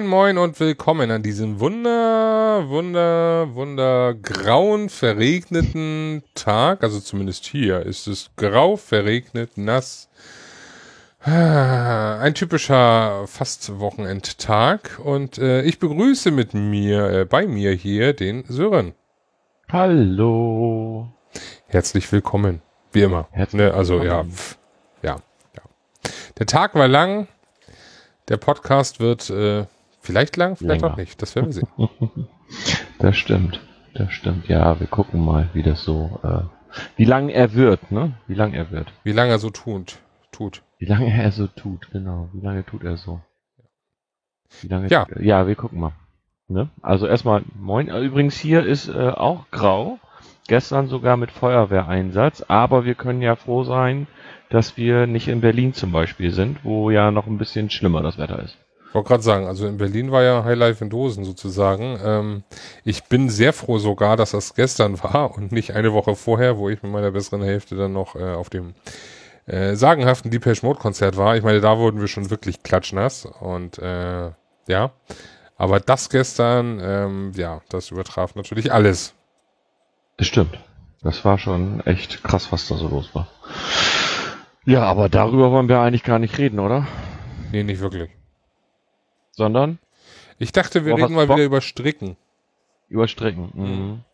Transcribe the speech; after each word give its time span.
Moin, 0.00 0.08
moin 0.08 0.38
und 0.38 0.58
willkommen 0.60 1.10
an 1.10 1.22
diesem 1.22 1.60
wunder, 1.60 2.70
wunder, 2.70 3.54
wunder 3.54 4.14
grauen, 4.14 4.88
verregneten 4.88 6.22
Tag. 6.34 6.82
Also 6.82 7.00
zumindest 7.00 7.44
hier 7.44 7.84
ist 7.84 8.06
es 8.06 8.30
grau, 8.36 8.78
verregnet, 8.78 9.58
nass. 9.58 10.08
Ein 11.20 12.32
typischer 12.32 13.26
fast 13.26 13.78
Wochenendtag 13.78 14.98
und 15.04 15.36
äh, 15.36 15.60
ich 15.62 15.78
begrüße 15.78 16.30
mit 16.30 16.54
mir, 16.54 17.10
äh, 17.10 17.24
bei 17.26 17.46
mir 17.46 17.72
hier 17.72 18.14
den 18.14 18.44
Sören. 18.48 18.94
Hallo. 19.70 21.08
Herzlich 21.66 22.10
willkommen, 22.10 22.62
wie 22.92 23.02
immer. 23.02 23.28
Herzlich 23.32 23.60
ne, 23.60 23.74
also 23.74 24.02
ja, 24.02 24.24
pf, 24.24 24.56
ja, 25.02 25.16
ja. 25.56 25.62
Der 26.38 26.46
Tag 26.46 26.74
war 26.74 26.88
lang, 26.88 27.28
der 28.28 28.38
Podcast 28.38 28.98
wird 28.98 29.28
äh, 29.28 29.66
vielleicht 30.10 30.36
lang, 30.36 30.56
vielleicht 30.56 30.82
Länger. 30.82 30.92
auch 30.94 30.96
nicht. 30.98 31.20
Das 31.22 31.34
werden 31.36 31.46
wir 31.46 31.52
sehen. 31.52 31.68
Das 32.98 33.16
stimmt. 33.16 33.60
Das 33.94 34.12
stimmt. 34.12 34.48
Ja, 34.48 34.78
wir 34.80 34.86
gucken 34.88 35.24
mal, 35.24 35.48
wie 35.52 35.62
das 35.62 35.84
so, 35.84 36.18
äh, 36.24 36.42
wie 36.96 37.04
lang 37.04 37.28
er 37.28 37.54
wird, 37.54 37.90
ne? 37.92 38.12
Wie 38.26 38.34
lang 38.34 38.52
er 38.54 38.70
wird. 38.70 38.92
Wie 39.04 39.12
lange 39.12 39.30
er 39.30 39.38
so 39.38 39.50
tut. 39.50 39.98
tut. 40.32 40.62
Wie 40.78 40.86
lange 40.86 41.12
er 41.12 41.30
so 41.32 41.46
tut, 41.46 41.90
genau. 41.92 42.28
Wie 42.32 42.40
lange 42.40 42.64
tut 42.66 42.82
er 42.84 42.96
so? 42.96 43.20
Wie 44.62 44.68
lange 44.68 44.88
Ja. 44.88 45.04
tut 45.04 45.20
ja, 45.20 45.46
wir 45.46 45.54
gucken 45.54 45.80
mal. 45.80 45.92
Ne? 46.48 46.68
Also 46.82 47.06
erstmal 47.06 47.42
moin. 47.58 47.88
Äh, 47.88 48.00
Übrigens 48.00 48.36
hier 48.36 48.64
ist 48.66 48.88
äh, 48.88 49.10
auch 49.10 49.48
grau. 49.52 49.98
Gestern 50.48 50.88
sogar 50.88 51.16
mit 51.16 51.30
Feuerwehreinsatz, 51.30 52.42
aber 52.48 52.84
wir 52.84 52.96
können 52.96 53.22
ja 53.22 53.36
froh 53.36 53.62
sein, 53.62 54.08
dass 54.48 54.76
wir 54.76 55.06
nicht 55.06 55.28
in 55.28 55.40
Berlin 55.40 55.74
zum 55.74 55.92
Beispiel 55.92 56.32
sind, 56.32 56.64
wo 56.64 56.90
ja 56.90 57.12
noch 57.12 57.28
ein 57.28 57.38
bisschen 57.38 57.70
schlimmer 57.70 58.02
das 58.02 58.18
Wetter 58.18 58.42
ist. 58.42 58.58
Ich 58.90 58.94
wollte 58.94 59.06
gerade 59.06 59.22
sagen, 59.22 59.46
also 59.46 59.68
in 59.68 59.76
Berlin 59.76 60.10
war 60.10 60.24
ja 60.24 60.42
Highlife 60.42 60.82
in 60.82 60.90
Dosen 60.90 61.24
sozusagen. 61.24 61.96
Ähm, 62.04 62.42
ich 62.84 63.04
bin 63.04 63.30
sehr 63.30 63.52
froh 63.52 63.78
sogar, 63.78 64.16
dass 64.16 64.32
das 64.32 64.54
gestern 64.54 65.00
war 65.04 65.36
und 65.36 65.52
nicht 65.52 65.74
eine 65.76 65.92
Woche 65.92 66.16
vorher, 66.16 66.58
wo 66.58 66.68
ich 66.68 66.82
mit 66.82 66.90
meiner 66.90 67.12
besseren 67.12 67.40
Hälfte 67.40 67.76
dann 67.76 67.92
noch 67.92 68.16
äh, 68.16 68.34
auf 68.34 68.50
dem 68.50 68.74
äh, 69.46 69.76
sagenhaften 69.76 70.32
Depeche 70.32 70.66
Mode 70.66 70.80
Konzert 70.80 71.16
war. 71.16 71.36
Ich 71.36 71.44
meine, 71.44 71.60
da 71.60 71.78
wurden 71.78 72.00
wir 72.00 72.08
schon 72.08 72.30
wirklich 72.30 72.64
klatschnass 72.64 73.26
und 73.26 73.78
äh, 73.78 74.32
ja. 74.66 74.90
Aber 75.56 75.78
das 75.78 76.10
gestern, 76.10 76.80
ähm, 76.82 77.32
ja, 77.36 77.60
das 77.68 77.92
übertraf 77.92 78.34
natürlich 78.34 78.72
alles. 78.72 79.14
Das 80.16 80.26
stimmt. 80.26 80.58
Das 81.00 81.24
war 81.24 81.38
schon 81.38 81.78
echt 81.86 82.24
krass, 82.24 82.50
was 82.50 82.66
da 82.66 82.74
so 82.74 82.88
los 82.88 83.14
war. 83.14 83.28
Ja, 84.64 84.82
aber 84.82 85.08
darüber 85.08 85.52
wollen 85.52 85.68
wir 85.68 85.78
eigentlich 85.78 86.02
gar 86.02 86.18
nicht 86.18 86.38
reden, 86.38 86.58
oder? 86.58 86.88
Nee, 87.52 87.62
nicht 87.62 87.80
wirklich. 87.80 88.10
Sondern 89.40 89.78
Ich 90.38 90.52
dachte, 90.52 90.84
wir 90.84 90.94
reden 90.98 91.14
mal 91.14 91.26
Bock? 91.26 91.36
wieder 91.38 91.46
über 91.46 91.62
Stricken. 91.62 92.18
überstrecken. 92.90 93.48
Mhm. 93.54 94.04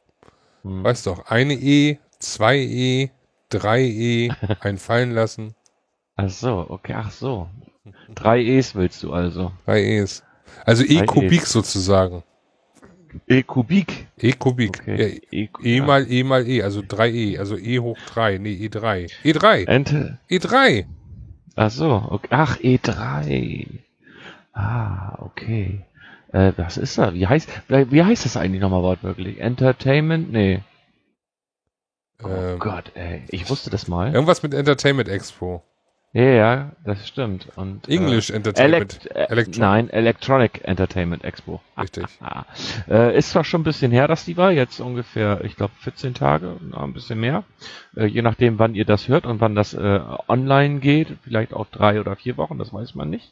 Mhm. 0.63 0.85
Weißt 0.85 1.05
doch, 1.09 1.27
eine 1.27 1.55
E, 1.55 1.99
zwei 2.21 2.59
E, 2.59 3.11
drei 3.49 3.83
E, 3.83 4.31
ein 4.61 4.79
fallen 4.79 5.11
lassen, 5.11 5.55
Ach 6.19 6.31
so, 6.31 6.65
okay, 6.69 6.95
ach 6.95 7.11
so. 7.11 7.51
Drei 8.15 8.41
E's 8.41 8.75
willst 8.77 9.03
du 9.03 9.13
also. 9.13 9.51
drei 9.67 9.83
E's. 9.83 10.23
Also 10.65 10.85
E-Kubik 10.85 11.43
E's. 11.43 11.51
sozusagen. 11.53 12.23
E-Kubik. 13.27 14.07
E-Kubik. 14.19 14.79
Okay. 14.81 15.21
Ja, 15.31 15.39
E, 15.41 15.49
E 15.63 15.81
mal 15.81 16.09
E 16.11 16.23
mal 16.23 16.47
E, 16.47 16.63
also 16.63 16.81
3E, 16.83 17.39
also 17.39 17.57
E 17.59 17.81
hoch 17.81 17.99
3, 18.15 18.39
nee, 18.39 18.55
E3. 18.67 19.11
E3, 19.25 19.67
Ente. 19.67 20.19
E3. 20.31 20.87
Ach 21.57 21.71
so, 21.71 22.07
okay. 22.11 22.29
Ach, 22.31 22.57
E3. 22.61 23.67
Ah, 24.57 25.19
okay. 25.21 25.85
Äh, 26.33 26.53
was 26.57 26.79
ist 26.79 26.97
da? 26.99 27.13
Wie 27.13 27.27
heißt, 27.27 27.49
wie 27.69 28.03
heißt 28.03 28.25
das 28.25 28.37
eigentlich 28.37 28.61
nochmal 28.63 28.83
wortwörtlich? 28.83 29.39
Entertainment? 29.41 30.33
Nee. 30.33 30.63
Oh 32.23 32.29
Ähm, 32.29 32.59
Gott, 32.59 32.93
ey. 32.95 33.25
Ich 33.29 33.51
wusste 33.51 33.69
das 33.71 33.87
mal. 33.87 34.15
Irgendwas 34.15 34.43
mit 34.43 34.55
Entertainment 34.55 35.09
Expo. 35.09 35.63
Ja, 36.13 36.23
ja, 36.23 36.73
das 36.83 37.07
stimmt. 37.07 37.49
Und, 37.57 37.89
English 37.91 38.31
Äh, 38.31 38.37
Entertainment. 38.37 39.05
Elect 39.05 39.17
äh, 39.17 39.27
Electron- 39.35 39.61
nein, 39.61 39.91
Electronic 39.91 40.61
Entertainment 40.65 41.25
Expo. 41.25 41.61
Richtig. 41.79 42.07
Ah, 42.21 42.45
äh, 42.89 43.19
ist 43.19 43.31
zwar 43.31 43.45
schon 43.45 43.61
ein 43.61 43.65
bisschen 43.65 43.93
her, 43.93 44.09
dass 44.09 44.25
die 44.25 44.39
war, 44.39 44.51
jetzt 44.51 44.81
ungefähr, 44.81 45.45
ich 45.45 45.57
glaube, 45.57 45.75
14 45.81 46.15
Tage, 46.15 46.57
ein 46.73 46.93
bisschen 46.95 47.21
mehr. 47.21 47.45
Äh, 47.97 48.07
je 48.07 48.23
nachdem, 48.23 48.59
wann 48.59 48.75
ihr 48.75 48.87
das 48.87 49.09
hört 49.09 49.27
und 49.27 49.43
wann 49.43 49.55
das 49.55 49.75
äh, 49.75 50.01
online 50.27 50.79
geht, 50.81 51.09
vielleicht 51.23 51.53
auch 51.53 51.67
drei 51.67 52.01
oder 52.01 52.17
vier 52.17 52.39
Wochen, 52.39 52.57
das 52.57 52.73
weiß 52.73 52.95
man 52.95 53.11
nicht. 53.11 53.31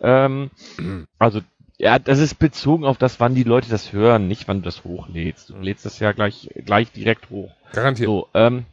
Ähm, 0.00 0.50
also, 1.18 1.40
ja, 1.78 1.98
das 1.98 2.18
ist 2.18 2.34
bezogen 2.38 2.84
auf 2.84 2.98
das, 2.98 3.18
wann 3.18 3.34
die 3.34 3.44
Leute 3.44 3.70
das 3.70 3.94
hören, 3.94 4.28
nicht 4.28 4.46
wann 4.46 4.58
du 4.58 4.64
das 4.64 4.84
hochlädst. 4.84 5.50
Du 5.50 5.56
lädst 5.60 5.86
das 5.86 6.00
ja 6.00 6.12
gleich, 6.12 6.50
gleich 6.66 6.92
direkt 6.92 7.30
hoch. 7.30 7.50
Garantiert. 7.72 8.06
So, 8.08 8.28
ähm, 8.34 8.66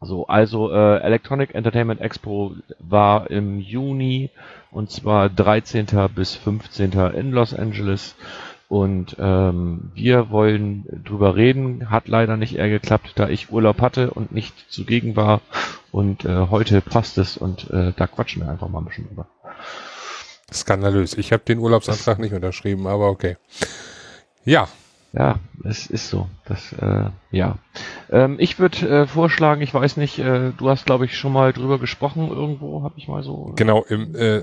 so, 0.00 0.26
also 0.26 0.72
äh, 0.72 0.98
Electronic 1.00 1.54
Entertainment 1.54 2.00
Expo 2.00 2.54
war 2.78 3.30
im 3.30 3.60
Juni 3.60 4.30
und 4.70 4.90
zwar 4.90 5.28
13. 5.28 5.86
bis 6.14 6.34
15. 6.34 6.92
in 7.14 7.32
Los 7.32 7.54
Angeles. 7.54 8.16
Und 8.68 9.16
ähm, 9.18 9.90
wir 9.94 10.30
wollen 10.30 10.84
drüber 11.04 11.34
reden. 11.34 11.90
Hat 11.90 12.06
leider 12.06 12.36
nicht 12.36 12.54
eher 12.54 12.68
geklappt, 12.68 13.12
da 13.16 13.28
ich 13.28 13.50
Urlaub 13.50 13.80
hatte 13.80 14.12
und 14.12 14.30
nicht 14.30 14.54
zugegen 14.70 15.16
war. 15.16 15.40
Und 15.90 16.24
äh, 16.24 16.46
heute 16.50 16.80
passt 16.80 17.18
es 17.18 17.36
und 17.36 17.68
äh, 17.70 17.92
da 17.96 18.06
quatschen 18.06 18.42
wir 18.42 18.50
einfach 18.50 18.68
mal 18.68 18.78
ein 18.78 18.84
bisschen 18.84 19.08
drüber. 19.08 19.26
Skandalös. 20.52 21.14
Ich 21.14 21.32
habe 21.32 21.42
den 21.44 21.58
Urlaubsantrag 21.58 22.20
nicht 22.20 22.32
unterschrieben, 22.32 22.86
aber 22.86 23.08
okay. 23.08 23.36
Ja, 24.44 24.68
Ja, 25.12 25.40
es 25.64 25.86
ist 25.86 26.08
so. 26.08 26.28
Das, 26.44 26.72
äh, 26.72 27.10
ja. 27.32 27.58
Ähm, 28.10 28.36
ich 28.38 28.60
würde 28.60 28.88
äh, 28.88 29.06
vorschlagen, 29.06 29.60
ich 29.60 29.74
weiß 29.74 29.96
nicht, 29.96 30.20
äh, 30.20 30.52
du 30.56 30.68
hast, 30.68 30.86
glaube 30.86 31.04
ich, 31.04 31.16
schon 31.16 31.32
mal 31.32 31.52
drüber 31.52 31.80
gesprochen 31.80 32.28
irgendwo, 32.28 32.84
habe 32.84 32.94
ich 32.96 33.08
mal 33.08 33.22
so. 33.24 33.52
genau, 33.56 33.84
im 33.88 34.14
äh, 34.14 34.40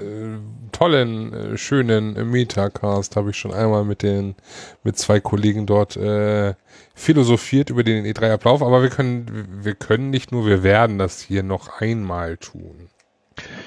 tollen, 0.73 1.33
äh, 1.33 1.57
schönen 1.57 2.29
Metacast 2.29 3.15
habe 3.15 3.29
ich 3.29 3.37
schon 3.37 3.53
einmal 3.53 3.85
mit 3.85 4.03
den, 4.03 4.35
mit 4.83 4.97
zwei 4.97 5.21
Kollegen 5.21 5.65
dort 5.65 5.95
äh, 5.95 6.53
philosophiert 6.93 7.69
über 7.69 7.83
den 7.83 8.05
E3-Ablauf, 8.05 8.61
aber 8.61 8.81
wir 8.81 8.89
können, 8.89 9.47
wir 9.63 9.75
können 9.75 10.09
nicht 10.09 10.33
nur, 10.33 10.45
wir 10.45 10.63
werden 10.63 10.97
das 10.97 11.21
hier 11.21 11.43
noch 11.43 11.79
einmal 11.79 12.35
tun. 12.35 12.89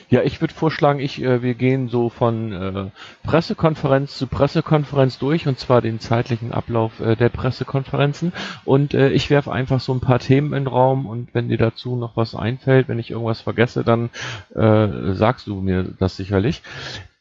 Ja, 0.09 0.23
ich 0.23 0.41
würde 0.41 0.55
vorschlagen, 0.55 1.01
ich, 1.01 1.23
äh, 1.23 1.43
wir 1.43 1.55
gehen 1.55 1.89
so 1.89 2.09
von 2.09 2.53
äh, 2.53 2.91
Pressekonferenz 3.23 4.17
zu 4.17 4.27
Pressekonferenz 4.27 5.19
durch 5.19 5.47
und 5.47 5.59
zwar 5.59 5.81
den 5.81 6.01
zeitlichen 6.01 6.53
Ablauf 6.53 7.01
äh, 7.01 7.17
der 7.17 7.29
Pressekonferenzen 7.29 8.33
und 8.65 8.95
äh, 8.95 9.11
ich 9.11 9.31
werfe 9.31 9.53
einfach 9.53 9.81
so 9.81 9.93
ein 9.93 10.01
paar 10.01 10.19
Themen 10.19 10.53
in 10.53 10.65
den 10.65 10.67
Raum 10.67 11.07
und 11.07 11.35
wenn 11.35 11.49
dir 11.49 11.59
dazu 11.59 11.97
noch 11.97 12.17
was 12.17 12.35
einfällt, 12.35 12.89
wenn 12.89 12.99
ich 12.99 13.11
irgendwas 13.11 13.41
vergesse, 13.41 13.85
dann 13.85 14.11
äh, 14.55 15.15
sagst 15.15 15.47
du 15.47 15.61
mir 15.61 15.85
das 15.99 16.17
sicherlich. 16.17 16.63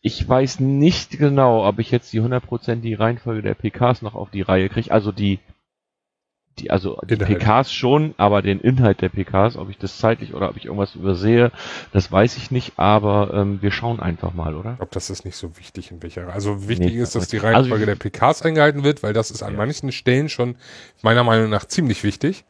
Ich 0.01 0.27
weiß 0.27 0.61
nicht 0.61 1.19
genau, 1.19 1.67
ob 1.67 1.79
ich 1.79 1.91
jetzt 1.91 2.13
die 2.13 2.21
100% 2.21 2.75
die 2.75 2.93
Reihenfolge 2.93 3.41
der 3.41 3.53
PKs 3.53 4.01
noch 4.01 4.15
auf 4.15 4.29
die 4.29 4.41
Reihe 4.41 4.69
kriege, 4.69 4.91
also 4.91 5.11
die 5.11 5.39
die, 6.61 6.71
also 6.71 6.99
die 7.09 7.15
Inhalt. 7.15 7.39
PKs 7.39 7.71
schon, 7.73 8.13
aber 8.17 8.41
den 8.41 8.59
Inhalt 8.59 9.01
der 9.01 9.09
PKs, 9.09 9.55
ob 9.57 9.69
ich 9.69 9.77
das 9.77 9.97
zeitlich 9.97 10.33
oder 10.33 10.49
ob 10.49 10.57
ich 10.57 10.65
irgendwas 10.65 10.95
übersehe, 10.95 11.51
das 11.91 12.11
weiß 12.11 12.37
ich 12.37 12.51
nicht, 12.51 12.73
aber 12.77 13.33
ähm, 13.33 13.61
wir 13.61 13.71
schauen 13.71 13.99
einfach 13.99 14.33
mal, 14.33 14.55
oder? 14.55 14.71
Ich 14.71 14.77
glaube, 14.77 14.91
das 14.93 15.09
ist 15.09 15.25
nicht 15.25 15.35
so 15.37 15.57
wichtig 15.57 15.91
in 15.91 16.01
welcher. 16.03 16.27
Also 16.33 16.67
wichtig 16.67 16.93
Nee, 16.93 17.01
ist, 17.01 17.15
dass 17.15 17.27
die 17.27 17.37
also- 17.39 17.47
Reihenfolge 17.47 17.85
der 17.85 17.95
PKs 17.95 18.41
eingehalten 18.43 18.83
wird, 18.83 19.03
weil 19.03 19.13
das 19.13 19.31
ist 19.31 19.43
an 19.43 19.53
Ja. 19.53 19.57
manchen 19.57 19.91
Stellen 19.91 20.29
schon 20.29 20.55
meiner 21.01 21.23
Meinung 21.23 21.49
nach 21.49 21.65
ziemlich 21.65 22.03
wichtig. 22.03 22.43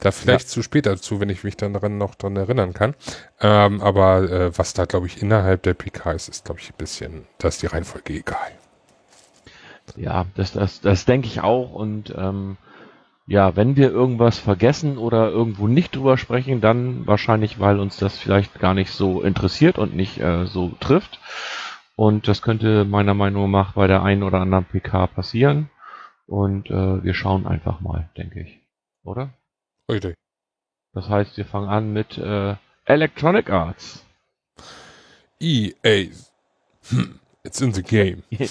Da 0.00 0.10
vielleicht 0.10 0.48
zu 0.50 0.62
später 0.62 0.90
dazu, 0.90 1.20
wenn 1.20 1.30
ich 1.30 1.44
mich 1.44 1.56
dann 1.56 1.72
daran 1.72 1.96
noch 1.98 2.14
dran 2.16 2.36
erinnern 2.36 2.74
kann. 2.74 2.94
Ähm, 3.40 3.80
aber 3.80 4.22
äh, 4.30 4.58
was 4.58 4.74
da, 4.74 4.84
glaube 4.84 5.06
ich, 5.06 5.22
innerhalb 5.22 5.62
der 5.62 5.72
PK 5.74 6.12
ist, 6.12 6.28
ist, 6.28 6.44
glaube 6.44 6.60
ich, 6.60 6.70
ein 6.70 6.76
bisschen, 6.76 7.26
da 7.38 7.48
ist 7.48 7.62
die 7.62 7.66
Reihenfolge 7.66 8.12
egal. 8.12 8.50
Ja, 9.96 10.26
das, 10.34 10.52
das, 10.52 10.80
das 10.80 11.04
denke 11.04 11.26
ich 11.28 11.40
auch 11.42 11.72
und 11.72 12.12
ähm, 12.16 12.56
ja, 13.26 13.56
wenn 13.56 13.76
wir 13.76 13.90
irgendwas 13.90 14.38
vergessen 14.38 14.98
oder 14.98 15.30
irgendwo 15.30 15.66
nicht 15.66 15.96
drüber 15.96 16.18
sprechen, 16.18 16.60
dann 16.60 17.06
wahrscheinlich, 17.06 17.58
weil 17.58 17.80
uns 17.80 17.96
das 17.96 18.18
vielleicht 18.18 18.60
gar 18.60 18.74
nicht 18.74 18.90
so 18.90 19.22
interessiert 19.22 19.78
und 19.78 19.94
nicht 19.94 20.18
äh, 20.18 20.46
so 20.46 20.70
trifft. 20.80 21.20
Und 21.96 22.28
das 22.28 22.42
könnte 22.42 22.84
meiner 22.84 23.14
Meinung 23.14 23.50
nach 23.50 23.72
bei 23.72 23.86
der 23.86 24.02
einen 24.02 24.22
oder 24.22 24.40
anderen 24.40 24.64
PK 24.64 25.06
passieren. 25.06 25.70
Und 26.26 26.70
äh, 26.70 27.02
wir 27.02 27.14
schauen 27.14 27.46
einfach 27.46 27.80
mal, 27.80 28.10
denke 28.16 28.40
ich. 28.40 28.60
Oder? 29.04 29.30
Richtig. 29.90 30.14
Das 30.92 31.08
heißt, 31.08 31.36
wir 31.36 31.44
fangen 31.44 31.68
an 31.68 31.92
mit 31.92 32.18
äh, 32.18 32.56
Electronic 32.84 33.50
Arts. 33.50 34.04
EA. 35.40 36.08
Hm. 36.88 37.20
It's 37.46 37.60
in 37.60 37.74
the 37.74 37.82
game. 37.82 38.22
ich 38.30 38.48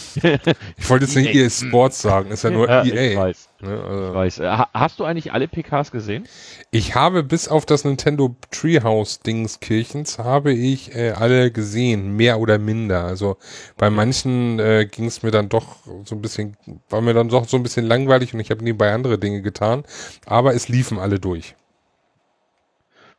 wollte 0.87 1.05
jetzt 1.05 1.15
nicht 1.15 1.33
EA 1.33 1.49
Sports 1.49 1.99
sagen, 1.99 2.29
ist 2.29 2.43
ja 2.43 2.51
nur 2.51 2.69
ja, 2.69 2.85
EA. 2.85 3.11
Ich 3.11 3.17
weiß. 3.17 3.49
Ne, 3.61 3.83
also. 3.83 4.07
ich 4.07 4.13
weiß. 4.13 4.67
Hast 4.71 4.99
du 4.99 5.03
eigentlich 5.03 5.33
alle 5.33 5.47
PKs 5.47 5.89
gesehen? 5.89 6.27
Ich 6.69 6.93
habe 6.93 7.23
bis 7.23 7.47
auf 7.47 7.65
das 7.65 7.85
Nintendo 7.85 8.35
Treehouse 8.51 9.19
Dings 9.21 9.59
Kirchens 9.59 10.19
habe 10.19 10.53
ich 10.53 10.95
äh, 10.95 11.09
alle 11.09 11.49
gesehen, 11.49 12.15
mehr 12.15 12.39
oder 12.39 12.59
minder. 12.59 13.03
Also 13.05 13.37
bei 13.77 13.89
manchen 13.89 14.59
äh, 14.59 14.85
ging 14.85 15.05
es 15.05 15.23
mir 15.23 15.31
dann 15.31 15.49
doch 15.49 15.77
so 16.05 16.13
ein 16.13 16.21
bisschen, 16.21 16.55
war 16.87 17.01
mir 17.01 17.15
dann 17.15 17.29
doch 17.29 17.47
so 17.47 17.57
ein 17.57 17.63
bisschen 17.63 17.87
langweilig 17.87 18.35
und 18.35 18.41
ich 18.41 18.51
habe 18.51 18.63
nebenbei 18.63 18.93
andere 18.93 19.17
Dinge 19.17 19.41
getan. 19.41 19.85
Aber 20.27 20.53
es 20.53 20.67
liefen 20.67 20.99
alle 20.99 21.19
durch. 21.19 21.55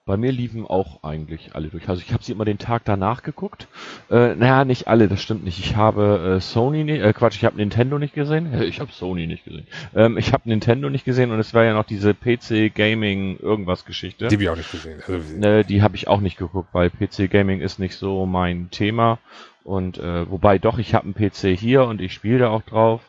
Bei 0.06 0.18
mir 0.18 0.32
liefen 0.32 0.66
auch 0.66 1.02
eigentlich 1.02 1.54
alle 1.54 1.68
durch. 1.68 1.88
Also 1.88 2.02
ich 2.02 2.12
habe 2.12 2.22
sie 2.22 2.32
immer 2.32 2.44
den 2.44 2.58
Tag 2.58 2.82
danach 2.84 3.22
geguckt. 3.22 3.68
Äh, 4.10 4.34
naja, 4.34 4.66
nicht 4.66 4.86
alle, 4.86 5.08
das 5.08 5.22
stimmt 5.22 5.44
nicht. 5.44 5.58
Ich 5.58 5.76
habe 5.76 6.36
äh, 6.36 6.40
Sony, 6.42 6.84
nicht, 6.84 7.00
äh, 7.00 7.14
Quatsch, 7.14 7.36
ich 7.36 7.44
habe 7.46 7.56
Nintendo 7.56 7.98
nicht 7.98 8.12
gesehen. 8.12 8.52
Ich 8.64 8.80
habe 8.80 8.92
Sony 8.92 9.26
nicht 9.26 9.44
gesehen. 9.44 9.66
Ähm, 9.94 10.18
ich 10.18 10.34
habe 10.34 10.46
Nintendo 10.46 10.90
nicht 10.90 11.06
gesehen 11.06 11.30
und 11.30 11.38
es 11.38 11.54
war 11.54 11.64
ja 11.64 11.72
noch 11.72 11.84
diese 11.84 12.12
PC 12.12 12.74
Gaming 12.74 13.38
irgendwas 13.38 13.86
Geschichte. 13.86 14.28
Die 14.28 14.34
habe 14.34 14.42
ich 14.42 14.48
auch 14.50 14.56
nicht 14.56 14.72
gesehen. 14.72 15.02
Also, 15.06 15.36
äh, 15.36 15.64
die 15.64 15.80
habe 15.80 15.96
ich 15.96 16.06
auch 16.06 16.20
nicht 16.20 16.36
geguckt, 16.36 16.68
weil 16.72 16.90
PC 16.90 17.30
Gaming 17.30 17.62
ist 17.62 17.78
nicht 17.78 17.96
so 17.96 18.26
mein 18.26 18.70
Thema. 18.70 19.18
Und 19.62 19.96
äh, 19.96 20.30
wobei 20.30 20.58
doch, 20.58 20.78
ich 20.78 20.94
habe 20.94 21.06
einen 21.06 21.14
PC 21.14 21.58
hier 21.58 21.84
und 21.84 22.02
ich 22.02 22.12
spiele 22.12 22.40
da 22.40 22.50
auch 22.50 22.62
drauf. 22.62 23.00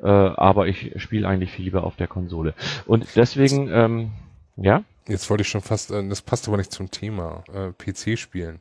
Äh, 0.00 0.06
aber 0.06 0.68
ich 0.68 0.92
spiele 0.98 1.26
eigentlich 1.26 1.50
viel 1.50 1.64
lieber 1.64 1.82
auf 1.82 1.96
der 1.96 2.06
Konsole. 2.06 2.54
Und 2.86 3.06
deswegen, 3.16 3.68
ähm, 3.72 4.10
ja. 4.56 4.84
Jetzt 5.08 5.28
wollte 5.30 5.42
ich 5.42 5.48
schon 5.48 5.62
fast, 5.62 5.90
äh, 5.90 6.06
das 6.08 6.22
passt 6.22 6.46
aber 6.48 6.56
nicht 6.56 6.72
zum 6.72 6.90
Thema, 6.90 7.42
äh, 7.52 7.72
PC 7.72 8.18
spielen. 8.18 8.60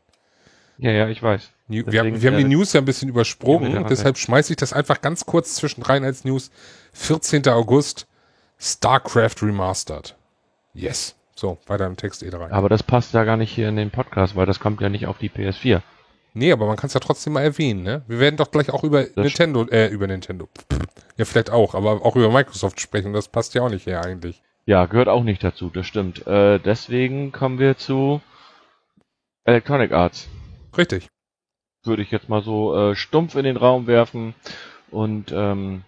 Ja, 0.78 0.92
ja, 0.92 1.08
ich 1.10 1.22
weiß. 1.22 1.52
New, 1.68 1.86
wir, 1.86 2.00
haben, 2.00 2.22
wir 2.22 2.32
haben 2.32 2.38
die 2.38 2.44
äh, 2.44 2.48
News 2.48 2.74
ja 2.74 2.82
ein 2.82 2.86
bisschen 2.86 3.10
übersprungen, 3.10 3.74
ja, 3.74 3.84
deshalb 3.84 4.18
schmeiße 4.18 4.54
ich 4.54 4.58
das 4.58 4.74
einfach 4.74 5.02
ganz 5.02 5.26
kurz 5.26 5.56
zwischendrin 5.56 6.04
als 6.04 6.24
News. 6.24 6.52
14. 6.94 7.48
August, 7.50 8.08
StarCraft 8.60 9.42
Remastered. 9.42 10.16
Yes. 10.74 11.16
So, 11.36 11.58
weiter 11.68 11.86
im 11.86 11.98
Text 11.98 12.24
E3. 12.24 12.52
Aber 12.52 12.70
das 12.70 12.84
passt 12.84 13.14
ja 13.14 13.24
gar 13.24 13.38
nicht 13.38 13.52
hier 13.52 13.70
in 13.70 13.76
den 13.76 13.92
Podcast, 13.92 14.36
weil 14.36 14.46
das 14.46 14.60
kommt 14.60 14.82
ja 14.82 14.90
nicht 14.90 15.06
auf 15.06 15.18
die 15.18 15.30
PS4. 15.30 15.82
Nee, 16.34 16.52
aber 16.52 16.68
man 16.68 16.78
kann 16.78 16.88
es 16.88 16.94
ja 16.94 17.00
trotzdem 17.00 17.34
mal 17.34 17.42
erwähnen, 17.42 17.84
ne? 17.84 18.04
Wir 18.08 18.20
werden 18.20 18.38
doch 18.38 18.52
gleich 18.52 18.70
auch 18.70 18.84
über 18.84 19.04
das 19.04 19.16
Nintendo, 19.16 19.66
äh, 19.70 19.88
über 19.88 20.08
Nintendo. 20.08 20.48
Ja, 21.18 21.26
vielleicht 21.26 21.50
auch, 21.50 21.74
aber 21.74 22.06
auch 22.06 22.16
über 22.16 22.32
Microsoft 22.32 22.80
sprechen. 22.80 23.14
Das 23.14 23.28
passt 23.28 23.56
ja 23.56 23.64
auch 23.64 23.70
nicht 23.70 23.88
her 23.88 24.04
eigentlich. 24.04 24.44
Ja, 24.68 24.86
gehört 24.86 25.08
auch 25.08 25.24
nicht 25.24 25.46
dazu, 25.46 25.70
das 25.70 25.88
stimmt. 25.88 26.28
Äh, 26.28 26.60
deswegen 26.60 27.32
kommen 27.32 27.58
wir 27.58 27.78
zu 27.78 28.22
Electronic 29.46 29.94
Arts. 29.94 30.28
Richtig. 30.78 31.08
Würde 31.86 32.02
ich 32.02 32.12
jetzt 32.12 32.28
mal 32.28 32.44
so 32.44 32.76
äh, 32.76 32.94
stumpf 32.94 33.36
in 33.36 33.46
den 33.46 33.56
Raum 33.56 33.88
werfen. 33.88 34.36
Und 34.92 35.32
ähm, 35.32 35.84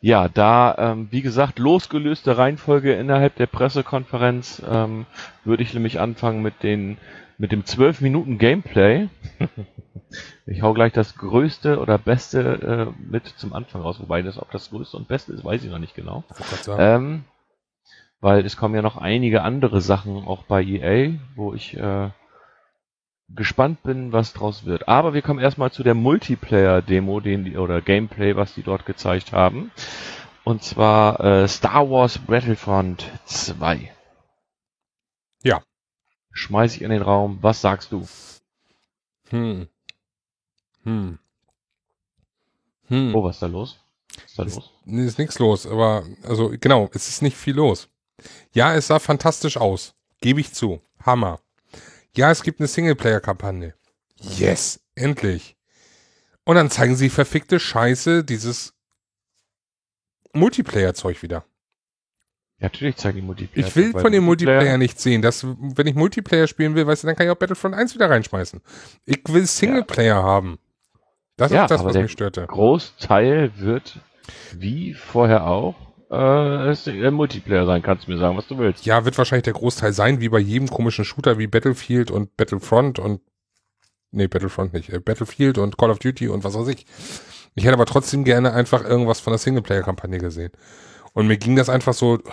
ja, 0.00 0.28
da, 0.28 0.74
ähm, 0.76 1.06
wie 1.12 1.22
gesagt, 1.22 1.60
losgelöste 1.60 2.36
Reihenfolge 2.36 2.94
innerhalb 2.94 3.36
der 3.36 3.46
Pressekonferenz, 3.46 4.60
ähm, 4.68 5.06
würde 5.44 5.62
ich 5.62 5.72
nämlich 5.72 6.00
anfangen 6.00 6.42
mit 6.42 6.64
den 6.64 6.98
mit 7.38 7.52
dem 7.52 7.64
12 7.64 8.00
Minuten 8.00 8.38
Gameplay. 8.38 9.08
ich 10.46 10.62
hau 10.62 10.74
gleich 10.74 10.92
das 10.92 11.14
größte 11.14 11.78
oder 11.78 11.96
beste 11.96 12.90
äh, 12.90 13.10
mit 13.10 13.26
zum 13.26 13.52
Anfang 13.52 13.82
raus, 13.82 14.00
wobei 14.00 14.22
das 14.22 14.36
ob 14.36 14.50
das 14.50 14.70
größte 14.70 14.96
und 14.96 15.06
beste 15.06 15.32
ist, 15.32 15.44
weiß 15.44 15.62
ich 15.62 15.70
noch 15.70 15.78
nicht 15.78 15.94
genau. 15.94 16.24
Ähm, 16.76 17.24
weil 18.22 18.46
es 18.46 18.56
kommen 18.56 18.76
ja 18.76 18.82
noch 18.82 18.96
einige 18.96 19.42
andere 19.42 19.80
Sachen 19.80 20.24
auch 20.24 20.44
bei 20.44 20.62
EA, 20.62 21.18
wo 21.34 21.54
ich 21.54 21.76
äh, 21.76 22.10
gespannt 23.28 23.82
bin, 23.82 24.12
was 24.12 24.32
draus 24.32 24.64
wird. 24.64 24.86
Aber 24.86 25.12
wir 25.12 25.22
kommen 25.22 25.40
erstmal 25.40 25.72
zu 25.72 25.82
der 25.82 25.94
Multiplayer-Demo, 25.94 27.18
den 27.18 27.44
die, 27.44 27.56
oder 27.56 27.82
Gameplay, 27.82 28.36
was 28.36 28.54
die 28.54 28.62
dort 28.62 28.86
gezeigt 28.86 29.32
haben. 29.32 29.72
Und 30.44 30.62
zwar 30.62 31.18
äh, 31.20 31.48
Star 31.48 31.90
Wars 31.90 32.18
Battlefront 32.18 33.10
2. 33.24 33.92
Ja. 35.42 35.60
Schmeiß 36.30 36.76
ich 36.76 36.82
in 36.82 36.90
den 36.90 37.02
Raum. 37.02 37.38
Was 37.42 37.60
sagst 37.60 37.90
du? 37.90 38.06
Hm. 39.30 39.66
Hm. 40.84 41.18
Hm. 42.86 43.14
Oh, 43.16 43.24
was 43.24 43.36
ist 43.36 43.42
da 43.42 43.46
los? 43.46 43.80
Ist 44.24 44.38
da 44.38 44.44
ist, 44.44 44.54
los? 44.54 44.70
Nee, 44.84 45.06
ist 45.06 45.18
nichts 45.18 45.40
los, 45.40 45.66
aber 45.66 46.04
also 46.22 46.52
genau, 46.60 46.88
es 46.92 47.08
ist 47.08 47.22
nicht 47.22 47.36
viel 47.36 47.56
los. 47.56 47.88
Ja, 48.52 48.74
es 48.74 48.88
sah 48.88 48.98
fantastisch 48.98 49.56
aus. 49.56 49.94
Gebe 50.20 50.40
ich 50.40 50.52
zu. 50.52 50.80
Hammer. 51.04 51.40
Ja, 52.16 52.30
es 52.30 52.42
gibt 52.42 52.60
eine 52.60 52.68
Singleplayer-Kampagne. 52.68 53.74
Yes, 54.16 54.80
endlich. 54.94 55.56
Und 56.44 56.56
dann 56.56 56.70
zeigen 56.70 56.96
sie 56.96 57.08
verfickte 57.08 57.58
Scheiße, 57.58 58.24
dieses 58.24 58.74
Multiplayer-Zeug 60.32 61.22
wieder. 61.22 61.44
Ja, 62.58 62.66
natürlich 62.66 62.96
zeigen 62.96 63.16
die 63.16 63.22
Multiplayer. 63.22 63.66
Ich 63.66 63.74
will 63.74 63.92
von 63.92 64.12
dem 64.12 64.24
Multiplayer, 64.24 64.56
Multiplayer 64.56 64.78
nicht 64.78 65.00
sehen. 65.00 65.22
Das, 65.22 65.44
wenn 65.44 65.86
ich 65.86 65.94
Multiplayer 65.94 66.46
spielen 66.46 66.74
will, 66.74 66.86
weißt 66.86 67.02
du, 67.02 67.06
dann 67.08 67.16
kann 67.16 67.26
ich 67.26 67.32
auch 67.32 67.36
Battlefront 67.36 67.74
1 67.74 67.94
wieder 67.94 68.08
reinschmeißen. 68.08 68.60
Ich 69.04 69.22
will 69.28 69.46
Singleplayer 69.46 70.16
ja. 70.16 70.22
haben. 70.22 70.58
Das 71.36 71.50
ja, 71.50 71.64
ist 71.64 71.70
das, 71.70 71.84
was 71.84 71.96
mich 71.96 72.12
störte. 72.12 72.46
Großteil 72.46 73.58
wird, 73.58 74.00
wie 74.52 74.94
vorher 74.94 75.46
auch, 75.46 75.74
äh, 76.12 77.10
Multiplayer 77.10 77.66
sein, 77.66 77.82
kannst 77.82 78.06
du 78.06 78.12
mir 78.12 78.18
sagen, 78.18 78.36
was 78.36 78.46
du 78.46 78.58
willst. 78.58 78.84
Ja, 78.84 79.04
wird 79.04 79.16
wahrscheinlich 79.18 79.44
der 79.44 79.54
Großteil 79.54 79.92
sein, 79.92 80.20
wie 80.20 80.28
bei 80.28 80.38
jedem 80.38 80.68
komischen 80.68 81.04
Shooter 81.04 81.38
wie 81.38 81.46
Battlefield 81.46 82.10
und 82.10 82.36
Battlefront 82.36 82.98
und 82.98 83.20
nee, 84.10 84.26
Battlefront 84.26 84.72
nicht, 84.72 84.90
äh, 84.90 85.00
Battlefield 85.00 85.58
und 85.58 85.78
Call 85.78 85.90
of 85.90 85.98
Duty 85.98 86.28
und 86.28 86.44
was 86.44 86.54
weiß 86.54 86.68
ich. 86.68 86.86
Ich 87.54 87.64
hätte 87.64 87.74
aber 87.74 87.86
trotzdem 87.86 88.24
gerne 88.24 88.52
einfach 88.52 88.84
irgendwas 88.84 89.20
von 89.20 89.32
der 89.32 89.38
Singleplayer-Kampagne 89.38 90.18
gesehen. 90.18 90.52
Und 91.12 91.26
mir 91.26 91.36
ging 91.36 91.56
das 91.56 91.68
einfach 91.68 91.92
so 91.92 92.18
oh, 92.24 92.30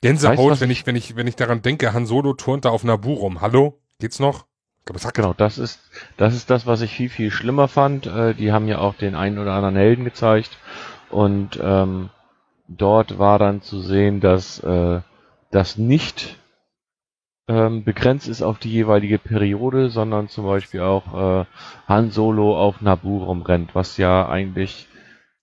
Gänsehaut, 0.00 0.52
weißt, 0.52 0.60
wenn 0.60 0.70
ich, 0.70 0.86
wenn 0.86 0.96
ich, 0.96 1.16
wenn 1.16 1.26
ich 1.26 1.36
daran 1.36 1.62
denke, 1.62 1.92
Han 1.92 2.06
Solo 2.06 2.34
turnt 2.34 2.64
da 2.64 2.70
auf 2.70 2.84
Nabu 2.84 3.12
rum. 3.14 3.40
Hallo? 3.40 3.78
Geht's 3.98 4.18
noch? 4.18 4.46
glaube, 4.86 5.00
das 5.00 5.12
genau, 5.12 5.34
das 5.34 5.58
ist, 5.58 5.80
das 6.16 6.34
ist 6.34 6.48
das, 6.48 6.66
was 6.66 6.80
ich 6.80 6.92
viel, 6.92 7.10
viel 7.10 7.30
schlimmer 7.30 7.68
fand. 7.68 8.06
Äh, 8.06 8.34
die 8.34 8.52
haben 8.52 8.68
ja 8.68 8.78
auch 8.78 8.94
den 8.94 9.14
einen 9.14 9.38
oder 9.38 9.52
anderen 9.52 9.76
Helden 9.76 10.04
gezeigt. 10.04 10.56
Und 11.10 11.58
ähm, 11.62 12.10
dort 12.68 13.18
war 13.18 13.38
dann 13.38 13.62
zu 13.62 13.80
sehen, 13.80 14.20
dass 14.20 14.58
äh, 14.60 15.00
das 15.50 15.78
nicht 15.78 16.38
ähm, 17.48 17.84
begrenzt 17.84 18.28
ist 18.28 18.42
auf 18.42 18.58
die 18.58 18.72
jeweilige 18.72 19.18
Periode, 19.18 19.88
sondern 19.88 20.28
zum 20.28 20.46
Beispiel 20.46 20.80
auch 20.80 21.42
äh, 21.42 21.44
Han 21.86 22.10
Solo 22.10 22.58
auf 22.58 22.80
Naboo 22.80 23.24
rumrennt, 23.24 23.74
was 23.74 23.96
ja 23.96 24.28
eigentlich 24.28 24.88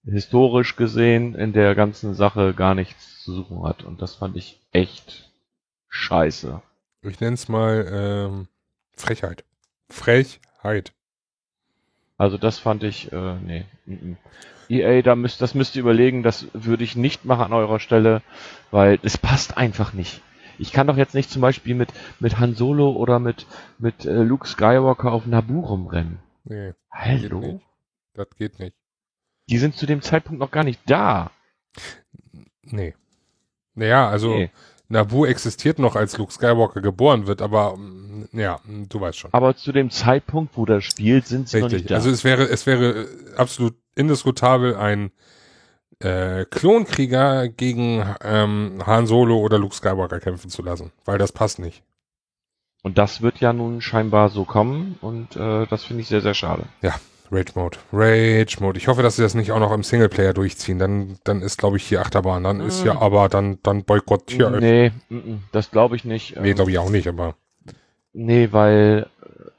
historisch 0.05 0.75
gesehen 0.75 1.33
in 1.35 1.53
der 1.53 1.75
ganzen 1.75 2.13
Sache 2.13 2.53
gar 2.53 2.75
nichts 2.75 3.23
zu 3.23 3.33
suchen 3.33 3.63
hat. 3.63 3.83
Und 3.83 4.01
das 4.01 4.15
fand 4.15 4.35
ich 4.35 4.59
echt 4.71 5.31
scheiße. 5.87 6.61
Ich 7.03 7.19
nenne 7.19 7.35
es 7.35 7.47
mal 7.47 7.87
ähm, 7.89 8.47
Frechheit. 8.95 9.45
Frechheit. 9.89 10.93
Also 12.17 12.37
das 12.37 12.59
fand 12.59 12.83
ich, 12.83 13.11
äh, 13.11 13.35
nee. 13.39 13.65
M 13.85 13.93
-m. 13.93 14.17
EA, 14.81 15.01
da 15.01 15.15
müsst, 15.15 15.41
das 15.41 15.55
müsst 15.55 15.75
ihr 15.75 15.81
überlegen, 15.81 16.23
das 16.23 16.47
würde 16.53 16.83
ich 16.83 16.95
nicht 16.95 17.25
machen 17.25 17.45
an 17.45 17.53
eurer 17.53 17.79
Stelle, 17.79 18.21
weil 18.71 18.99
es 19.03 19.17
passt 19.17 19.57
einfach 19.57 19.93
nicht. 19.93 20.21
Ich 20.59 20.71
kann 20.71 20.87
doch 20.87 20.97
jetzt 20.97 21.15
nicht 21.15 21.29
zum 21.29 21.41
Beispiel 21.41 21.75
mit, 21.75 21.89
mit 22.19 22.39
Han 22.39 22.55
Solo 22.55 22.91
oder 22.91 23.19
mit, 23.19 23.47
mit 23.79 24.05
äh, 24.05 24.23
Luke 24.23 24.47
Skywalker 24.47 25.11
auf 25.11 25.25
Naboo 25.25 25.61
rumrennen. 25.61 26.19
Nee. 26.43 26.73
Hallo? 26.91 27.41
Geht 27.41 27.61
das 28.13 28.27
geht 28.37 28.59
nicht. 28.59 28.75
Die 29.49 29.57
sind 29.57 29.75
zu 29.75 29.85
dem 29.85 30.01
Zeitpunkt 30.01 30.39
noch 30.39 30.51
gar 30.51 30.63
nicht 30.63 30.79
da. 30.85 31.31
Nee. 32.61 32.93
Naja, 33.75 34.07
also 34.07 34.35
nee. 34.35 34.51
Naboo 34.93 35.25
existiert 35.25 35.79
noch, 35.79 35.95
als 35.95 36.17
Luke 36.17 36.31
Skywalker 36.31 36.81
geboren 36.81 37.27
wird, 37.27 37.41
aber 37.41 37.75
mm, 37.75 38.29
ja, 38.31 38.59
du 38.89 39.01
weißt 39.01 39.17
schon. 39.17 39.33
Aber 39.33 39.55
zu 39.55 39.71
dem 39.71 39.89
Zeitpunkt, 39.89 40.55
wo 40.55 40.65
das 40.65 40.83
spielt, 40.83 41.27
sind 41.27 41.49
sie 41.49 41.57
Richtig. 41.57 41.71
noch 41.71 41.77
nicht 41.79 41.91
da. 41.91 41.95
Also 41.95 42.09
es 42.09 42.23
wäre, 42.23 42.43
es 42.43 42.65
wäre 42.65 43.07
absolut 43.35 43.75
indiskutabel, 43.95 44.75
ein 44.75 45.11
äh, 45.99 46.45
Klonkrieger 46.45 47.49
gegen 47.49 48.05
ähm, 48.23 48.83
Han 48.85 49.07
Solo 49.07 49.37
oder 49.39 49.57
Luke 49.57 49.75
Skywalker 49.75 50.19
kämpfen 50.19 50.49
zu 50.49 50.61
lassen, 50.61 50.91
weil 51.05 51.17
das 51.17 51.31
passt 51.31 51.59
nicht. 51.59 51.83
Und 52.83 52.97
das 52.97 53.21
wird 53.21 53.39
ja 53.39 53.53
nun 53.53 53.81
scheinbar 53.81 54.29
so 54.29 54.43
kommen 54.43 54.97
und 55.01 55.35
äh, 55.35 55.65
das 55.67 55.83
finde 55.85 56.01
ich 56.01 56.07
sehr, 56.07 56.21
sehr 56.21 56.33
schade. 56.33 56.63
Ja, 56.81 56.95
Rage 57.33 57.53
Mode. 57.55 57.77
Rage 57.91 58.57
Mode. 58.59 58.77
Ich 58.77 58.87
hoffe, 58.87 59.01
dass 59.01 59.15
sie 59.15 59.23
das 59.23 59.33
nicht 59.33 59.51
auch 59.51 59.59
noch 59.59 59.71
im 59.71 59.83
Singleplayer 59.83 60.33
durchziehen. 60.33 60.77
Dann, 60.77 61.17
dann 61.23 61.41
ist, 61.41 61.57
glaube 61.57 61.77
ich, 61.77 61.83
hier 61.83 62.01
Achterbahn. 62.01 62.43
Dann 62.43 62.61
ist 62.61 62.85
ja 62.85 62.93
mm. 62.93 62.97
aber, 62.97 63.29
dann, 63.29 63.57
dann 63.63 63.83
boykottiert. 63.83 64.59
Nee, 64.61 64.91
das 65.51 65.71
glaube 65.71 65.95
ich 65.95 66.05
nicht. 66.05 66.39
Nee, 66.39 66.53
glaube 66.53 66.71
ich 66.71 66.77
auch 66.77 66.89
nicht, 66.89 67.07
aber. 67.07 67.35
Nee, 68.13 68.49
weil 68.51 69.07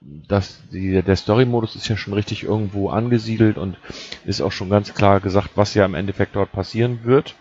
das, 0.00 0.62
die, 0.71 1.02
der 1.02 1.16
Story-Modus 1.16 1.76
ist 1.76 1.88
ja 1.88 1.97
schon 1.97 2.14
richtig 2.14 2.45
irgendwo 2.45 2.90
angesiedelt 2.90 3.59
und 3.59 3.76
ist 4.25 4.40
auch 4.40 4.52
schon 4.52 4.71
ganz 4.71 4.95
klar 4.95 5.21
gesagt, 5.21 5.50
was 5.57 5.75
ja 5.75 5.85
im 5.85 5.95
Endeffekt 5.95 6.37
dort 6.37 6.52
passieren 6.52 7.00
wird. 7.04 7.35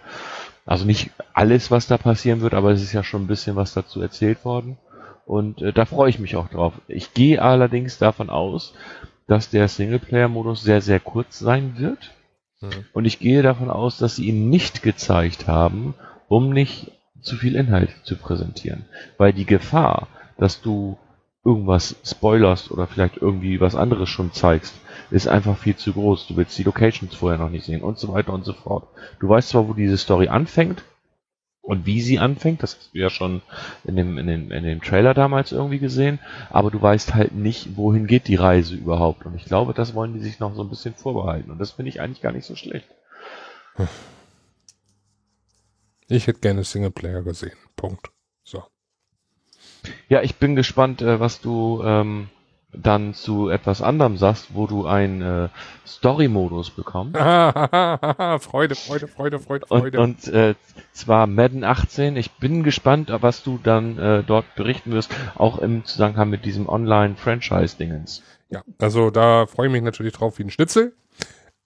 Also 0.65 0.85
nicht 0.85 1.11
alles, 1.33 1.71
was 1.71 1.87
da 1.87 1.97
passieren 1.97 2.41
wird, 2.41 2.53
aber 2.53 2.71
es 2.71 2.81
ist 2.81 2.93
ja 2.93 3.03
schon 3.03 3.23
ein 3.23 3.27
bisschen 3.27 3.55
was 3.55 3.73
dazu 3.73 4.01
erzählt 4.01 4.45
worden. 4.45 4.77
Und 5.25 5.61
äh, 5.61 5.73
da 5.73 5.85
freue 5.85 6.09
ich 6.09 6.19
mich 6.19 6.35
auch 6.35 6.49
drauf. 6.49 6.73
Ich 6.87 7.13
gehe 7.13 7.41
allerdings 7.41 7.97
davon 7.97 8.29
aus, 8.29 8.73
dass 9.27 9.49
der 9.49 9.67
Singleplayer-Modus 9.67 10.63
sehr, 10.63 10.81
sehr 10.81 10.99
kurz 10.99 11.39
sein 11.39 11.77
wird. 11.77 12.11
Mhm. 12.61 12.85
Und 12.93 13.05
ich 13.05 13.19
gehe 13.19 13.41
davon 13.41 13.69
aus, 13.69 13.97
dass 13.97 14.15
sie 14.15 14.27
ihn 14.27 14.49
nicht 14.49 14.83
gezeigt 14.83 15.47
haben, 15.47 15.93
um 16.27 16.51
nicht 16.51 16.91
zu 17.21 17.35
viel 17.35 17.55
Inhalt 17.55 17.89
zu 18.03 18.17
präsentieren. 18.17 18.85
Weil 19.17 19.33
die 19.33 19.45
Gefahr, 19.45 20.07
dass 20.37 20.61
du 20.61 20.97
irgendwas 21.45 21.95
spoilerst 22.05 22.71
oder 22.71 22.87
vielleicht 22.87 23.17
irgendwie 23.17 23.59
was 23.59 23.75
anderes 23.75 24.09
schon 24.09 24.31
zeigst, 24.33 24.73
ist 25.11 25.27
einfach 25.27 25.57
viel 25.57 25.75
zu 25.75 25.93
groß. 25.93 26.27
Du 26.27 26.37
willst 26.37 26.57
die 26.57 26.63
Locations 26.63 27.13
vorher 27.13 27.39
noch 27.39 27.49
nicht 27.49 27.65
sehen 27.65 27.81
und 27.81 27.97
so 27.97 28.13
weiter 28.13 28.33
und 28.33 28.45
so 28.45 28.53
fort. 28.53 28.87
Du 29.19 29.29
weißt 29.29 29.49
zwar, 29.49 29.67
wo 29.67 29.73
diese 29.73 29.97
Story 29.97 30.27
anfängt 30.29 30.83
und 31.63 31.85
wie 31.85 32.01
sie 32.01 32.19
anfängt, 32.19 32.61
das 32.61 32.75
hast 32.75 32.93
du 32.93 32.99
ja 32.99 33.09
schon 33.09 33.41
in 33.85 33.95
dem, 33.95 34.17
in 34.17 34.27
dem, 34.27 34.51
in 34.51 34.63
dem 34.65 34.81
Trailer 34.81 35.13
damals 35.13 35.53
irgendwie 35.53 35.79
gesehen, 35.79 36.19
aber 36.49 36.69
du 36.69 36.81
weißt 36.81 37.15
halt 37.15 37.33
nicht, 37.33 37.77
wohin 37.77 38.05
geht 38.05 38.27
die 38.27 38.35
Reise 38.35 38.75
überhaupt. 38.75 39.25
Und 39.25 39.33
ich 39.35 39.45
glaube, 39.45 39.73
das 39.73 39.95
wollen 39.95 40.13
die 40.13 40.19
sich 40.19 40.39
noch 40.39 40.55
so 40.55 40.61
ein 40.61 40.69
bisschen 40.69 40.93
vorbehalten. 40.93 41.49
Und 41.51 41.59
das 41.59 41.71
finde 41.71 41.87
ich 41.87 42.01
eigentlich 42.01 42.21
gar 42.21 42.33
nicht 42.33 42.45
so 42.45 42.57
schlecht. 42.57 42.87
Ich 46.09 46.27
hätte 46.27 46.41
gerne 46.41 46.65
Singleplayer 46.65 47.23
gesehen. 47.23 47.57
Punkt. 47.77 48.11
So. 48.43 48.63
Ja, 50.09 50.21
ich 50.21 50.35
bin 50.35 50.57
gespannt, 50.57 51.01
äh, 51.01 51.21
was 51.21 51.39
du 51.39 51.81
ähm, 51.85 52.29
dann 52.73 53.13
zu 53.13 53.49
etwas 53.49 53.81
anderem 53.81 54.17
sagst, 54.17 54.49
wo 54.53 54.67
du 54.67 54.85
einen 54.85 55.21
äh, 55.21 55.49
Story-Modus 55.85 56.71
bekommst. 56.71 57.15
Freude, 57.17 58.75
Freude, 58.75 59.07
Freude, 59.07 59.39
Freude, 59.39 59.67
Freude. 59.67 59.99
Und, 59.99 60.27
und 60.27 60.33
äh, 60.33 60.55
zwar 60.91 61.27
Madden 61.27 61.63
18. 61.63 62.15
Ich 62.15 62.31
bin 62.31 62.63
gespannt, 62.63 63.11
was 63.11 63.43
du 63.43 63.59
dann 63.61 63.97
äh, 63.97 64.23
dort 64.23 64.55
berichten 64.55 64.91
wirst, 64.91 65.13
auch 65.35 65.59
im 65.59 65.85
Zusammenhang 65.85 66.29
mit 66.29 66.45
diesem 66.45 66.67
Online-Franchise-Dingens. 66.67 68.23
Ja, 68.49 68.63
also 68.79 69.09
da 69.09 69.45
freue 69.47 69.67
ich 69.67 69.73
mich 69.73 69.81
natürlich 69.81 70.13
drauf 70.13 70.37
wie 70.39 70.43
ein 70.43 70.51
Schnitzel. 70.51 70.93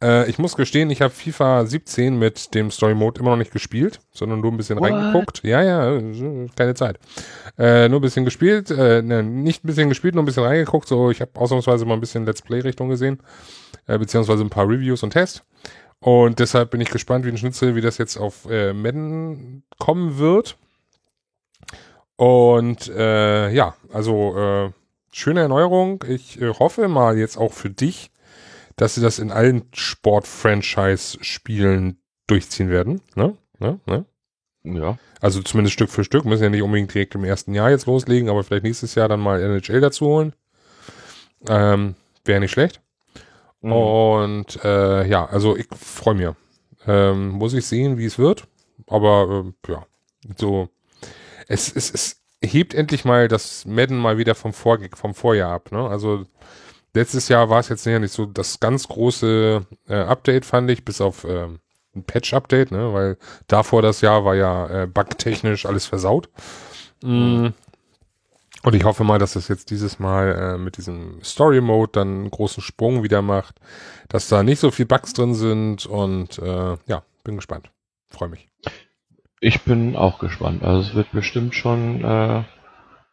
Äh, 0.01 0.30
ich 0.30 0.38
muss 0.38 0.56
gestehen, 0.56 0.89
ich 0.89 1.01
habe 1.01 1.13
FIFA 1.13 1.66
17 1.66 2.18
mit 2.18 2.54
dem 2.54 2.70
Story 2.72 2.94
Mode 2.94 3.20
immer 3.20 3.32
noch 3.32 3.38
nicht 3.38 3.51
gespielt, 3.51 4.00
sondern 4.12 4.42
nur 4.42 4.51
ein 4.51 4.58
bisschen 4.58 4.80
What? 4.80 4.92
reingeguckt. 4.92 5.44
Ja, 5.44 5.63
ja, 5.63 6.00
keine 6.56 6.75
Zeit. 6.75 7.00
Äh, 7.58 7.89
nur 7.89 8.00
ein 8.00 8.04
bisschen 8.04 8.25
gespielt, 8.25 8.70
äh, 8.70 9.01
ne, 9.01 9.24
nicht 9.24 9.63
ein 9.63 9.68
bisschen 9.68 9.89
gespielt, 9.89 10.13
nur 10.16 10.24
ein 10.24 10.27
bisschen 10.27 10.44
reingeguckt. 10.44 10.88
So, 10.88 11.10
ich 11.10 11.22
habe 11.22 11.32
ausnahmsweise 11.36 11.86
mal 11.86 11.96
ein 11.96 12.00
bisschen 12.00 12.25
Let's 12.25 12.42
Play 12.42 12.60
Richtung 12.60 12.89
gesehen, 12.89 13.20
äh, 13.88 13.98
beziehungsweise 13.98 14.44
ein 14.44 14.50
paar 14.50 14.68
Reviews 14.68 15.04
und 15.04 15.12
Tests. 15.12 15.44
Und 16.00 16.39
deshalb 16.39 16.70
bin 16.72 16.82
ich 16.82 16.92
gespannt, 16.92 17.25
wie 17.25 17.30
ein 17.30 17.38
Schnitzel, 17.38 17.75
wie 17.75 17.82
das 17.82 17.98
jetzt 17.98 18.18
auf 18.18 18.46
äh, 18.50 18.74
Madden 18.74 19.63
kommen 19.80 20.20
wird. 20.20 20.58
Und 22.18 22.88
äh, 22.89 23.50
ja, 23.51 23.75
also 23.92 24.38
äh, 24.38 24.72
schöne 25.12 25.42
Erneuerung. 25.42 26.04
Ich 26.08 26.39
äh, 26.39 26.54
hoffe 26.54 26.88
mal 26.88 27.18
jetzt 27.18 27.38
auch 27.38 27.54
für 27.54 27.70
dich, 27.70 28.12
dass 28.77 28.96
sie 28.96 29.01
das 29.01 29.19
in 29.19 29.31
allen 29.31 29.63
Sport-Franchise-Spielen 29.74 32.00
durchziehen 32.27 32.69
werden. 32.69 33.01
Ne? 33.15 33.36
Ne? 33.60 33.81
Ne? 33.86 34.05
Ja. 34.63 34.98
Also 35.19 35.41
zumindest 35.41 35.74
Stück 35.74 35.89
für 35.89 36.03
Stück. 36.03 36.25
Müssen 36.25 36.43
ja 36.43 36.50
nicht 36.50 36.62
unbedingt 36.62 36.93
direkt 36.93 37.15
im 37.15 37.24
ersten 37.24 37.53
Jahr 37.53 37.72
jetzt 37.72 37.88
loslegen, 37.88 38.29
aber 38.29 38.43
vielleicht 38.43 38.63
nächstes 38.63 38.96
Jahr 38.96 39.10
dann 39.10 39.19
mal 39.19 39.41
NHL 39.41 39.81
dazu 39.81 40.05
holen. 40.05 40.34
Ähm, 41.48 41.96
Wäre 42.24 42.39
nicht 42.39 42.51
schlecht. 42.51 42.81
Mhm. 43.62 43.72
Und 43.72 44.63
äh, 44.63 45.07
ja, 45.07 45.25
also 45.25 45.57
ich 45.57 45.67
freue 45.75 46.15
mich. 46.15 46.29
Ähm, 46.86 47.29
muss 47.29 47.53
ich 47.53 47.65
sehen, 47.65 47.98
wie 47.98 48.05
es 48.05 48.19
wird. 48.19 48.48
Aber 48.86 49.51
äh, 49.67 49.72
ja, 49.72 49.86
so. 50.38 50.69
Es, 51.48 51.75
es, 51.75 51.91
es 51.91 52.22
hebt 52.43 52.74
endlich 52.74 53.05
mal 53.05 53.27
das 53.27 53.65
Madden 53.65 53.98
mal 53.98 54.17
wieder 54.17 54.36
vom, 54.36 54.53
Vor 54.53 54.77
vom 54.93 55.15
Vorjahr 55.15 55.53
ab. 55.53 55.72
Ne? 55.72 55.88
Also 55.88 56.25
Letztes 56.94 57.29
Jahr 57.29 57.50
war 57.50 57.60
es 57.60 57.70
jetzt 57.70 57.86
nicht 57.86 58.12
so 58.12 58.25
das 58.25 58.60
ganz 58.60 58.88
große 58.88 59.65
äh, 59.88 59.96
Update, 59.96 60.46
fand 60.46 60.70
ich, 60.72 60.84
bis 60.84 61.01
auf 61.01 61.24
äh, 61.24 61.48
ein 61.96 62.03
Patch-Update, 62.03 62.72
ne? 62.72 62.94
weil 62.94 63.17
davor 63.48 63.82
das 63.82 64.01
Jahr 64.01 64.25
war 64.25 64.36
ja 64.36 64.84
äh, 64.84 64.88
bugtechnisch 64.88 65.65
alles 65.65 65.86
versaut. 65.86 66.29
Mm. 67.03 67.48
Und 68.63 68.75
ich 68.75 68.84
hoffe 68.84 69.03
mal, 69.03 69.20
dass 69.20 69.36
es 69.36 69.48
jetzt 69.48 69.70
dieses 69.70 70.00
Mal 70.00 70.56
äh, 70.56 70.58
mit 70.58 70.77
diesem 70.77 71.24
Story 71.24 71.62
Mode 71.62 71.91
dann 71.94 72.08
einen 72.08 72.32
großen 72.32 72.63
Sprung 72.63 73.03
wieder 73.03 73.22
macht, 73.22 73.60
dass 74.10 74.27
da 74.27 74.44
nicht 74.44 74.60
so 74.60 74.72
viel 74.72 74.86
Bugs 74.86 75.13
drin 75.13 75.36
sind 75.36 75.86
und 75.86 76.39
äh, 76.39 76.77
ja, 76.88 77.03
bin 77.24 77.36
gespannt. 77.36 77.70
Freue 78.10 78.29
mich. 78.29 78.50
Ich 79.39 79.62
bin 79.62 79.96
auch 79.96 80.20
gespannt. 80.20 80.63
Also 80.63 80.82
es 80.82 80.96
wird 80.96 81.12
bestimmt 81.12 81.53
schon 81.53 82.03
äh, 82.03 82.44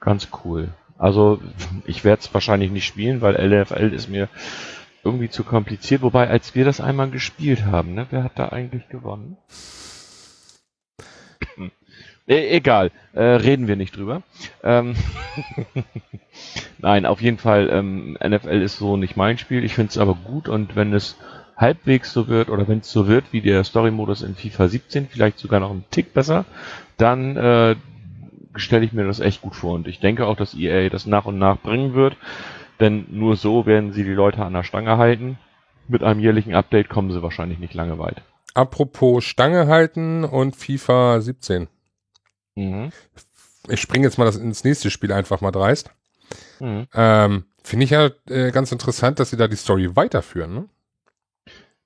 ganz 0.01 0.29
cool. 0.45 0.73
Also 0.99 1.41
ich 1.87 2.05
werde 2.05 2.21
es 2.23 2.33
wahrscheinlich 2.33 2.71
nicht 2.71 2.87
spielen, 2.87 3.21
weil 3.21 3.35
LFL 3.35 3.93
ist 3.93 4.09
mir 4.09 4.29
irgendwie 5.03 5.29
zu 5.29 5.45
kompliziert. 5.45 6.03
Wobei, 6.03 6.29
als 6.29 6.55
wir 6.55 6.65
das 6.65 6.81
einmal 6.81 7.11
gespielt 7.11 7.65
haben, 7.65 7.95
ne, 7.95 8.07
wer 8.11 8.25
hat 8.25 8.39
da 8.39 8.49
eigentlich 8.49 8.89
gewonnen? 8.89 9.37
e 12.27 12.57
egal, 12.57 12.91
äh, 13.13 13.23
reden 13.23 13.69
wir 13.69 13.77
nicht 13.77 13.97
drüber. 13.97 14.23
Ähm 14.63 14.95
Nein, 16.79 17.07
auf 17.07 17.21
jeden 17.21 17.39
Fall, 17.39 17.69
ähm, 17.71 18.19
NFL 18.23 18.63
ist 18.63 18.79
so 18.79 18.97
nicht 18.97 19.17
mein 19.17 19.39
Spiel. 19.39 19.65
Ich 19.65 19.75
finde 19.75 19.91
es 19.91 19.99
aber 19.99 20.15
gut 20.15 20.49
und 20.49 20.77
wenn 20.77 20.93
es 20.93 21.17
halbwegs 21.57 22.13
so 22.13 22.29
wird 22.29 22.49
oder 22.49 22.67
wenn 22.67 22.81
es 22.81 22.91
so 22.91 23.07
wird 23.07 23.33
wie 23.33 23.41
der 23.41 23.63
Story-Modus 23.65 24.23
in 24.23 24.35
FIFA 24.35 24.69
17, 24.69 25.09
vielleicht 25.09 25.39
sogar 25.39 25.61
noch 25.61 25.71
einen 25.71 25.85
Tick 25.91 26.13
besser, 26.13 26.45
dann 26.97 27.37
äh, 27.37 27.77
stelle 28.57 28.85
ich 28.85 28.93
mir 28.93 29.05
das 29.07 29.21
echt 29.21 29.43
gut 29.43 29.55
vor 29.55 29.75
und 29.75 29.87
ich 29.87 30.01
denke 30.01 30.27
auch, 30.27 30.37
dass 30.37 30.55
EA 30.55 30.89
das 30.89 31.07
nach 31.07 31.27
und 31.27 31.39
nach 31.39 31.61
bringen 31.61 31.95
wird, 31.95 32.17
denn 32.81 33.07
nur 33.11 33.37
so 33.37 33.67
werden 33.67 33.93
sie 33.93 34.05
die 34.05 34.13
Leute 34.13 34.45
an 34.45 34.53
der 34.53 34.65
Stange 34.65 34.99
halten. 34.99 35.39
Mit 35.87 36.03
einem 36.03 36.21
jährlichen 36.21 36.55
Update 36.55 36.89
kommen 36.89 37.13
sie 37.13 37.23
wahrscheinlich 37.23 37.59
nicht 37.59 37.75
lange 37.75 37.99
weit. 37.99 38.23
Apropos 38.55 39.25
Stange 39.25 39.67
halten 39.67 40.25
und 40.25 40.57
FIFA 40.57 41.21
17. 41.21 41.69
Mhm. 42.55 42.91
Ich 43.69 43.81
springe 43.81 44.05
jetzt 44.05 44.19
mal 44.19 44.25
das 44.25 44.37
ins 44.37 44.65
nächste 44.65 44.91
Spiel 44.91 45.13
einfach 45.13 45.41
mal 45.41 45.51
dreist. 45.51 45.91
Mhm. 46.61 46.87
Ähm, 46.95 47.45
Finde 47.63 47.85
ich 47.85 47.91
ja 47.91 48.11
äh, 48.29 48.51
ganz 48.51 48.73
interessant, 48.73 49.19
dass 49.19 49.31
sie 49.31 49.37
da 49.37 49.49
die 49.49 49.57
Story 49.57 49.97
weiterführen. 49.97 50.55
Ne? 50.55 50.69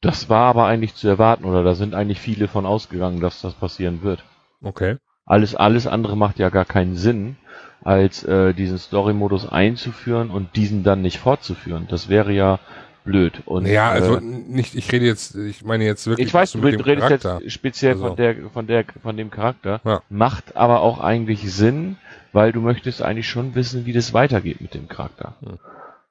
Das 0.00 0.28
war 0.28 0.46
aber 0.50 0.66
eigentlich 0.66 0.94
zu 0.94 1.08
erwarten 1.08 1.44
oder 1.44 1.62
da 1.62 1.74
sind 1.74 1.94
eigentlich 1.94 2.20
viele 2.20 2.48
von 2.48 2.66
ausgegangen, 2.66 3.20
dass 3.20 3.40
das 3.40 3.54
passieren 3.54 4.02
wird. 4.02 4.24
Okay. 4.60 4.96
Alles, 5.28 5.54
alles 5.54 5.86
andere 5.86 6.16
macht 6.16 6.38
ja 6.38 6.48
gar 6.48 6.64
keinen 6.64 6.96
Sinn, 6.96 7.36
als 7.84 8.24
äh, 8.24 8.54
diesen 8.54 8.78
Story-Modus 8.78 9.48
einzuführen 9.48 10.30
und 10.30 10.56
diesen 10.56 10.82
dann 10.82 11.02
nicht 11.02 11.18
fortzuführen. 11.18 11.86
Das 11.90 12.08
wäre 12.08 12.32
ja 12.32 12.58
blöd. 13.04 13.42
Und, 13.44 13.66
ja, 13.66 13.90
also 13.90 14.16
äh, 14.16 14.20
nicht, 14.20 14.74
ich 14.74 14.90
rede 14.90 15.04
jetzt, 15.04 15.36
ich 15.36 15.64
meine 15.64 15.84
jetzt 15.84 16.06
wirklich. 16.06 16.28
Ich 16.28 16.34
weiß, 16.34 16.52
du 16.52 16.60
redest 16.60 16.84
Charakter. 16.84 17.40
jetzt 17.42 17.52
speziell 17.52 17.92
also. 17.92 18.08
von 18.08 18.16
der, 18.16 18.36
von 18.52 18.66
der, 18.66 18.84
von 19.02 19.16
dem 19.16 19.30
Charakter. 19.30 19.80
Ja. 19.84 20.02
Macht 20.08 20.56
aber 20.56 20.80
auch 20.80 20.98
eigentlich 20.98 21.52
Sinn, 21.52 21.96
weil 22.32 22.52
du 22.52 22.60
möchtest 22.60 23.02
eigentlich 23.02 23.28
schon 23.28 23.54
wissen, 23.54 23.86
wie 23.86 23.92
das 23.92 24.14
weitergeht 24.14 24.60
mit 24.60 24.74
dem 24.74 24.88
Charakter. 24.88 25.34
Hm. 25.40 25.58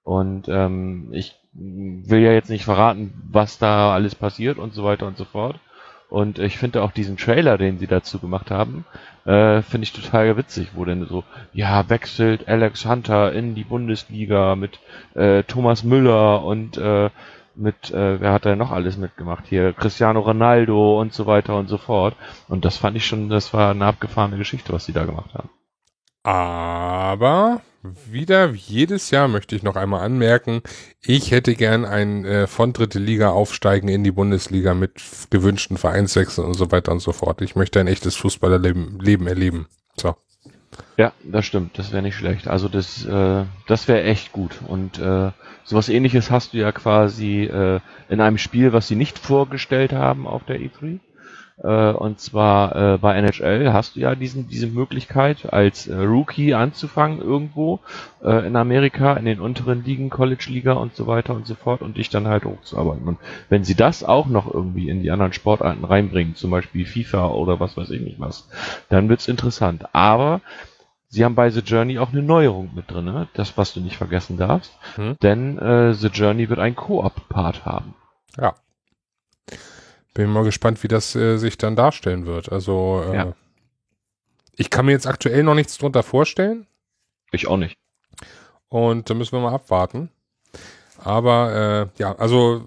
Und 0.03 0.47
ähm, 0.47 1.09
ich 1.11 1.35
will 1.53 2.21
ja 2.21 2.31
jetzt 2.31 2.49
nicht 2.49 2.65
verraten, 2.65 3.13
was 3.29 3.57
da 3.57 3.93
alles 3.93 4.15
passiert 4.15 4.57
und 4.57 4.73
so 4.73 4.83
weiter 4.83 5.07
und 5.07 5.17
so 5.17 5.25
fort. 5.25 5.59
Und 6.09 6.39
ich 6.39 6.57
finde 6.57 6.83
auch 6.83 6.91
diesen 6.91 7.17
Trailer, 7.17 7.57
den 7.57 7.79
sie 7.79 7.87
dazu 7.87 8.19
gemacht 8.19 8.49
haben, 8.49 8.85
äh, 9.25 9.61
finde 9.61 9.83
ich 9.83 9.91
total 9.91 10.37
witzig, 10.37 10.69
wo 10.73 10.85
denn 10.85 11.05
so, 11.05 11.25
ja, 11.51 11.89
wechselt 11.89 12.47
Alex 12.47 12.85
Hunter 12.85 13.33
in 13.33 13.55
die 13.55 13.65
Bundesliga 13.65 14.55
mit 14.55 14.79
äh, 15.15 15.43
Thomas 15.43 15.83
Müller 15.83 16.43
und 16.43 16.77
äh, 16.77 17.09
mit, 17.55 17.91
äh, 17.91 18.21
wer 18.21 18.31
hat 18.31 18.45
da 18.45 18.55
noch 18.55 18.71
alles 18.71 18.97
mitgemacht 18.97 19.45
hier? 19.47 19.73
Cristiano 19.73 20.21
Ronaldo 20.21 20.99
und 20.99 21.13
so 21.13 21.25
weiter 21.25 21.57
und 21.57 21.67
so 21.67 21.77
fort. 21.77 22.15
Und 22.47 22.63
das 22.63 22.77
fand 22.77 22.95
ich 22.95 23.05
schon, 23.05 23.29
das 23.29 23.53
war 23.53 23.71
eine 23.71 23.85
abgefahrene 23.85 24.37
Geschichte, 24.37 24.71
was 24.71 24.85
sie 24.85 24.93
da 24.93 25.05
gemacht 25.05 25.33
haben. 25.33 25.49
Aber 26.27 27.61
wieder 28.05 28.53
wie 28.53 28.57
jedes 28.57 29.11
Jahr 29.11 29.29
möchte 29.29 29.55
ich 29.55 29.63
noch 29.63 29.77
einmal 29.77 30.01
anmerken, 30.01 30.61
ich 31.01 31.31
hätte 31.31 31.55
gern 31.55 31.85
ein 31.85 32.25
äh, 32.25 32.47
von 32.47 32.73
dritte 32.73 32.99
Liga 32.99 33.29
aufsteigen 33.29 33.87
in 33.87 34.03
die 34.03 34.11
Bundesliga 34.11 34.73
mit 34.73 35.01
gewünschten 35.29 35.77
Vereinswechseln 35.77 36.45
und 36.45 36.55
so 36.55 36.69
weiter 36.69 36.91
und 36.91 36.99
so 36.99 37.13
fort. 37.13 37.41
Ich 37.41 37.55
möchte 37.55 37.79
ein 37.79 37.87
echtes 37.87 38.17
Fußballerleben 38.17 38.99
Leben 38.99 39.25
erleben. 39.25 39.67
So. 39.95 40.17
Ja, 40.97 41.13
das 41.23 41.45
stimmt. 41.45 41.79
Das 41.79 41.93
wäre 41.93 42.01
nicht 42.01 42.17
schlecht. 42.17 42.49
Also 42.49 42.67
das, 42.67 43.05
äh, 43.05 43.45
das 43.67 43.87
wäre 43.87 44.03
echt 44.03 44.33
gut. 44.33 44.59
Und 44.67 44.99
äh, 44.99 45.31
sowas 45.63 45.87
ähnliches 45.87 46.29
hast 46.29 46.51
du 46.51 46.57
ja 46.57 46.73
quasi 46.73 47.43
äh, 47.43 47.79
in 48.09 48.19
einem 48.19 48.37
Spiel, 48.37 48.73
was 48.73 48.89
sie 48.89 48.97
nicht 48.97 49.17
vorgestellt 49.17 49.93
haben 49.93 50.27
auf 50.27 50.43
der 50.43 50.59
E3. 50.59 50.99
Äh, 51.63 51.91
und 51.91 52.19
zwar 52.19 52.75
äh, 52.75 52.97
bei 52.99 53.15
NHL 53.17 53.73
hast 53.73 53.95
du 53.95 53.99
ja 53.99 54.13
diesen, 54.13 54.47
diese 54.47 54.67
Möglichkeit, 54.67 55.51
als 55.51 55.87
äh, 55.87 55.95
Rookie 55.95 56.53
anzufangen 56.53 57.19
irgendwo 57.19 57.79
äh, 58.23 58.45
in 58.45 58.55
Amerika, 58.55 59.13
in 59.13 59.25
den 59.25 59.39
unteren 59.39 59.83
Ligen, 59.83 60.09
College-Liga 60.09 60.73
und 60.73 60.95
so 60.95 61.07
weiter 61.07 61.33
und 61.33 61.47
so 61.47 61.55
fort 61.55 61.81
und 61.81 61.97
dich 61.97 62.09
dann 62.09 62.27
halt 62.27 62.45
hochzuarbeiten. 62.45 63.07
Und 63.07 63.17
wenn 63.49 63.63
sie 63.63 63.75
das 63.75 64.03
auch 64.03 64.27
noch 64.27 64.53
irgendwie 64.53 64.89
in 64.89 65.01
die 65.01 65.09
anderen 65.09 65.33
Sportarten 65.33 65.83
reinbringen, 65.83 66.35
zum 66.35 66.51
Beispiel 66.51 66.85
FIFA 66.85 67.29
oder 67.29 67.59
was 67.59 67.75
weiß 67.75 67.89
ich 67.89 68.01
nicht 68.01 68.19
was, 68.19 68.47
dann 68.89 69.09
wird's 69.09 69.27
interessant. 69.27 69.85
Aber 69.93 70.41
sie 71.07 71.25
haben 71.25 71.35
bei 71.35 71.49
The 71.49 71.61
Journey 71.61 71.97
auch 71.97 72.11
eine 72.11 72.21
Neuerung 72.21 72.69
mit 72.75 72.91
drin, 72.91 73.05
ne? 73.05 73.27
das 73.33 73.57
was 73.57 73.73
du 73.73 73.79
nicht 73.79 73.97
vergessen 73.97 74.37
darfst, 74.37 74.77
hm. 74.95 75.17
denn 75.23 75.57
äh, 75.57 75.93
The 75.93 76.07
Journey 76.07 76.49
wird 76.49 76.59
einen 76.59 76.75
Koop-Part 76.75 77.65
haben. 77.65 77.95
Ja. 78.39 78.53
Bin 80.17 80.31
mal 80.31 80.43
gespannt, 80.43 80.81
wie 80.81 80.87
das 80.87 81.15
äh, 81.15 81.37
sich 81.37 81.59
dann 81.59 81.75
darstellen 81.75 82.25
wird. 82.25 82.51
Also 82.51 83.03
äh, 83.07 83.15
ja. 83.15 83.33
ich 84.55 84.71
kann 84.71 84.87
mir 84.87 84.93
jetzt 84.93 85.05
aktuell 85.05 85.43
noch 85.43 85.53
nichts 85.53 85.77
drunter 85.77 86.01
vorstellen. 86.01 86.65
Ich 87.31 87.45
auch 87.47 87.57
nicht. 87.57 87.77
Und 88.67 89.11
da 89.11 89.13
müssen 89.13 89.33
wir 89.33 89.41
mal 89.41 89.53
abwarten. 89.53 90.09
Aber 91.03 91.91
äh, 91.95 92.01
ja, 92.01 92.15
also 92.15 92.63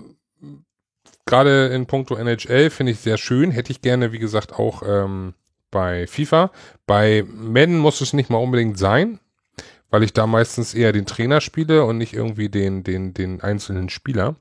gerade 1.27 1.75
in 1.75 1.87
puncto 1.87 2.15
NHL 2.15 2.71
finde 2.71 2.93
ich 2.93 3.01
sehr 3.01 3.19
schön. 3.19 3.51
Hätte 3.51 3.73
ich 3.73 3.83
gerne, 3.83 4.13
wie 4.13 4.21
gesagt, 4.21 4.53
auch 4.53 4.85
ähm, 4.87 5.35
bei 5.73 6.07
FIFA. 6.07 6.53
Bei 6.87 7.25
Madden 7.27 7.81
muss 7.81 8.01
es 8.01 8.13
nicht 8.13 8.31
mal 8.31 8.39
unbedingt 8.39 8.79
sein, 8.79 9.19
weil 9.91 10.05
ich 10.05 10.13
da 10.13 10.29
meistens 10.29 10.73
eher 10.73 10.93
den 10.93 11.05
Trainer 11.05 11.41
spiele 11.41 11.85
und 11.85 11.99
nicht 11.99 12.13
irgendwie 12.13 12.49
den, 12.49 12.85
den, 12.85 13.13
den 13.13 13.41
einzelnen 13.41 13.89
Spieler. 13.89 14.37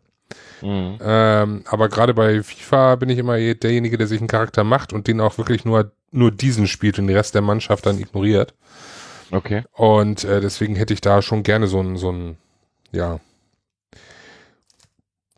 Mhm. 0.62 0.98
Ähm, 1.02 1.64
aber 1.66 1.90
gerade 1.90 2.14
bei 2.14 2.44
FIFA 2.44 2.96
bin 2.96 3.10
ich 3.10 3.18
immer 3.18 3.38
derjenige, 3.38 3.98
der 3.98 4.08
sich 4.08 4.20
einen 4.20 4.28
Charakter 4.28 4.64
macht 4.64 4.94
und 4.94 5.08
den 5.08 5.22
auch 5.22 5.38
wirklich 5.38 5.66
nur, 5.66 5.92
nur 6.12 6.32
diesen 6.32 6.68
spielt 6.68 7.00
und 7.00 7.08
den 7.08 7.16
Rest 7.16 7.36
der 7.36 7.42
Mannschaft 7.42 7.86
dann 7.86 8.00
ignoriert. 8.00 8.54
Okay. 9.32 9.64
Und 9.74 10.24
äh, 10.24 10.42
deswegen 10.42 10.76
hätte 10.76 10.94
ich 10.94 11.02
da 11.02 11.22
schon 11.22 11.44
gerne 11.44 11.68
so 11.68 11.80
ein, 11.80 11.98
so 11.98 12.12
ein, 12.12 12.38
ja, 12.92 13.20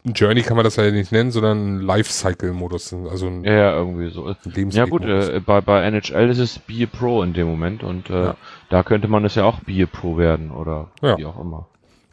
Journey 0.03 0.41
kann 0.41 0.57
man 0.57 0.63
das 0.63 0.77
ja 0.77 0.89
nicht 0.89 1.12
nennen, 1.12 1.31
sondern 1.31 1.77
ein 1.77 1.81
Lifecycle-Modus. 1.81 2.93
Also 3.10 3.27
ein 3.27 3.43
ja, 3.43 3.53
ja, 3.53 3.75
irgendwie 3.75 4.10
so. 4.10 4.33
Ja 4.71 4.86
gut, 4.86 5.05
äh, 5.05 5.39
bei, 5.45 5.62
bei 5.62 5.83
NHL 5.83 6.29
ist 6.29 6.39
es 6.39 6.60
Be 6.60 6.83
a 6.83 6.86
Pro 6.88 7.21
in 7.21 7.33
dem 7.33 7.48
Moment 7.48 7.83
und 7.83 8.10
äh, 8.10 8.25
ja. 8.25 8.38
da 8.69 8.83
könnte 8.83 9.07
man 9.07 9.25
es 9.25 9.36
ja 9.36 9.43
auch 9.43 9.60
Be 9.60 9.83
a 9.83 9.86
Pro 9.86 10.17
werden 10.17 10.51
oder 10.51 10.89
ja. 11.01 11.17
wie 11.17 11.25
auch 11.25 11.39
immer. 11.39 11.67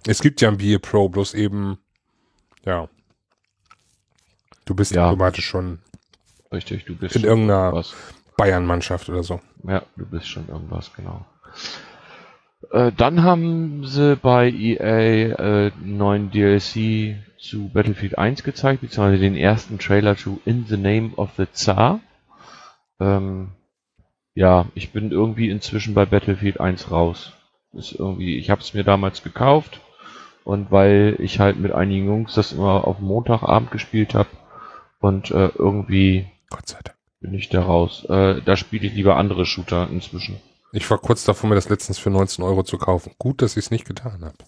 Es 0.07 0.21
gibt 0.21 0.41
ja 0.41 0.49
ein 0.49 0.59
Be 0.59 0.75
a 0.75 0.79
Pro, 0.79 1.09
bloß 1.09 1.35
eben, 1.35 1.79
ja. 2.69 2.89
Du 4.65 4.75
bist 4.75 4.95
ja. 4.95 5.09
automatisch 5.09 5.47
schon 5.47 5.81
Richtig, 6.53 6.85
du 6.87 6.97
bist 6.97 7.17
in 7.17 7.25
irgendeiner 7.25 7.85
Bayern-Mannschaft 8.37 9.09
oder 9.09 9.23
so. 9.23 9.41
Ja, 9.65 9.83
du 9.97 10.07
bist 10.07 10.29
schon 10.29 10.49
irgendwas, 10.49 10.93
genau. 10.95 11.27
Äh, 12.71 12.93
dann 12.97 13.23
haben 13.23 13.85
sie 13.85 14.17
bei 14.17 14.51
EA 14.51 15.67
äh, 15.67 15.73
neuen 15.83 16.31
DLC 16.31 17.17
zu 17.39 17.69
Battlefield 17.69 18.17
1 18.19 18.45
gezeigt, 18.45 18.81
beziehungsweise 18.81 19.21
den 19.21 19.37
ersten 19.37 19.79
Trailer 19.79 20.17
zu 20.17 20.41
In 20.45 20.67
the 20.67 20.77
Name 20.77 21.11
of 21.17 21.31
the 21.37 21.47
Tsar. 21.53 22.01
Ähm, 22.99 23.49
ja, 24.35 24.67
ich 24.75 24.93
bin 24.93 25.11
irgendwie 25.11 25.51
inzwischen 25.51 25.95
bei 25.95 26.07
Battlefield 26.07 26.61
1 26.61 26.91
raus. 26.91 27.33
Ist 27.73 27.93
irgendwie, 27.93 28.39
ich 28.39 28.49
habe 28.51 28.63
es 28.63 28.73
mir 28.73 28.85
damals 28.85 29.23
gekauft 29.23 29.81
und 30.49 30.71
weil 30.71 31.17
ich 31.19 31.41
halt 31.41 31.61
mit 31.61 31.73
einigen 31.73 32.07
Jungs 32.07 32.33
das 32.33 32.53
immer 32.53 32.87
auf 32.87 33.01
Montagabend 33.01 33.71
gespielt 33.71 34.15
habe 34.15 34.31
und 34.99 35.31
äh, 35.31 35.51
irgendwie 35.55 36.27
Gott 36.49 36.67
sei 36.67 36.79
Dank. 36.83 36.97
bin 37.21 37.35
ich 37.35 37.51
da 37.51 37.61
raus. 37.61 38.07
Äh, 38.09 38.41
da 38.43 38.57
spiele 38.57 38.87
ich 38.87 38.95
lieber 38.95 39.17
andere 39.17 39.45
Shooter 39.45 39.91
inzwischen. 39.93 40.41
Ich 40.73 40.91
war 40.91 40.97
kurz 40.97 41.25
davor, 41.25 41.51
mir 41.51 41.55
das 41.55 41.69
letztens 41.69 41.99
für 41.99 42.09
19 42.09 42.43
Euro 42.43 42.63
zu 42.63 42.79
kaufen. 42.79 43.13
Gut, 43.19 43.43
dass 43.43 43.59
ich 43.59 43.67
es 43.67 43.71
nicht 43.71 43.85
getan 43.85 44.25
habe. 44.25 44.39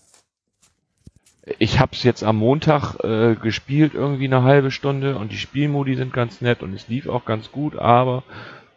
Ich 1.59 1.79
habe 1.81 1.93
es 1.93 2.03
jetzt 2.03 2.25
am 2.25 2.37
Montag 2.37 2.95
äh, 3.05 3.35
gespielt, 3.35 3.93
irgendwie 3.93 4.25
eine 4.25 4.43
halbe 4.43 4.71
Stunde 4.71 5.19
und 5.19 5.33
die 5.33 5.37
Spielmodi 5.37 5.97
sind 5.97 6.15
ganz 6.15 6.41
nett 6.41 6.63
und 6.63 6.73
es 6.73 6.89
lief 6.89 7.11
auch 7.11 7.27
ganz 7.27 7.53
gut, 7.53 7.77
aber 7.77 8.23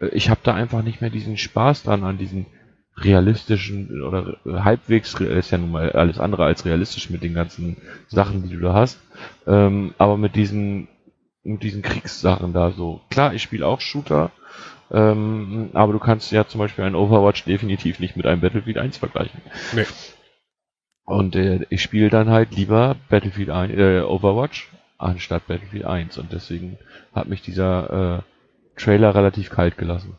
äh, 0.02 0.08
ich 0.08 0.30
habe 0.30 0.42
da 0.44 0.54
einfach 0.56 0.84
nicht 0.84 1.00
mehr 1.00 1.10
diesen 1.10 1.38
Spaß 1.38 1.84
dran 1.84 2.04
an 2.04 2.18
diesen 2.18 2.48
realistischen 2.98 4.02
oder 4.04 4.38
äh, 4.46 4.60
halbwegs 4.60 5.14
ist 5.16 5.52
ja 5.52 5.58
nun 5.58 5.72
mal 5.72 5.92
alles 5.92 6.20
andere 6.20 6.46
als 6.46 6.66
realistisch 6.66 7.10
mit 7.10 7.24
den 7.24 7.34
ganzen 7.34 7.78
Sachen, 8.08 8.44
die 8.44 8.56
du 8.56 8.62
da 8.62 8.74
hast. 8.74 9.00
Ähm, 9.48 9.94
aber 9.98 10.18
mit 10.18 10.36
diesen 10.36 10.88
mit 11.44 11.64
diesen 11.64 11.82
Kriegssachen 11.82 12.54
da 12.54 12.72
so. 12.72 13.02
Klar, 13.10 13.34
ich 13.34 13.44
spiele 13.44 13.68
auch 13.68 13.82
Shooter, 13.82 14.32
ähm, 14.92 15.72
aber 15.74 15.94
du 15.94 16.00
kannst 16.00 16.32
ja 16.32 16.48
zum 16.48 16.60
Beispiel 16.60 16.86
ein 16.86 16.96
Overwatch 16.96 17.44
definitiv 17.44 18.00
nicht 18.00 18.16
mit 18.16 18.26
einem 18.26 18.42
Battlefield 18.42 18.78
1 18.78 18.98
vergleichen. 18.98 19.42
Nee. 19.74 19.86
Und 21.06 21.36
äh, 21.36 21.66
ich 21.70 21.82
spiele 21.82 22.10
dann 22.10 22.30
halt 22.30 22.56
lieber 22.56 22.96
Battlefield 23.10 23.50
1, 23.50 23.74
äh, 23.74 24.02
Overwatch 24.02 24.70
anstatt 24.98 25.48
Battlefield 25.48 25.86
1 25.86 26.18
und 26.18 26.32
deswegen 26.32 26.78
hat 27.14 27.28
mich 27.28 27.42
dieser 27.42 28.24
äh, 28.24 28.80
Trailer 28.80 29.14
relativ 29.14 29.50
kalt 29.50 29.78
gelassen. 29.78 30.16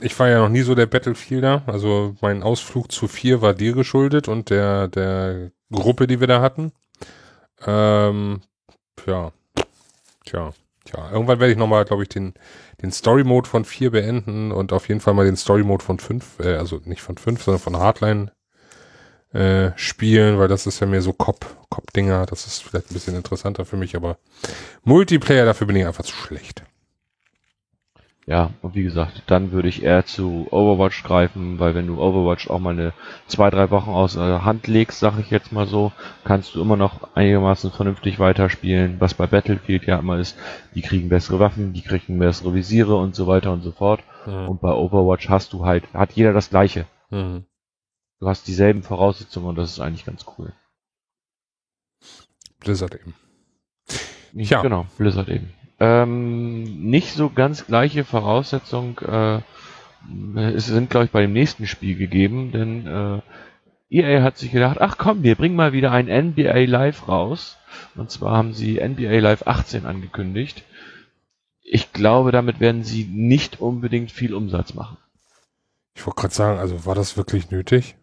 Ich 0.00 0.18
war 0.18 0.28
ja 0.28 0.40
noch 0.40 0.48
nie 0.48 0.62
so 0.62 0.74
der 0.74 0.86
Battlefielder, 0.86 1.62
also 1.66 2.16
mein 2.20 2.42
Ausflug 2.42 2.90
zu 2.90 3.08
4 3.08 3.42
war 3.42 3.54
dir 3.54 3.72
geschuldet 3.72 4.28
und 4.28 4.50
der, 4.50 4.88
der 4.88 5.52
Gruppe, 5.70 6.06
die 6.06 6.20
wir 6.20 6.26
da 6.26 6.40
hatten. 6.40 6.72
Ähm, 7.64 8.42
ja, 9.06 9.32
tja, 10.26 10.52
tja, 10.84 11.10
irgendwann 11.10 11.40
werde 11.40 11.52
ich 11.52 11.58
nochmal, 11.58 11.84
glaube 11.84 12.02
ich, 12.02 12.08
den, 12.08 12.34
den 12.82 12.90
Story-Mode 12.90 13.48
von 13.48 13.64
4 13.64 13.92
beenden 13.92 14.52
und 14.52 14.72
auf 14.72 14.88
jeden 14.88 15.00
Fall 15.00 15.14
mal 15.14 15.26
den 15.26 15.36
Story-Mode 15.36 15.84
von 15.84 15.98
5, 15.98 16.40
äh, 16.40 16.56
also 16.56 16.80
nicht 16.84 17.02
von 17.02 17.16
5, 17.16 17.42
sondern 17.42 17.62
von 17.62 17.76
Hardline 17.76 18.32
äh, 19.32 19.72
spielen, 19.76 20.38
weil 20.38 20.48
das 20.48 20.66
ist 20.66 20.80
ja 20.80 20.86
mehr 20.86 21.02
so 21.02 21.12
Cop-Dinger. 21.12 22.26
Das 22.26 22.46
ist 22.46 22.62
vielleicht 22.62 22.90
ein 22.90 22.94
bisschen 22.94 23.16
interessanter 23.16 23.64
für 23.64 23.76
mich, 23.76 23.96
aber 23.96 24.18
Multiplayer, 24.84 25.44
dafür 25.44 25.66
bin 25.66 25.76
ich 25.76 25.86
einfach 25.86 26.04
zu 26.04 26.14
schlecht. 26.14 26.64
Ja, 28.26 28.50
und 28.62 28.74
wie 28.74 28.82
gesagt, 28.82 29.22
dann 29.26 29.52
würde 29.52 29.68
ich 29.68 29.82
eher 29.82 30.06
zu 30.06 30.46
Overwatch 30.50 31.02
greifen, 31.02 31.58
weil 31.58 31.74
wenn 31.74 31.86
du 31.86 32.00
Overwatch 32.00 32.48
auch 32.48 32.58
mal 32.58 32.70
eine 32.70 32.94
zwei, 33.26 33.50
drei 33.50 33.70
Wochen 33.70 33.90
aus 33.90 34.14
der 34.14 34.46
Hand 34.46 34.66
legst, 34.66 34.98
sag 34.98 35.18
ich 35.18 35.30
jetzt 35.30 35.52
mal 35.52 35.66
so, 35.66 35.92
kannst 36.24 36.54
du 36.54 36.62
immer 36.62 36.76
noch 36.76 37.14
einigermaßen 37.14 37.70
vernünftig 37.70 38.18
weiterspielen, 38.18 38.98
was 38.98 39.12
bei 39.12 39.26
Battlefield 39.26 39.86
ja 39.86 39.98
immer 39.98 40.18
ist, 40.18 40.38
die 40.74 40.80
kriegen 40.80 41.10
bessere 41.10 41.38
Waffen, 41.38 41.74
die 41.74 41.82
kriegen 41.82 42.18
bessere 42.18 42.54
Visiere 42.54 42.96
und 42.96 43.14
so 43.14 43.26
weiter 43.26 43.52
und 43.52 43.60
so 43.60 43.72
fort. 43.72 44.02
Mhm. 44.24 44.48
Und 44.48 44.60
bei 44.62 44.72
Overwatch 44.72 45.28
hast 45.28 45.52
du 45.52 45.66
halt, 45.66 45.92
hat 45.92 46.12
jeder 46.12 46.32
das 46.32 46.48
gleiche. 46.48 46.86
Mhm. 47.10 47.44
Du 48.20 48.28
hast 48.28 48.48
dieselben 48.48 48.82
Voraussetzungen 48.82 49.48
und 49.48 49.56
das 49.56 49.70
ist 49.70 49.80
eigentlich 49.80 50.06
ganz 50.06 50.24
cool. 50.38 50.54
Blizzard 52.58 52.94
eben. 52.94 53.14
Ja. 54.32 54.62
Genau, 54.62 54.86
Blizzard 54.96 55.28
eben. 55.28 55.52
Ähm, 55.80 56.88
nicht 56.88 57.12
so 57.12 57.30
ganz 57.30 57.66
gleiche 57.66 58.04
Voraussetzungen 58.04 58.96
äh, 58.98 59.40
es 60.54 60.66
sind, 60.66 60.90
glaube 60.90 61.06
ich, 61.06 61.12
bei 61.12 61.22
dem 61.22 61.32
nächsten 61.32 61.66
Spiel 61.66 61.96
gegeben, 61.96 62.52
denn 62.52 62.86
äh, 62.86 63.20
EA 63.90 64.22
hat 64.22 64.38
sich 64.38 64.52
gedacht, 64.52 64.78
ach 64.80 64.98
komm, 64.98 65.22
wir 65.22 65.34
bringen 65.34 65.56
mal 65.56 65.72
wieder 65.72 65.92
ein 65.92 66.06
NBA 66.06 66.64
Live 66.64 67.08
raus. 67.08 67.58
Und 67.94 68.10
zwar 68.10 68.36
haben 68.36 68.54
sie 68.54 68.80
NBA 68.80 69.18
Live 69.18 69.46
18 69.46 69.86
angekündigt. 69.86 70.64
Ich 71.62 71.92
glaube, 71.92 72.32
damit 72.32 72.60
werden 72.60 72.84
sie 72.84 73.04
nicht 73.04 73.60
unbedingt 73.60 74.10
viel 74.10 74.34
Umsatz 74.34 74.74
machen. 74.74 74.96
Ich 75.94 76.04
wollte 76.06 76.20
gerade 76.20 76.34
sagen, 76.34 76.58
also 76.58 76.86
war 76.86 76.94
das 76.94 77.16
wirklich 77.16 77.50
nötig? 77.50 77.94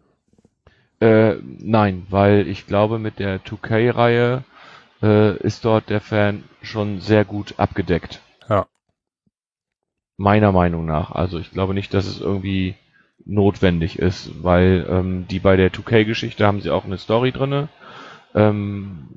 Äh, 1.00 1.36
nein, 1.42 2.06
weil 2.10 2.48
ich 2.48 2.66
glaube, 2.66 2.98
mit 2.98 3.18
der 3.18 3.42
2K-Reihe 3.44 4.44
äh, 5.02 5.36
ist 5.38 5.64
dort 5.64 5.90
der 5.90 6.00
Fan 6.00 6.44
schon 6.62 7.00
sehr 7.00 7.24
gut 7.24 7.54
abgedeckt. 7.58 8.20
Ja. 8.48 8.66
Meiner 10.16 10.52
Meinung 10.52 10.86
nach. 10.86 11.10
Also 11.10 11.38
ich 11.38 11.50
glaube 11.50 11.74
nicht, 11.74 11.92
dass 11.92 12.06
es 12.06 12.20
irgendwie 12.20 12.76
notwendig 13.24 13.98
ist, 13.98 14.42
weil 14.42 14.86
ähm, 14.88 15.26
die 15.28 15.38
bei 15.38 15.56
der 15.56 15.72
2K-Geschichte 15.72 16.46
haben 16.46 16.60
sie 16.60 16.70
auch 16.70 16.84
eine 16.84 16.98
Story 16.98 17.32
drinne, 17.32 17.68
ähm, 18.34 19.08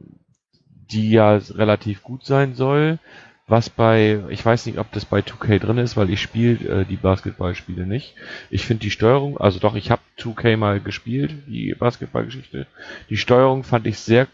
die 0.92 1.12
ja 1.12 1.36
relativ 1.36 2.04
gut 2.04 2.26
sein 2.26 2.56
soll. 2.56 3.00
Was 3.48 3.70
bei, 3.70 4.24
ich 4.30 4.44
weiß 4.44 4.66
nicht, 4.66 4.80
ob 4.80 4.92
das 4.92 5.06
bei 5.06 5.20
2K 5.20 5.60
drin 5.60 5.78
ist, 5.78 5.96
weil 5.96 6.10
ich 6.10 6.20
spiele 6.20 6.82
äh, 6.82 6.86
die 6.86 6.96
Basketballspiele 6.96 7.86
nicht. 7.86 8.16
Ich 8.50 8.66
finde 8.66 8.82
die 8.82 8.90
Steuerung, 8.90 9.38
also 9.38 9.60
doch, 9.60 9.76
ich 9.76 9.92
habe 9.92 10.02
2K 10.18 10.58
mal 10.58 10.80
gespielt, 10.80 11.32
die 11.46 11.76
Basketballgeschichte. 11.76 12.66
Die 13.10 13.18
Steuerung 13.18 13.64
fand 13.64 13.86
ich 13.86 14.00
sehr 14.00 14.28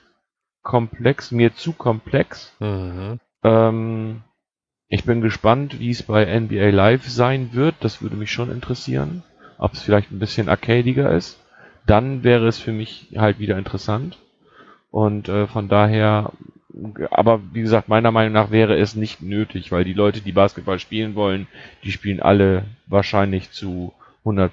komplex, 0.63 1.31
mir 1.31 1.55
zu 1.55 1.73
komplex. 1.73 2.55
Mhm. 2.59 3.19
Ähm, 3.43 4.21
ich 4.87 5.03
bin 5.05 5.21
gespannt, 5.21 5.79
wie 5.79 5.89
es 5.89 6.03
bei 6.03 6.25
NBA 6.25 6.69
Live 6.69 7.07
sein 7.07 7.49
wird. 7.53 7.75
Das 7.79 8.01
würde 8.01 8.15
mich 8.15 8.31
schon 8.31 8.51
interessieren. 8.51 9.23
Ob 9.57 9.73
es 9.73 9.81
vielleicht 9.81 10.11
ein 10.11 10.19
bisschen 10.19 10.49
arcadiger 10.49 11.11
ist. 11.11 11.39
Dann 11.85 12.23
wäre 12.23 12.47
es 12.47 12.59
für 12.59 12.71
mich 12.71 13.07
halt 13.15 13.39
wieder 13.39 13.57
interessant. 13.57 14.17
Und 14.91 15.29
äh, 15.29 15.47
von 15.47 15.69
daher 15.69 16.31
aber 17.09 17.41
wie 17.53 17.61
gesagt, 17.61 17.89
meiner 17.89 18.11
Meinung 18.11 18.33
nach 18.33 18.51
wäre 18.51 18.77
es 18.77 18.95
nicht 18.95 19.21
nötig, 19.21 19.71
weil 19.71 19.83
die 19.83 19.93
Leute, 19.93 20.21
die 20.21 20.31
Basketball 20.31 20.79
spielen 20.79 21.15
wollen, 21.15 21.47
die 21.83 21.91
spielen 21.91 22.21
alle 22.21 22.65
wahrscheinlich 22.87 23.51
zu 23.51 23.93
100% 24.25 24.49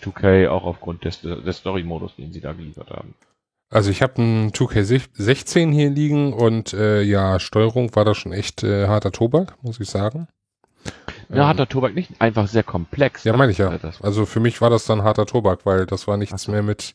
2K, 0.00 0.48
auch 0.48 0.64
aufgrund 0.64 1.04
des, 1.04 1.20
des 1.20 1.56
Story-Modus, 1.58 2.16
den 2.16 2.32
sie 2.32 2.40
da 2.40 2.52
geliefert 2.52 2.90
haben. 2.90 3.14
Also 3.72 3.90
ich 3.90 4.02
habe 4.02 4.16
einen 4.20 4.50
2K16 4.52 5.72
hier 5.72 5.90
liegen 5.90 6.32
und 6.34 6.74
äh, 6.74 7.02
ja, 7.02 7.40
Steuerung 7.40 7.94
war 7.96 8.04
da 8.04 8.14
schon 8.14 8.32
echt 8.32 8.62
äh, 8.62 8.86
harter 8.86 9.12
Tobak, 9.12 9.54
muss 9.62 9.80
ich 9.80 9.88
sagen. 9.88 10.28
Ja, 11.30 11.46
harter 11.46 11.68
Tobak 11.68 11.94
nicht, 11.94 12.10
einfach 12.20 12.46
sehr 12.48 12.62
komplex. 12.64 13.24
Ja, 13.24 13.34
meine 13.34 13.52
ich 13.52 13.58
ja. 13.58 13.72
Äh, 13.72 13.78
Also 14.02 14.26
für 14.26 14.40
mich 14.40 14.60
war 14.60 14.68
das 14.68 14.84
dann 14.84 15.02
harter 15.02 15.24
Tobak, 15.24 15.64
weil 15.64 15.86
das 15.86 16.06
war 16.06 16.16
nichts 16.18 16.48
mehr 16.48 16.62
mit 16.62 16.94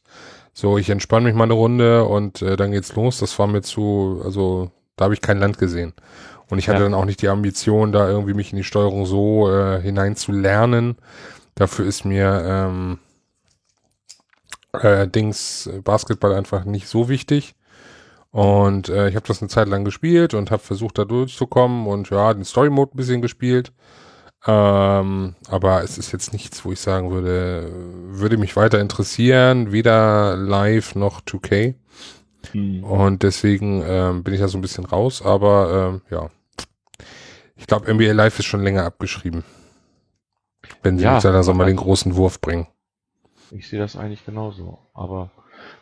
so, 0.54 0.78
ich 0.78 0.90
entspanne 0.90 1.26
mich 1.26 1.36
mal 1.36 1.46
eine 1.46 1.54
Runde 1.54 2.04
und 2.06 2.42
äh, 2.42 2.56
dann 2.56 2.72
geht's 2.72 2.96
los. 2.96 3.20
Das 3.20 3.38
war 3.40 3.48
mir 3.48 3.62
zu, 3.62 4.22
also 4.24 4.72
da 4.96 5.06
habe 5.06 5.14
ich 5.16 5.22
kein 5.22 5.40
Land 5.40 5.58
gesehen. 5.58 5.94
Und 6.50 6.60
ich 6.60 6.68
hatte 6.70 6.80
Ja. 6.80 6.84
dann 6.86 6.94
auch 6.94 7.06
nicht 7.06 7.22
die 7.22 7.28
Ambition, 7.30 7.92
da 7.92 8.08
irgendwie 8.08 8.34
mich 8.34 8.52
in 8.52 8.58
die 8.58 8.64
Steuerung 8.64 9.06
so 9.06 9.50
äh, 9.52 9.82
hinein 9.82 10.16
zu 10.16 10.32
lernen. 10.32 10.96
Dafür 11.56 11.86
ist 11.86 12.06
mir 12.06 12.44
ähm, 12.46 13.00
äh, 14.84 15.08
Dings 15.08 15.68
äh, 15.68 15.82
Basketball 15.82 16.34
einfach 16.34 16.66
nicht 16.66 16.88
so 16.88 17.10
wichtig. 17.10 17.56
Und 18.32 18.90
äh, 18.90 19.10
ich 19.10 19.16
habe 19.16 19.28
das 19.28 19.42
eine 19.42 19.50
Zeit 19.50 19.68
lang 19.68 19.84
gespielt 19.86 20.34
und 20.34 20.52
habe 20.52 20.62
versucht, 20.62 20.98
da 20.98 21.06
durchzukommen 21.06 21.88
und 21.88 22.10
ja, 22.10 22.34
den 22.34 22.46
Story 22.46 22.70
Mode 22.70 22.92
ein 22.94 22.98
bisschen 22.98 23.22
gespielt. 23.22 23.72
Ähm, 24.46 25.36
aber 25.50 25.84
es 25.84 25.98
ist 25.98 26.12
jetzt 26.12 26.34
nichts, 26.34 26.64
wo 26.64 26.72
ich 26.72 26.80
sagen 26.80 27.12
würde, 27.12 27.72
würde 28.10 28.38
mich 28.38 28.56
weiter 28.56 28.80
interessieren, 28.80 29.72
weder 29.72 30.36
live 30.38 30.96
noch 30.96 31.22
2K. 31.22 31.76
Hm. 32.52 32.84
Und 32.84 33.24
deswegen 33.24 33.84
ähm, 33.86 34.24
bin 34.24 34.34
ich 34.34 34.40
da 34.40 34.48
so 34.48 34.58
ein 34.58 34.62
bisschen 34.62 34.86
raus, 34.86 35.22
aber 35.24 35.92
ähm, 35.96 36.02
ja. 36.10 36.30
Ich 37.56 37.66
glaube, 37.66 37.92
NBA 37.92 38.12
Live 38.12 38.38
ist 38.38 38.46
schon 38.46 38.62
länger 38.62 38.86
abgeschrieben. 38.86 39.44
Wenn 40.84 40.98
sie 40.98 41.06
Ja, 41.06 41.16
jetzt 41.16 41.24
ja 41.24 41.32
langsam 41.32 41.58
mal 41.58 41.66
den 41.66 41.76
großen 41.76 42.16
Wurf 42.16 42.40
bringen. 42.40 42.68
Ich 43.52 43.70
sehe 43.70 43.80
das 43.80 43.96
eigentlich 43.96 44.26
genauso. 44.26 44.80
Aber 44.94 45.32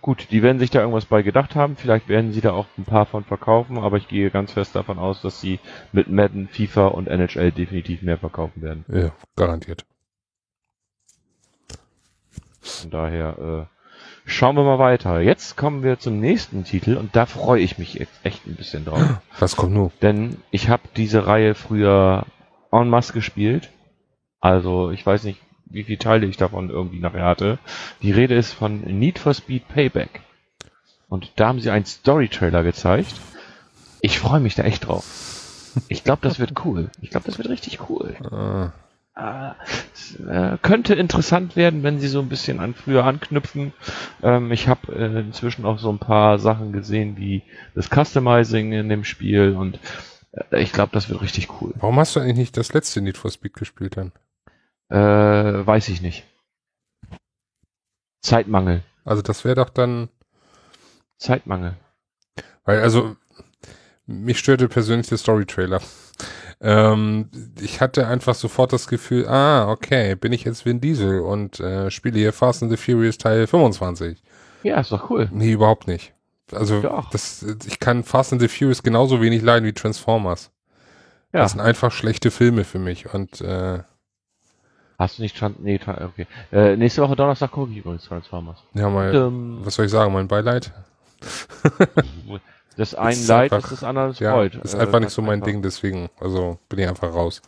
gut, 0.01 0.27
die 0.31 0.43
werden 0.43 0.59
sich 0.59 0.69
da 0.69 0.79
irgendwas 0.79 1.05
bei 1.05 1.21
gedacht 1.21 1.55
haben. 1.55 1.75
Vielleicht 1.75 2.07
werden 2.07 2.31
sie 2.31 2.41
da 2.41 2.53
auch 2.53 2.67
ein 2.77 2.85
paar 2.85 3.05
von 3.05 3.23
verkaufen, 3.23 3.77
aber 3.77 3.97
ich 3.97 4.07
gehe 4.07 4.31
ganz 4.31 4.53
fest 4.53 4.75
davon 4.75 4.99
aus, 4.99 5.21
dass 5.21 5.41
sie 5.41 5.59
mit 5.91 6.09
Madden, 6.09 6.47
FIFA 6.47 6.87
und 6.87 7.07
NHL 7.07 7.51
definitiv 7.51 8.01
mehr 8.01 8.17
verkaufen 8.17 8.61
werden. 8.61 8.85
Ja, 8.87 9.11
garantiert. 9.35 9.85
Von 12.61 12.89
daher 12.89 13.67
äh, 13.67 13.75
schauen 14.25 14.55
wir 14.55 14.63
mal 14.63 14.79
weiter. 14.79 15.19
Jetzt 15.21 15.55
kommen 15.55 15.83
wir 15.83 15.99
zum 15.99 16.19
nächsten 16.19 16.63
Titel 16.63 16.97
und 16.97 17.15
da 17.15 17.25
freue 17.25 17.61
ich 17.61 17.77
mich 17.77 17.93
jetzt 17.93 18.19
echt 18.23 18.45
ein 18.47 18.55
bisschen 18.55 18.85
drauf. 18.85 19.01
Was 19.39 19.55
kommt 19.55 19.73
nun? 19.73 19.91
Denn 20.01 20.37
ich 20.51 20.69
habe 20.69 20.83
diese 20.95 21.27
Reihe 21.27 21.53
früher 21.53 22.25
en 22.71 22.89
masse 22.89 23.13
gespielt. 23.13 23.69
Also 24.39 24.91
ich 24.91 25.05
weiß 25.05 25.23
nicht, 25.23 25.39
wie 25.65 25.83
viele 25.83 25.97
Teile 25.97 26.25
ich 26.25 26.37
davon 26.37 26.69
irgendwie 26.69 26.99
nachher 26.99 27.25
hatte. 27.25 27.59
Die 28.01 28.11
Rede 28.11 28.35
ist 28.35 28.53
von 28.53 28.81
Need 28.81 29.19
for 29.19 29.33
Speed 29.33 29.67
Payback. 29.67 30.21
Und 31.09 31.31
da 31.35 31.47
haben 31.47 31.59
sie 31.59 31.69
einen 31.69 31.85
Story-Trailer 31.85 32.63
gezeigt. 32.63 33.13
Ich 34.01 34.19
freue 34.19 34.39
mich 34.39 34.55
da 34.55 34.63
echt 34.63 34.87
drauf. 34.87 35.03
Ich 35.87 36.03
glaube, 36.03 36.21
das 36.21 36.39
wird 36.39 36.65
cool. 36.65 36.89
Ich 37.01 37.09
glaube, 37.09 37.25
das 37.25 37.37
wird 37.37 37.49
richtig 37.49 37.89
cool. 37.89 38.15
Äh, 38.31 38.69
Ah, 39.17 39.55
es, 39.93 40.19
äh, 40.19 40.57
könnte 40.61 40.93
interessant 40.93 41.55
werden, 41.55 41.83
wenn 41.83 42.01
sie 42.01 42.09
so 42.09 42.19
ein 42.19 42.27
bisschen 42.27 42.59
an 42.59 42.73
früher 42.73 43.05
anknüpfen. 43.05 43.71
Ähm, 44.21 44.51
ich 44.51 44.67
habe 44.67 44.93
äh, 44.93 45.21
inzwischen 45.21 45.63
auch 45.65 45.79
so 45.79 45.89
ein 45.89 45.99
paar 45.99 46.37
Sachen 46.37 46.73
gesehen, 46.73 47.15
wie 47.15 47.41
das 47.75 47.89
Customizing 47.89 48.73
in 48.73 48.89
dem 48.89 49.05
Spiel 49.05 49.55
und 49.55 49.79
äh, 50.33 50.61
ich 50.61 50.73
glaube, 50.73 50.91
das 50.91 51.07
wird 51.07 51.21
richtig 51.21 51.47
cool. 51.61 51.73
warum 51.77 51.97
hast 51.97 52.17
du 52.17 52.19
eigentlich 52.19 52.35
nicht 52.35 52.57
das 52.57 52.73
letzte 52.73 52.99
Need 52.99 53.17
for 53.17 53.31
Speed 53.31 53.53
gespielt 53.53 53.95
dann? 53.95 54.11
Äh, 54.89 54.97
weiß 54.97 55.89
ich 55.89 56.01
nicht. 56.01 56.25
Zeitmangel. 58.21 58.83
Also 59.03 59.21
das 59.21 59.43
wäre 59.45 59.55
doch 59.55 59.69
dann, 59.69 60.09
Zeitmangel. 61.17 61.75
weil 62.63 62.81
also 62.81 63.15
mich 64.07 64.39
störte 64.39 64.67
persönlich 64.67 65.07
der 65.07 65.17
Story-Trailer. 65.17 65.81
Ähm, 66.61 67.29
ich 67.59 67.81
hatte 67.81 68.07
einfach 68.07 68.35
sofort 68.35 68.73
das 68.73 68.87
Gefühl, 68.87 69.27
ah, 69.27 69.69
okay, 69.69 70.15
bin 70.15 70.33
ich 70.33 70.43
jetzt 70.43 70.65
Vin 70.65 70.81
Diesel 70.81 71.19
und 71.19 71.59
äh, 71.59 71.91
spiele 71.91 72.17
hier 72.17 72.33
Fast 72.33 72.63
and 72.63 72.71
the 72.71 72.77
Furious 72.77 73.17
Teil 73.17 73.45
25. 73.47 74.21
Ja, 74.63 74.79
ist 74.79 74.91
doch 74.91 75.09
cool. 75.09 75.29
Nee, 75.31 75.51
überhaupt 75.51 75.87
nicht. 75.87 76.13
Also 76.51 76.81
Doch. 76.81 77.09
das, 77.09 77.43
ich 77.65 77.79
kann 77.79 78.03
Fast 78.03 78.31
and 78.31 78.41
the 78.41 78.47
Furious 78.47 78.83
genauso 78.83 79.21
wenig 79.21 79.41
leiden 79.41 79.65
wie 79.65 79.73
Transformers. 79.73 80.51
Ja. 81.33 81.41
Das 81.41 81.51
sind 81.51 81.61
einfach 81.61 81.91
schlechte 81.91 82.31
Filme 82.31 82.63
für 82.63 82.79
mich 82.79 83.13
und 83.13 83.41
äh, 83.41 83.83
Hast 84.97 85.17
du 85.17 85.23
nicht 85.23 85.37
schon. 85.37 85.55
Nee, 85.59 85.79
okay. 85.85 86.25
Äh, 86.51 86.75
nächste 86.77 87.01
Woche 87.01 87.15
Donnerstag 87.15 87.51
gucke 87.51 87.71
ich 87.71 87.77
übrigens 87.79 88.05
Transformers. 88.05 88.57
ja 88.73 88.89
mal, 88.89 89.13
Ähm, 89.13 89.57
was 89.61 89.75
soll 89.75 89.85
ich 89.85 89.91
sagen, 89.91 90.13
mein 90.13 90.27
Beileid? 90.27 90.71
das 92.77 92.93
ein 92.95 93.11
ist 93.11 93.27
Leid 93.27 93.53
einfach- 93.53 93.71
ist 93.71 93.81
das 93.81 93.83
andere 93.83 94.11
Ja, 94.19 94.33
Freud. 94.33 94.57
ist 94.63 94.73
Äh, 94.73 94.77
einfach 94.79 94.93
nicht 94.99 95.03
ganz 95.03 95.13
so 95.15 95.21
mein 95.21 95.35
einfach. 95.35 95.47
Ding, 95.47 95.61
deswegen, 95.61 96.09
also 96.19 96.59
bin 96.69 96.79
ich 96.79 96.87
einfach 96.87 97.13
raus. 97.13 97.41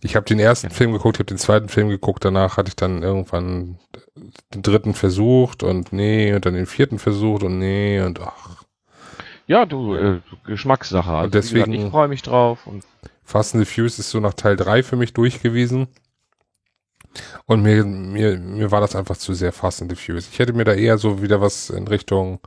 Ich 0.00 0.16
habe 0.16 0.24
den 0.26 0.38
ersten 0.38 0.68
Ja. 0.68 0.72
Film 0.72 0.92
geguckt, 0.92 1.16
ich 1.16 1.20
habe 1.20 1.26
den 1.26 1.38
zweiten 1.38 1.68
Film 1.68 1.88
geguckt, 1.88 2.24
danach 2.24 2.56
hatte 2.56 2.68
ich 2.68 2.76
dann 2.76 3.02
irgendwann 3.02 3.78
den 4.54 4.62
dritten 4.62 4.94
versucht 4.94 5.62
und 5.62 5.92
nee, 5.92 6.32
und 6.34 6.46
dann 6.46 6.54
den 6.54 6.66
vierten 6.66 6.98
versucht 6.98 7.42
und 7.42 7.58
nee 7.58 8.00
und 8.00 8.20
ach, 8.20 8.62
Ja, 9.46 9.66
du, 9.66 9.94
äh, 9.96 10.20
Geschmackssache. 10.46 11.10
Also, 11.10 11.24
Und 11.26 11.34
deswegen- 11.34 11.72
gesagt, 11.72 11.86
ich 11.86 11.90
freue 11.90 12.08
mich 12.08 12.22
drauf 12.22 12.66
und 12.66 12.84
Fast 13.24 13.54
and 13.54 13.64
the 13.66 13.72
Furious 13.72 13.98
ist 13.98 14.10
so 14.10 14.20
nach 14.20 14.34
Teil 14.34 14.56
3 14.56 14.82
für 14.82 14.96
mich 14.96 15.12
durch 15.14 15.42
gewesen. 15.42 15.88
Und 17.46 17.62
mir, 17.62 17.84
mir, 17.84 18.38
mir 18.38 18.70
war 18.70 18.80
das 18.80 18.96
einfach 18.96 19.16
zu 19.16 19.34
sehr 19.34 19.52
Fast 19.52 19.82
and 19.82 19.90
the 19.90 19.96
Furious. 19.96 20.28
Ich 20.30 20.38
hätte 20.38 20.52
mir 20.52 20.64
da 20.64 20.72
eher 20.74 20.98
so 20.98 21.22
wieder 21.22 21.40
was 21.40 21.70
in 21.70 21.86
Richtung 21.88 22.40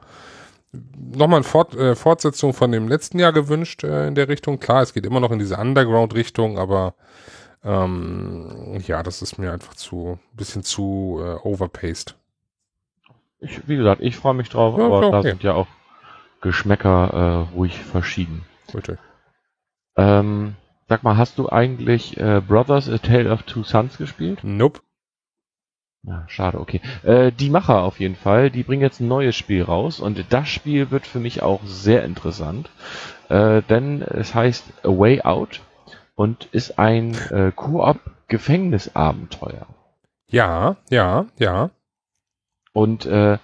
nochmal 0.98 1.38
eine 1.38 1.44
Fort, 1.44 1.76
äh, 1.76 1.96
Fortsetzung 1.96 2.54
von 2.54 2.72
dem 2.72 2.88
letzten 2.88 3.20
Jahr 3.20 3.34
gewünscht 3.34 3.84
äh, 3.84 4.08
in 4.08 4.16
der 4.16 4.28
Richtung. 4.28 4.60
Klar, 4.60 4.82
es 4.82 4.94
geht 4.94 5.06
immer 5.06 5.20
noch 5.20 5.32
in 5.32 5.40
diese 5.40 5.58
Underground-Richtung, 5.58 6.58
aber 6.58 6.96
ähm, 7.64 8.82
ja, 8.86 9.02
das 9.04 9.22
ist 9.22 9.38
mir 9.38 9.52
einfach 9.52 9.74
zu 9.76 10.20
ein 10.34 10.38
bisschen 10.38 10.64
zu 10.64 11.20
äh, 11.24 11.48
overpaced. 11.48 12.16
ich, 13.40 13.68
wie 13.68 13.78
gesagt, 13.78 14.02
ich 14.02 14.18
freue 14.18 14.34
mich 14.34 14.50
drauf, 14.50 14.78
Ja, 14.78 14.86
aber 14.86 15.04
ist 15.04 15.12
da 15.12 15.20
okay. 15.20 15.30
sind 15.30 15.44
ja 15.44 15.54
auch 15.54 15.68
Geschmäcker 16.42 17.48
äh, 17.52 17.56
ruhig 17.56 17.80
verschieden. 17.80 18.46
Bitte. 18.72 18.98
Ähm, 19.96 20.56
sag 20.88 21.04
mal, 21.04 21.18
hast 21.18 21.38
du 21.38 21.50
eigentlich 21.50 22.16
äh, 22.18 22.42
Brothers 22.46 22.90
A 22.90 22.98
Tale 22.98 23.32
of 23.32 23.44
Two 23.44 23.64
Sons 23.64 23.98
gespielt? 23.98 24.40
Nope. 24.44 24.82
Ja, 26.04 26.26
schade, 26.28 26.60
okay. 26.60 26.82
Äh, 27.04 27.32
die 27.32 27.50
Macher 27.50 27.82
auf 27.82 28.00
jeden 28.00 28.16
Fall, 28.16 28.52
die 28.52 28.64
bringen 28.64 28.84
jetzt 28.84 29.00
ein 29.00 29.08
neues 29.08 29.36
Spiel 29.36 29.64
raus 29.64 30.00
und 30.00 30.24
das 30.30 30.48
Spiel 30.48 30.92
wird 30.92 31.08
für 31.08 31.20
mich 31.20 31.42
auch 31.42 31.62
sehr 31.66 32.04
interessant, 32.04 32.70
äh, 33.30 33.64
denn 33.64 34.04
es 34.04 34.36
heißt 34.36 34.66
A 34.84 34.90
Way 34.90 35.24
Out 35.24 35.62
und 36.14 36.46
ist 36.52 36.78
ein 36.78 37.16
äh, 37.32 37.52
Koop-Gefängnisabenteuer. 37.56 39.66
Ja, 40.30 40.76
ja, 40.90 41.26
ja. 41.40 41.72
Und 42.72 43.08
äh, 43.08 43.40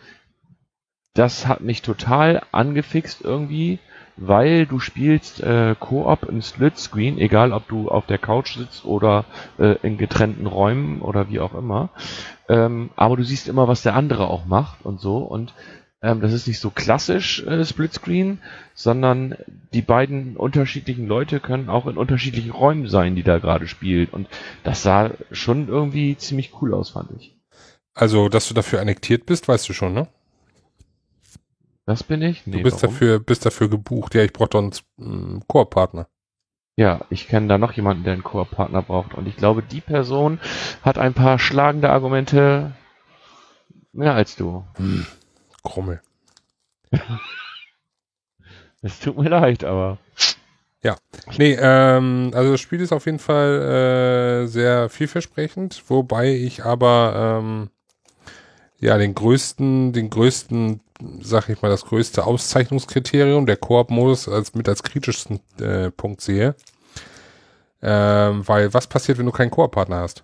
das 1.13 1.47
hat 1.47 1.61
mich 1.61 1.81
total 1.81 2.43
angefixt 2.51 3.21
irgendwie, 3.21 3.79
weil 4.21 4.67
du 4.67 4.79
spielst 4.79 5.41
äh, 5.41 5.75
Koop 5.79 6.23
im 6.29 6.41
Splitscreen, 6.41 7.17
egal 7.17 7.51
ob 7.51 7.67
du 7.67 7.89
auf 7.89 8.05
der 8.05 8.19
Couch 8.19 8.55
sitzt 8.55 8.85
oder 8.85 9.25
äh, 9.57 9.75
in 9.81 9.97
getrennten 9.97 10.45
Räumen 10.45 11.01
oder 11.01 11.29
wie 11.29 11.39
auch 11.39 11.55
immer. 11.55 11.89
Ähm, 12.47 12.91
aber 12.95 13.17
du 13.17 13.23
siehst 13.23 13.47
immer, 13.47 13.67
was 13.67 13.81
der 13.81 13.95
andere 13.95 14.27
auch 14.27 14.45
macht 14.45 14.85
und 14.85 14.99
so. 14.99 15.17
Und 15.17 15.53
ähm, 16.03 16.21
das 16.21 16.33
ist 16.33 16.47
nicht 16.47 16.59
so 16.59 16.69
klassisch 16.69 17.43
äh, 17.47 17.65
Splitscreen, 17.65 18.39
sondern 18.75 19.35
die 19.73 19.81
beiden 19.81 20.37
unterschiedlichen 20.37 21.07
Leute 21.07 21.39
können 21.39 21.69
auch 21.69 21.87
in 21.87 21.97
unterschiedlichen 21.97 22.51
Räumen 22.51 22.87
sein, 22.87 23.15
die 23.15 23.23
da 23.23 23.39
gerade 23.39 23.67
spielen. 23.67 24.09
Und 24.11 24.27
das 24.63 24.83
sah 24.83 25.11
schon 25.31 25.67
irgendwie 25.67 26.15
ziemlich 26.15 26.51
cool 26.61 26.75
aus, 26.75 26.91
fand 26.91 27.09
ich. 27.17 27.35
Also, 27.95 28.29
dass 28.29 28.47
du 28.47 28.53
dafür 28.53 28.81
annektiert 28.81 29.25
bist, 29.25 29.47
weißt 29.47 29.67
du 29.67 29.73
schon, 29.73 29.93
ne? 29.93 30.07
Das 31.85 32.03
bin 32.03 32.21
ich? 32.21 32.45
Nee, 32.45 32.57
du 32.57 32.63
bist 32.63 32.81
warum? 32.81 32.93
dafür, 32.93 33.19
bist 33.19 33.45
dafür 33.45 33.69
gebucht. 33.69 34.15
Ja, 34.15 34.23
ich 34.23 34.33
brauche 34.33 34.49
doch 34.49 34.71
einen 34.99 35.43
Koop-Partner. 35.47 36.07
Ja, 36.75 37.01
ich 37.09 37.27
kenne 37.27 37.47
da 37.47 37.57
noch 37.57 37.73
jemanden, 37.73 38.03
der 38.03 38.13
einen 38.13 38.23
Koop-Partner 38.23 38.81
braucht. 38.81 39.13
Und 39.13 39.27
ich 39.27 39.35
glaube, 39.35 39.61
die 39.63 39.81
Person 39.81 40.39
hat 40.81 40.97
ein 40.97 41.13
paar 41.13 41.37
schlagende 41.39 41.89
Argumente 41.89 42.73
mehr 43.93 44.13
als 44.13 44.35
du. 44.35 44.65
Krummel. 45.63 46.01
Es 48.83 48.99
tut 48.99 49.15
mir 49.15 49.29
leid, 49.29 49.63
aber. 49.63 49.99
Nee, 51.37 51.55
ähm, 51.59 52.31
also 52.33 52.53
das 52.53 52.61
Spiel 52.61 52.81
ist 52.81 52.91
auf 52.91 53.05
jeden 53.05 53.19
Fall 53.19 54.43
äh, 54.43 54.47
sehr 54.47 54.89
vielversprechend, 54.89 55.83
wobei 55.87 56.33
ich 56.33 56.65
aber 56.65 57.39
ähm, 57.39 57.69
ja 58.81 58.97
den 58.97 59.15
größten, 59.15 59.93
den 59.93 60.09
größten, 60.09 60.81
sag 61.21 61.49
ich 61.49 61.61
mal, 61.61 61.69
das 61.69 61.85
größte 61.85 62.25
Auszeichnungskriterium 62.25 63.45
der 63.45 63.57
Koop-Modus 63.57 64.27
als 64.27 64.53
mit 64.53 64.67
als 64.67 64.83
kritischsten 64.83 65.39
äh, 65.59 65.91
Punkt 65.91 66.21
sehe. 66.21 66.55
Ähm, 67.81 68.47
weil 68.47 68.73
was 68.73 68.87
passiert, 68.87 69.17
wenn 69.17 69.25
du 69.25 69.31
keinen 69.31 69.51
Koop-Partner 69.51 69.99
hast? 69.99 70.23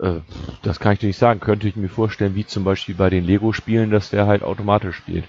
Äh, 0.00 0.20
das 0.62 0.78
kann 0.78 0.92
ich 0.92 0.98
dir 0.98 1.06
nicht 1.06 1.18
sagen. 1.18 1.40
Könnte 1.40 1.68
ich 1.68 1.76
mir 1.76 1.88
vorstellen, 1.88 2.34
wie 2.34 2.46
zum 2.46 2.64
Beispiel 2.64 2.94
bei 2.94 3.10
den 3.10 3.24
Lego-Spielen, 3.24 3.90
dass 3.90 4.10
der 4.10 4.26
halt 4.26 4.42
automatisch 4.42 4.96
spielt. 4.96 5.24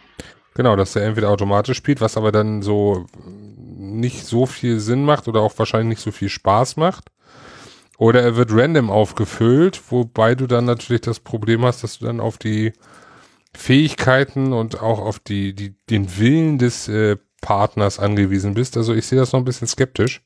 Genau, 0.53 0.75
dass 0.75 0.95
er 0.95 1.05
entweder 1.05 1.29
automatisch 1.29 1.77
spielt, 1.77 2.01
was 2.01 2.17
aber 2.17 2.31
dann 2.31 2.63
so 2.63 3.05
nicht 3.77 4.25
so 4.25 4.47
viel 4.47 4.79
Sinn 4.79 5.05
macht 5.05 5.27
oder 5.27 5.41
auch 5.41 5.57
wahrscheinlich 5.57 5.89
nicht 5.97 6.03
so 6.03 6.11
viel 6.11 6.29
Spaß 6.29 6.77
macht. 6.77 7.09
Oder 7.97 8.21
er 8.21 8.35
wird 8.35 8.51
random 8.51 8.91
aufgefüllt, 8.91 9.81
wobei 9.89 10.35
du 10.35 10.45
dann 10.45 10.65
natürlich 10.65 11.01
das 11.01 11.19
Problem 11.19 11.65
hast, 11.65 11.83
dass 11.83 11.99
du 11.99 12.05
dann 12.05 12.19
auf 12.19 12.37
die 12.37 12.73
Fähigkeiten 13.55 14.53
und 14.53 14.81
auch 14.81 14.99
auf 14.99 15.17
die, 15.19 15.53
die, 15.53 15.73
den 15.89 16.17
Willen 16.17 16.59
des 16.59 16.87
äh, 16.87 17.17
Partners 17.41 17.97
angewiesen 17.97 18.53
bist. 18.53 18.77
Also 18.77 18.93
ich 18.93 19.07
sehe 19.07 19.17
das 19.17 19.33
noch 19.33 19.39
ein 19.39 19.45
bisschen 19.45 19.67
skeptisch. 19.67 20.21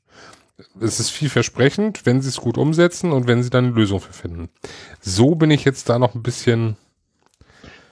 Es 0.80 1.00
ist 1.00 1.10
vielversprechend, 1.10 2.06
wenn 2.06 2.22
sie 2.22 2.30
es 2.30 2.38
gut 2.38 2.58
umsetzen 2.58 3.12
und 3.14 3.28
wenn 3.28 3.42
sie 3.42 3.50
dann 3.50 3.66
eine 3.66 3.74
Lösung 3.74 4.00
für 4.00 4.14
finden. 4.14 4.50
So 5.00 5.36
bin 5.36 5.50
ich 5.50 5.64
jetzt 5.64 5.90
da 5.90 5.98
noch 5.98 6.14
ein 6.14 6.24
bisschen. 6.24 6.76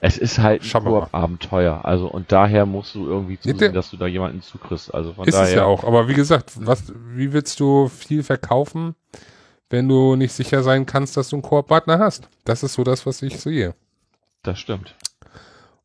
Es 0.02 0.18
ist 0.18 0.38
halt 0.38 0.62
ein 0.74 1.06
Abenteuer, 1.12 1.84
also 1.84 2.06
und 2.06 2.32
daher 2.32 2.64
musst 2.64 2.94
du 2.94 3.06
irgendwie 3.06 3.38
zusehen, 3.38 3.74
dass 3.74 3.90
du 3.90 3.98
da 3.98 4.06
jemanden 4.06 4.40
zukriegst. 4.40 4.94
Also 4.94 5.12
von 5.12 5.26
ist 5.26 5.34
daher. 5.34 5.48
es 5.48 5.54
ja 5.54 5.64
auch. 5.64 5.84
Aber 5.84 6.08
wie 6.08 6.14
gesagt, 6.14 6.52
was, 6.56 6.92
wie 7.14 7.32
willst 7.32 7.60
du 7.60 7.88
viel 7.88 8.22
verkaufen, 8.22 8.94
wenn 9.70 9.88
du 9.88 10.16
nicht 10.16 10.32
sicher 10.32 10.62
sein 10.62 10.84
kannst, 10.84 11.16
dass 11.16 11.30
du 11.30 11.36
einen 11.36 11.42
Koop-Partner 11.42 11.98
hast? 11.98 12.28
Das 12.44 12.62
ist 12.62 12.74
so 12.74 12.84
das, 12.84 13.06
was 13.06 13.22
ich 13.22 13.40
sehe. 13.40 13.74
Das 14.42 14.58
stimmt. 14.58 14.94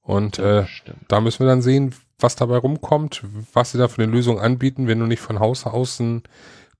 Und 0.01 0.39
äh, 0.39 0.65
da 1.07 1.21
müssen 1.21 1.39
wir 1.39 1.47
dann 1.47 1.61
sehen, 1.61 1.95
was 2.19 2.35
dabei 2.35 2.57
rumkommt, 2.57 3.23
was 3.53 3.71
sie 3.71 3.77
da 3.77 3.87
für 3.87 4.01
eine 4.01 4.11
Lösung 4.11 4.39
anbieten, 4.39 4.87
wenn 4.87 4.99
du 4.99 5.05
nicht 5.05 5.21
von 5.21 5.39
Haus 5.39 5.65
aus 5.65 5.99
einen 5.99 6.23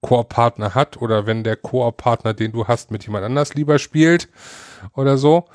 Koop-Partner 0.02 0.76
hat 0.76 1.02
oder 1.02 1.26
wenn 1.26 1.44
der 1.44 1.56
Koop-Partner, 1.56 2.34
den 2.34 2.52
du 2.52 2.68
hast, 2.68 2.92
mit 2.92 3.04
jemand 3.06 3.26
anders 3.26 3.54
lieber 3.54 3.80
spielt 3.80 4.30
oder 4.94 5.18
so. 5.18 5.46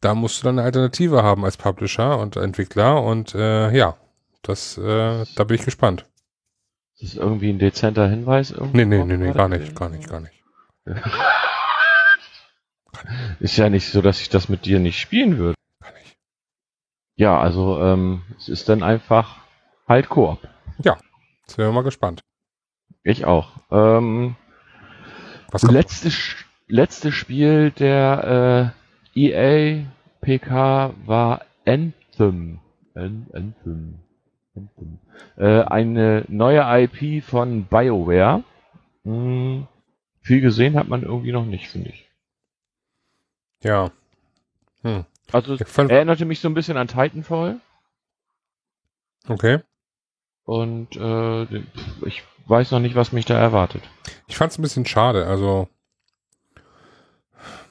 Da 0.00 0.14
musst 0.14 0.40
du 0.40 0.44
dann 0.44 0.58
eine 0.58 0.66
Alternative 0.66 1.22
haben 1.22 1.44
als 1.44 1.56
Publisher 1.56 2.18
und 2.18 2.36
Entwickler 2.36 3.02
und 3.02 3.34
äh, 3.34 3.74
ja, 3.76 3.96
das, 4.42 4.78
äh, 4.78 5.24
da 5.34 5.44
bin 5.44 5.56
ich 5.56 5.64
gespannt. 5.64 6.06
Ist 6.98 7.14
das 7.14 7.22
irgendwie 7.22 7.50
ein 7.50 7.58
dezenter 7.58 8.08
Hinweis? 8.08 8.54
Nee, 8.72 8.84
nee, 8.84 9.04
nee, 9.04 9.16
nee, 9.16 9.32
gar 9.32 9.48
nicht, 9.48 9.74
gar 9.74 9.88
nicht, 9.88 10.08
gar 10.08 10.20
nicht. 10.20 10.32
Ist 13.40 13.56
ja 13.56 13.68
nicht 13.68 13.90
so, 13.90 14.02
dass 14.02 14.20
ich 14.20 14.28
das 14.28 14.48
mit 14.48 14.64
dir 14.64 14.78
nicht 14.78 15.00
spielen 15.00 15.38
würde. 15.38 15.56
Ja, 17.16 17.40
also 17.40 17.80
ähm, 17.80 18.22
es 18.36 18.48
ist 18.48 18.68
dann 18.68 18.82
einfach 18.82 19.38
halt 19.88 20.08
Koop. 20.08 20.38
Ja, 20.82 20.96
sind 21.46 21.58
wir 21.58 21.72
mal 21.72 21.82
gespannt. 21.82 22.20
Ich 23.02 23.24
auch. 23.24 23.52
Ähm, 23.70 24.36
Was 25.50 25.62
letzte, 25.62 26.10
letzte 26.68 27.12
Spiel 27.12 27.70
der 27.70 28.74
äh, 29.14 29.18
EA 29.18 29.86
PK 30.20 30.92
war 31.06 31.42
Anthem. 31.64 32.60
Anthem. 32.94 34.00
Anthem. 34.54 34.98
Äh, 35.36 35.62
eine 35.62 36.24
neue 36.28 36.60
IP 36.82 37.24
von 37.24 37.64
BioWare. 37.64 38.42
Hm, 39.04 39.66
viel 40.26 40.40
gesehen 40.40 40.74
hat 40.74 40.88
man 40.88 41.04
irgendwie 41.04 41.30
noch 41.30 41.46
nicht, 41.46 41.68
finde 41.68 41.90
ich. 41.90 42.10
Ja. 43.62 43.92
Hm. 44.82 45.04
Also 45.30 45.54
es 45.54 45.78
erinnerte 45.78 46.24
mich 46.24 46.40
so 46.40 46.48
ein 46.48 46.54
bisschen 46.54 46.76
an 46.76 46.88
Titanfall. 46.88 47.60
Okay. 49.28 49.60
Und 50.44 50.96
äh, 50.96 51.44
ich 52.06 52.24
weiß 52.46 52.72
noch 52.72 52.80
nicht, 52.80 52.96
was 52.96 53.12
mich 53.12 53.24
da 53.24 53.38
erwartet. 53.38 53.82
Ich 54.26 54.36
fand 54.36 54.50
es 54.50 54.58
ein 54.58 54.62
bisschen 54.62 54.84
schade. 54.84 55.26
Also 55.26 55.68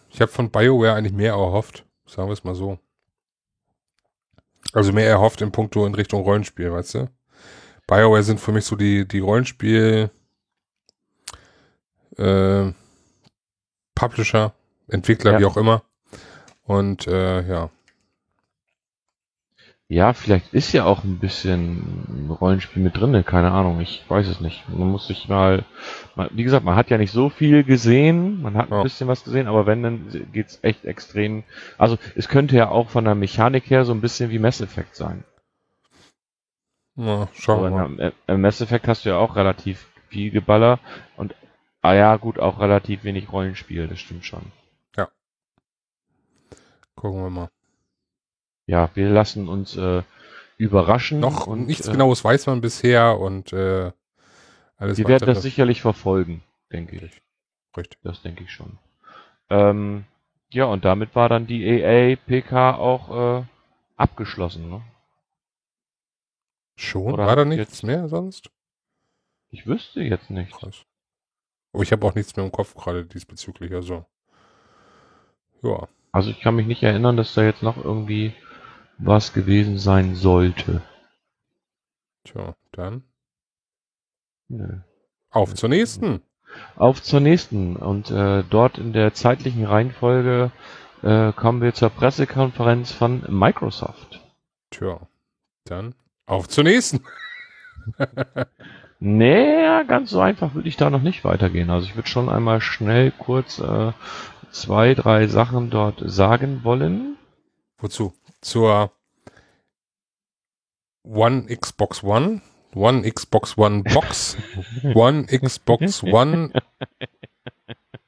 ich 0.09 0.21
habe 0.21 0.31
von 0.31 0.49
BioWare 0.49 0.93
eigentlich 0.93 1.13
mehr 1.13 1.33
erhofft, 1.33 1.83
sagen 2.05 2.29
wir 2.29 2.33
es 2.33 2.45
mal 2.45 2.55
so. 2.55 2.79
Also 4.71 4.93
mehr 4.93 5.09
erhofft 5.09 5.41
in 5.41 5.51
puncto 5.51 5.85
in 5.85 5.93
Richtung 5.93 6.23
Rollenspiel, 6.23 6.71
weißt 6.71 6.95
du? 6.95 7.09
BioWare 7.85 8.23
sind 8.23 8.39
für 8.39 8.53
mich 8.53 8.63
so 8.63 8.77
die, 8.77 9.05
die 9.05 9.19
Rollenspiel 9.19 10.09
äh, 12.17 12.71
Publisher, 13.95 14.53
Entwickler, 14.87 15.33
ja. 15.33 15.39
wie 15.39 15.45
auch 15.45 15.57
immer. 15.57 15.83
Und 16.65 17.07
äh, 17.07 17.47
ja. 17.47 17.69
Ja, 19.87 20.13
vielleicht 20.13 20.51
ist 20.51 20.71
ja 20.71 20.85
auch 20.85 21.03
ein 21.03 21.19
bisschen 21.19 22.27
Rollenspiel 22.41 22.81
mit 22.81 22.97
drinne, 22.97 23.23
keine 23.23 23.51
Ahnung, 23.51 23.79
ich 23.81 24.03
weiß 24.07 24.27
es 24.27 24.41
nicht. 24.41 24.67
Man 24.67 24.89
muss 24.89 25.05
sich 25.05 25.27
mal, 25.27 25.63
wie 26.31 26.43
gesagt, 26.43 26.65
man 26.65 26.75
hat 26.75 26.89
ja 26.89 26.97
nicht 26.97 27.11
so 27.11 27.29
viel 27.29 27.63
gesehen, 27.63 28.41
man 28.41 28.57
hat 28.57 28.71
ein 28.71 28.77
ja. 28.77 28.81
bisschen 28.81 29.07
was 29.07 29.23
gesehen, 29.23 29.47
aber 29.47 29.67
wenn, 29.67 29.83
dann 29.83 30.27
geht's 30.33 30.57
echt 30.63 30.85
extrem. 30.85 31.43
Also 31.77 31.99
es 32.15 32.29
könnte 32.29 32.55
ja 32.55 32.69
auch 32.69 32.89
von 32.89 33.05
der 33.05 33.13
Mechanik 33.13 33.69
her 33.69 33.85
so 33.85 33.93
ein 33.93 34.01
bisschen 34.01 34.31
wie 34.31 34.39
Mass 34.39 34.59
Effect 34.59 34.95
sein. 34.95 35.23
Ja, 36.95 37.27
schauen 37.35 37.63
wir 37.63 37.69
mal. 37.69 38.13
Im 38.25 38.41
Mass 38.41 38.61
Effect 38.61 38.87
hast 38.87 39.05
du 39.05 39.09
ja 39.09 39.17
auch 39.17 39.35
relativ 39.35 39.85
viel 40.07 40.31
Geballer 40.31 40.79
und, 41.15 41.35
ah 41.85 41.95
ja, 41.95 42.15
gut, 42.17 42.39
auch 42.39 42.59
relativ 42.59 43.03
wenig 43.03 43.31
Rollenspiel, 43.31 43.87
das 43.87 43.99
stimmt 43.99 44.25
schon. 44.25 44.51
Gucken 46.95 47.21
wir 47.23 47.29
mal. 47.29 47.49
Ja, 48.65 48.89
wir 48.95 49.09
lassen 49.09 49.47
uns 49.47 49.75
äh, 49.77 50.01
überraschen. 50.57 51.19
Noch 51.19 51.45
und, 51.45 51.67
nichts 51.67 51.87
äh, 51.87 51.91
Genaues 51.91 52.23
weiß 52.23 52.47
man 52.47 52.61
bisher 52.61 53.19
und 53.19 53.53
äh, 53.53 53.91
alles 54.77 54.97
Wir 54.97 55.07
werden 55.07 55.27
das, 55.27 55.37
das 55.37 55.43
sicherlich 55.43 55.81
verfolgen, 55.81 56.41
denke 56.71 56.95
ich. 56.95 57.21
Richtig. 57.77 57.99
Das 58.03 58.21
denke 58.21 58.43
ich 58.43 58.51
schon. 58.51 58.79
Ähm, 59.49 60.05
ja, 60.49 60.65
und 60.65 60.85
damit 60.85 61.15
war 61.15 61.29
dann 61.29 61.47
die 61.47 61.63
EA 61.65 62.15
PK 62.15 62.75
auch 62.75 63.41
äh, 63.41 63.45
abgeschlossen, 63.97 64.69
ne? 64.69 64.81
Schon? 66.77 67.13
Oder 67.13 67.27
war 67.27 67.35
da 67.35 67.45
nichts 67.45 67.83
mehr 67.83 68.09
sonst? 68.09 68.49
Ich 69.49 69.67
wüsste 69.67 70.01
jetzt 70.01 70.29
nicht. 70.29 70.53
Krass. 70.53 70.85
Aber 71.75 71.83
ich 71.83 71.91
habe 71.91 72.07
auch 72.07 72.15
nichts 72.15 72.33
mehr 72.37 72.45
im 72.45 72.53
Kopf 72.53 72.73
gerade 72.73 73.05
diesbezüglich, 73.05 73.73
also. 73.73 74.05
Ja. 75.61 75.89
Also 76.13 76.29
ich 76.29 76.39
kann 76.39 76.55
mich 76.55 76.67
nicht 76.67 76.83
erinnern, 76.83 77.17
dass 77.17 77.33
da 77.33 77.43
jetzt 77.43 77.63
noch 77.63 77.75
irgendwie 77.75 78.33
was 78.97 79.33
gewesen 79.33 79.77
sein 79.77 80.15
sollte. 80.15 80.81
Tja, 82.23 82.55
dann. 82.71 83.03
Nö. 84.47 84.79
Auf 85.31 85.53
zur 85.53 85.67
nächsten. 85.67 86.21
Auf 86.77 87.03
zur 87.03 87.19
nächsten. 87.19 87.75
Und 87.75 88.09
äh, 88.09 88.45
dort 88.49 88.77
in 88.77 88.93
der 88.93 89.13
zeitlichen 89.13 89.65
Reihenfolge 89.65 90.53
äh, 91.03 91.33
kommen 91.33 91.61
wir 91.61 91.73
zur 91.73 91.89
Pressekonferenz 91.89 92.93
von 92.93 93.25
Microsoft. 93.27 94.21
Tja, 94.69 95.09
dann 95.65 95.93
auf 96.25 96.47
zur 96.47 96.63
nächsten. 96.63 97.03
naja, 99.05 99.83
ganz 99.83 100.09
so 100.09 100.19
einfach 100.19 100.55
würde 100.55 100.67
ich 100.67 100.77
da 100.77 100.89
noch 100.89 101.03
nicht 101.03 101.23
weitergehen. 101.23 101.69
Also 101.69 101.85
ich 101.85 101.95
würde 101.95 102.09
schon 102.09 102.27
einmal 102.27 102.59
schnell 102.59 103.11
kurz 103.11 103.59
äh, 103.59 103.91
zwei, 104.49 104.95
drei 104.95 105.27
Sachen 105.27 105.69
dort 105.69 106.01
sagen 106.03 106.63
wollen. 106.63 107.15
Wozu? 107.77 108.13
Zur 108.41 108.91
One 111.03 111.45
Xbox 111.55 112.03
One, 112.03 112.41
One 112.73 113.07
Xbox 113.07 113.59
One 113.59 113.83
Box, 113.83 114.37
One 114.95 115.27
Xbox 115.27 116.01
One 116.01 116.51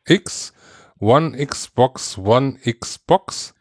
X, 0.04 0.52
One 0.98 1.38
Xbox 1.46 2.18
One 2.18 2.58
Xbox, 2.66 3.54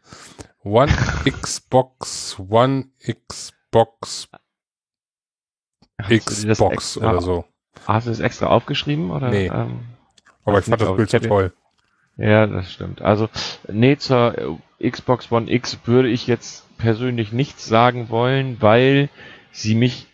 One 0.63 0.91
Xbox 1.23 2.39
One 2.39 2.85
Xbox 2.99 4.27
Xbox 6.01 6.97
oder 6.97 7.21
so. 7.21 7.45
Hast 7.85 8.07
du 8.07 8.11
es 8.11 8.19
extra 8.19 8.47
aufgeschrieben? 8.47 9.11
Oder, 9.11 9.29
nee. 9.29 9.47
Ähm, 9.47 9.79
Aber 10.45 10.59
ich 10.59 10.65
fand 10.65 10.81
das 10.81 10.95
Bild 10.95 11.09
so 11.09 11.19
toll. 11.19 11.53
Ja, 12.17 12.47
das 12.47 12.71
stimmt. 12.71 13.01
Also, 13.01 13.29
nee, 13.67 13.97
zur 13.97 14.59
Xbox 14.81 15.31
One 15.31 15.51
X 15.51 15.79
würde 15.85 16.09
ich 16.09 16.27
jetzt 16.27 16.65
persönlich 16.77 17.31
nichts 17.31 17.65
sagen 17.67 18.09
wollen, 18.09 18.57
weil 18.59 19.09
sie 19.51 19.75
mich 19.75 20.07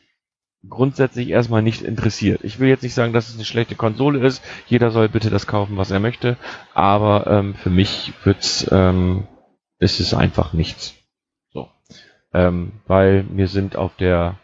grundsätzlich 0.68 1.30
erstmal 1.30 1.62
nicht 1.62 1.82
interessiert. 1.82 2.44
Ich 2.44 2.60
will 2.60 2.70
jetzt 2.70 2.84
nicht 2.84 2.94
sagen, 2.94 3.14
dass 3.14 3.30
es 3.30 3.36
eine 3.36 3.46
schlechte 3.46 3.76
Konsole 3.76 4.26
ist. 4.26 4.44
Jeder 4.68 4.92
soll 4.92 5.10
bitte 5.10 5.30
das 5.30 5.48
kaufen, 5.48 5.78
was 5.78 5.92
er 5.92 6.00
möchte. 6.00 6.38
Aber 6.74 7.28
ähm, 7.28 7.56
für 7.56 7.70
mich 7.70 8.14
wird's, 8.24 8.68
ähm, 8.72 9.28
ist 9.80 10.00
es 10.00 10.14
einfach 10.14 10.54
nichts. 10.54 10.94
So, 11.52 11.70
ähm, 12.34 12.74
weil 12.88 13.24
mir 13.24 13.48
sind 13.48 13.76
auf 13.76 13.96
der 13.98 14.40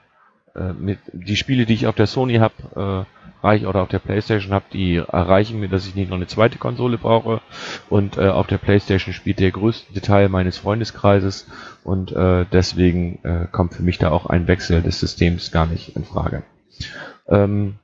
äh, 0.56 0.74
mit 0.74 1.00
die 1.12 1.36
Spiele, 1.36 1.66
die 1.66 1.74
ich 1.74 1.88
auf 1.88 1.96
der 1.96 2.08
Sony 2.08 2.36
habe, 2.36 3.06
äh, 3.06 3.20
reich 3.42 3.66
oder 3.66 3.82
auf 3.82 3.90
der 3.90 4.00
Playstation 4.00 4.54
habe, 4.54 4.66
die 4.74 4.98
erreichen 4.98 5.60
mir, 5.60 5.70
dass 5.70 5.88
ich 5.88 5.96
nicht 5.96 6.10
noch 6.10 6.18
eine 6.18 6.28
zweite 6.28 6.58
Konsole 6.58 6.98
brauche. 6.98 7.42
Und 7.90 8.18
äh, 8.18 8.28
auf 8.28 8.48
der 8.48 8.58
Playstation 8.58 9.14
spielt 9.14 9.40
der 9.40 9.52
größte 9.52 10.02
Teil 10.02 10.30
meines 10.30 10.58
Freundeskreises 10.58 11.48
und 11.84 12.12
äh, 12.12 12.46
deswegen 12.52 13.20
äh, 13.24 13.48
kommt 13.52 13.74
für 13.74 13.84
mich 13.84 13.98
da 13.98 14.12
auch 14.12 14.26
ein 14.26 14.48
Wechsel 14.48 14.82
des 14.82 15.00
Systems 15.00 15.52
gar 15.52 15.68
nicht 15.68 15.96
in 15.96 16.04
Frage. 16.04 16.44
Ähm, 17.28 17.76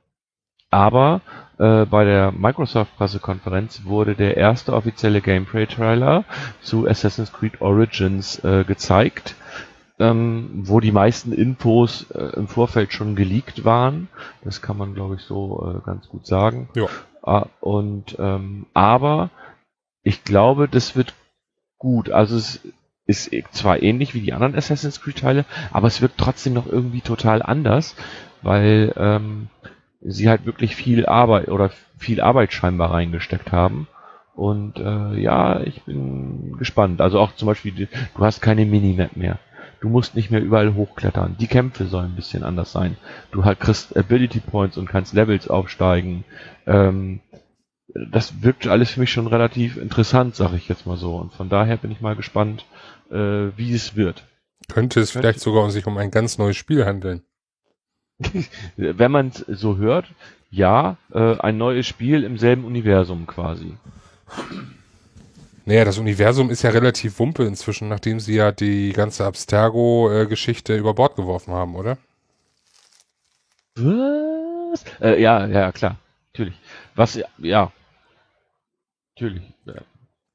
aber 0.70 1.22
äh, 1.58 1.86
bei 1.86 2.04
der 2.04 2.32
Microsoft-Pressekonferenz 2.32 3.84
wurde 3.84 4.14
der 4.14 4.36
erste 4.36 4.74
offizielle 4.74 5.22
Gameplay-Trailer 5.22 6.24
zu 6.60 6.86
Assassin's 6.86 7.32
Creed 7.32 7.60
Origins 7.60 8.42
äh, 8.44 8.64
gezeigt 8.64 9.36
ähm, 9.98 10.62
wo 10.64 10.80
die 10.80 10.92
meisten 10.92 11.32
Infos 11.32 12.10
äh, 12.10 12.36
im 12.36 12.48
Vorfeld 12.48 12.92
schon 12.92 13.16
geleakt 13.16 13.64
waren. 13.64 14.08
Das 14.44 14.62
kann 14.62 14.76
man, 14.76 14.94
glaube 14.94 15.16
ich, 15.16 15.22
so 15.22 15.74
äh, 15.76 15.86
ganz 15.86 16.08
gut 16.08 16.26
sagen. 16.26 16.68
Ja. 16.74 16.86
Ah, 17.22 17.46
und 17.60 18.16
ähm, 18.18 18.66
aber 18.74 19.30
ich 20.02 20.22
glaube, 20.22 20.68
das 20.68 20.94
wird 20.94 21.14
gut. 21.78 22.10
Also 22.10 22.36
es 22.36 22.60
ist 23.06 23.30
zwar 23.52 23.82
ähnlich 23.82 24.14
wie 24.14 24.20
die 24.20 24.32
anderen 24.32 24.54
Assassin's 24.54 25.00
Creed 25.00 25.18
Teile, 25.18 25.44
aber 25.72 25.88
es 25.88 26.02
wirkt 26.02 26.18
trotzdem 26.18 26.52
noch 26.52 26.66
irgendwie 26.66 27.00
total 27.00 27.42
anders, 27.42 27.96
weil 28.42 28.92
ähm, 28.96 29.48
sie 30.00 30.28
halt 30.28 30.44
wirklich 30.46 30.76
viel 30.76 31.06
Arbeit 31.06 31.48
oder 31.48 31.70
viel 31.98 32.20
Arbeit 32.20 32.52
scheinbar 32.52 32.92
reingesteckt 32.92 33.52
haben. 33.52 33.88
Und 34.34 34.78
äh, 34.78 35.18
ja, 35.18 35.60
ich 35.62 35.82
bin 35.82 36.56
gespannt. 36.58 37.00
Also 37.00 37.18
auch 37.18 37.34
zum 37.34 37.46
Beispiel, 37.46 37.72
du 37.72 38.24
hast 38.24 38.42
keine 38.42 38.66
Minimap 38.66 39.16
mehr. 39.16 39.38
Du 39.80 39.88
musst 39.88 40.14
nicht 40.14 40.30
mehr 40.30 40.42
überall 40.42 40.74
hochklettern. 40.74 41.36
Die 41.38 41.46
Kämpfe 41.46 41.86
sollen 41.86 42.12
ein 42.12 42.16
bisschen 42.16 42.42
anders 42.42 42.72
sein. 42.72 42.96
Du 43.30 43.44
halt 43.44 43.60
kriegst 43.60 43.96
Ability 43.96 44.40
Points 44.40 44.76
und 44.78 44.88
kannst 44.88 45.12
Levels 45.12 45.48
aufsteigen. 45.48 46.24
Ähm, 46.66 47.20
das 47.88 48.42
wirkt 48.42 48.66
alles 48.66 48.90
für 48.90 49.00
mich 49.00 49.12
schon 49.12 49.26
relativ 49.26 49.76
interessant, 49.76 50.34
sag 50.34 50.52
ich 50.54 50.68
jetzt 50.68 50.86
mal 50.86 50.96
so. 50.96 51.16
Und 51.16 51.32
von 51.32 51.48
daher 51.48 51.76
bin 51.76 51.90
ich 51.90 52.00
mal 52.00 52.16
gespannt, 52.16 52.64
äh, 53.10 53.50
wie 53.56 53.72
es 53.72 53.96
wird. 53.96 54.24
Könnte 54.68 55.00
es 55.00 55.10
vielleicht 55.10 55.40
sogar 55.40 55.70
sich 55.70 55.86
um 55.86 55.96
ein 55.98 56.10
ganz 56.10 56.38
neues 56.38 56.56
Spiel 56.56 56.84
handeln. 56.84 57.22
Wenn 58.76 59.12
man 59.12 59.28
es 59.28 59.44
so 59.46 59.76
hört, 59.76 60.06
ja, 60.50 60.96
äh, 61.12 61.38
ein 61.38 61.58
neues 61.58 61.86
Spiel 61.86 62.24
im 62.24 62.38
selben 62.38 62.64
Universum 62.64 63.26
quasi. 63.26 63.74
Naja, 65.68 65.84
das 65.84 65.98
Universum 65.98 66.48
ist 66.48 66.62
ja 66.62 66.70
relativ 66.70 67.18
wumpe 67.18 67.44
inzwischen, 67.44 67.88
nachdem 67.88 68.20
sie 68.20 68.36
ja 68.36 68.52
die 68.52 68.92
ganze 68.92 69.24
Abstergo-Geschichte 69.24 70.76
über 70.76 70.94
Bord 70.94 71.16
geworfen 71.16 71.52
haben, 71.52 71.74
oder? 71.74 71.98
Was? 73.74 74.84
Äh, 75.00 75.20
ja, 75.20 75.44
ja, 75.46 75.72
klar. 75.72 75.98
Natürlich. 76.32 76.54
Was, 76.94 77.18
ja. 77.38 77.72
Natürlich. 79.16 79.42
Ja. 79.64 79.74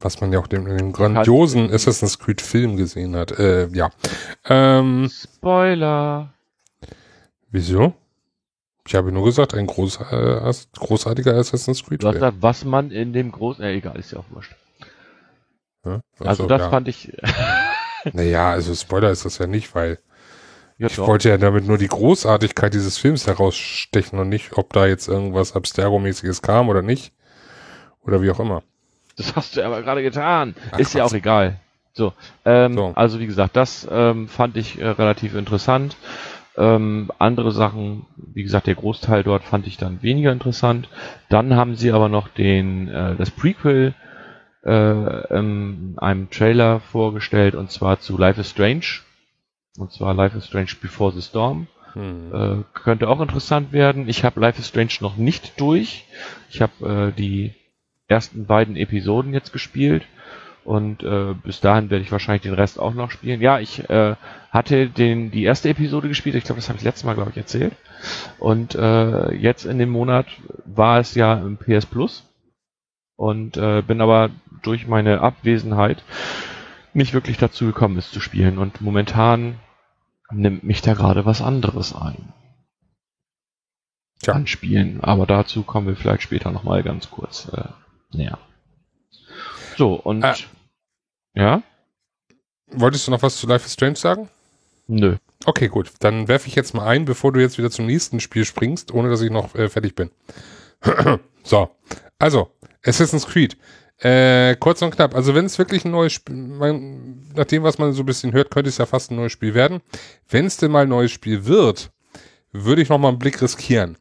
Was 0.02 0.20
man 0.20 0.34
ja 0.34 0.40
auch 0.40 0.48
in 0.50 0.66
dem 0.66 0.92
grandiosen 0.92 1.72
Assassin's 1.72 2.20
Creed 2.20 2.42
Film 2.42 2.76
gesehen 2.76 3.16
hat. 3.16 3.32
Äh, 3.32 3.68
ja. 3.68 3.90
Ähm, 4.50 5.10
Spoiler. 5.10 6.34
Wieso? 7.52 7.94
Ich 8.86 8.96
habe 8.96 9.14
nur 9.14 9.24
gesagt, 9.24 9.54
ein 9.54 9.68
groß, 9.68 10.02
äh, 10.12 10.54
großartiger 10.74 11.36
Assassin's 11.36 11.86
Creed. 11.86 12.04
Du 12.04 12.08
hast 12.08 12.16
gesagt, 12.16 12.38
was 12.42 12.66
man 12.66 12.92
in 12.92 13.14
dem 13.14 13.32
großen, 13.32 13.64
äh, 13.64 13.76
egal, 13.76 13.98
ist 13.98 14.12
ja 14.12 14.20
auch 14.20 14.26
wurscht. 14.32 14.56
Ja? 15.86 16.02
Also, 16.20 16.30
also 16.30 16.48
das 16.48 16.62
ja. 16.62 16.70
fand 16.70 16.88
ich. 16.88 17.12
naja, 18.14 18.52
also 18.52 18.74
Spoiler 18.74 19.12
ist 19.12 19.26
das 19.26 19.38
ja 19.38 19.48
nicht, 19.48 19.74
weil 19.76 20.00
ja, 20.78 20.88
ich 20.88 20.96
doch. 20.96 21.08
wollte 21.08 21.30
ja 21.30 21.38
damit 21.38 21.68
nur 21.68 21.78
die 21.78 21.88
Großartigkeit 21.88 22.74
dieses 22.74 22.98
Films 22.98 23.28
herausstechen 23.28 24.18
und 24.20 24.30
nicht, 24.30 24.58
ob 24.58 24.74
da 24.74 24.88
jetzt 24.88 25.08
irgendwas 25.08 25.56
Abstergo-mäßiges 25.56 26.42
kam 26.42 26.70
oder 26.70 26.82
nicht. 26.82 27.14
Oder 28.04 28.22
wie 28.22 28.32
auch 28.32 28.40
immer. 28.40 28.64
Das 29.16 29.36
hast 29.36 29.58
du 29.58 29.64
aber 29.64 29.84
gerade 29.84 30.02
getan. 30.02 30.56
Ach, 30.72 30.80
ist 30.80 30.96
ja 30.96 31.04
auch 31.04 31.14
egal. 31.14 31.60
So, 31.94 32.14
ähm, 32.46 32.74
so, 32.74 32.94
also 32.96 33.20
wie 33.20 33.28
gesagt, 33.28 33.56
das 33.56 33.88
ähm, 33.92 34.28
fand 34.28 34.58
ich 34.58 34.80
äh, 34.80 34.88
relativ 34.88 35.36
interessant. 35.36 35.98
Ähm, 36.58 37.12
andere 37.20 37.52
Sachen, 37.52 38.06
wie 38.16 38.44
gesagt, 38.44 38.68
der 38.68 38.76
Großteil 38.76 39.24
dort 39.24 39.44
fand 39.44 39.68
ich 39.68 39.78
dann 39.78 40.02
weniger 40.02 40.32
interessant. 40.32 40.90
Dann 41.30 41.56
haben 41.56 41.76
sie 41.76 41.92
aber 41.92 42.10
noch 42.10 42.28
den 42.28 42.88
äh, 42.88 43.16
das 43.16 43.30
Prequel 43.30 43.94
äh, 44.64 45.38
in 45.38 45.96
einem 45.98 46.30
Trailer 46.30 46.80
vorgestellt 46.80 47.56
und 47.56 47.72
zwar 47.72 48.00
zu 48.00 48.18
Life 48.18 48.40
is 48.40 48.50
Strange. 48.50 49.02
Und 49.78 49.92
zwar 49.92 50.14
Life 50.14 50.38
is 50.38 50.48
Strange 50.48 50.72
Before 50.82 51.12
the 51.12 51.22
Storm. 51.22 51.68
Hm. 51.94 52.34
Äh, 52.34 52.64
könnte 52.74 53.10
auch 53.10 53.22
interessant 53.22 53.72
werden. 53.74 54.08
Ich 54.08 54.24
habe 54.24 54.40
Life 54.40 54.60
is 54.60 54.68
Strange 54.68 54.94
noch 55.02 55.18
nicht 55.18 55.60
durch. 55.60 56.06
Ich 56.50 56.62
habe 56.62 57.12
äh, 57.12 57.18
die 57.18 57.54
ersten 58.08 58.46
beiden 58.46 58.76
Episoden 58.76 59.34
jetzt 59.34 59.54
gespielt 59.54 60.04
und 60.64 61.02
äh, 61.02 61.34
bis 61.44 61.60
dahin 61.60 61.90
werde 61.90 62.04
ich 62.04 62.12
wahrscheinlich 62.12 62.44
den 62.44 62.54
Rest 62.54 62.80
auch 62.80 62.94
noch 62.94 63.10
spielen. 63.10 63.42
Ja, 63.42 63.60
ich 63.60 63.90
äh, 63.90 64.16
hatte 64.52 64.88
den 64.88 65.32
die 65.32 65.44
erste 65.44 65.70
Episode 65.70 66.08
gespielt. 66.08 66.36
Ich 66.36 66.44
glaube, 66.44 66.60
das 66.60 66.70
habe 66.70 66.78
ich 66.78 66.84
letztes 66.84 67.04
Mal 67.04 67.16
glaube 67.16 67.32
ich 67.32 67.38
erzählt. 67.38 67.74
Und 68.38 68.76
äh, 68.76 69.34
jetzt 69.34 69.66
in 69.66 69.80
dem 69.80 69.90
Monat 69.90 70.28
war 70.66 71.00
es 71.00 71.16
ja 71.16 71.34
im 71.34 71.58
PS 71.58 71.86
Plus 71.86 72.31
und 73.22 73.56
äh, 73.56 73.84
bin 73.84 74.02
aber 74.02 74.32
durch 74.64 74.88
meine 74.88 75.22
Abwesenheit 75.22 76.04
nicht 76.94 77.14
wirklich 77.14 77.38
dazu 77.38 77.68
gekommen, 77.68 78.00
es 78.00 78.10
zu 78.10 78.20
spielen. 78.20 78.58
Und 78.58 78.82
momentan 78.82 79.60
nimmt 80.32 80.64
mich 80.64 80.82
da 80.82 80.96
gerade 80.96 81.24
was 81.24 81.40
anderes 81.40 81.96
ein. 81.96 82.34
Tja. 84.24 84.34
An 84.34 84.48
Spielen. 84.48 85.04
Aber 85.04 85.28
dazu 85.28 85.62
kommen 85.62 85.86
wir 85.86 85.96
vielleicht 85.96 86.24
später 86.24 86.50
nochmal 86.50 86.82
ganz 86.82 87.12
kurz 87.12 87.48
äh, 87.54 87.70
näher. 88.12 88.40
So, 89.78 89.94
und 89.94 90.24
äh, 90.24 90.34
ja? 91.36 91.62
Wolltest 92.72 93.06
du 93.06 93.12
noch 93.12 93.22
was 93.22 93.38
zu 93.38 93.46
Life 93.46 93.68
is 93.68 93.74
Strange 93.74 93.98
sagen? 93.98 94.30
Nö. 94.88 95.18
Okay, 95.46 95.68
gut. 95.68 95.92
Dann 96.00 96.28
werfe 96.28 96.48
ich 96.48 96.56
jetzt 96.56 96.74
mal 96.74 96.88
ein, 96.88 97.06
bevor 97.06 97.32
du 97.32 97.40
jetzt 97.40 97.60
wieder 97.60 97.70
zum 97.70 97.86
nächsten 97.86 98.20
Spiel 98.20 98.46
springst, 98.46 98.92
ohne 98.92 99.10
dass 99.10 99.22
ich 99.22 99.30
noch 99.30 99.54
äh, 99.54 99.70
fertig 99.70 99.94
bin. 99.94 100.10
so. 101.44 101.70
Also, 102.18 102.52
Assassin's 102.86 103.28
Creed. 103.28 103.58
Äh, 104.00 104.56
kurz 104.56 104.82
und 104.82 104.96
knapp. 104.96 105.14
Also 105.14 105.36
wenn 105.36 105.46
es 105.46 105.60
wirklich 105.60 105.86
ein 105.86 105.92
neues 105.92 106.14
Spiel, 106.14 106.36
mein, 106.36 107.30
nach 107.36 107.46
dem, 107.46 107.62
was 107.62 107.78
man 107.78 107.94
so 107.94 108.02
ein 108.02 108.08
bisschen 108.08 108.34
hört, 108.34 108.50
könnte 108.50 108.70
es 108.70 108.80
ja 108.80 108.88
fast 108.88 109.12
ein 109.12 109.16
neues 109.16 109.32
Spiel 109.32 109.54
werden. 109.54 109.82
Wenn 110.28 110.46
es 110.46 110.58
denn 110.58 110.72
mal 110.72 110.84
ein 110.84 110.90
neues 110.90 111.12
Spiel 111.12 111.46
wird, 111.46 111.92
würde 112.52 112.82
ich 112.82 112.90
noch 112.90 112.98
mal 112.98 113.10
einen 113.10 113.20
Blick 113.20 113.42
riskieren. 113.42 113.98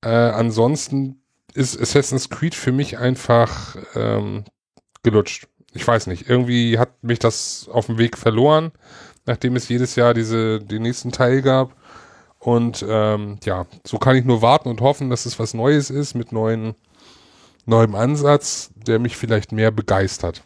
Äh, 0.00 0.08
ansonsten 0.08 1.20
ist 1.52 1.78
Assassin's 1.78 2.30
Creed 2.30 2.54
für 2.54 2.72
mich 2.72 2.98
einfach 2.98 3.76
ähm, 3.94 4.44
gelutscht. 5.02 5.48
Ich 5.74 5.86
weiß 5.86 6.06
nicht. 6.06 6.28
Irgendwie 6.28 6.78
hat 6.78 7.02
mich 7.02 7.18
das 7.18 7.68
auf 7.70 7.86
dem 7.86 7.98
Weg 7.98 8.16
verloren, 8.16 8.72
nachdem 9.26 9.56
es 9.56 9.68
jedes 9.68 9.94
Jahr 9.96 10.14
diese 10.14 10.60
den 10.60 10.82
nächsten 10.82 11.12
Teil 11.12 11.42
gab. 11.42 11.76
Und 12.38 12.84
ähm, 12.88 13.38
ja, 13.44 13.66
so 13.84 13.98
kann 13.98 14.16
ich 14.16 14.24
nur 14.24 14.40
warten 14.40 14.68
und 14.68 14.80
hoffen, 14.80 15.10
dass 15.10 15.26
es 15.26 15.38
was 15.38 15.52
Neues 15.52 15.90
ist 15.90 16.14
mit 16.14 16.32
neuen 16.32 16.76
neuem 17.68 17.94
Ansatz, 17.94 18.72
der 18.74 18.98
mich 18.98 19.16
vielleicht 19.16 19.52
mehr 19.52 19.70
begeistert. 19.70 20.42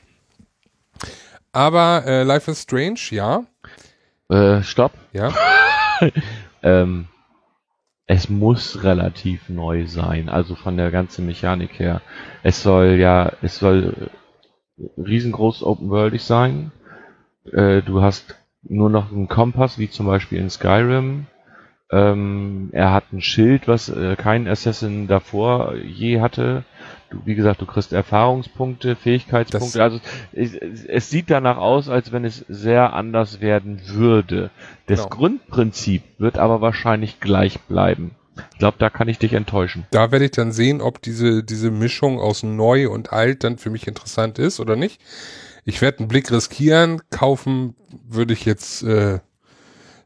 Aber 1.53 2.05
äh, 2.07 2.23
Life 2.23 2.51
is 2.51 2.63
Strange, 2.63 3.01
ja. 3.11 3.45
Äh, 4.29 4.63
stopp. 4.63 4.93
Ja. 5.13 5.33
ähm, 6.63 7.09
es 8.07 8.29
muss 8.29 8.83
relativ 8.83 9.49
neu 9.49 9.87
sein, 9.87 10.29
also 10.29 10.55
von 10.55 10.77
der 10.77 10.91
ganzen 10.91 11.27
Mechanik 11.27 11.79
her. 11.79 12.03
Es 12.43 12.63
soll 12.63 12.97
ja, 12.99 13.33
es 13.43 13.59
soll 13.59 14.11
riesengroß 14.97 15.63
open 15.63 15.91
worldig 15.91 16.25
sein. 16.25 16.73
Äh, 17.51 17.83
du 17.83 18.03
hast 18.03 18.35
nur 18.63 18.91
noch 18.91 19.13
einen 19.13 19.29
Kompass, 19.29 19.79
wie 19.79 19.91
zum 19.91 20.07
Beispiel 20.07 20.39
in 20.39 20.51
Skyrim. 20.51 21.27
Ähm, 21.91 22.71
er 22.73 22.93
hat 22.93 23.13
ein 23.13 23.21
Schild, 23.21 23.69
was 23.69 23.89
äh, 23.89 24.17
kein 24.17 24.49
Assassin 24.49 25.09
davor 25.09 25.75
je 25.77 26.21
hatte. 26.21 26.65
Du, 27.13 27.21
wie 27.27 27.35
gesagt, 27.35 27.61
du 27.61 27.67
kriegst 27.67 27.93
Erfahrungspunkte, 27.93 28.97
Fähigkeitspunkte. 28.97 29.79
Das 29.79 29.93
also 29.93 30.01
es, 30.33 30.55
es, 30.55 31.11
sieht 31.11 31.31
danach 31.31 31.59
aus, 31.59 31.91
als 31.91 32.11
wenn 32.11 32.25
es 32.25 32.45
sehr 32.49 32.95
anders 32.95 33.43
werden 33.43 33.83
würde. 33.85 34.51
Das 34.87 35.01
genau. 35.01 35.11
Grundprinzip 35.11 36.03
wird 36.17 36.39
aber 36.39 36.63
wahrscheinlich 36.63 37.21
gleich 37.21 37.61
bleiben. 37.61 38.13
Ich 38.53 38.59
glaube, 38.59 38.79
da 38.79 38.89
kann 38.89 39.09
ich 39.09 39.19
dich 39.19 39.35
enttäuschen. 39.35 39.87
Da 39.91 40.11
werde 40.11 40.25
ich 40.25 40.31
dann 40.31 40.53
sehen, 40.53 40.81
ob 40.81 41.03
diese, 41.03 41.45
diese 41.45 41.71
Mischung 41.71 42.19
aus 42.19 42.43
neu 42.43 42.89
und 42.89 43.13
alt 43.13 43.45
dann 43.45 43.59
für 43.59 43.69
mich 43.69 43.87
interessant 43.87 44.39
ist 44.39 44.59
oder 44.59 44.75
nicht. 44.75 44.99
Ich 45.67 45.83
werde 45.83 45.99
einen 45.99 46.09
Blick 46.09 46.31
riskieren. 46.31 47.03
Kaufen 47.11 47.77
würde 48.09 48.33
ich 48.33 48.47
jetzt 48.47 48.83
äh, 48.85 49.19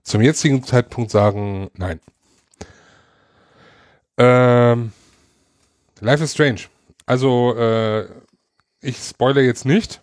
zum 0.02 0.22
jetzigen 0.22 0.64
Zeitpunkt 0.64 1.12
sagen, 1.12 1.70
nein. 1.76 2.00
Ähm, 4.18 4.90
Life 6.00 6.24
is 6.24 6.32
Strange. 6.32 6.62
Also, 7.06 7.56
äh, 7.56 8.06
ich 8.80 8.98
spoilere 8.98 9.44
jetzt 9.44 9.64
nicht. 9.64 10.02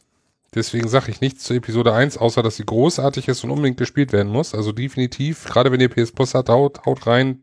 Deswegen 0.56 0.88
sage 0.88 1.10
ich 1.10 1.22
nichts 1.22 1.44
zu 1.44 1.56
Episode 1.56 1.94
1, 1.94 2.18
außer 2.18 2.44
dass 2.44 2.58
sie 2.58 2.66
großartig 2.66 3.28
ist 3.28 3.44
und 3.44 3.50
unbedingt 3.50 3.78
gespielt 3.78 4.14
werden 4.14 4.32
muss. 4.32 4.54
Also 4.54 4.72
definitiv, 4.72 5.46
gerade 5.46 5.72
wenn 5.72 5.80
ihr 5.80 5.90
PS 5.90 6.12
Plus 6.12 6.36
habt, 6.36 6.50
haut, 6.50 6.86
haut 6.86 7.08
rein, 7.08 7.42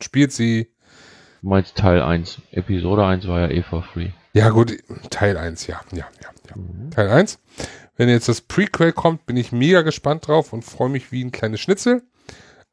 spielt 0.00 0.32
sie. 0.32 0.70
Du 1.42 1.48
meinst 1.48 1.76
Teil 1.76 2.02
1. 2.02 2.40
Episode 2.52 3.04
1 3.04 3.26
war 3.26 3.40
ja 3.40 3.48
eh 3.48 3.62
for 3.62 3.82
free. 3.82 4.10
Ja 4.32 4.50
gut, 4.50 4.76
Teil 5.10 5.36
1, 5.36 5.66
ja, 5.66 5.80
ja, 5.92 6.06
ja, 6.22 6.30
ja. 6.48 6.56
Mhm. 6.56 6.90
Teil 6.90 7.08
1. 7.08 7.38
Wenn 7.96 8.08
jetzt 8.08 8.28
das 8.28 8.42
Prequel 8.42 8.92
kommt, 8.92 9.26
bin 9.26 9.36
ich 9.36 9.50
mega 9.50 9.82
gespannt 9.82 10.28
drauf 10.28 10.52
und 10.52 10.62
freue 10.62 10.90
mich 10.90 11.10
wie 11.10 11.24
ein 11.24 11.32
kleines 11.32 11.60
Schnitzel, 11.60 12.02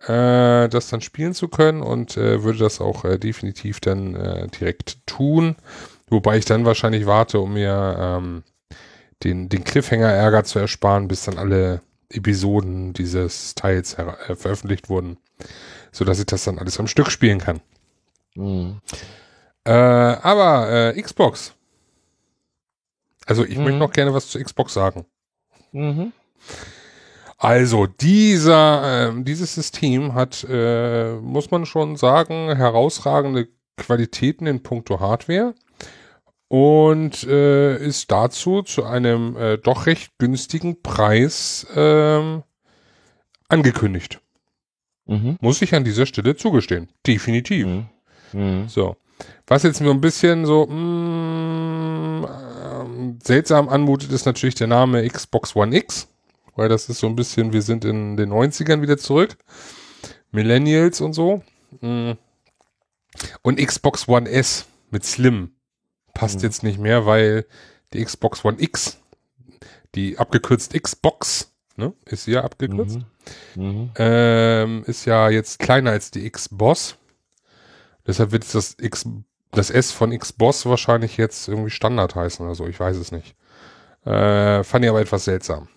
äh, 0.01 0.67
das 0.67 0.89
dann 0.89 1.01
spielen 1.01 1.33
zu 1.33 1.47
können 1.47 1.81
und 1.81 2.17
äh, 2.17 2.43
würde 2.43 2.59
das 2.59 2.81
auch 2.81 3.05
äh, 3.05 3.17
definitiv 3.17 3.79
dann 3.79 4.15
äh, 4.15 4.47
direkt 4.49 5.07
tun. 5.07 5.55
Wobei 6.13 6.37
ich 6.37 6.45
dann 6.45 6.63
wahrscheinlich 6.63 7.07
warte, 7.07 7.39
um 7.39 7.53
mir 7.53 7.95
ähm, 7.99 8.43
den, 9.23 9.49
den 9.49 9.63
Cliffhanger-Ärger 9.63 10.43
zu 10.43 10.59
ersparen, 10.59 11.07
bis 11.07 11.23
dann 11.25 11.39
alle 11.39 11.81
Episoden 12.09 12.93
dieses 12.93 13.55
Teils 13.55 13.95
äh, 13.95 14.35
veröffentlicht 14.35 14.89
wurden, 14.89 15.17
so 15.91 16.05
dass 16.05 16.19
ich 16.19 16.27
das 16.27 16.43
dann 16.43 16.59
alles 16.59 16.79
am 16.79 16.87
Stück 16.87 17.09
spielen 17.09 17.39
kann. 17.39 17.61
Mhm. 18.35 18.79
Äh, 19.63 19.71
aber 19.71 20.93
äh, 20.95 21.01
Xbox. 21.01 21.55
Also 23.25 23.43
ich 23.43 23.57
mhm. 23.57 23.63
möchte 23.63 23.79
noch 23.79 23.91
gerne 23.91 24.13
was 24.13 24.27
zu 24.27 24.39
Xbox 24.39 24.75
sagen. 24.75 25.05
Mhm. 25.71 26.13
Also 27.39 27.87
dieser, 27.87 29.09
äh, 29.09 29.23
dieses 29.23 29.55
System 29.55 30.13
hat, 30.13 30.45
äh, 30.47 31.15
muss 31.15 31.49
man 31.49 31.65
schon 31.65 31.97
sagen, 31.97 32.55
herausragende 32.55 33.47
Qualitäten 33.77 34.45
in 34.45 34.61
puncto 34.61 34.99
Hardware 34.99 35.55
und 36.53 37.23
äh, 37.23 37.83
ist 37.83 38.11
dazu 38.11 38.61
zu 38.61 38.83
einem 38.83 39.35
äh, 39.37 39.57
doch 39.57 39.87
recht 39.87 40.11
günstigen 40.19 40.83
Preis 40.83 41.65
äh, 41.75 42.41
angekündigt. 43.47 44.21
Mhm. 45.07 45.37
Muss 45.41 45.63
ich 45.63 45.73
an 45.73 45.83
dieser 45.83 46.05
Stelle 46.05 46.35
zugestehen. 46.35 46.89
Definitiv. 47.07 47.65
Mhm. 47.65 47.85
Mhm. 48.33 48.67
So. 48.67 48.97
Was 49.47 49.63
jetzt 49.63 49.81
mir 49.81 49.89
ein 49.89 49.99
bisschen 49.99 50.45
so 50.45 50.67
mh, 50.67 52.27
äh, 52.27 53.13
seltsam 53.23 53.67
anmutet, 53.67 54.11
ist 54.11 54.27
natürlich 54.27 54.53
der 54.53 54.67
Name 54.67 55.07
Xbox 55.07 55.55
One 55.55 55.75
X, 55.75 56.07
weil 56.55 56.69
das 56.69 56.87
ist 56.87 56.99
so 56.99 57.07
ein 57.07 57.15
bisschen, 57.15 57.51
wir 57.51 57.63
sind 57.63 57.83
in 57.83 58.15
den 58.15 58.31
90ern 58.31 58.83
wieder 58.83 58.99
zurück. 58.99 59.37
Millennials 60.29 61.01
und 61.01 61.13
so. 61.13 61.41
Mh. 61.81 62.15
Und 63.41 63.57
Xbox 63.57 64.07
One 64.07 64.29
S 64.29 64.67
mit 64.91 65.03
Slim 65.03 65.52
passt 66.13 66.37
mhm. 66.37 66.43
jetzt 66.43 66.63
nicht 66.63 66.79
mehr, 66.79 67.05
weil 67.05 67.45
die 67.93 68.03
Xbox 68.03 68.43
One 68.43 68.57
X, 68.59 68.99
die 69.95 70.17
abgekürzt 70.17 70.73
Xbox, 70.73 71.51
ne, 71.75 71.93
ist 72.05 72.27
ja 72.27 72.43
abgekürzt, 72.43 72.99
mhm. 73.55 73.63
Mhm. 73.63 73.91
Ähm, 73.95 74.83
ist 74.85 75.05
ja 75.05 75.29
jetzt 75.29 75.59
kleiner 75.59 75.91
als 75.91 76.11
die 76.11 76.29
Xbox. 76.29 76.97
Deshalb 78.05 78.31
wird 78.31 78.53
das 78.53 78.75
X, 78.79 79.07
das 79.51 79.69
S 79.69 79.91
von 79.91 80.17
Xbox 80.17 80.65
wahrscheinlich 80.65 81.17
jetzt 81.17 81.47
irgendwie 81.47 81.69
Standard 81.69 82.15
heißen 82.15 82.45
oder 82.45 82.55
so, 82.55 82.67
ich 82.67 82.79
weiß 82.79 82.97
es 82.97 83.11
nicht. 83.11 83.35
Äh, 84.05 84.63
fand 84.63 84.83
ich 84.83 84.89
aber 84.89 85.01
etwas 85.01 85.25
seltsam. 85.25 85.69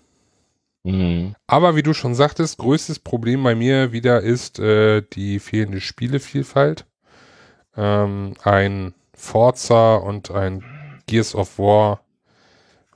Mhm. 0.82 1.34
Aber 1.46 1.76
wie 1.76 1.82
du 1.82 1.94
schon 1.94 2.14
sagtest, 2.14 2.58
größtes 2.58 3.00
Problem 3.00 3.42
bei 3.42 3.54
mir 3.54 3.92
wieder 3.92 4.20
ist 4.20 4.58
äh, 4.58 5.02
die 5.02 5.38
fehlende 5.38 5.80
Spielevielfalt. 5.80 6.86
Ähm, 7.76 8.34
ein 8.42 8.94
Forza 9.16 9.96
und 9.96 10.30
ein 10.30 10.62
Gears 11.06 11.34
of 11.34 11.58
War 11.58 12.00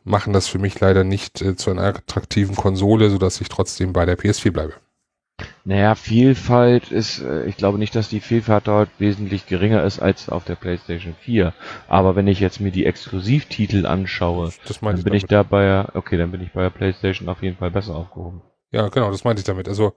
machen 0.05 0.33
das 0.33 0.49
für 0.49 0.59
mich 0.59 0.79
leider 0.81 1.05
nicht 1.05 1.43
äh, 1.43 1.57
zu 1.57 1.71
einer 1.71 1.83
attraktiven 1.83 2.57
Konsole, 2.57 3.11
sodass 3.11 3.41
ich 3.41 3.49
trotzdem 3.49 3.93
bei 3.93 4.05
der 4.07 4.19
PS4 4.19 4.51
bleibe. 4.51 4.75
Naja, 5.65 5.95
Vielfalt 5.95 6.91
ist, 6.91 7.21
äh, 7.21 7.45
ich 7.45 7.57
glaube 7.57 7.79
nicht, 7.79 7.95
dass 7.95 8.09
die 8.09 8.21
Vielfalt 8.21 8.67
dort 8.67 8.91
wesentlich 8.99 9.47
geringer 9.47 9.85
ist 9.85 10.01
als 10.01 10.29
auf 10.29 10.45
der 10.45 10.57
PlayStation 10.57 11.15
4. 11.21 11.55
Aber 11.89 12.17
wenn 12.17 12.27
ich 12.27 12.41
jetzt 12.41 12.61
mir 12.61 12.71
die 12.71 12.87
Exklusivtitel 12.87 13.87
anschaue, 13.87 14.53
dann 14.81 15.03
bin 15.03 15.15
ich, 15.15 15.23
ich 15.23 15.29
da 15.29 15.43
bei, 15.43 15.87
okay, 15.95 16.17
dann 16.17 16.31
bin 16.31 16.43
ich 16.43 16.53
bei 16.53 16.63
der 16.63 16.71
PlayStation 16.71 17.29
auf 17.29 17.43
jeden 17.43 17.57
Fall 17.57 17.71
besser 17.71 17.95
aufgehoben. 17.95 18.43
Ja, 18.73 18.89
genau, 18.89 19.11
das 19.11 19.25
meinte 19.25 19.41
ich 19.41 19.47
damit. 19.47 19.69
Also 19.69 19.95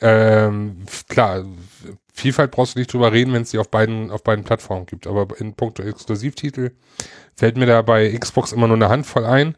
ähm, 0.00 0.84
klar, 1.08 1.44
Vielfalt 2.18 2.50
brauchst 2.50 2.74
du 2.74 2.78
nicht 2.78 2.90
drüber 2.90 3.12
reden, 3.12 3.34
wenn 3.34 3.42
es 3.42 3.50
die 3.50 3.58
auf 3.58 3.70
beiden, 3.70 4.10
auf 4.10 4.24
beiden 4.24 4.42
Plattformen 4.42 4.86
gibt. 4.86 5.06
Aber 5.06 5.38
in 5.38 5.52
puncto 5.52 5.82
Exklusivtitel 5.82 6.70
fällt 7.36 7.58
mir 7.58 7.66
da 7.66 7.82
bei 7.82 8.10
Xbox 8.16 8.52
immer 8.52 8.66
nur 8.66 8.76
eine 8.76 8.88
Handvoll 8.88 9.26
ein. 9.26 9.54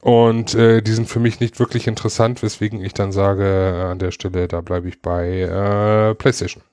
Und 0.00 0.56
äh, 0.56 0.82
die 0.82 0.90
sind 0.90 1.08
für 1.08 1.20
mich 1.20 1.38
nicht 1.38 1.60
wirklich 1.60 1.86
interessant, 1.86 2.42
weswegen 2.42 2.84
ich 2.84 2.94
dann 2.94 3.12
sage, 3.12 3.44
äh, 3.44 3.82
an 3.92 4.00
der 4.00 4.10
Stelle, 4.10 4.48
da 4.48 4.60
bleibe 4.60 4.88
ich 4.88 5.00
bei 5.00 5.42
äh, 5.42 6.16
PlayStation. 6.16 6.64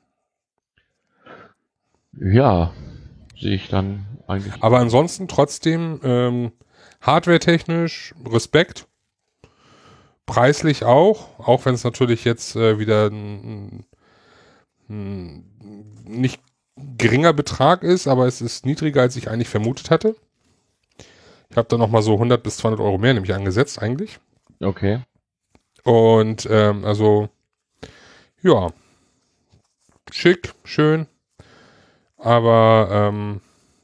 Ja, 2.20 2.74
sehe 3.40 3.54
ich 3.54 3.70
dann 3.70 4.08
eigentlich. 4.26 4.56
Aber 4.60 4.80
ansonsten 4.80 5.28
trotzdem 5.28 6.00
ähm, 6.04 6.52
hardware-technisch 7.02 8.16
Respekt 8.28 8.88
preislich 10.26 10.84
auch, 10.84 11.40
auch 11.40 11.66
wenn 11.66 11.76
es 11.76 11.84
natürlich 11.84 12.24
jetzt 12.24 12.56
äh, 12.56 12.78
wieder 12.78 13.08
ein, 13.08 13.14
ein, 13.14 13.86
nicht 14.90 16.42
geringer 16.98 17.34
Betrag 17.34 17.84
ist, 17.84 18.08
aber 18.08 18.26
es 18.28 18.42
ist 18.42 18.66
niedriger, 18.66 19.02
als 19.02 19.16
ich 19.16 19.30
eigentlich 19.30 19.50
vermutet 19.50 19.92
hatte. 19.92 20.16
Ich 21.50 21.58
habe 21.58 21.68
da 21.68 21.78
nochmal 21.78 22.02
so 22.02 22.14
100 22.14 22.42
bis 22.42 22.58
200 22.58 22.80
Euro 22.80 22.98
mehr 22.98 23.14
nämlich 23.14 23.34
angesetzt 23.34 23.82
eigentlich. 23.82 24.20
Okay. 24.60 25.02
Und 25.84 26.48
ähm, 26.50 26.86
also 26.86 27.30
ja, 28.42 28.72
schick, 30.12 30.54
schön, 30.64 31.08
aber 32.18 32.90
ähm, 32.92 33.42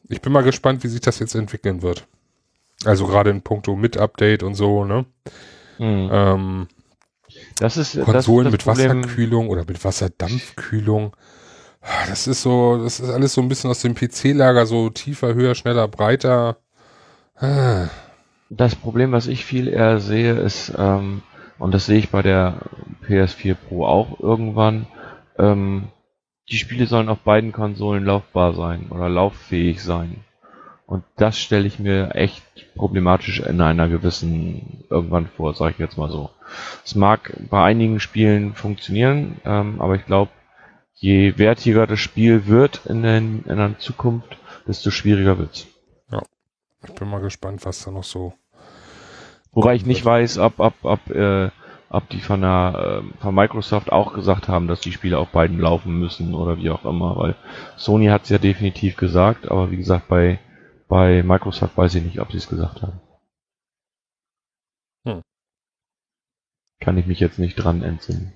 ich 0.09 0.21
bin 0.21 0.31
mal 0.33 0.43
gespannt, 0.43 0.83
wie 0.83 0.87
sich 0.87 1.01
das 1.01 1.19
jetzt 1.19 1.35
entwickeln 1.35 1.81
wird. 1.81 2.07
Also 2.83 3.07
gerade 3.07 3.29
in 3.29 3.41
puncto 3.41 3.75
mit 3.75 3.97
Update 3.97 4.43
und 4.43 4.55
so, 4.55 4.85
ne? 4.85 5.05
Mhm. 5.79 6.09
Ähm, 6.11 6.67
das 7.59 7.77
ist 7.77 7.99
Konsolen 8.01 8.45
das 8.45 8.51
mit 8.51 8.63
Problem. 8.63 9.03
Wasserkühlung 9.03 9.49
oder 9.49 9.63
mit 9.65 9.83
Wasserdampfkühlung. 9.83 11.15
Das 12.07 12.27
ist 12.27 12.41
so, 12.41 12.81
das 12.83 12.99
ist 12.99 13.09
alles 13.09 13.33
so 13.33 13.41
ein 13.41 13.47
bisschen 13.47 13.69
aus 13.69 13.81
dem 13.81 13.93
PC-Lager, 13.95 14.65
so 14.65 14.89
tiefer, 14.89 15.35
höher, 15.35 15.55
schneller, 15.55 15.87
breiter. 15.87 16.57
Das 18.49 18.75
Problem, 18.75 19.11
was 19.11 19.27
ich 19.27 19.45
viel 19.45 19.67
eher 19.67 19.99
sehe, 19.99 20.33
ist, 20.33 20.73
ähm, 20.77 21.21
und 21.59 21.73
das 21.73 21.85
sehe 21.85 21.99
ich 21.99 22.09
bei 22.09 22.21
der 22.21 22.61
PS4 23.07 23.55
Pro 23.55 23.85
auch 23.85 24.19
irgendwann, 24.19 24.87
ähm, 25.37 25.89
die 26.49 26.57
Spiele 26.57 26.87
sollen 26.87 27.09
auf 27.09 27.19
beiden 27.19 27.51
Konsolen 27.51 28.05
laufbar 28.05 28.53
sein 28.53 28.87
oder 28.89 29.09
lauffähig 29.09 29.81
sein. 29.81 30.24
Und 30.87 31.03
das 31.15 31.39
stelle 31.39 31.65
ich 31.65 31.79
mir 31.79 32.13
echt 32.13 32.43
problematisch 32.75 33.39
in 33.39 33.59
einer 33.59 33.89
gewissen 33.89 34.83
irgendwann 34.89 35.27
vor, 35.27 35.55
sage 35.55 35.71
ich 35.71 35.79
jetzt 35.79 35.97
mal 35.97 36.11
so. 36.11 36.29
Es 36.83 36.93
mag 36.93 37.33
bei 37.49 37.63
einigen 37.63 37.99
Spielen 37.99 38.53
funktionieren, 38.53 39.41
ähm, 39.45 39.81
aber 39.81 39.95
ich 39.95 40.05
glaube, 40.05 40.31
je 40.93 41.37
wertiger 41.37 41.87
das 41.87 41.99
Spiel 41.99 42.45
wird 42.45 42.85
in, 42.85 43.01
den, 43.01 43.43
in 43.47 43.57
der 43.57 43.79
Zukunft, 43.79 44.37
desto 44.67 44.91
schwieriger 44.91 45.39
wird's. 45.39 45.67
Ja, 46.11 46.21
ich 46.87 46.93
bin 46.93 47.09
mal 47.09 47.21
gespannt, 47.21 47.65
was 47.65 47.83
da 47.83 47.89
noch 47.89 48.03
so. 48.03 48.33
Wobei 49.51 49.73
ich 49.73 49.85
nicht 49.85 50.05
weiß, 50.05 50.37
ob, 50.37 50.59
ob, 50.59 50.73
ob, 50.83 51.09
äh, 51.09 51.49
ob 51.89 52.09
die 52.09 52.19
von, 52.19 52.41
der, 52.41 53.01
äh, 53.03 53.21
von 53.21 53.33
Microsoft 53.33 53.91
auch 53.91 54.13
gesagt 54.13 54.49
haben, 54.49 54.67
dass 54.67 54.81
die 54.81 54.91
Spiele 54.91 55.17
auf 55.17 55.29
beiden 55.29 55.59
laufen 55.59 55.97
müssen 55.97 56.35
oder 56.35 56.57
wie 56.57 56.69
auch 56.69 56.85
immer, 56.85 57.17
weil 57.17 57.35
Sony 57.75 58.07
hat 58.07 58.23
es 58.23 58.29
ja 58.29 58.37
definitiv 58.37 58.97
gesagt, 58.97 59.49
aber 59.49 59.71
wie 59.71 59.77
gesagt, 59.77 60.07
bei 60.07 60.39
bei 60.87 61.23
Microsoft 61.23 61.77
weiß 61.77 61.95
ich 61.95 62.03
nicht, 62.03 62.19
ob 62.19 62.31
sie 62.31 62.37
es 62.37 62.47
gesagt 62.47 62.81
haben. 62.81 63.01
Hm. 65.05 65.21
Kann 66.79 66.97
ich 66.97 67.05
mich 67.05 67.19
jetzt 67.19 67.39
nicht 67.39 67.55
dran 67.55 67.81
entsinnen. 67.81 68.33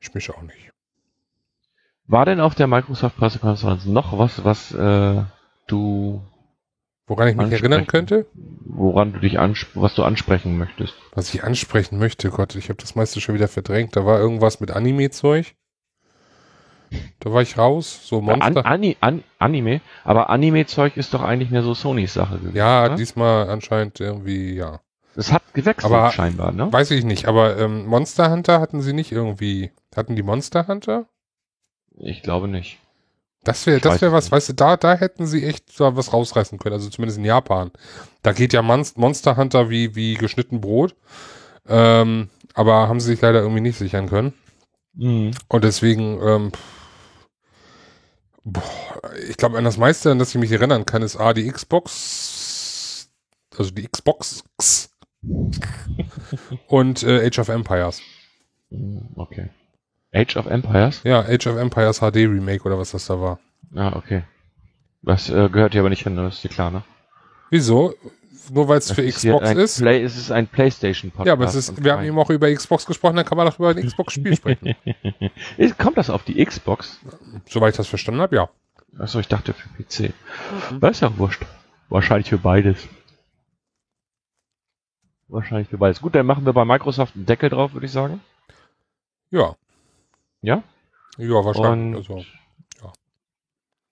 Ich 0.00 0.14
mich 0.14 0.30
auch 0.30 0.42
nicht. 0.42 0.70
War 2.06 2.26
denn 2.26 2.40
auf 2.40 2.54
der 2.54 2.66
Microsoft 2.66 3.16
Pressekonferenz 3.16 3.86
noch 3.86 4.18
was, 4.18 4.44
was 4.44 4.72
äh, 4.72 5.22
du 5.66 6.22
Woran 7.06 7.28
ich 7.28 7.36
mich 7.36 7.52
erinnern 7.52 7.86
könnte? 7.86 8.26
Woran 8.34 9.12
du 9.12 9.20
dich 9.20 9.36
was 9.36 9.94
du 9.94 10.02
ansprechen 10.04 10.56
möchtest. 10.56 10.94
Was 11.12 11.34
ich 11.34 11.44
ansprechen 11.44 11.98
möchte, 11.98 12.30
Gott, 12.30 12.54
ich 12.56 12.70
habe 12.70 12.80
das 12.80 12.94
meiste 12.94 13.20
schon 13.20 13.34
wieder 13.34 13.48
verdrängt. 13.48 13.94
Da 13.96 14.06
war 14.06 14.18
irgendwas 14.18 14.60
mit 14.60 14.70
Anime-Zeug. 14.70 15.54
Da 17.20 17.32
war 17.32 17.42
ich 17.42 17.56
raus, 17.56 18.00
so 18.04 18.20
Monster. 18.20 18.64
An, 18.66 18.82
an, 18.82 18.94
an, 19.00 19.24
Anime, 19.38 19.80
aber 20.04 20.30
Anime-Zeug 20.30 20.96
ist 20.96 21.14
doch 21.14 21.22
eigentlich 21.22 21.50
mehr 21.50 21.62
so 21.62 21.74
Sonys 21.74 22.14
Sache 22.14 22.38
gewesen. 22.38 22.56
Ja, 22.56 22.84
oder? 22.84 22.96
diesmal 22.96 23.48
anscheinend 23.48 24.00
irgendwie, 24.00 24.54
ja. 24.54 24.80
Es 25.16 25.32
hat 25.32 25.42
gewechselt 25.54 25.92
aber, 25.92 26.10
scheinbar, 26.10 26.52
ne? 26.52 26.72
Weiß 26.72 26.90
ich 26.90 27.04
nicht, 27.04 27.26
aber 27.26 27.58
ähm, 27.58 27.86
Monster 27.86 28.30
Hunter 28.30 28.60
hatten 28.60 28.82
sie 28.82 28.92
nicht 28.92 29.12
irgendwie. 29.12 29.70
Hatten 29.94 30.16
die 30.16 30.22
Monster 30.22 30.66
Hunter? 30.66 31.06
Ich 31.96 32.22
glaube 32.22 32.48
nicht. 32.48 32.78
Das 33.44 33.66
wäre, 33.66 33.78
das 33.78 34.00
wäre 34.00 34.12
was, 34.12 34.24
nicht. 34.24 34.32
weißt 34.32 34.48
du, 34.48 34.52
da, 34.54 34.76
da 34.76 34.94
hätten 34.94 35.26
sie 35.26 35.44
echt 35.44 35.70
so 35.70 35.94
was 35.96 36.12
rausreißen 36.12 36.58
können, 36.58 36.72
also 36.72 36.88
zumindest 36.88 37.18
in 37.18 37.24
Japan. 37.24 37.70
Da 38.22 38.32
geht 38.32 38.52
ja 38.52 38.62
Monster 38.62 39.36
Hunter 39.36 39.70
wie, 39.70 39.94
wie 39.94 40.14
geschnitten 40.14 40.60
Brot. 40.60 40.96
Ähm, 41.68 42.30
aber 42.54 42.88
haben 42.88 43.00
sie 43.00 43.10
sich 43.10 43.20
leider 43.20 43.40
irgendwie 43.40 43.60
nicht 43.60 43.78
sichern 43.78 44.08
können. 44.08 44.32
Mhm. 44.94 45.32
Und 45.48 45.64
deswegen, 45.64 46.20
ähm, 46.22 46.52
boah, 48.44 48.62
ich 49.28 49.36
glaube, 49.36 49.58
an 49.58 49.64
das 49.64 49.76
meiste, 49.76 50.10
an 50.10 50.18
das 50.18 50.34
ich 50.34 50.40
mich 50.40 50.52
erinnern 50.52 50.86
kann, 50.86 51.02
ist 51.02 51.16
A, 51.16 51.32
die 51.32 51.50
Xbox, 51.50 53.10
also 53.56 53.70
die 53.70 53.86
Xbox 53.88 54.44
und 56.68 57.02
äh, 57.02 57.26
Age 57.26 57.38
of 57.38 57.48
Empires. 57.48 58.00
Mhm, 58.70 59.08
okay. 59.16 59.48
Age 60.12 60.36
of 60.36 60.46
Empires? 60.46 61.00
Ja, 61.04 61.20
Age 61.20 61.46
of 61.48 61.56
Empires 61.56 61.98
HD 61.98 62.16
Remake 62.16 62.64
oder 62.64 62.78
was 62.78 62.92
das 62.92 63.06
da 63.06 63.20
war. 63.20 63.40
Ah, 63.74 63.96
okay. 63.96 64.22
Das 65.02 65.28
äh, 65.28 65.48
gehört 65.48 65.72
hier 65.72 65.80
aber 65.80 65.90
nicht 65.90 66.04
hin, 66.04 66.16
das 66.16 66.36
ist 66.36 66.44
dir 66.44 66.48
klar, 66.48 66.70
ne? 66.70 66.84
Wieso? 67.50 67.94
Nur 68.50 68.68
weil 68.68 68.78
es 68.78 68.90
für 68.90 69.06
Xbox 69.06 69.46
ein 69.46 69.58
ist. 69.58 69.78
Play, 69.78 70.02
es 70.02 70.16
ist 70.16 70.30
ein 70.30 70.46
PlayStation-Podcast. 70.46 71.26
Ja, 71.26 71.32
aber 71.32 71.44
es 71.44 71.54
ist, 71.54 71.82
wir 71.82 71.92
haben 71.92 72.04
eben 72.04 72.18
auch 72.18 72.30
über 72.30 72.52
Xbox 72.52 72.86
gesprochen, 72.86 73.16
dann 73.16 73.24
kann 73.24 73.38
man 73.38 73.48
auch 73.48 73.58
über 73.58 73.70
ein 73.70 73.86
Xbox-Spiel 73.86 74.36
sprechen. 74.36 74.74
Kommt 75.78 75.98
das 75.98 76.10
auf 76.10 76.24
die 76.24 76.44
Xbox? 76.44 77.00
Soweit 77.48 77.72
ich 77.72 77.76
das 77.76 77.86
verstanden 77.86 78.20
habe, 78.20 78.36
ja. 78.36 78.48
Achso, 78.98 79.18
ich 79.18 79.28
dachte 79.28 79.54
für 79.54 79.68
PC. 79.68 80.12
Das 80.80 80.92
ist 80.92 81.00
ja 81.00 81.16
wurscht. 81.18 81.44
Wahrscheinlich 81.88 82.28
für 82.28 82.38
beides. 82.38 82.88
Wahrscheinlich 85.28 85.68
für 85.68 85.78
beides. 85.78 86.00
Gut, 86.00 86.14
dann 86.14 86.26
machen 86.26 86.46
wir 86.46 86.52
bei 86.52 86.64
Microsoft 86.64 87.16
einen 87.16 87.26
Deckel 87.26 87.50
drauf, 87.50 87.72
würde 87.72 87.86
ich 87.86 87.92
sagen. 87.92 88.20
Ja. 89.30 89.56
Ja? 90.42 90.62
Ja, 91.18 91.44
wahrscheinlich. 91.44 92.08
Und 92.08 92.16
also, 92.16 92.24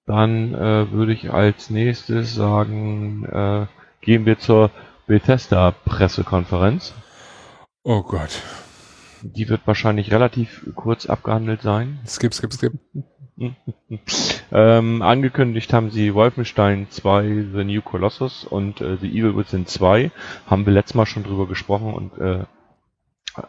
dann 0.07 0.55
äh, 0.55 0.91
würde 0.91 1.13
ich 1.13 1.33
als 1.33 1.71
nächstes 1.71 2.35
sagen, 2.35 3.25
äh, 3.25 3.67
gehen 4.03 4.27
wir 4.27 4.39
zur 4.39 4.71
Bethesda-Pressekonferenz. 5.07 6.93
oh 7.85 8.03
Gott. 8.03 8.43
Die 9.23 9.49
wird 9.49 9.61
wahrscheinlich 9.67 10.11
relativ 10.11 10.67
kurz 10.75 11.07
abgehandelt 11.07 11.63
sein. 11.63 12.01
Skip, 12.07 12.35
skip, 12.35 12.53
skip. 12.53 12.73
Ähm, 14.55 15.01
angekündigt 15.01 15.73
haben 15.73 15.91
sie 15.91 16.13
Wolfenstein 16.13 16.87
2 16.91 17.47
The 17.55 17.65
New 17.65 17.81
Colossus 17.81 18.45
und 18.45 18.83
äh, 18.83 18.99
The 18.99 19.09
Evil 19.09 19.35
Within 19.35 19.67
2. 19.67 20.11
Haben 20.47 20.67
wir 20.67 20.75
letztes 20.75 20.95
Mal 20.95 21.07
schon 21.07 21.25
drüber 21.25 21.49
gesprochen 21.49 21.95
und 21.95 22.19
äh, 22.19 22.45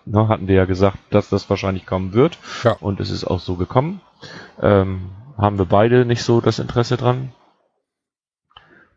ne, 0.06 0.28
hatten 0.30 0.48
wir 0.48 0.56
ja 0.56 0.66
gesagt, 0.66 0.98
dass 1.10 1.28
das 1.28 1.50
wahrscheinlich 1.50 1.86
kommen 1.86 2.14
wird. 2.14 2.38
Ja. 2.64 2.78
Und 2.80 3.02
es 3.02 3.10
ist 3.10 3.26
auch 3.26 3.42
so 3.42 3.56
gekommen. 3.56 4.00
Ähm, 4.62 5.10
haben 5.38 5.58
wir 5.58 5.66
beide 5.66 6.06
nicht 6.06 6.24
so 6.24 6.40
das 6.40 6.60
Interesse 6.60 6.96
dran. 6.96 7.34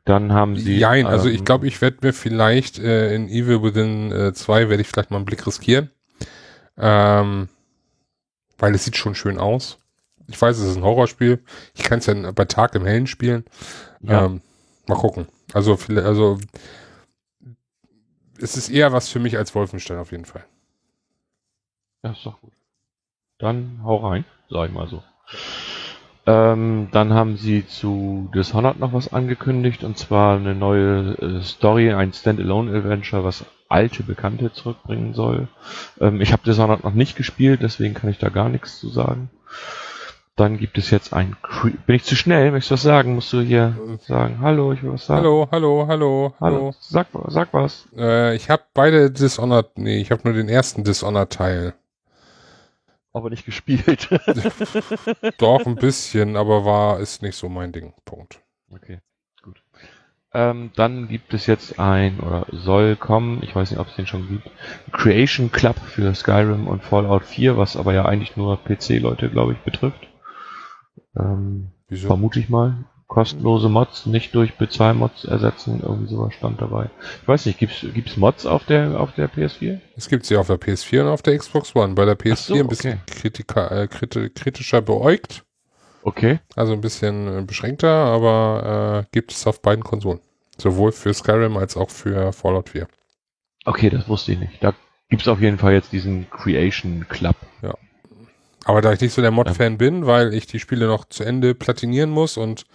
Dann 0.07 0.33
haben 0.33 0.57
sie. 0.57 0.79
Jein, 0.79 1.05
also 1.05 1.29
ich 1.29 1.41
ähm, 1.41 1.45
glaube, 1.45 1.67
ich 1.67 1.83
werde 1.83 1.99
mir 2.01 2.13
vielleicht 2.13 2.79
äh, 2.79 3.13
in 3.15 3.29
Evil 3.29 3.63
Within 3.63 4.13
äh, 4.13 4.33
2 4.33 4.71
werde 4.71 4.81
ich 4.81 4.89
vielleicht 4.89 5.11
mal 5.11 5.17
einen 5.17 5.27
Blick 5.27 5.45
riskieren. 5.47 5.91
Ähm, 6.79 7.49
weil 8.57 8.75
es 8.75 8.85
sieht 8.85 8.97
schon 8.97 9.17
schön 9.17 9.39
aus. 9.39 9.79
Ich 10.29 10.41
weiß, 10.41 10.59
es 10.59 10.71
ist 10.71 10.77
ein 10.77 10.85
Horrorspiel. 10.85 11.43
Ich 11.75 11.83
kann 11.83 11.99
es 11.99 12.07
ja 12.07 12.15
bei 12.31 12.45
Tag 12.45 12.77
im 12.77 12.87
Hellen 12.87 13.09
spielen. 13.09 13.45
Ja. 14.01 14.27
Ähm, 14.27 14.43
mal 14.87 14.95
gucken. 14.95 15.27
Also, 15.53 15.77
also 15.97 16.39
es 18.41 18.57
ist 18.57 18.69
eher 18.69 18.93
was 18.93 19.09
für 19.09 19.19
mich 19.19 19.37
als 19.37 19.57
Wolfenstein 19.57 19.99
auf 19.99 20.13
jeden 20.13 20.25
Fall. 20.25 20.45
Ja, 22.05 22.13
ist 22.13 22.25
doch 22.25 22.41
gut. 22.41 22.53
Dann 23.39 23.81
hau 23.83 23.97
rein, 24.09 24.25
sag 24.51 24.69
ich 24.69 24.75
mal 24.75 24.87
so. 24.87 25.03
Ähm, 26.27 26.89
dann 26.91 27.13
haben 27.15 27.37
sie 27.37 27.67
zu 27.67 28.29
Dishonored 28.35 28.81
noch 28.81 28.93
was 28.93 29.13
angekündigt 29.13 29.85
und 29.85 29.97
zwar 29.97 30.37
eine 30.37 30.57
neue 30.57 31.15
äh, 31.21 31.43
Story, 31.43 31.93
ein 31.93 32.13
Standalone-Adventure, 32.13 33.23
was 33.23 33.45
alte 33.69 34.03
Bekannte 34.03 34.53
zurückbringen 34.53 35.15
soll. 35.15 35.47
Ähm, 36.01 36.21
ich 36.21 36.33
habe 36.33 36.43
Dishonored 36.45 36.83
noch 36.83 36.95
nicht 36.95 37.17
gespielt, 37.17 37.61
deswegen 37.63 37.95
kann 37.95 38.11
ich 38.11 38.19
da 38.19 38.29
gar 38.29 38.49
nichts 38.49 38.81
zu 38.81 38.89
sagen. 38.89 39.31
Dann 40.35 40.59
gibt 40.59 40.77
es 40.77 40.91
jetzt 40.91 41.15
ein 41.15 41.37
Cre 41.43 41.71
Bin 41.87 41.97
ich 41.97 42.05
zu 42.05 42.15
schnell? 42.15 42.51
Möchtest 42.51 42.71
du 42.71 42.75
was 42.75 42.83
sagen? 42.83 43.15
Musst 43.15 43.33
du 43.33 43.41
hier 43.41 43.75
sagen, 44.07 44.39
hallo, 44.43 44.73
ich 44.73 44.83
will 44.83 44.93
was 44.93 45.07
sagen. 45.07 45.23
Hallo, 45.23 45.49
hallo, 45.51 45.87
hallo, 45.89 46.35
Hallo. 46.41 46.57
hallo. 46.57 46.75
Sag, 46.81 47.07
sag 47.29 47.55
was. 47.55 47.89
Äh, 47.97 48.35
ich 48.35 48.51
habe 48.51 48.63
beide 48.75 49.11
Dishonored, 49.11 49.79
nee, 49.79 49.99
ich 49.99 50.11
habe 50.11 50.23
nur 50.25 50.35
den 50.35 50.49
ersten 50.49 50.85
Dishonored-Teil. 50.85 51.75
Aber 53.17 53.31
nicht 53.31 53.47
gespielt. 53.47 54.11
Doch, 55.39 55.65
ein 55.65 55.77
bisschen, 55.77 56.37
aber 56.37 56.67
war, 56.67 57.01
ist 57.01 57.23
nicht 57.23 57.35
so 57.35 57.49
mein 57.49 57.73
Ding. 57.73 57.95
Punkt. 58.05 58.43
Okay, 58.71 59.01
gut. 59.43 59.63
Ähm, 60.35 60.71
dann 60.77 61.09
gibt 61.09 61.33
es 61.33 61.47
jetzt 61.47 61.81
ein, 61.81 62.21
oder 62.21 62.45
soll 62.53 62.95
kommen, 62.95 63.43
ich 63.43 63.57
weiß 63.57 63.71
nicht, 63.71 63.81
ob 63.81 63.87
es 63.87 63.97
den 63.97 64.07
schon 64.07 64.29
gibt, 64.29 64.51
Creation 64.93 65.51
Club 65.51 65.79
für 65.79 66.15
Skyrim 66.15 66.69
und 66.69 66.85
Fallout 66.85 67.25
4, 67.25 67.57
was 67.57 67.79
aber 67.79 67.95
ja 67.95 68.05
eigentlich 68.05 68.37
nur 68.37 68.63
PC-Leute, 68.63 69.31
glaube 69.31 69.55
ich, 69.55 69.61
betrifft. 69.61 70.07
Ähm, 71.19 71.69
Wieso? 71.89 72.09
vermute 72.09 72.39
ich 72.39 72.51
mal. 72.51 72.85
Kostenlose 73.07 73.69
Mods 73.69 74.07
nicht 74.07 74.35
durch 74.35 74.55
Bezahlmods 74.57 75.25
ersetzen, 75.25 75.81
irgendwie 75.83 76.13
sowas 76.13 76.35
stand 76.35 76.61
dabei. 76.61 76.91
Ich 77.23 77.29
weiß 77.29 77.47
nicht, 77.47 77.59
gibt's 77.59 77.87
gibt's 77.95 78.17
Mods 78.17 78.47
auf 78.47 78.65
der 78.65 79.01
auf 79.01 79.15
der 79.15 79.31
PS4? 79.31 79.79
Es 79.97 80.09
gibt 80.09 80.27
sie 80.27 80.37
auf 80.37 80.49
der 80.49 80.59
PS4 80.61 81.03
und 81.03 81.09
auf 81.09 81.23
der 81.23 81.39
Xbox 81.39 81.75
One. 81.77 81.95
Bei 81.95 82.05
der 82.05 82.19
PS4 82.19 82.33
Ach 82.33 82.37
so, 82.39 82.55
ein 82.57 82.67
bisschen 82.67 83.01
kritika, 83.07 83.69
äh, 83.69 83.87
kriti 83.87 84.31
kritischer 84.31 84.83
beäugt, 84.83 85.45
Okay. 86.03 86.41
also 86.57 86.73
ein 86.73 86.81
bisschen 86.81 87.39
äh, 87.39 87.43
beschränkter, 87.43 87.89
aber 87.91 89.05
äh, 89.05 89.09
gibt 89.13 89.33
es 89.33 89.47
auf 89.47 89.63
beiden 89.63 89.85
Konsolen. 89.85 90.21
Sowohl 90.59 90.91
für 90.93 91.13
Skyrim 91.15 91.57
als 91.57 91.77
auch 91.77 91.91
für 91.91 92.33
Fallout 92.33 92.71
4. 92.71 92.89
Okay, 93.67 93.91
das 93.91 94.09
wusste 94.09 94.33
ich 94.33 94.39
nicht. 94.41 94.63
Da 94.65 94.75
gibt's 95.09 95.29
auf 95.29 95.41
jeden 95.41 95.59
Fall 95.59 95.75
jetzt 95.75 95.93
diesen 95.93 96.29
Creation 96.31 97.07
Club. 97.09 97.37
Aber 98.67 98.81
da 98.81 98.93
ich 98.93 99.01
nicht 99.01 99.13
so 99.13 99.23
der 99.23 99.31
Mod-Fan 99.31 99.79
bin, 99.79 100.07
weil 100.07 100.35
ich 100.35 100.49
die 100.49 100.59
Spiele 100.59 100.89
noch 100.89 101.05
zu 101.05 101.23
Ende 101.23 101.55
platinieren 101.55 102.11
muss 102.11 102.37
und 102.37 102.67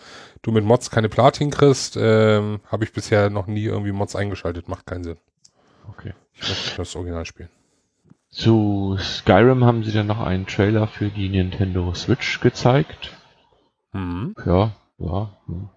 du 0.42 0.54
mit 0.54 0.64
Mods 0.64 0.90
keine 0.90 1.10
Platin 1.10 1.50
kriegst, 1.52 1.98
ähm, 2.00 2.62
habe 2.72 2.86
ich 2.86 2.94
bisher 2.94 3.30
noch 3.30 3.46
nie 3.46 3.66
irgendwie 3.66 3.92
Mods 3.92 4.16
eingeschaltet. 4.16 4.70
Macht 4.70 4.86
keinen 4.86 5.04
Sinn. 5.04 5.18
Okay. 5.90 6.14
Ich 6.34 6.48
möchte 6.48 6.78
das 6.78 6.96
Original 6.96 7.26
spielen. 7.26 7.50
Zu 8.30 8.98
Skyrim 9.02 9.66
haben 9.66 9.84
sie 9.84 9.92
dann 9.92 10.08
noch 10.08 10.22
einen 10.22 10.48
Trailer 10.48 10.88
für 10.88 11.10
die 11.10 11.28
Nintendo 11.28 11.94
Switch 11.94 12.40
gezeigt. 12.40 13.12
Mhm. 13.92 14.34
Ja, 14.46 14.72
ja. 14.98 15.30
hm. 15.48 15.70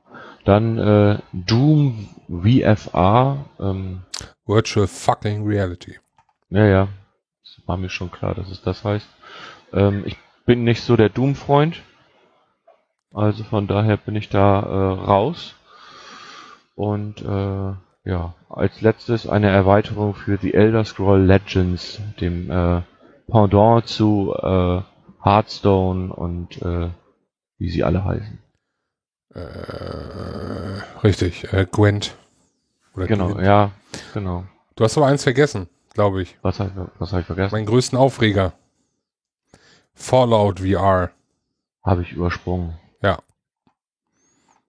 Dann 0.44 0.78
äh, 0.78 1.18
Doom 1.32 2.08
VFR. 2.28 3.46
Ähm, 3.58 4.02
Virtual 4.46 4.86
fucking 4.86 5.44
Reality. 5.44 5.98
ja, 6.50 6.66
ja. 6.66 6.88
Das 7.42 7.66
war 7.66 7.76
mir 7.76 7.88
schon 7.88 8.12
klar, 8.12 8.36
dass 8.36 8.48
es 8.48 8.62
das 8.62 8.84
heißt. 8.84 9.08
Ähm, 9.74 10.02
ich 10.06 10.16
bin 10.46 10.64
nicht 10.64 10.82
so 10.82 10.96
der 10.96 11.08
Doom-Freund. 11.10 11.82
Also 13.12 13.44
von 13.44 13.66
daher 13.66 13.96
bin 13.96 14.16
ich 14.16 14.28
da 14.28 14.60
äh, 14.60 15.04
raus. 15.04 15.54
Und 16.74 17.22
äh, 17.22 17.74
ja, 18.10 18.34
als 18.48 18.80
letztes 18.80 19.28
eine 19.28 19.50
Erweiterung 19.50 20.14
für 20.14 20.36
The 20.36 20.54
Elder 20.54 20.84
Scroll 20.84 21.22
Legends, 21.22 22.00
dem 22.20 22.50
äh, 22.50 22.82
Pendant 23.30 23.86
zu 23.86 24.34
äh, 24.36 24.82
Hearthstone 25.22 26.12
und 26.12 26.60
äh, 26.60 26.90
wie 27.58 27.70
sie 27.70 27.84
alle 27.84 28.04
heißen. 28.04 28.38
Äh, 29.34 30.98
richtig, 31.02 31.52
äh, 31.52 31.66
Gwent. 31.70 32.14
Oder 32.94 33.06
Genau, 33.06 33.28
Gwent. 33.28 33.46
ja, 33.46 33.70
genau. 34.12 34.44
Du 34.76 34.84
hast 34.84 34.96
aber 34.98 35.06
eins 35.06 35.22
vergessen, 35.22 35.68
glaube 35.94 36.20
ich. 36.22 36.36
Was 36.42 36.60
habe 36.60 36.90
ich, 37.00 37.10
hab 37.12 37.20
ich 37.20 37.26
vergessen? 37.26 37.54
Meinen 37.54 37.66
größten 37.66 37.98
Aufreger. 37.98 38.52
Fallout 39.94 40.60
VR. 40.60 41.10
Habe 41.82 42.02
ich 42.02 42.12
übersprungen. 42.12 42.78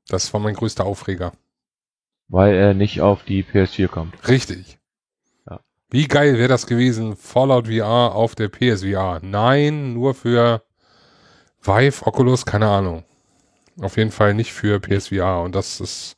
Das 0.08 0.32
war 0.34 0.40
mein 0.40 0.56
größter 0.56 0.86
Aufreger. 0.86 1.32
Weil 2.28 2.56
er 2.56 2.74
nicht 2.74 3.02
auf 3.02 3.24
die 3.24 3.44
PS4 3.44 3.88
kommt. 3.88 4.28
Richtig. 4.28 4.80
Ja. 5.50 5.60
Wie 5.90 6.08
geil 6.08 6.38
wäre 6.38 6.48
das 6.48 6.68
gewesen, 6.68 7.16
Fallout 7.16 7.68
VR 7.68 8.16
auf 8.16 8.36
der 8.36 8.50
PSVR? 8.50 9.20
Nein, 9.22 9.94
nur 9.94 10.14
für 10.14 10.64
Vive, 11.62 12.06
Oculus, 12.06 12.46
keine 12.46 12.68
Ahnung. 12.68 13.04
Auf 13.82 13.98
jeden 13.98 14.12
Fall 14.12 14.34
nicht 14.34 14.54
für 14.54 14.80
PSVR. 14.80 15.42
Und 15.42 15.54
das 15.56 15.80
ist, 15.82 16.18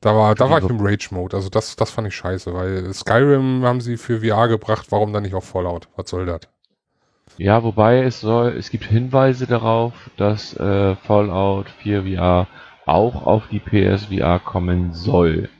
da 0.00 0.14
war, 0.14 0.34
da 0.34 0.48
war 0.48 0.58
ich 0.58 0.68
im 0.68 0.80
Rage-Mode. 0.80 1.36
Also 1.36 1.48
das, 1.48 1.76
das 1.76 1.90
fand 1.90 2.08
ich 2.08 2.14
scheiße, 2.14 2.54
weil 2.54 2.92
Skyrim 2.92 3.64
haben 3.64 3.80
sie 3.80 3.96
für 3.96 4.20
VR 4.20 4.48
gebracht. 4.48 4.86
Warum 4.90 5.12
dann 5.12 5.24
nicht 5.24 5.34
auf 5.34 5.44
Fallout? 5.44 5.88
Was 5.96 6.10
soll 6.10 6.26
das? 6.26 6.40
Ja, 7.38 7.62
wobei 7.62 8.02
es 8.02 8.20
soll, 8.20 8.56
es 8.56 8.70
gibt 8.70 8.84
Hinweise 8.84 9.46
darauf, 9.46 9.92
dass 10.16 10.56
äh, 10.56 10.96
Fallout 10.96 11.68
4 11.82 12.04
VR 12.04 12.46
auch 12.86 13.26
auf 13.26 13.48
die 13.48 13.60
PSVR 13.60 14.38
kommen 14.38 14.92
soll. 14.94 15.50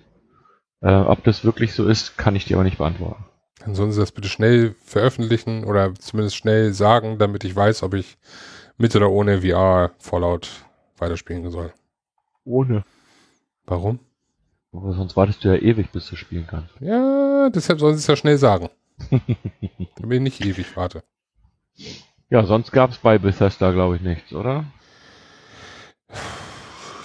Äh, 0.80 0.94
ob 0.94 1.24
das 1.24 1.44
wirklich 1.44 1.74
so 1.74 1.86
ist, 1.86 2.16
kann 2.16 2.36
ich 2.36 2.44
dir 2.44 2.56
aber 2.56 2.64
nicht 2.64 2.78
beantworten. 2.78 3.24
Dann 3.60 3.74
sollen 3.74 3.92
sie 3.92 4.00
das 4.00 4.12
bitte 4.12 4.28
schnell 4.28 4.74
veröffentlichen 4.84 5.64
oder 5.64 5.94
zumindest 5.94 6.36
schnell 6.36 6.72
sagen, 6.72 7.18
damit 7.18 7.44
ich 7.44 7.54
weiß, 7.54 7.82
ob 7.82 7.94
ich 7.94 8.16
mit 8.78 8.94
oder 8.94 9.10
ohne 9.10 9.42
VR 9.42 9.90
Fallout 9.98 10.48
weiterspielen 10.98 11.50
soll. 11.50 11.72
Ohne. 12.44 12.84
Warum? 13.66 13.98
Aber 14.72 14.92
sonst 14.92 15.16
wartest 15.16 15.42
du 15.42 15.48
ja 15.48 15.60
ewig, 15.60 15.90
bis 15.90 16.06
du 16.06 16.16
spielen 16.16 16.46
kannst. 16.46 16.74
Ja, 16.80 17.50
deshalb 17.50 17.80
sollen 17.80 17.94
sie 17.94 18.00
es 18.00 18.06
ja 18.06 18.16
schnell 18.16 18.38
sagen. 18.38 18.68
Damit 19.96 20.16
ich 20.16 20.20
nicht 20.20 20.44
ewig 20.44 20.76
warte. 20.76 21.02
Ja, 22.30 22.44
sonst 22.44 22.72
gab 22.72 22.90
es 22.90 22.98
bei 22.98 23.18
Bethesda, 23.18 23.70
glaube 23.72 23.96
ich, 23.96 24.02
nichts, 24.02 24.32
oder? 24.32 24.64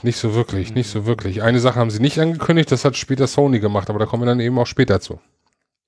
Nicht 0.04 0.18
so 0.18 0.34
wirklich, 0.34 0.74
nicht 0.74 0.90
so 0.90 1.06
wirklich. 1.06 1.44
Eine 1.44 1.60
Sache 1.60 1.80
haben 1.80 1.92
sie 1.92 2.02
nicht 2.02 2.18
angekündigt, 2.20 2.72
das 2.72 2.86
hat 2.86 2.98
später 2.98 3.28
Sony 3.28 3.60
gemacht, 3.60 3.88
aber 3.90 4.00
da 4.00 4.06
kommen 4.08 4.24
wir 4.24 4.28
dann 4.28 4.40
eben 4.40 4.58
auch 4.58 4.66
später 4.66 5.00
zu. 5.00 5.20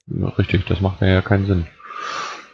Ja, 0.08 0.28
richtig, 0.30 0.66
das 0.68 0.82
macht 0.82 1.02
ja 1.02 1.22
keinen 1.24 1.46
Sinn. 1.48 1.66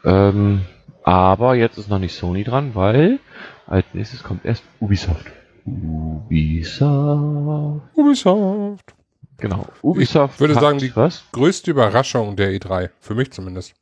Ähm, 0.06 0.62
aber 1.04 1.56
jetzt 1.56 1.78
ist 1.78 1.90
noch 1.90 2.00
nicht 2.00 2.16
Sony 2.16 2.46
dran, 2.46 2.76
weil 2.76 3.20
als 3.68 3.86
nächstes 3.94 4.24
kommt 4.24 4.46
erst 4.46 4.64
Ubisoft. 4.80 5.26
Ubisoft. 5.66 7.82
Ubisoft. 7.96 8.94
Genau. 9.38 9.66
Ubisoft 9.82 10.36
Ich 10.36 10.40
würde 10.40 10.54
sagen, 10.54 10.78
die- 10.80 10.96
was? 10.96 11.26
Größte 11.34 11.72
Überraschung 11.72 12.38
der 12.38 12.52
E3. 12.52 12.90
Für 13.02 13.16
mich 13.16 13.32
zumindest. 13.32 13.74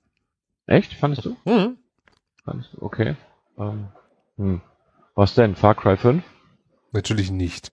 Echt? 0.66 0.94
Fandest 0.94 1.26
du? 1.26 1.36
Mhm. 1.46 1.78
Okay. 2.80 3.16
Ähm, 3.58 3.88
hm. 4.38 4.62
Was 5.16 5.34
denn? 5.34 5.56
Far 5.56 5.76
Cry 5.76 5.98
5? 5.98 6.24
Natürlich 6.92 7.32
nicht. 7.32 7.72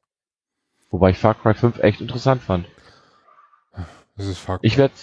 Wobei 0.91 1.11
ich 1.11 1.19
Far 1.19 1.35
Cry 1.35 1.55
5 1.55 1.79
echt 1.79 2.01
interessant 2.01 2.43
fand. 2.43 2.67
Das 4.17 4.27
ist 4.27 4.39
Far 4.39 4.59
Ich 4.63 4.79
werde 4.79 4.95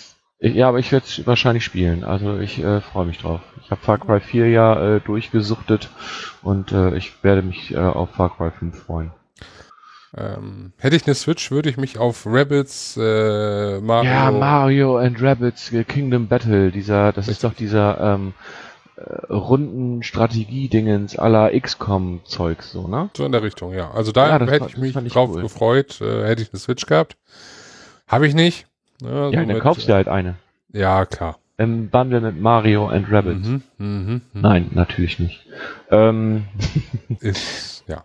ja, 0.44 0.68
aber 0.70 0.80
ich 0.80 0.92
werde 0.92 1.06
es 1.06 1.28
wahrscheinlich 1.28 1.64
spielen. 1.64 2.04
Also 2.04 2.40
ich 2.40 2.64
äh, 2.64 2.82
freue 2.82 3.06
mich 3.06 3.20
drauf. 3.20 3.42
Ich 3.62 3.70
habe 3.70 3.80
Far 3.82 4.00
Cry 4.00 4.20
4 4.20 4.50
ja 4.50 4.96
äh, 4.96 5.00
durchgesuchtet 5.00 5.90
und 6.42 6.72
äh, 6.72 6.96
ich 6.96 7.24
werde 7.24 7.44
mich 7.44 7.72
äh, 7.74 7.78
auf 7.78 8.10
Far 8.12 8.36
Cry 8.36 8.50
5 8.50 8.76
freuen. 8.76 9.12
ähm, 10.18 10.74
hätte 10.80 10.96
ich 10.96 11.06
eine 11.06 11.14
Switch, 11.14 11.52
würde 11.52 11.70
ich 11.70 11.78
mich 11.78 12.00
auf 12.00 12.26
Rabbits, 12.26 12.98
äh, 12.98 13.80
Mario. 13.82 14.10
Ja, 14.10 14.32
Mario 14.32 14.98
and 14.98 15.22
Rabbids 15.22 15.72
äh, 15.74 15.84
Kingdom 15.84 16.28
Battle, 16.28 16.72
dieser, 16.72 17.12
das 17.12 17.28
ist 17.28 17.44
doch 17.44 17.54
dieser 17.54 18.00
ähm, 18.00 18.34
äh, 19.06 19.34
runden 19.34 20.04
Strategie-Dingens 20.04 21.16
la 21.16 21.50
XCOM-Zeugs, 21.50 22.72
so, 22.72 22.88
ne? 22.88 23.10
So 23.16 23.26
in 23.26 23.32
der 23.32 23.44
Richtung, 23.44 23.74
ja. 23.74 23.92
Also 23.92 24.12
da 24.12 24.28
Ja, 24.28 24.40
hätte 24.40 24.62
war- 24.62 24.68
ich 24.68 24.78
mich 24.78 24.96
ich 24.96 25.14
drauf 25.14 25.30
cool. 25.34 25.42
gefreut, 25.42 26.00
äh, 26.02 26.26
hätte 26.28 26.42
ich 26.44 26.52
eine 26.52 26.60
Switch 26.60 26.86
gehabt. 26.86 27.18
Habe 28.08 28.28
ich 28.28 28.34
nicht. 28.34 28.68
Ja, 29.02 29.26
Ja, 29.30 29.32
dann 29.32 29.48
somit, 29.48 29.62
kaufst 29.64 29.88
du 29.90 29.94
halt 29.94 30.08
eine. 30.08 30.36
äh, 30.74 30.80
Ja, 30.80 31.06
klar. 31.06 31.38
Im 31.58 31.90
Bundle 31.90 32.22
mit 32.22 32.42
Mario 32.42 32.88
and 32.88 33.12
Rabbids. 33.12 33.48
Mhm, 33.48 33.62
mhm, 33.78 34.22
mhm. 34.34 34.42
Nein, 34.42 34.72
natürlich 34.74 35.20
nicht. 35.20 35.46
Ähm, 35.92 36.46
Ist, 37.20 37.84
ja. 37.88 38.04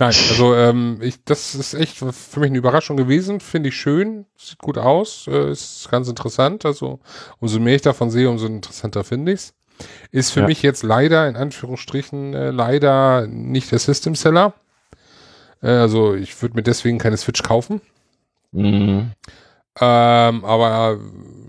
Nein, 0.00 0.08
also 0.08 0.54
ähm, 0.56 0.98
ich, 1.00 1.22
das 1.24 1.54
ist 1.54 1.72
echt 1.74 1.96
für 1.96 2.40
mich 2.40 2.48
eine 2.50 2.58
Überraschung 2.58 2.96
gewesen. 2.96 3.38
Finde 3.38 3.68
ich 3.68 3.76
schön, 3.76 4.26
sieht 4.36 4.58
gut 4.58 4.76
aus, 4.76 5.28
äh, 5.28 5.52
ist 5.52 5.88
ganz 5.88 6.08
interessant. 6.08 6.66
Also 6.66 6.98
umso 7.38 7.60
mehr 7.60 7.76
ich 7.76 7.82
davon 7.82 8.10
sehe, 8.10 8.28
umso 8.28 8.46
interessanter 8.46 9.04
finde 9.04 9.32
ich's. 9.32 9.54
Ist 10.10 10.30
für 10.30 10.40
Ja. 10.40 10.46
mich 10.46 10.62
jetzt 10.62 10.82
leider, 10.82 11.28
in 11.28 11.36
Anführungsstrichen, 11.36 12.34
äh, 12.34 12.50
leider 12.50 13.26
nicht 13.26 13.70
der 13.72 13.78
System 13.78 14.14
Seller. 14.14 14.54
Äh, 15.62 15.68
also 15.68 16.14
ich 16.14 16.40
würde 16.42 16.56
mir 16.56 16.62
deswegen 16.62 16.98
keine 16.98 17.16
Switch 17.16 17.42
kaufen. 17.42 17.80
mh, 18.52 19.06
Ähm, 19.80 20.44
aber 20.44 20.98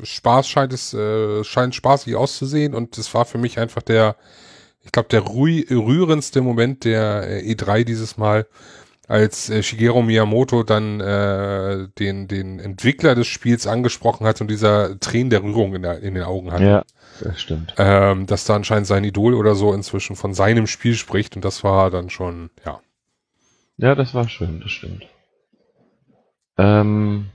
Spaß 0.01 0.47
scheint 0.47 0.73
es, 0.73 0.93
äh, 0.95 1.43
scheint 1.43 1.75
spaßig 1.75 2.15
auszusehen 2.15 2.73
und 2.73 2.97
es 2.97 3.13
war 3.13 3.25
für 3.25 3.37
mich 3.37 3.59
einfach 3.59 3.83
der, 3.83 4.15
ich 4.83 4.91
glaube, 4.91 5.09
der 5.09 5.25
rüh- 5.25 5.69
rührendste 5.69 6.41
Moment 6.41 6.85
der 6.85 7.27
äh, 7.43 7.53
E3 7.53 7.83
dieses 7.83 8.17
Mal, 8.17 8.47
als 9.07 9.49
äh, 9.49 9.61
Shigeru 9.61 10.01
Miyamoto 10.01 10.63
dann 10.63 10.99
äh, 10.99 11.87
den, 11.99 12.27
den 12.27 12.59
Entwickler 12.59 13.15
des 13.15 13.27
Spiels 13.27 13.67
angesprochen 13.67 14.25
hat 14.25 14.41
und 14.41 14.49
dieser 14.49 14.99
Tränen 14.99 15.29
der 15.29 15.43
Rührung 15.43 15.75
in, 15.75 15.81
der, 15.83 15.99
in 15.99 16.15
den 16.15 16.23
Augen 16.23 16.51
hat. 16.51 16.61
ja, 16.61 16.83
das 17.21 17.41
stimmt. 17.41 17.73
Ähm, 17.77 18.25
dass 18.25 18.45
da 18.45 18.55
anscheinend 18.55 18.87
sein 18.87 19.03
Idol 19.03 19.33
oder 19.33 19.55
so 19.55 19.73
inzwischen 19.73 20.15
von 20.15 20.33
seinem 20.33 20.67
Spiel 20.67 20.95
spricht 20.95 21.35
und 21.35 21.45
das 21.45 21.63
war 21.63 21.91
dann 21.91 22.09
schon, 22.09 22.49
ja. 22.65 22.79
Ja, 23.77 23.93
das 23.93 24.13
war 24.13 24.27
schön, 24.29 24.61
das 24.61 24.71
stimmt. 24.71 25.05
Ähm, 26.57 27.27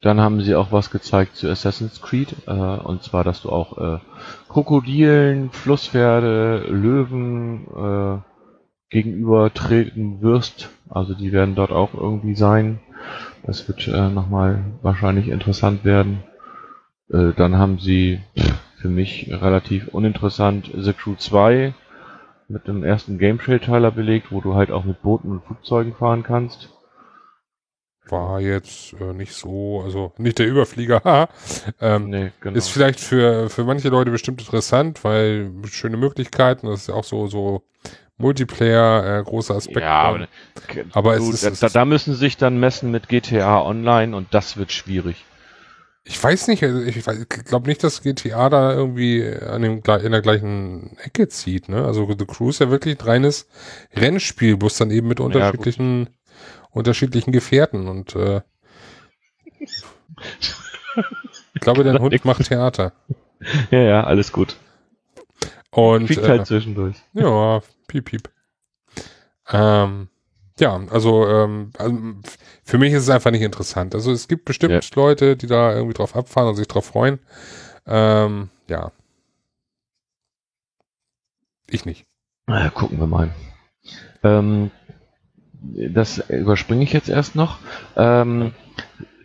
dann 0.00 0.20
haben 0.20 0.40
sie 0.40 0.54
auch 0.54 0.70
was 0.70 0.90
gezeigt 0.90 1.36
zu 1.36 1.48
Assassin's 1.48 2.00
Creed, 2.00 2.34
äh, 2.46 2.50
und 2.52 3.02
zwar, 3.02 3.24
dass 3.24 3.42
du 3.42 3.50
auch 3.50 3.76
äh, 3.78 3.98
Krokodilen, 4.48 5.50
Flusspferde, 5.50 6.66
Löwen 6.68 8.22
äh, 8.90 8.94
gegenübertreten 8.94 10.20
wirst. 10.22 10.70
Also 10.88 11.14
die 11.14 11.32
werden 11.32 11.54
dort 11.54 11.72
auch 11.72 11.94
irgendwie 11.94 12.34
sein. 12.34 12.80
Das 13.44 13.68
wird 13.68 13.86
äh, 13.88 14.08
nochmal 14.08 14.64
wahrscheinlich 14.82 15.28
interessant 15.28 15.84
werden. 15.84 16.22
Äh, 17.10 17.32
dann 17.36 17.56
haben 17.56 17.78
sie 17.78 18.20
für 18.80 18.88
mich 18.88 19.28
relativ 19.30 19.88
uninteressant 19.88 20.70
The 20.74 20.92
Crew 20.92 21.14
2 21.16 21.74
mit 22.48 22.68
dem 22.68 22.84
ersten 22.84 23.18
Game 23.18 23.38
Trailer 23.38 23.90
belegt, 23.90 24.30
wo 24.30 24.40
du 24.40 24.54
halt 24.54 24.70
auch 24.70 24.84
mit 24.84 25.02
Booten 25.02 25.30
und 25.30 25.44
Flugzeugen 25.44 25.94
fahren 25.94 26.22
kannst. 26.22 26.70
War 28.08 28.40
jetzt 28.40 28.92
äh, 29.00 29.12
nicht 29.12 29.32
so, 29.32 29.80
also 29.82 30.12
nicht 30.18 30.38
der 30.38 30.46
Überflieger, 30.46 31.28
ähm, 31.80 32.08
Nee, 32.08 32.30
genau. 32.40 32.56
Ist 32.56 32.68
vielleicht 32.68 33.00
für, 33.00 33.50
für 33.50 33.64
manche 33.64 33.88
Leute 33.88 34.12
bestimmt 34.12 34.40
interessant, 34.40 35.02
weil 35.02 35.50
schöne 35.64 35.96
Möglichkeiten, 35.96 36.68
das 36.68 36.82
ist 36.82 36.88
ja 36.88 36.94
auch 36.94 37.02
so, 37.02 37.26
so 37.26 37.64
Multiplayer, 38.18 39.18
äh, 39.18 39.22
großer 39.22 39.54
Aspekt. 39.54 39.80
ja, 39.80 40.02
aber, 40.02 40.28
aber 40.92 41.16
du, 41.16 41.30
es 41.30 41.42
ist, 41.42 41.62
da, 41.62 41.68
da, 41.68 41.84
müssen 41.84 42.14
sie 42.14 42.18
sich 42.18 42.36
dann 42.36 42.58
messen 42.58 42.90
mit 42.90 43.08
GTA 43.08 43.60
Online 43.62 44.16
und 44.16 44.32
das 44.32 44.56
wird 44.56 44.72
schwierig. 44.72 45.24
ich 46.04 46.22
weiß 46.22 46.48
nicht, 46.48 46.62
also 46.62 46.80
ich, 46.80 46.96
ich 46.96 47.44
glaube 47.44 47.68
nicht, 47.68 47.84
dass 47.84 48.02
GTA 48.02 48.48
da 48.48 48.72
irgendwie 48.72 49.26
an 49.28 49.62
dem, 49.62 49.82
in 49.82 50.12
der 50.12 50.22
gleichen 50.22 50.96
Ecke 50.98 51.28
zieht, 51.28 51.68
ne? 51.68 51.84
Also 51.84 52.08
The 52.18 52.24
Crew 52.24 52.48
ist 52.48 52.60
ja 52.60 52.70
wirklich 52.70 52.98
ein 52.98 53.06
reines 53.06 53.48
Rennspiel, 53.94 54.56
bloß 54.56 54.78
dann 54.78 54.90
eben 54.90 55.08
mit 55.08 55.20
unterschiedlichen, 55.20 56.08
unterschiedlichen 56.70 57.32
Gefährten 57.32 57.86
und 57.86 58.16
äh, 58.16 58.40
ich 61.54 61.60
glaube, 61.60 61.84
dein 61.84 61.98
Hund 62.00 62.24
macht 62.24 62.46
Theater. 62.46 62.92
Ja, 63.70 63.80
ja, 63.80 64.04
alles 64.04 64.32
gut. 64.32 64.56
Und 65.70 66.06
Fliegt 66.06 66.22
äh, 66.22 66.28
halt 66.28 66.46
zwischendurch. 66.46 66.96
Ja, 67.12 67.60
piep, 67.86 68.04
piep. 68.06 68.30
Ähm, 69.50 70.08
ja, 70.58 70.80
also, 70.90 71.26
ähm, 71.28 71.70
also 71.78 71.96
für 72.64 72.78
mich 72.78 72.92
ist 72.92 73.02
es 73.02 73.10
einfach 73.10 73.30
nicht 73.30 73.42
interessant. 73.42 73.94
Also 73.94 74.10
es 74.10 74.26
gibt 74.28 74.44
bestimmt 74.46 74.72
Ja. 74.72 74.80
Leute, 74.94 75.36
die 75.36 75.46
da 75.46 75.74
irgendwie 75.74 75.94
drauf 75.94 76.16
abfahren 76.16 76.48
und 76.48 76.56
sich 76.56 76.66
drauf 76.68 76.86
freuen. 76.86 77.18
Ähm, 77.86 78.48
ja. 78.68 78.90
Ich 81.68 81.84
nicht. 81.84 82.06
Na, 82.46 82.70
gucken 82.70 82.98
wir 82.98 83.06
mal. 83.06 83.30
Ähm, 84.22 84.70
das 85.62 86.18
überspringe 86.30 86.84
ich 86.84 86.92
jetzt 86.92 87.08
erst 87.08 87.34
noch. 87.34 87.58
Ähm, 87.96 88.52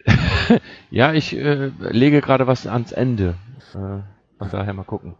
ja, 0.91 1.14
ich 1.14 1.36
äh, 1.36 1.68
lege 1.80 2.22
gerade 2.22 2.47
was 2.47 2.68
ans 2.68 2.91
Ende. 2.91 3.36
Äh, 3.74 4.01
von 4.38 4.49
daher 4.51 4.74
mal 4.74 4.84
gucken. 4.84 5.16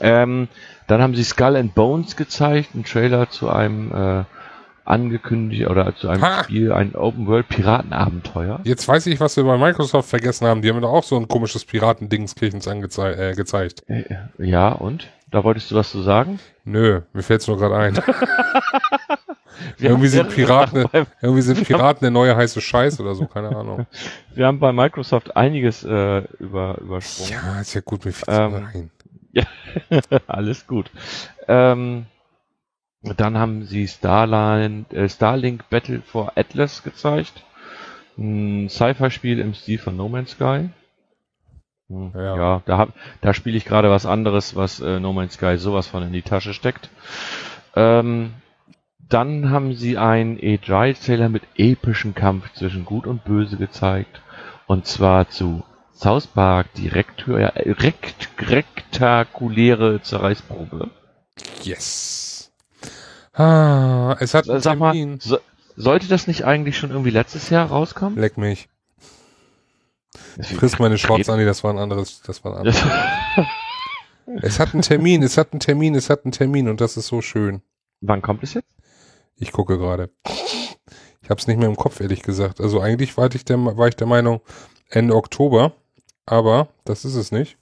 Ähm, 0.00 0.48
dann 0.86 1.02
haben 1.02 1.14
sie 1.14 1.24
Skull 1.24 1.56
and 1.56 1.74
Bones 1.74 2.16
gezeigt, 2.16 2.70
einen 2.74 2.84
Trailer 2.84 3.30
zu 3.30 3.48
einem 3.48 3.92
äh, 3.92 4.24
angekündigt 4.84 5.66
oder 5.68 5.94
zu 5.96 6.08
einem 6.08 6.22
Ha! 6.22 6.44
Spiel, 6.44 6.72
ein 6.72 6.94
Open 6.94 7.26
World 7.26 7.48
Piratenabenteuer. 7.48 8.60
Jetzt 8.64 8.86
weiß 8.86 9.06
ich, 9.06 9.18
was 9.18 9.36
wir 9.36 9.44
bei 9.44 9.58
Microsoft 9.58 10.08
vergessen 10.08 10.46
haben. 10.46 10.62
Die 10.62 10.70
haben 10.70 10.80
doch 10.80 10.92
auch 10.92 11.04
so 11.04 11.16
ein 11.16 11.28
komisches 11.28 11.64
Piratendingskirchens 11.64 12.68
angezei 12.68 13.12
äh, 13.12 13.34
gezeigt. 13.34 13.82
Äh, 13.88 14.04
Ja, 14.38 14.68
und? 14.68 15.08
Da 15.30 15.42
wolltest 15.42 15.70
du 15.70 15.74
was 15.74 15.90
zu 15.90 16.02
sagen? 16.02 16.38
Nö, 16.64 17.00
mir 17.12 17.22
fällt's 17.22 17.48
nur 17.48 17.58
gerade 17.58 17.76
ein. 17.76 17.94
Irgendwie, 19.78 20.08
sind 20.08 20.28
Piraten, 20.30 20.84
irgendwie 21.20 21.42
sind 21.42 21.64
Piraten 21.64 22.00
der 22.00 22.10
neue 22.10 22.36
heiße 22.36 22.60
Scheiß 22.60 23.00
oder 23.00 23.14
so, 23.14 23.26
keine 23.26 23.54
Ahnung. 23.56 23.86
Wir 24.34 24.46
haben 24.46 24.58
bei 24.58 24.72
Microsoft 24.72 25.36
einiges 25.36 25.82
äh, 25.82 26.22
über, 26.38 26.78
übersprungen. 26.78 27.32
Ja, 27.32 27.60
ist 27.60 27.74
ja 27.74 27.80
gut, 27.82 28.04
mir 28.04 28.12
fällt's 28.12 28.38
Ähm, 28.38 28.50
nur 28.52 28.90
ein. 29.36 30.00
Alles 30.26 30.66
gut. 30.66 30.90
Ähm, 31.48 32.06
dann 33.02 33.38
haben 33.38 33.64
sie 33.64 33.86
Starline, 33.86 34.84
äh, 34.90 35.08
Starlink 35.08 35.68
Battle 35.70 36.02
for 36.02 36.32
Atlas 36.36 36.82
gezeigt. 36.82 37.44
Ein 38.18 38.68
Sci-Fi-Spiel 38.68 39.38
im 39.38 39.54
Stil 39.54 39.78
von 39.78 39.96
No 39.96 40.08
Man's 40.08 40.30
Sky. 40.32 40.70
Hm, 41.88 42.12
Ja. 42.14 42.36
ja. 42.36 42.62
da, 42.66 42.78
hab, 42.78 42.88
da 43.20 43.34
spiele 43.34 43.56
ich 43.56 43.64
gerade 43.64 43.90
was 43.90 44.06
anderes, 44.06 44.56
was 44.56 44.80
äh, 44.80 44.98
No 44.98 45.12
Man's 45.12 45.34
Sky 45.34 45.56
sowas 45.58 45.86
von 45.86 46.02
in 46.02 46.12
die 46.12 46.22
Tasche 46.22 46.54
steckt. 46.54 46.88
Ähm, 47.74 48.32
dann 49.08 49.50
haben 49.50 49.74
sie 49.74 49.98
einen 49.98 50.36
E3-Trailer 50.38 51.28
mit 51.28 51.42
epischem 51.56 52.14
Kampf 52.14 52.52
zwischen 52.54 52.84
Gut 52.84 53.06
und 53.06 53.24
Böse 53.24 53.56
gezeigt. 53.56 54.20
Und 54.66 54.86
zwar 54.86 55.28
zu 55.28 55.62
South 55.96 56.26
Park, 56.26 56.68
die 56.76 56.90
rektu- 56.90 57.38
ja, 57.38 57.48
rekt, 57.48 58.28
rektakuläre 58.38 60.02
Zerreißprobe. 60.02 60.90
Yes. 61.62 62.52
Ah, 63.32 64.16
es 64.20 64.34
hat 64.34 64.48
einen 64.48 64.60
Sag 64.60 64.78
mal, 64.78 64.92
Termin. 64.92 65.20
so, 65.20 65.38
sollte 65.76 66.08
das 66.08 66.26
nicht 66.26 66.44
eigentlich 66.44 66.76
schon 66.78 66.90
irgendwie 66.90 67.10
letztes 67.10 67.50
Jahr 67.50 67.68
rauskommen? 67.68 68.18
Leck 68.18 68.36
mich. 68.38 68.68
Friss 70.40 70.78
meine 70.78 70.98
Shorts 70.98 71.28
an, 71.28 71.44
das 71.44 71.64
war 71.64 71.72
ein 71.72 71.78
anderes, 71.78 72.20
das 72.22 72.44
war 72.44 72.52
ein 72.52 72.58
anderes. 72.66 72.82
Es 74.42 74.58
hat 74.60 74.72
einen 74.74 74.82
Termin, 74.82 75.22
es 75.22 75.38
hat 75.38 75.52
einen 75.52 75.60
Termin, 75.60 75.94
es 75.94 76.10
hat 76.10 76.24
einen 76.24 76.32
Termin 76.32 76.68
und 76.68 76.80
das 76.80 76.96
ist 76.96 77.06
so 77.06 77.22
schön. 77.22 77.62
Wann 78.00 78.22
kommt 78.22 78.42
es 78.42 78.54
jetzt? 78.54 78.68
Ich 79.36 79.52
gucke 79.52 79.78
gerade. 79.78 80.10
Ich 81.22 81.30
habe 81.30 81.40
es 81.40 81.46
nicht 81.46 81.58
mehr 81.58 81.68
im 81.68 81.76
Kopf, 81.76 82.00
ehrlich 82.00 82.22
gesagt. 82.22 82.60
Also 82.60 82.80
eigentlich 82.80 83.16
war 83.16 83.32
ich, 83.34 83.44
der, 83.44 83.58
war 83.76 83.88
ich 83.88 83.96
der 83.96 84.06
Meinung 84.06 84.40
Ende 84.88 85.14
Oktober, 85.14 85.72
aber 86.26 86.68
das 86.84 87.04
ist 87.04 87.14
es 87.14 87.32
nicht. 87.32 87.56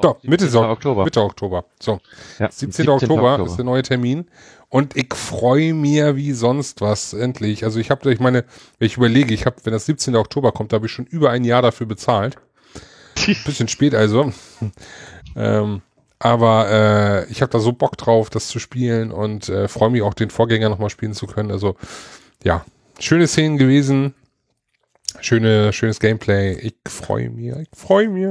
Doch, 0.00 0.22
Mitte 0.22 0.46
Oktober. 0.58 1.04
Mitte 1.04 1.22
Oktober. 1.22 1.66
So. 1.78 2.00
Ja, 2.38 2.50
17. 2.50 2.72
17. 2.72 2.88
Oktober, 2.88 3.32
Oktober, 3.32 3.50
ist 3.50 3.56
der 3.56 3.64
neue 3.64 3.82
Termin. 3.82 4.26
Und 4.70 4.96
ich 4.96 5.12
freue 5.12 5.74
mir 5.74 6.16
wie 6.16 6.32
sonst 6.32 6.80
was, 6.80 7.12
endlich. 7.12 7.64
Also 7.64 7.78
ich 7.78 7.90
habe, 7.90 8.10
ich 8.10 8.20
meine, 8.20 8.44
wenn 8.78 8.86
ich 8.86 8.96
überlege, 8.96 9.34
ich 9.34 9.44
habe, 9.44 9.56
wenn 9.64 9.74
das 9.74 9.84
17. 9.84 10.16
Oktober 10.16 10.52
kommt, 10.52 10.72
da 10.72 10.76
habe 10.76 10.86
ich 10.86 10.92
schon 10.92 11.04
über 11.04 11.30
ein 11.30 11.44
Jahr 11.44 11.60
dafür 11.60 11.86
bezahlt. 11.86 12.36
Bisschen 13.44 13.68
spät 13.68 13.94
also. 13.94 14.32
ähm, 15.36 15.82
aber 16.18 16.70
äh, 16.70 17.30
ich 17.30 17.42
habe 17.42 17.52
da 17.52 17.58
so 17.58 17.72
Bock 17.72 17.98
drauf, 17.98 18.30
das 18.30 18.48
zu 18.48 18.58
spielen 18.58 19.12
und 19.12 19.50
äh, 19.50 19.68
freue 19.68 19.90
mich 19.90 20.00
auch, 20.00 20.14
den 20.14 20.30
Vorgänger 20.30 20.70
nochmal 20.70 20.88
spielen 20.88 21.12
zu 21.12 21.26
können. 21.26 21.50
Also 21.50 21.76
ja, 22.42 22.64
schöne 22.98 23.26
Szenen 23.26 23.58
gewesen. 23.58 24.14
Schöne, 25.20 25.72
schönes 25.72 26.00
Gameplay. 26.00 26.54
Ich 26.54 26.74
freue 26.86 27.30
mich, 27.30 27.54
ich 27.54 27.68
freue 27.74 28.08
mich. 28.08 28.26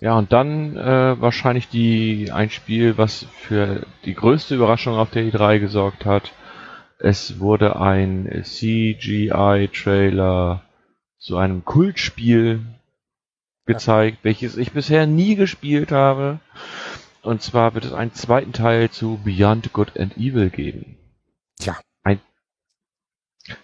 Ja, 0.00 0.18
und 0.18 0.32
dann 0.32 0.76
äh, 0.76 1.20
wahrscheinlich 1.20 1.68
die 1.68 2.32
ein 2.32 2.50
Spiel, 2.50 2.98
was 2.98 3.24
für 3.38 3.86
die 4.04 4.14
größte 4.14 4.56
Überraschung 4.56 4.96
auf 4.96 5.10
der 5.10 5.22
E3 5.22 5.60
gesorgt 5.60 6.04
hat. 6.04 6.32
Es 6.98 7.38
wurde 7.38 7.80
ein 7.80 8.42
CGI-Trailer 8.42 10.64
zu 11.18 11.36
einem 11.36 11.64
Kultspiel 11.64 12.62
gezeigt, 13.64 14.18
ja. 14.18 14.24
welches 14.24 14.56
ich 14.56 14.72
bisher 14.72 15.06
nie 15.06 15.36
gespielt 15.36 15.92
habe. 15.92 16.40
Und 17.22 17.42
zwar 17.42 17.74
wird 17.74 17.84
es 17.84 17.92
einen 17.92 18.12
zweiten 18.12 18.52
Teil 18.52 18.90
zu 18.90 19.20
Beyond 19.24 19.72
Good 19.72 19.96
and 19.98 20.16
Evil 20.16 20.50
geben. 20.50 20.96
Tja. 21.60 21.78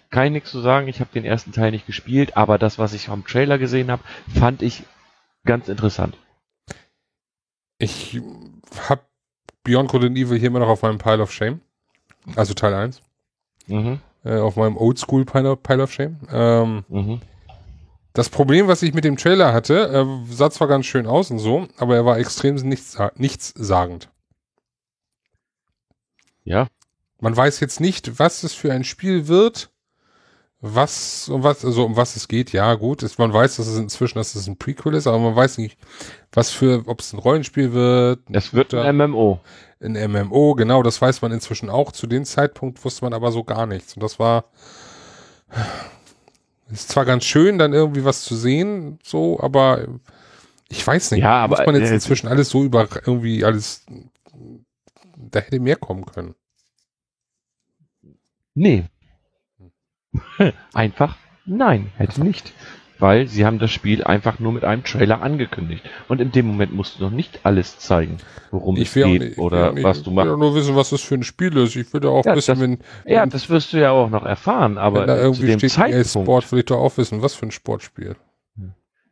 Kann 0.09 0.25
ich 0.25 0.31
nichts 0.31 0.51
zu 0.51 0.59
sagen, 0.59 0.87
ich 0.87 0.99
habe 0.99 1.09
den 1.13 1.25
ersten 1.25 1.51
Teil 1.51 1.71
nicht 1.71 1.85
gespielt, 1.85 2.35
aber 2.35 2.57
das, 2.57 2.77
was 2.77 2.93
ich 2.93 3.05
vom 3.05 3.25
Trailer 3.25 3.57
gesehen 3.57 3.89
habe, 3.91 4.03
fand 4.37 4.61
ich 4.61 4.83
ganz 5.45 5.69
interessant. 5.69 6.17
Ich 7.77 8.19
habe 8.89 9.01
Beyond 9.63 9.89
Good 9.89 10.03
and 10.03 10.17
Evil 10.17 10.37
hier 10.37 10.47
immer 10.47 10.59
noch 10.59 10.67
auf 10.67 10.81
meinem 10.81 10.97
Pile 10.97 11.21
of 11.21 11.31
Shame. 11.31 11.61
Also 12.35 12.53
Teil 12.53 12.73
1. 12.73 13.01
Mhm. 13.67 13.99
Äh, 14.25 14.39
auf 14.39 14.57
meinem 14.57 14.75
Oldschool 14.75 15.25
Pile, 15.25 15.55
Pile 15.55 15.83
of 15.83 15.93
Shame. 15.93 16.17
Ähm, 16.29 16.83
mhm. 16.89 17.21
Das 18.13 18.29
Problem, 18.29 18.67
was 18.67 18.81
ich 18.81 18.93
mit 18.93 19.05
dem 19.05 19.15
Trailer 19.15 19.53
hatte, 19.53 19.87
er 19.87 20.25
sah 20.25 20.49
zwar 20.49 20.67
ganz 20.67 20.85
schön 20.85 21.07
aus 21.07 21.31
und 21.31 21.39
so, 21.39 21.67
aber 21.77 21.95
er 21.95 22.05
war 22.05 22.17
extrem 22.17 22.55
nichts, 22.55 22.97
nichtssagend. 23.15 24.09
Ja. 26.43 26.67
Man 27.19 27.35
weiß 27.35 27.59
jetzt 27.59 27.79
nicht, 27.79 28.19
was 28.19 28.43
es 28.43 28.53
für 28.53 28.71
ein 28.71 28.83
Spiel 28.83 29.27
wird 29.27 29.69
was, 30.61 31.29
um 31.29 31.43
was, 31.43 31.63
also 31.63 31.85
um 31.85 31.95
was 31.95 32.15
es 32.15 32.27
geht, 32.27 32.51
ja, 32.51 32.73
gut. 32.75 33.01
Ist, 33.03 33.17
man 33.17 33.31
weiß, 33.31 33.57
dass 33.57 33.67
es 33.67 33.77
inzwischen, 33.77 34.17
dass 34.17 34.35
es 34.35 34.47
ein 34.47 34.57
Prequel 34.57 34.93
ist, 34.93 35.07
aber 35.07 35.19
man 35.19 35.35
weiß 35.35 35.57
nicht, 35.57 35.77
was 36.33 36.51
für, 36.51 36.83
ob 36.85 36.99
es 36.99 37.13
ein 37.13 37.19
Rollenspiel 37.19 37.71
wird. 37.71 38.19
Es 38.31 38.53
wird 38.53 38.73
ein 38.73 38.97
MMO. 38.97 39.39
Ein 39.81 39.93
MMO, 40.11 40.55
genau, 40.55 40.83
das 40.83 41.01
weiß 41.01 41.21
man 41.21 41.31
inzwischen 41.31 41.69
auch. 41.69 41.93
Zu 41.93 42.07
dem 42.07 42.25
Zeitpunkt 42.25 42.83
wusste 42.83 43.05
man 43.05 43.13
aber 43.13 43.31
so 43.31 43.45
gar 43.45 43.65
nichts. 43.65 43.93
Und 43.93 44.03
das 44.03 44.19
war, 44.19 44.45
ist 46.69 46.89
zwar 46.89 47.05
ganz 47.05 47.23
schön, 47.23 47.57
dann 47.57 47.71
irgendwie 47.71 48.03
was 48.03 48.23
zu 48.23 48.35
sehen, 48.35 48.99
so, 49.01 49.39
aber 49.39 49.87
ich 50.67 50.85
weiß 50.85 51.11
nicht. 51.11 51.21
Ja, 51.21 51.41
aber 51.43 51.57
muss 51.57 51.65
man 51.65 51.75
jetzt 51.75 51.91
äh, 51.91 51.95
inzwischen 51.95 52.27
alles 52.27 52.49
so 52.49 52.63
über, 52.63 52.85
irgendwie 53.05 53.45
alles, 53.45 53.85
da 55.15 55.39
hätte 55.39 55.61
mehr 55.61 55.77
kommen 55.77 56.05
können. 56.05 56.35
Nee, 58.55 58.85
einfach 60.73 61.15
nein, 61.45 61.91
hätte 61.97 62.23
nicht. 62.23 62.53
Weil 63.01 63.27
sie 63.27 63.45
haben 63.45 63.59
das 63.59 63.71
Spiel 63.71 64.03
einfach 64.03 64.39
nur 64.39 64.51
mit 64.51 64.65
einem 64.65 64.83
Trailer 64.83 65.21
angekündigt. 65.21 65.85
Und 66.09 66.19
in 66.19 66.33
dem 66.33 66.47
Moment 66.47 66.73
musst 66.73 66.99
du 66.99 67.03
noch 67.05 67.11
nicht 67.11 67.39
alles 67.43 67.79
zeigen, 67.79 68.17
worum 68.51 68.75
ich 68.75 68.89
es 68.89 68.93
geht 68.93 69.21
nicht, 69.21 69.37
oder 69.37 69.71
nicht, 69.71 69.85
was 69.85 70.03
du 70.03 70.11
machst. 70.11 70.25
Ich 70.25 70.31
will 70.31 70.37
nur 70.37 70.53
wissen, 70.53 70.75
was 70.75 70.89
das 70.89 70.99
für 70.99 71.15
ein 71.15 71.23
Spiel 71.23 71.55
ist. 71.55 71.77
Ich 71.77 71.93
würde 71.93 72.09
auch 72.09 72.25
ja, 72.25 72.35
wissen, 72.35 72.51
das, 72.51 72.59
wenn, 72.59 72.79
Ja, 73.05 73.25
das 73.25 73.49
wirst 73.49 73.71
du 73.71 73.77
ja 73.77 73.91
auch 73.91 74.09
noch 74.09 74.25
erfahren, 74.25 74.77
aber 74.77 75.05
da 75.05 75.15
irgendwie 75.15 75.39
zu 75.39 75.47
dem 75.47 75.59
steht, 75.59 75.71
Zeitpunkt, 75.71 76.09
Sport, 76.09 76.51
will 76.51 76.59
ich 76.59 76.65
doch 76.65 76.79
auch 76.79 76.97
wissen, 76.97 77.21
was 77.21 77.35
für 77.35 77.45
ein 77.45 77.51
Sportspiel. 77.51 78.17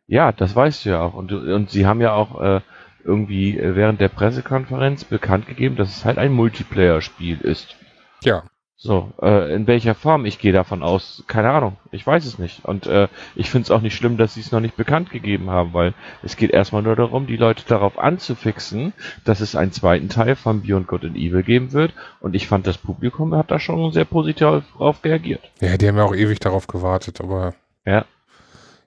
Ja, 0.05 0.33
das 0.33 0.53
weißt 0.53 0.83
du 0.83 0.89
ja 0.89 1.01
auch. 1.01 1.13
Und, 1.13 1.31
und 1.31 1.69
sie 1.69 1.85
haben 1.85 2.01
ja 2.01 2.11
auch 2.11 2.41
äh, 2.41 2.61
irgendwie 3.05 3.57
äh, 3.57 3.75
während 3.75 4.01
der 4.01 4.09
Pressekonferenz 4.09 5.05
bekannt 5.05 5.47
gegeben, 5.47 5.77
dass 5.77 5.95
es 5.95 6.03
halt 6.03 6.17
ein 6.17 6.33
Multiplayer-Spiel 6.33 7.39
ist. 7.39 7.77
Ja. 8.21 8.43
So, 8.79 9.11
äh, 9.23 9.55
in 9.55 9.65
welcher 9.65 9.95
Form? 9.95 10.27
Ich 10.27 10.37
gehe 10.37 10.51
davon 10.53 10.83
aus, 10.83 11.23
keine 11.25 11.49
Ahnung, 11.49 11.77
ich 11.91 12.05
weiß 12.05 12.25
es 12.25 12.37
nicht. 12.37 12.63
Und 12.63 12.85
äh, 12.85 13.07
ich 13.33 13.49
finde 13.49 13.63
es 13.63 13.71
auch 13.71 13.81
nicht 13.81 13.95
schlimm, 13.95 14.17
dass 14.17 14.35
sie 14.35 14.41
es 14.41 14.51
noch 14.51 14.59
nicht 14.59 14.75
bekannt 14.75 15.09
gegeben 15.09 15.49
haben, 15.49 15.73
weil 15.73 15.95
es 16.21 16.37
geht 16.37 16.51
erstmal 16.51 16.83
nur 16.83 16.95
darum, 16.95 17.25
die 17.25 17.37
Leute 17.37 17.63
darauf 17.67 17.97
anzufixen, 17.97 18.93
dass 19.25 19.39
es 19.39 19.55
einen 19.55 19.71
zweiten 19.71 20.09
Teil 20.09 20.35
von 20.35 20.61
Beyond 20.61 20.85
Good 20.87 21.05
and 21.05 21.15
Evil 21.17 21.41
geben 21.41 21.73
wird. 21.73 21.93
Und 22.19 22.35
ich 22.35 22.47
fand, 22.47 22.67
das 22.67 22.77
Publikum 22.77 23.33
hat 23.33 23.49
da 23.49 23.59
schon 23.59 23.91
sehr 23.93 24.05
positiv 24.05 24.63
darauf 24.77 25.03
reagiert. 25.03 25.41
Ja, 25.59 25.75
die 25.75 25.87
haben 25.87 25.97
ja 25.97 26.03
auch 26.03 26.15
ewig 26.15 26.39
darauf 26.39 26.67
gewartet, 26.67 27.19
aber 27.19 27.55
ja. 27.83 28.05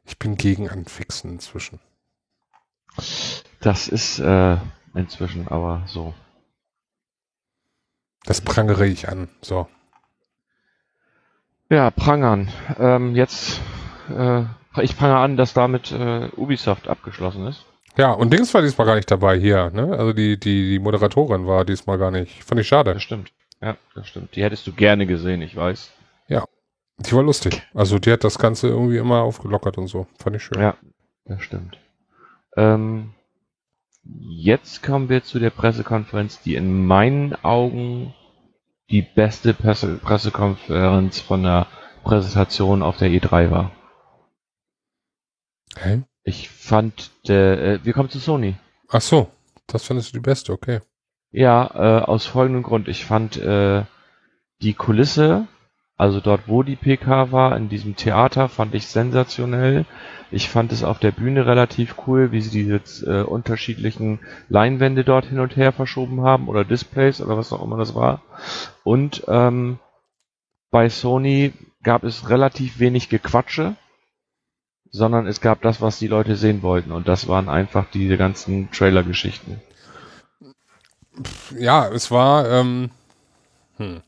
ich 0.06 0.20
bin 0.20 0.36
gegen 0.36 0.68
Anfixen 0.68 1.32
inzwischen. 1.32 1.80
Das 3.60 3.88
ist 3.88 4.20
äh, 4.20 4.56
inzwischen 4.94 5.48
aber 5.48 5.82
so. 5.86 6.14
Das 8.24 8.40
prangere 8.40 8.86
ich 8.86 9.08
an, 9.08 9.28
so. 9.40 9.66
Ja, 11.70 11.90
prangern. 11.92 12.48
Ähm, 12.78 13.14
jetzt, 13.14 13.60
äh, 14.10 14.42
ich 14.82 14.94
fange 14.96 15.16
an, 15.16 15.36
dass 15.36 15.54
damit 15.54 15.92
äh, 15.92 16.28
Ubisoft 16.36 16.88
abgeschlossen 16.88 17.46
ist. 17.46 17.64
Ja, 17.96 18.12
und 18.12 18.32
Dings 18.32 18.52
war 18.54 18.62
diesmal 18.62 18.86
gar 18.86 18.96
nicht 18.96 19.10
dabei 19.10 19.38
hier, 19.38 19.70
ne? 19.70 19.96
Also 19.96 20.12
die, 20.12 20.38
die, 20.38 20.70
die 20.70 20.78
Moderatorin 20.80 21.46
war 21.46 21.64
diesmal 21.64 21.98
gar 21.98 22.10
nicht. 22.10 22.42
Fand 22.44 22.60
ich 22.60 22.68
schade. 22.68 22.94
Das 22.94 23.02
stimmt. 23.02 23.32
Ja, 23.62 23.76
das 23.94 24.08
stimmt. 24.08 24.34
Die 24.34 24.42
hättest 24.42 24.66
du 24.66 24.72
gerne 24.72 25.06
gesehen, 25.06 25.42
ich 25.42 25.54
weiß. 25.54 25.92
Ja. 26.28 26.44
Die 26.98 27.12
war 27.12 27.22
lustig. 27.22 27.62
Also 27.72 27.98
die 27.98 28.12
hat 28.12 28.24
das 28.24 28.38
Ganze 28.38 28.68
irgendwie 28.68 28.98
immer 28.98 29.22
aufgelockert 29.22 29.78
und 29.78 29.86
so. 29.86 30.06
Fand 30.18 30.36
ich 30.36 30.42
schön. 30.42 30.60
Ja, 30.60 30.76
das 31.24 31.42
stimmt. 31.42 31.78
Ähm, 32.56 33.10
jetzt 34.02 34.82
kommen 34.82 35.08
wir 35.08 35.22
zu 35.22 35.38
der 35.38 35.50
Pressekonferenz, 35.50 36.42
die 36.42 36.56
in 36.56 36.86
meinen 36.86 37.34
Augen 37.44 38.14
die 38.90 39.02
beste 39.02 39.54
Presse 39.54 39.96
Pressekonferenz 39.98 41.20
von 41.20 41.42
der 41.42 41.66
Präsentation 42.02 42.82
auf 42.82 42.96
der 42.96 43.08
E3 43.08 43.50
war. 43.50 43.72
Hä? 45.76 46.02
Ich 46.24 46.50
fand, 46.50 47.10
der, 47.28 47.62
äh, 47.62 47.84
wir 47.84 47.92
kommen 47.92 48.10
zu 48.10 48.18
Sony. 48.18 48.56
Ach 48.88 49.00
so, 49.00 49.30
das 49.66 49.84
fandest 49.84 50.10
du 50.10 50.18
die 50.18 50.22
beste, 50.22 50.52
okay. 50.52 50.80
Ja, 51.30 51.70
äh, 51.74 52.02
aus 52.02 52.26
folgendem 52.26 52.62
Grund. 52.62 52.88
Ich 52.88 53.04
fand 53.04 53.36
äh, 53.36 53.84
die 54.60 54.74
Kulisse, 54.74 55.46
also 56.00 56.20
dort, 56.20 56.48
wo 56.48 56.62
die 56.62 56.76
PK 56.76 57.30
war, 57.30 57.54
in 57.58 57.68
diesem 57.68 57.94
Theater, 57.94 58.48
fand 58.48 58.74
ich 58.74 58.86
sensationell. 58.86 59.84
Ich 60.30 60.48
fand 60.48 60.72
es 60.72 60.82
auf 60.82 60.98
der 60.98 61.10
Bühne 61.10 61.44
relativ 61.44 61.96
cool, 62.06 62.32
wie 62.32 62.40
sie 62.40 62.64
diese 62.64 63.04
äh, 63.04 63.22
unterschiedlichen 63.22 64.18
Leinwände 64.48 65.04
dort 65.04 65.26
hin 65.26 65.40
und 65.40 65.56
her 65.56 65.72
verschoben 65.72 66.22
haben 66.22 66.48
oder 66.48 66.64
Displays 66.64 67.20
oder 67.20 67.36
was 67.36 67.52
auch 67.52 67.62
immer 67.62 67.76
das 67.76 67.94
war. 67.94 68.22
Und 68.82 69.24
ähm, 69.28 69.78
bei 70.70 70.88
Sony 70.88 71.52
gab 71.82 72.02
es 72.02 72.30
relativ 72.30 72.78
wenig 72.78 73.10
Gequatsche, 73.10 73.76
sondern 74.88 75.26
es 75.26 75.42
gab 75.42 75.60
das, 75.60 75.82
was 75.82 75.98
die 75.98 76.08
Leute 76.08 76.36
sehen 76.36 76.62
wollten. 76.62 76.92
Und 76.92 77.08
das 77.08 77.28
waren 77.28 77.50
einfach 77.50 77.84
diese 77.92 78.16
ganzen 78.16 78.70
Trailer-Geschichten. 78.70 79.60
Ja, 81.58 81.88
es 81.88 82.10
war, 82.10 82.48
ähm, 82.48 82.90
hm, 83.76 84.00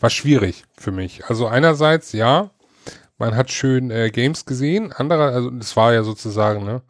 war 0.00 0.10
schwierig 0.10 0.64
für 0.76 0.90
mich. 0.90 1.24
Also 1.26 1.46
einerseits, 1.46 2.12
ja, 2.12 2.50
man 3.18 3.36
hat 3.36 3.50
schön 3.50 3.90
äh, 3.90 4.10
Games 4.10 4.46
gesehen. 4.46 4.92
Anderer, 4.92 5.32
also 5.32 5.50
das 5.50 5.76
war 5.76 5.92
ja 5.92 6.02
sozusagen 6.02 6.64
ne, 6.64 6.82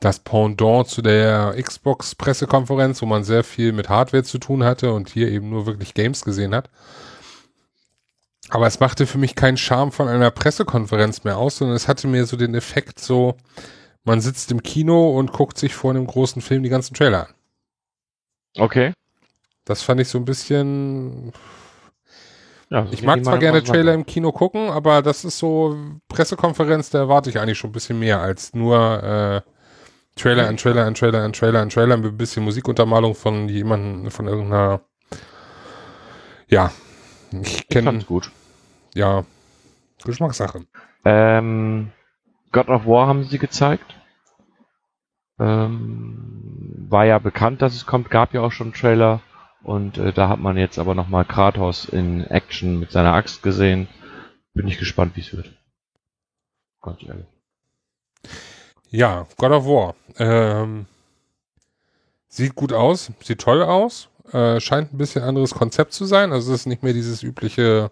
das 0.00 0.18
Pendant 0.18 0.88
zu 0.88 1.02
der 1.02 1.54
Xbox-Pressekonferenz, 1.60 3.02
wo 3.02 3.06
man 3.06 3.22
sehr 3.22 3.44
viel 3.44 3.72
mit 3.72 3.88
Hardware 3.88 4.24
zu 4.24 4.38
tun 4.38 4.64
hatte 4.64 4.92
und 4.92 5.10
hier 5.10 5.28
eben 5.28 5.50
nur 5.50 5.66
wirklich 5.66 5.94
Games 5.94 6.24
gesehen 6.24 6.54
hat. 6.54 6.70
Aber 8.48 8.66
es 8.66 8.80
machte 8.80 9.06
für 9.06 9.18
mich 9.18 9.34
keinen 9.34 9.56
Charme 9.56 9.92
von 9.92 10.08
einer 10.08 10.30
Pressekonferenz 10.30 11.24
mehr 11.24 11.38
aus, 11.38 11.58
sondern 11.58 11.76
es 11.76 11.88
hatte 11.88 12.08
mir 12.08 12.26
so 12.26 12.36
den 12.36 12.54
Effekt 12.54 12.98
so, 12.98 13.36
man 14.04 14.20
sitzt 14.20 14.50
im 14.50 14.62
Kino 14.62 15.16
und 15.16 15.32
guckt 15.32 15.58
sich 15.58 15.74
vor 15.74 15.90
einem 15.90 16.06
großen 16.06 16.42
Film 16.42 16.62
die 16.62 16.68
ganzen 16.68 16.94
Trailer 16.94 17.28
an. 17.28 17.34
Okay. 18.58 18.92
Das 19.64 19.82
fand 19.82 20.00
ich 20.00 20.08
so 20.08 20.18
ein 20.18 20.24
bisschen, 20.24 21.32
ja, 22.72 22.86
ich 22.90 23.02
mag 23.02 23.22
zwar 23.22 23.38
gerne 23.38 23.62
Trailer 23.62 23.92
im 23.92 24.06
Kino 24.06 24.32
gucken, 24.32 24.70
aber 24.70 25.02
das 25.02 25.24
ist 25.24 25.38
so 25.38 25.76
Pressekonferenz, 26.08 26.90
da 26.90 27.00
erwarte 27.00 27.28
ich 27.28 27.38
eigentlich 27.38 27.58
schon 27.58 27.70
ein 27.70 27.74
bisschen 27.74 27.98
mehr 27.98 28.20
als 28.20 28.54
nur 28.54 29.02
äh, 29.02 29.40
Trailer 30.16 30.48
an 30.48 30.56
Trailer 30.56 30.86
an 30.86 30.94
Trailer 30.94 31.22
an 31.22 31.32
Trailer 31.32 31.60
an 31.60 31.68
Trailer 31.68 31.96
mit 31.96 32.12
ein 32.12 32.16
bisschen 32.16 32.44
Musikuntermalung 32.44 33.14
von 33.14 33.48
jemandem, 33.48 34.10
von 34.10 34.26
irgendeiner 34.26 34.80
ja, 36.48 36.70
ich 37.30 37.68
kenne 37.68 37.98
gut. 38.04 38.30
Ja, 38.94 39.24
Geschmackssache. 40.04 40.66
Ähm, 41.04 41.92
God 42.52 42.68
of 42.68 42.86
War 42.86 43.06
haben 43.06 43.24
sie 43.24 43.38
gezeigt. 43.38 43.96
Ähm, 45.38 46.86
war 46.88 47.06
ja 47.06 47.18
bekannt, 47.18 47.62
dass 47.62 47.74
es 47.74 47.86
kommt, 47.86 48.10
gab 48.10 48.34
ja 48.34 48.42
auch 48.42 48.52
schon 48.52 48.68
einen 48.68 48.74
Trailer. 48.74 49.20
Und 49.62 49.98
äh, 49.98 50.12
da 50.12 50.28
hat 50.28 50.40
man 50.40 50.56
jetzt 50.56 50.78
aber 50.78 50.94
nochmal 50.94 51.24
Kratos 51.24 51.84
in 51.84 52.26
Action 52.26 52.80
mit 52.80 52.90
seiner 52.90 53.14
Axt 53.14 53.42
gesehen. 53.42 53.88
Bin 54.54 54.66
ich 54.68 54.78
gespannt, 54.78 55.16
wie 55.16 55.20
es 55.20 55.34
wird. 55.34 55.52
Ganz 56.82 57.02
ehrlich. 57.02 57.26
Ja, 58.90 59.26
God 59.38 59.52
of 59.52 59.64
War. 59.66 59.94
Ähm, 60.18 60.86
sieht 62.28 62.54
gut 62.54 62.72
aus, 62.72 63.10
sieht 63.22 63.40
toll 63.40 63.62
aus. 63.62 64.08
Äh, 64.32 64.60
scheint 64.60 64.92
ein 64.92 64.98
bisschen 64.98 65.22
anderes 65.22 65.54
Konzept 65.54 65.92
zu 65.92 66.04
sein. 66.04 66.32
Also 66.32 66.52
es 66.52 66.60
ist 66.60 66.66
nicht 66.66 66.82
mehr 66.82 66.92
dieses 66.92 67.22
übliche, 67.22 67.90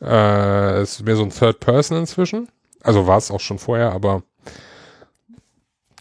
äh, 0.00 0.80
es 0.80 0.94
ist 0.94 1.04
mehr 1.04 1.16
so 1.16 1.22
ein 1.22 1.30
Third 1.30 1.60
Person 1.60 1.98
inzwischen. 1.98 2.48
Also 2.82 3.06
war 3.06 3.18
es 3.18 3.30
auch 3.30 3.40
schon 3.40 3.58
vorher, 3.58 3.92
aber 3.92 4.22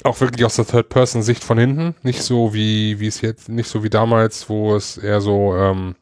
auch 0.05 0.19
wirklich 0.21 0.45
aus 0.45 0.55
der 0.55 0.65
Third 0.65 0.89
Person 0.89 1.23
Sicht 1.23 1.43
von 1.43 1.57
hinten. 1.57 1.95
Nicht 2.03 2.21
so 2.21 2.53
wie, 2.53 2.99
wie 2.99 3.07
es 3.07 3.21
jetzt, 3.21 3.49
nicht 3.49 3.67
so 3.67 3.83
wie 3.83 3.89
damals, 3.89 4.49
wo 4.49 4.75
es 4.75 4.97
eher 4.97 5.21
so, 5.21 5.55
ähm, 5.55 5.95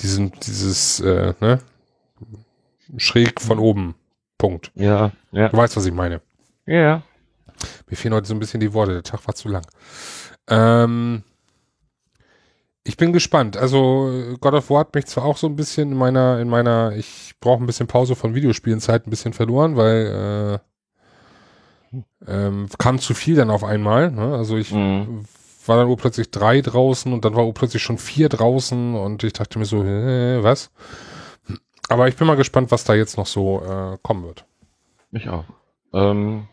diesen, 0.00 0.32
dieses, 0.46 1.00
äh, 1.00 1.34
ne, 1.40 1.58
schräg 2.96 3.40
von 3.40 3.58
oben. 3.58 3.94
Punkt. 4.38 4.70
Ja, 4.76 5.10
ja. 5.32 5.48
Du 5.48 5.56
weißt, 5.56 5.76
was 5.76 5.84
ich 5.84 5.92
meine. 5.92 6.20
Ja. 6.64 7.02
Mir 7.88 7.96
fehlen 7.96 8.14
heute 8.14 8.28
so 8.28 8.34
ein 8.34 8.38
bisschen 8.38 8.60
die 8.60 8.72
Worte. 8.72 8.92
Der 8.92 9.02
Tag 9.02 9.26
war 9.26 9.34
zu 9.34 9.48
lang. 9.48 9.66
Ähm, 10.48 11.24
ich 12.84 12.96
bin 12.96 13.12
gespannt. 13.12 13.56
Also 13.56 14.36
God 14.40 14.54
of 14.54 14.70
War 14.70 14.80
hat 14.80 14.94
mich 14.94 15.06
zwar 15.06 15.24
auch 15.24 15.36
so 15.36 15.48
ein 15.48 15.56
bisschen 15.56 15.90
in 15.90 15.98
meiner, 15.98 16.38
in 16.38 16.48
meiner, 16.48 16.92
ich 16.96 17.34
brauche 17.40 17.62
ein 17.62 17.66
bisschen 17.66 17.88
Pause 17.88 18.14
von 18.14 18.34
Videospielenzeit 18.34 19.06
ein 19.06 19.10
bisschen 19.10 19.32
verloren, 19.32 19.76
weil 19.76 20.60
äh, 20.62 20.67
ähm, 22.26 22.68
kam 22.78 22.98
zu 22.98 23.14
viel 23.14 23.36
dann 23.36 23.50
auf 23.50 23.64
einmal. 23.64 24.10
Ne? 24.10 24.34
Also 24.34 24.56
ich 24.56 24.72
Mhm. 24.72 25.24
war 25.66 25.76
dann 25.76 25.88
urplötzlich 25.88 26.30
drei 26.30 26.60
draußen 26.60 27.12
und 27.12 27.24
dann 27.24 27.34
war 27.34 27.46
urplötzlich 27.46 27.82
schon 27.82 27.98
vier 27.98 28.28
draußen 28.28 28.94
und 28.94 29.22
ich 29.24 29.32
dachte 29.34 29.58
mir 29.58 29.64
so, 29.64 29.82
äh, 29.84 30.42
was? 30.42 30.70
Aber 31.88 32.08
ich 32.08 32.16
bin 32.16 32.26
mal 32.26 32.36
gespannt, 32.36 32.70
was 32.70 32.84
da 32.84 32.94
jetzt 32.94 33.16
noch 33.16 33.26
so 33.26 33.62
äh, 33.62 33.98
kommen 34.02 34.24
wird. 34.24 34.44
Ich 35.12 35.28
auch. 35.28 35.44
Ähm, 35.94 36.48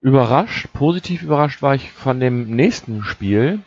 überrascht, 0.00 0.72
positiv 0.72 1.22
überrascht 1.22 1.62
war 1.62 1.74
ich 1.74 1.90
von 1.90 2.20
dem 2.20 2.54
nächsten 2.54 3.02
Spiel. 3.02 3.60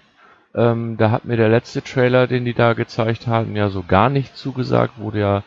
Ähm, 0.55 0.97
da 0.97 1.11
hat 1.11 1.25
mir 1.25 1.37
der 1.37 1.49
letzte 1.49 1.81
Trailer, 1.81 2.27
den 2.27 2.45
die 2.45 2.53
da 2.53 2.73
gezeigt 2.73 3.27
hatten, 3.27 3.55
ja 3.55 3.69
so 3.69 3.83
gar 3.83 4.09
nicht 4.09 4.37
zugesagt, 4.37 4.93
wo 4.97 5.09
der, 5.09 5.43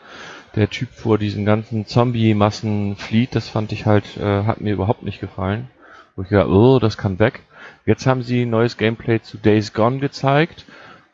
der 0.55 0.69
Typ 0.69 0.89
vor 0.89 1.17
diesen 1.17 1.45
ganzen 1.45 1.85
Zombie-Massen 1.85 2.97
flieht. 2.97 3.35
Das 3.35 3.47
fand 3.47 3.71
ich 3.71 3.85
halt, 3.85 4.17
äh, 4.17 4.43
hat 4.43 4.61
mir 4.61 4.73
überhaupt 4.73 5.03
nicht 5.03 5.19
gefallen. 5.21 5.69
Wo 6.15 6.23
ich 6.23 6.29
gedacht, 6.29 6.49
oh, 6.49 6.79
das 6.79 6.97
kann 6.97 7.19
weg. 7.19 7.41
Jetzt 7.85 8.05
haben 8.05 8.21
sie 8.21 8.45
neues 8.45 8.77
Gameplay 8.77 9.21
zu 9.21 9.37
Days 9.37 9.73
Gone 9.73 9.99
gezeigt 9.99 10.65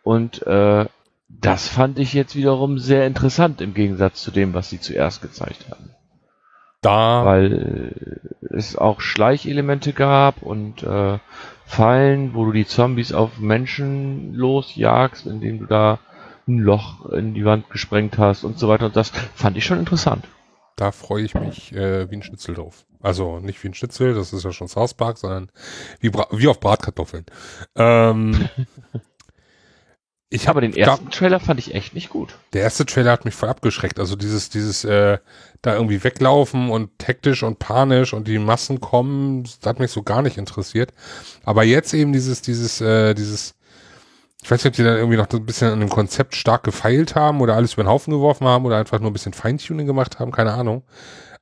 und 0.04 0.46
äh, 0.48 0.86
das 1.30 1.68
fand 1.68 2.00
ich 2.00 2.14
jetzt 2.14 2.36
wiederum 2.36 2.80
sehr 2.80 3.08
interessant 3.08 3.62
im 3.62 3.74
Gegensatz 3.74 4.22
zu 4.22 4.32
dem, 4.32 4.54
was 4.54 4.70
sie 4.70 4.80
zuerst 4.80 5.22
gezeigt 5.22 5.66
haben 5.70 5.92
Da 6.82 7.26
weil 7.26 8.20
es 8.50 8.76
auch 8.76 9.02
Schleichelemente 9.02 9.94
gab 9.94 10.42
und 10.42 10.84
äh, 10.84 11.18
Fallen, 11.66 12.34
wo 12.34 12.46
du 12.46 12.52
die 12.52 12.68
Zombies 12.68 13.14
auf 13.14 13.40
Menschen 13.40 14.34
losjagst, 14.34 15.26
indem 15.26 15.60
du 15.60 15.66
da 15.66 16.00
ein 16.48 16.60
Loch 16.60 17.06
in 17.12 17.34
die 17.34 17.46
Wand 17.46 17.70
gesprengt 17.70 18.18
hast 18.18 18.44
und 18.44 18.60
so 18.60 18.68
weiter. 18.68 18.88
Und 18.88 18.96
das 18.96 19.10
fand 19.10 19.58
ich 19.58 19.66
schon 19.66 19.80
interessant. 19.80 20.26
Da 20.76 20.92
freue 20.92 21.24
ich 21.24 21.36
mich 21.36 21.74
äh, 21.74 22.10
wie 22.10 22.16
ein 22.16 22.24
Schnitzel 22.24 22.56
drauf. 22.56 22.86
Also 23.02 23.40
nicht 23.40 23.64
wie 23.64 23.68
ein 23.68 23.74
Schnitzel, 23.74 24.14
das 24.14 24.34
ist 24.34 24.44
ja 24.44 24.52
schon 24.52 24.68
South 24.68 24.94
Park, 24.96 25.18
sondern 25.18 25.52
wie, 26.00 26.10
Bra 26.10 26.28
wie 26.32 26.48
auf 26.48 26.60
Bratkartoffeln. 26.60 27.26
Ähm, 27.76 28.50
ich 30.34 30.50
Aber 30.50 30.62
habe 30.62 30.62
den 30.62 30.76
ersten 30.76 31.12
Trailer 31.12 31.40
fand 31.40 31.60
ich 31.60 31.76
echt 31.76 31.94
nicht 31.94 32.10
gut. 32.10 32.36
Der 32.54 32.64
erste 32.64 32.88
Trailer 32.88 33.12
hat 33.12 33.24
mich 33.24 33.36
voll 33.36 33.50
abgeschreckt. 33.50 34.00
Also 34.00 34.16
dieses, 34.16 34.50
dieses, 34.50 34.84
äh, 34.84 35.20
da 35.62 35.76
irgendwie 35.76 36.04
weglaufen 36.04 36.72
und 36.72 36.90
hektisch 37.06 37.44
und 37.44 37.60
panisch 37.60 38.14
und 38.14 38.28
die 38.28 38.40
Massen 38.40 38.82
kommen, 38.82 39.44
das 39.44 39.60
hat 39.64 39.80
mich 39.80 39.92
so 39.92 40.02
gar 40.02 40.24
nicht 40.24 40.40
interessiert. 40.40 40.92
Aber 41.44 41.64
jetzt 41.64 41.94
eben 41.94 42.14
dieses, 42.14 42.42
dieses, 42.42 42.82
äh, 42.82 43.14
dieses, 43.14 43.54
ich 44.42 44.50
weiß 44.50 44.64
nicht, 44.64 44.72
ob 44.72 44.76
die 44.76 44.84
dann 44.84 44.98
irgendwie 44.98 45.18
noch 45.18 45.30
ein 45.30 45.46
bisschen 45.46 45.72
an 45.72 45.80
dem 45.80 45.90
Konzept 45.90 46.36
stark 46.36 46.64
gefeilt 46.64 47.14
haben 47.14 47.40
oder 47.40 47.56
alles 47.56 47.74
über 47.74 47.84
den 47.84 47.90
Haufen 47.90 48.12
geworfen 48.12 48.48
haben 48.48 48.66
oder 48.66 48.78
einfach 48.78 49.00
nur 49.00 49.12
ein 49.12 49.14
bisschen 49.14 49.34
Feintuning 49.34 49.86
gemacht 49.86 50.20
haben, 50.20 50.32
keine 50.32 50.54
Ahnung. 50.54 50.84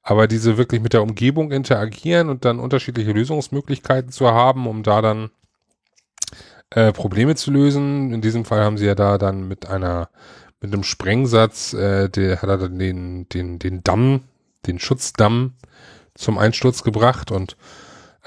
Aber 0.04 0.28
diese 0.28 0.58
wirklich 0.58 0.82
mit 0.82 0.92
der 0.92 1.02
Umgebung 1.04 1.52
interagieren 1.52 2.28
und 2.28 2.44
dann 2.44 2.60
unterschiedliche 2.60 3.14
Lösungsmöglichkeiten 3.14 4.12
zu 4.12 4.30
haben, 4.32 4.68
um 4.68 4.84
da 4.84 5.02
dann 5.02 5.30
äh, 6.72 6.92
Probleme 6.92 7.36
zu 7.36 7.52
lösen. 7.52 8.14
In 8.14 8.22
diesem 8.22 8.46
Fall 8.46 8.64
haben 8.64 8.78
sie 8.78 8.86
ja 8.86 8.96
da 8.96 9.18
dann 9.18 9.48
mit 9.48 9.68
einer, 9.68 10.10
mit 10.60 10.74
einem 10.74 10.84
Sprengsatz, 10.84 11.74
äh, 11.74 12.10
der 12.10 12.42
hat 12.42 12.50
er 12.50 12.58
dann 12.58 12.80
den, 12.80 13.30
den, 13.30 13.60
den 13.60 13.84
Damm, 13.84 14.24
den 14.68 14.80
Schutzdamm 14.80 15.54
zum 16.16 16.38
Einsturz 16.38 16.84
gebracht 16.84 17.32
und 17.32 17.56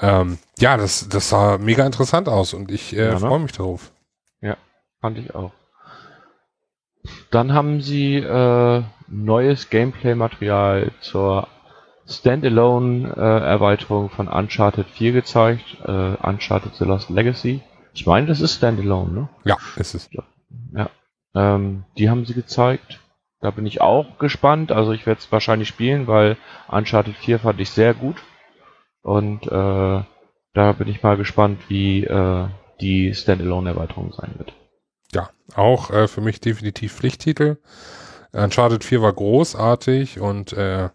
ähm, 0.01 0.39
ja, 0.59 0.75
das, 0.75 1.07
das 1.07 1.29
sah 1.29 1.57
mega 1.57 1.85
interessant 1.85 2.27
aus 2.27 2.53
und 2.53 2.71
ich 2.71 2.95
äh, 2.95 3.05
Ja, 3.05 3.13
ne? 3.13 3.19
freue 3.19 3.39
mich 3.39 3.53
darauf. 3.53 3.91
Fand 5.05 5.19
ich 5.19 5.35
auch. 5.35 5.51
Dann 7.29 7.53
haben 7.53 7.79
sie 7.79 8.15
äh, 8.15 8.81
neues 9.07 9.69
Gameplay-Material 9.69 10.89
zur 10.99 11.47
Standalone-Erweiterung 12.07 14.09
von 14.09 14.27
Uncharted 14.27 14.87
4 14.87 15.11
gezeigt. 15.11 15.77
Äh, 15.85 15.91
Uncharted 15.91 16.73
The 16.73 16.85
Lost 16.85 17.11
Legacy. 17.11 17.61
Ich 17.95 18.05
meine, 18.05 18.27
das 18.27 18.41
ist 18.41 18.55
Standalone, 18.55 19.11
ne? 19.11 19.29
Ja, 19.45 19.57
ist 19.77 19.95
es. 19.95 20.09
Ja. 20.11 20.89
Ähm, 21.33 21.85
die 21.97 22.09
haben 22.09 22.25
sie 22.25 22.33
gezeigt. 22.33 22.99
Da 23.39 23.51
bin 23.51 23.65
ich 23.65 23.79
auch 23.79 24.17
gespannt. 24.19 24.71
Also 24.71 24.91
ich 24.91 25.05
werde 25.05 25.19
es 25.19 25.31
wahrscheinlich 25.31 25.69
spielen, 25.69 26.05
weil 26.05 26.37
Uncharted 26.67 27.15
4 27.15 27.39
fand 27.39 27.59
ich 27.59 27.69
sehr 27.69 27.93
gut. 27.93 28.17
Und 29.01 29.47
äh, 29.47 30.03
da 30.53 30.71
bin 30.73 30.87
ich 30.87 31.03
mal 31.03 31.15
gespannt, 31.15 31.61
wie 31.69 32.03
äh, 32.03 32.47
die 32.81 33.13
Standalone-Erweiterung 33.13 34.11
sein 34.13 34.33
wird. 34.37 34.53
Ja, 35.13 35.29
auch 35.55 35.89
äh, 35.89 36.07
für 36.07 36.21
mich 36.21 36.41
definitiv 36.41 36.93
Pflichttitel. 36.93 37.57
Uncharted 38.33 38.83
4 38.83 39.01
war 39.01 39.13
großartig 39.13 40.19
und 40.19 40.51
äh, 40.51 40.89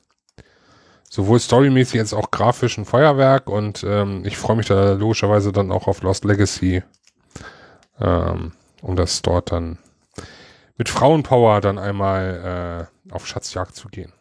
sowohl 1.11 1.41
storymäßig 1.41 2.01
als 2.01 2.15
auch 2.15 2.31
grafisch 2.31 2.79
ein 2.79 2.87
Feuerwerk 2.87 3.51
und 3.51 3.85
ähm, 3.85 4.23
ich 4.25 4.39
freue 4.39 4.57
mich 4.57 4.67
da 4.67 4.93
logischerweise 4.93 5.53
dann 5.53 5.73
auch 5.73 5.89
auf 5.89 6.03
Lost 6.03 6.25
Legacy, 6.25 6.83
ähm, 8.01 8.53
um 8.81 8.97
das 8.97 9.21
dort 9.21 9.53
dann 9.53 9.79
mit 10.79 10.89
Frauenpower 10.89 11.61
dann 11.61 11.79
einmal 11.79 12.89
äh, 13.11 13.13
auf 13.13 13.27
Schatzjagd 13.27 13.75
zu 13.75 13.89
gehen. 13.89 14.13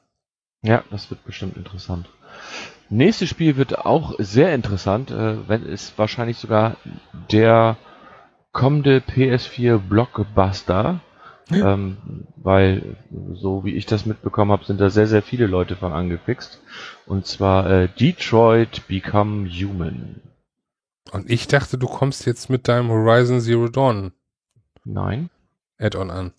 Ja, 0.63 0.83
das 0.89 1.09
wird 1.09 1.23
bestimmt 1.23 1.55
interessant. 1.55 2.09
Nächstes 2.89 3.29
Spiel 3.29 3.55
wird 3.55 3.77
auch 3.77 4.15
sehr 4.17 4.53
interessant, 4.55 5.11
äh, 5.11 5.47
wenn 5.47 5.65
es 5.65 5.93
wahrscheinlich 5.95 6.37
sogar 6.37 6.75
der 7.31 7.77
kommende 8.51 8.97
PS4 8.97 9.77
Blockbuster, 9.77 11.01
ähm, 11.51 11.97
weil 12.37 12.95
so 13.33 13.63
wie 13.65 13.75
ich 13.75 13.85
das 13.85 14.05
mitbekommen 14.05 14.51
habe, 14.51 14.65
sind 14.65 14.79
da 14.79 14.89
sehr, 14.89 15.07
sehr 15.07 15.21
viele 15.21 15.47
Leute 15.47 15.75
von 15.75 15.93
angefixt. 15.93 16.61
Und 17.05 17.25
zwar 17.25 17.69
äh, 17.69 17.87
Detroit 17.99 18.87
Become 18.87 19.49
Human. 19.49 20.21
Und 21.11 21.29
ich 21.29 21.47
dachte, 21.47 21.77
du 21.77 21.87
kommst 21.87 22.25
jetzt 22.25 22.49
mit 22.49 22.67
deinem 22.67 22.89
Horizon 22.89 23.41
Zero 23.41 23.67
Dawn 23.67 24.11
Nein, 24.85 25.29
Add-on 25.79 26.09
an. 26.11 26.33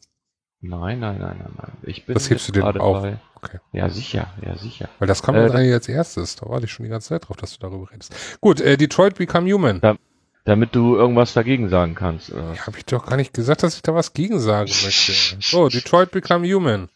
nein, 0.60 1.00
nein, 1.00 1.18
nein, 1.18 1.36
nein, 1.38 1.52
nein. 1.56 1.72
Ich 1.82 2.06
bin 2.06 2.14
Das 2.14 2.28
hebst 2.30 2.48
du 2.48 2.52
dir 2.52 2.64
auf. 2.80 3.02
bei- 3.02 3.18
Okay. 3.42 3.58
Ja, 3.72 3.88
sicher, 3.88 4.26
ja, 4.44 4.54
sicher. 4.58 4.90
Weil 4.98 5.08
das 5.08 5.22
kam 5.22 5.34
Äh, 5.34 5.50
eigentlich 5.50 5.72
als 5.72 5.88
erstes. 5.88 6.36
Da 6.36 6.46
warte 6.50 6.66
ich 6.66 6.72
schon 6.72 6.84
die 6.84 6.90
ganze 6.90 7.08
Zeit 7.08 7.26
drauf, 7.26 7.38
dass 7.38 7.52
du 7.56 7.58
darüber 7.66 7.90
redest. 7.90 8.14
Gut, 8.42 8.60
äh, 8.60 8.76
Detroit 8.76 9.14
Become 9.16 9.50
Human. 9.50 9.80
Ja. 9.82 9.96
Damit 10.44 10.74
du 10.74 10.96
irgendwas 10.96 11.34
dagegen 11.34 11.68
sagen 11.68 11.94
kannst. 11.94 12.30
Äh, 12.30 12.36
Ja, 12.54 12.66
habe 12.66 12.78
ich 12.78 12.86
doch 12.86 13.06
gar 13.06 13.16
nicht 13.16 13.34
gesagt, 13.34 13.62
dass 13.62 13.76
ich 13.76 13.82
da 13.82 13.94
was 13.94 14.14
gegen 14.14 14.40
sagen 14.40 14.70
möchte. 14.82 15.12
So, 15.40 15.68
Detroit 15.68 16.10
Become 16.10 16.46
Human. 16.52 16.88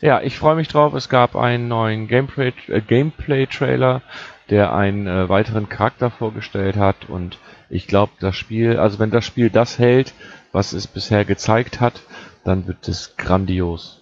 Ja, 0.00 0.20
ich 0.20 0.36
freue 0.36 0.56
mich 0.56 0.68
drauf. 0.68 0.92
Es 0.94 1.08
gab 1.08 1.36
einen 1.36 1.68
neuen 1.68 2.08
Gameplay, 2.08 2.52
äh, 2.66 2.80
Gameplay-Trailer, 2.80 4.02
der 4.50 4.74
einen 4.74 5.06
äh, 5.06 5.28
weiteren 5.28 5.68
Charakter 5.68 6.10
vorgestellt 6.10 6.76
hat. 6.76 7.08
Und 7.08 7.38
ich 7.70 7.86
glaube, 7.86 8.12
das 8.18 8.36
Spiel, 8.36 8.78
also 8.78 8.98
wenn 8.98 9.10
das 9.12 9.24
Spiel 9.24 9.48
das 9.48 9.78
hält, 9.78 10.12
was 10.50 10.72
es 10.72 10.86
bisher 10.88 11.24
gezeigt 11.24 11.80
hat, 11.80 12.02
dann 12.44 12.66
wird 12.66 12.88
es 12.88 13.16
grandios. 13.16 14.00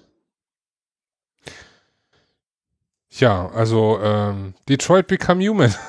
Ja, 3.11 3.51
also 3.51 4.01
ähm, 4.03 4.55
Detroit 4.69 5.07
Become 5.07 5.47
Human. 5.47 5.75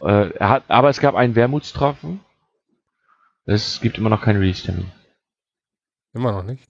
Äh, 0.00 0.30
er 0.36 0.48
hat, 0.48 0.64
aber 0.68 0.88
es 0.88 1.00
gab 1.00 1.14
einen 1.14 1.34
Wermutstropfen. 1.34 2.20
Es 3.44 3.80
gibt 3.80 3.98
immer 3.98 4.10
noch 4.10 4.22
keinen 4.22 4.38
Release-Termin. 4.38 4.90
Immer 6.12 6.32
noch 6.32 6.42
nicht. 6.42 6.64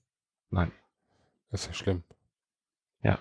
Nein. 0.50 0.72
Das 1.50 1.62
ist 1.62 1.66
ja 1.68 1.74
schlimm. 1.74 2.02
Ja. 3.02 3.18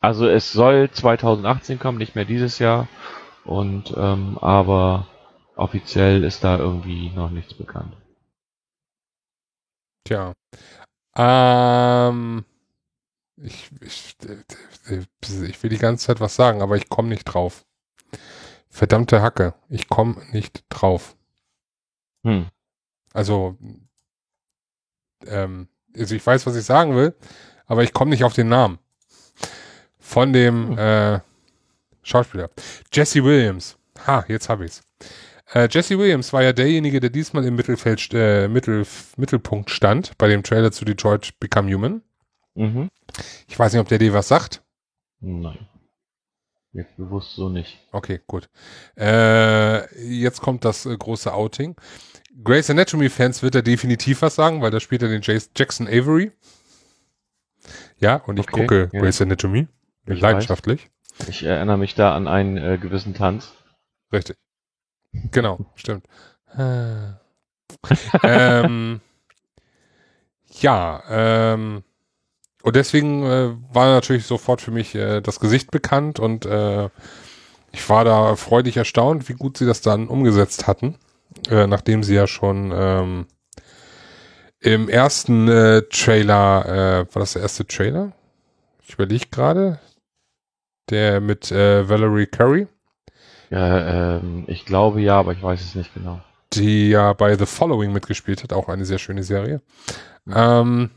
Also 0.00 0.26
es 0.28 0.52
soll 0.52 0.90
2018 0.90 1.78
kommen, 1.78 1.98
nicht 1.98 2.14
mehr 2.16 2.24
dieses 2.24 2.58
Jahr. 2.58 2.88
Und 3.44 3.94
ähm, 3.96 4.38
aber 4.38 5.06
offiziell 5.56 6.24
ist 6.24 6.44
da 6.44 6.58
irgendwie 6.58 7.10
noch 7.10 7.30
nichts 7.30 7.54
bekannt. 7.54 7.96
Tja. 10.04 10.32
Ähm, 11.16 12.44
ich, 13.42 13.70
ich, 13.80 14.16
ich 14.88 15.62
will 15.62 15.70
die 15.70 15.78
ganze 15.78 16.06
Zeit 16.06 16.20
was 16.20 16.34
sagen, 16.34 16.62
aber 16.62 16.76
ich 16.76 16.88
komme 16.88 17.08
nicht 17.08 17.24
drauf. 17.24 17.64
Verdammte 18.68 19.22
Hacke, 19.22 19.54
ich 19.68 19.88
komme 19.88 20.22
nicht 20.30 20.64
drauf. 20.68 21.16
Hm. 22.22 22.46
Also, 23.12 23.56
ähm, 25.26 25.68
also 25.96 26.14
ich 26.14 26.24
weiß, 26.24 26.46
was 26.46 26.56
ich 26.56 26.64
sagen 26.64 26.94
will, 26.94 27.14
aber 27.66 27.82
ich 27.82 27.92
komme 27.92 28.10
nicht 28.10 28.24
auf 28.24 28.34
den 28.34 28.48
Namen. 28.48 28.78
Von 29.98 30.32
dem 30.32 30.70
hm. 30.70 30.78
äh, 30.78 31.20
Schauspieler. 32.02 32.50
Jesse 32.92 33.24
Williams. 33.24 33.76
Ha, 34.06 34.24
jetzt 34.28 34.48
habe 34.48 34.64
ich's. 34.64 34.82
Äh, 35.52 35.68
Jesse 35.70 35.98
Williams 35.98 36.32
war 36.32 36.42
ja 36.42 36.52
derjenige, 36.52 37.00
der 37.00 37.10
diesmal 37.10 37.44
im 37.44 37.56
Mittelfeld, 37.56 38.08
äh, 38.12 38.48
Mittel, 38.48 38.86
Mittelpunkt 39.16 39.70
stand 39.70 40.16
bei 40.16 40.28
dem 40.28 40.42
Trailer 40.42 40.70
zu 40.70 40.84
Detroit 40.84 41.38
Become 41.40 41.74
Human. 41.74 42.02
Mhm. 42.54 42.90
Ich 43.48 43.58
weiß 43.58 43.72
nicht, 43.72 43.80
ob 43.80 43.88
der 43.88 43.98
dir 43.98 44.12
was 44.12 44.28
sagt. 44.28 44.62
Nein. 45.20 45.66
Jetzt 46.72 46.96
bewusst 46.96 47.34
so 47.34 47.48
nicht. 47.48 47.78
Okay, 47.90 48.20
gut. 48.26 48.48
Äh, 48.96 49.92
jetzt 50.04 50.40
kommt 50.40 50.64
das 50.64 50.86
äh, 50.86 50.96
große 50.96 51.32
Outing. 51.32 51.74
Grace 52.44 52.70
Anatomy-Fans 52.70 53.42
wird 53.42 53.56
er 53.56 53.62
definitiv 53.62 54.22
was 54.22 54.36
sagen, 54.36 54.62
weil 54.62 54.70
da 54.70 54.78
spielt 54.78 55.02
er 55.02 55.08
den 55.08 55.22
Jason 55.22 55.88
Avery. 55.88 56.30
Ja, 57.98 58.16
und 58.16 58.38
ich 58.38 58.48
okay, 58.48 58.60
gucke 58.60 58.90
ja. 58.92 59.00
Grey's 59.00 59.20
Anatomy. 59.20 59.66
Ich 60.06 60.20
leidenschaftlich. 60.20 60.90
Weiß. 61.18 61.28
Ich 61.28 61.42
erinnere 61.42 61.76
mich 61.76 61.94
da 61.94 62.14
an 62.14 62.28
einen 62.28 62.56
äh, 62.56 62.78
gewissen 62.78 63.14
Tanz. 63.14 63.52
Richtig. 64.12 64.36
Genau, 65.12 65.58
stimmt. 65.74 66.06
ähm, 68.22 69.00
ja, 70.60 71.02
ähm, 71.08 71.84
und 72.62 72.76
deswegen 72.76 73.24
äh, 73.24 73.50
war 73.72 73.86
natürlich 73.86 74.26
sofort 74.26 74.60
für 74.60 74.70
mich 74.70 74.94
äh, 74.94 75.20
das 75.20 75.40
Gesicht 75.40 75.70
bekannt 75.70 76.18
und 76.18 76.46
äh, 76.46 76.88
ich 77.72 77.88
war 77.88 78.04
da 78.04 78.36
freudig 78.36 78.76
erstaunt, 78.76 79.28
wie 79.28 79.34
gut 79.34 79.56
sie 79.56 79.66
das 79.66 79.80
dann 79.80 80.08
umgesetzt 80.08 80.66
hatten, 80.66 80.96
äh, 81.48 81.66
nachdem 81.66 82.02
sie 82.02 82.14
ja 82.14 82.26
schon 82.26 82.72
ähm, 82.74 83.26
im 84.60 84.88
ersten 84.88 85.48
äh, 85.48 85.82
Trailer, 85.82 86.66
äh, 86.66 87.14
war 87.14 87.20
das 87.20 87.32
der 87.32 87.42
erste 87.42 87.66
Trailer? 87.66 88.12
Ich 88.86 88.94
überlege 88.94 89.26
gerade, 89.30 89.78
der 90.90 91.20
mit 91.20 91.50
äh, 91.50 91.88
Valerie 91.88 92.26
Curry. 92.26 92.66
Ja, 93.50 94.16
ähm, 94.18 94.44
ich 94.48 94.66
glaube 94.66 95.00
ja, 95.00 95.18
aber 95.18 95.32
ich 95.32 95.42
weiß 95.42 95.60
es 95.60 95.74
nicht 95.74 95.94
genau. 95.94 96.20
Die 96.52 96.90
ja 96.90 97.12
bei 97.12 97.36
The 97.36 97.46
Following 97.46 97.92
mitgespielt 97.92 98.42
hat, 98.42 98.52
auch 98.52 98.68
eine 98.68 98.84
sehr 98.84 98.98
schöne 98.98 99.22
Serie. 99.22 99.62
Mhm. 100.24 100.34
Ähm, 100.36 100.90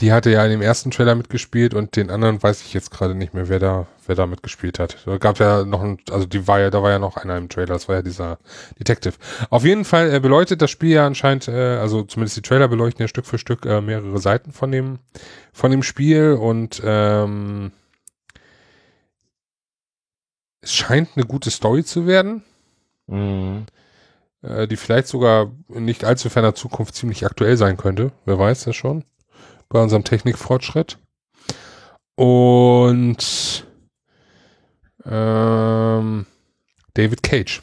die 0.00 0.12
hatte 0.12 0.30
ja 0.30 0.44
in 0.44 0.50
dem 0.50 0.62
ersten 0.62 0.90
Trailer 0.90 1.14
mitgespielt 1.14 1.74
und 1.74 1.96
den 1.96 2.10
anderen 2.10 2.42
weiß 2.42 2.62
ich 2.62 2.72
jetzt 2.72 2.90
gerade 2.90 3.14
nicht 3.14 3.34
mehr, 3.34 3.48
wer 3.48 3.58
da, 3.58 3.86
wer 4.06 4.16
da 4.16 4.26
mitgespielt 4.26 4.78
hat. 4.78 4.96
Da 5.04 5.18
gab 5.18 5.38
ja 5.38 5.64
noch 5.64 5.82
ein, 5.82 5.98
also 6.10 6.26
die 6.26 6.46
war 6.48 6.60
ja, 6.60 6.70
da 6.70 6.82
war 6.82 6.90
ja 6.90 6.98
noch 6.98 7.16
einer 7.16 7.36
im 7.36 7.48
Trailer, 7.48 7.74
das 7.74 7.88
war 7.88 7.96
ja 7.96 8.02
dieser 8.02 8.38
Detective. 8.78 9.14
Auf 9.50 9.64
jeden 9.64 9.84
Fall 9.84 10.12
äh, 10.12 10.20
beleuchtet 10.20 10.62
das 10.62 10.70
Spiel 10.70 10.90
ja 10.90 11.06
anscheinend, 11.06 11.48
äh, 11.48 11.76
also 11.76 12.02
zumindest 12.04 12.36
die 12.36 12.42
Trailer 12.42 12.68
beleuchten 12.68 13.02
ja 13.02 13.08
Stück 13.08 13.26
für 13.26 13.38
Stück 13.38 13.66
äh, 13.66 13.80
mehrere 13.80 14.18
Seiten 14.18 14.52
von 14.52 14.72
dem, 14.72 14.98
von 15.52 15.70
dem 15.70 15.82
Spiel 15.82 16.32
und 16.32 16.80
ähm, 16.84 17.72
es 20.62 20.72
scheint 20.72 21.10
eine 21.16 21.26
gute 21.26 21.50
Story 21.50 21.84
zu 21.84 22.06
werden. 22.06 22.42
Mhm. 23.08 23.66
Äh, 24.42 24.66
die 24.68 24.76
vielleicht 24.76 25.06
sogar 25.06 25.52
nicht 25.68 26.04
allzu 26.04 26.30
ferner 26.30 26.54
Zukunft 26.54 26.94
ziemlich 26.94 27.26
aktuell 27.26 27.56
sein 27.56 27.76
könnte. 27.76 28.12
Wer 28.24 28.38
weiß 28.38 28.64
das 28.64 28.74
schon 28.74 29.04
bei 29.72 29.82
unserem 29.82 30.04
Technikfortschritt. 30.04 30.98
Und 32.14 33.66
ähm, 35.04 36.26
David 36.94 37.22
Cage. 37.22 37.62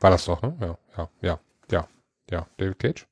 War 0.00 0.10
das 0.10 0.24
doch, 0.24 0.42
ne? 0.42 0.56
Ja, 0.60 0.78
ja, 0.96 1.08
ja, 1.20 1.38
ja, 1.70 1.88
ja, 2.30 2.46
David 2.56 2.78
Cage. 2.78 3.06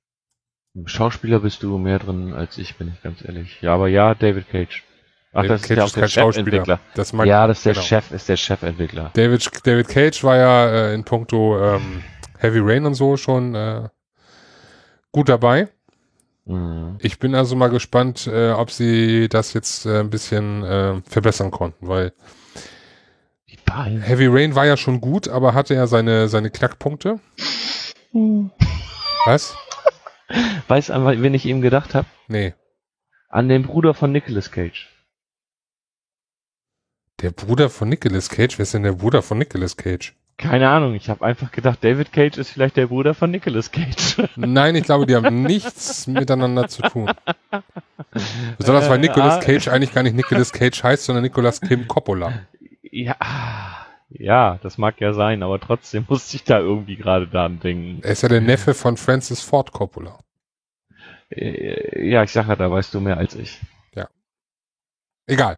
Schauspieler 0.86 1.38
bist 1.38 1.62
du 1.62 1.78
mehr 1.78 2.00
drin 2.00 2.32
als 2.32 2.58
ich, 2.58 2.76
bin 2.76 2.88
ich 2.88 3.02
ganz 3.02 3.24
ehrlich. 3.24 3.60
Ja, 3.60 3.74
aber 3.74 3.88
ja, 3.88 4.14
David 4.14 4.48
Cage. 4.48 4.82
Ach, 5.32 5.42
David 5.42 5.50
das 5.50 5.62
Cage 5.62 5.70
ist 5.70 5.76
ja 5.76 5.84
auch 5.84 5.92
der 5.92 6.08
Chefentwickler. 6.08 6.80
Das 6.94 7.12
mag, 7.12 7.26
ja, 7.26 7.46
das 7.46 7.58
ist 7.58 7.66
der 7.66 7.74
genau. 7.74 7.84
Chef, 7.84 8.10
ist 8.10 8.28
der 8.28 8.36
Chefentwickler. 8.36 9.10
David, 9.14 9.66
David 9.66 9.88
Cage 9.88 10.24
war 10.24 10.36
ja 10.36 10.66
äh, 10.66 10.94
in 10.94 11.04
puncto 11.04 11.62
ähm, 11.62 12.02
Heavy 12.38 12.60
Rain 12.60 12.86
und 12.86 12.94
so 12.94 13.16
schon 13.16 13.54
äh, 13.54 13.88
gut 15.12 15.28
dabei. 15.28 15.68
Mhm. 16.44 16.98
Ich 17.00 17.18
bin 17.18 17.34
also 17.34 17.56
mal 17.56 17.68
gespannt, 17.68 18.26
äh, 18.26 18.50
ob 18.52 18.70
sie 18.70 19.28
das 19.28 19.52
jetzt 19.52 19.86
äh, 19.86 20.00
ein 20.00 20.10
bisschen 20.10 20.62
äh, 20.62 21.00
verbessern 21.02 21.50
konnten, 21.50 21.88
weil 21.88 22.12
Heavy 23.74 24.26
Rain 24.26 24.54
war 24.54 24.66
ja 24.66 24.76
schon 24.76 25.00
gut, 25.00 25.28
aber 25.28 25.54
hatte 25.54 25.74
ja 25.74 25.86
seine, 25.86 26.28
seine 26.28 26.50
Knackpunkte. 26.50 27.18
Mhm. 28.12 28.50
Was? 29.26 29.56
Weißt 30.68 30.90
du, 30.90 30.92
an 30.92 31.22
wen 31.22 31.34
ich 31.34 31.46
eben 31.46 31.60
gedacht 31.60 31.94
habe? 31.94 32.06
Nee. 32.28 32.54
An 33.28 33.48
den 33.48 33.64
Bruder 33.64 33.94
von 33.94 34.12
Nicolas 34.12 34.50
Cage. 34.50 34.88
Der 37.20 37.30
Bruder 37.30 37.70
von 37.70 37.88
Nicolas 37.88 38.28
Cage? 38.28 38.58
Wer 38.58 38.64
ist 38.64 38.74
denn 38.74 38.82
der 38.82 38.92
Bruder 38.92 39.22
von 39.22 39.38
Nicolas 39.38 39.76
Cage? 39.76 40.14
Keine 40.36 40.68
Ahnung, 40.68 40.94
ich 40.94 41.08
habe 41.08 41.24
einfach 41.24 41.52
gedacht, 41.52 41.78
David 41.82 42.12
Cage 42.12 42.38
ist 42.38 42.50
vielleicht 42.50 42.76
der 42.76 42.88
Bruder 42.88 43.14
von 43.14 43.30
Nicolas 43.30 43.70
Cage. 43.70 44.16
Nein, 44.36 44.74
ich 44.74 44.82
glaube, 44.82 45.06
die 45.06 45.14
haben 45.14 45.42
nichts 45.42 46.06
miteinander 46.06 46.68
zu 46.68 46.82
tun. 46.82 47.10
Besonders 48.58 48.88
weil 48.88 48.98
Nicolas 48.98 49.42
äh, 49.42 49.46
Cage 49.46 49.68
eigentlich 49.68 49.92
gar 49.92 50.02
nicht 50.02 50.16
Nicolas 50.16 50.52
Cage 50.52 50.82
heißt, 50.82 51.04
sondern 51.04 51.22
Nicolas 51.22 51.60
Kim 51.60 51.86
Coppola. 51.86 52.32
Ja, 52.82 53.16
ja, 54.16 54.58
das 54.62 54.78
mag 54.78 55.00
ja 55.00 55.12
sein, 55.12 55.42
aber 55.42 55.60
trotzdem 55.60 56.06
musste 56.08 56.36
ich 56.36 56.44
da 56.44 56.58
irgendwie 56.58 56.96
gerade 56.96 57.26
dran 57.26 57.60
denken. 57.60 58.00
Er 58.02 58.12
ist 58.12 58.22
ja 58.22 58.28
der 58.28 58.40
Neffe 58.40 58.74
von 58.74 58.96
Francis 58.96 59.40
Ford 59.40 59.72
Coppola. 59.72 60.18
Äh, 61.30 62.08
ja, 62.08 62.22
ich 62.22 62.30
sage 62.30 62.48
ja, 62.48 62.56
da 62.56 62.70
weißt 62.70 62.94
du 62.94 63.00
mehr 63.00 63.16
als 63.16 63.34
ich. 63.34 63.60
Ja. 63.94 64.08
Egal. 65.26 65.56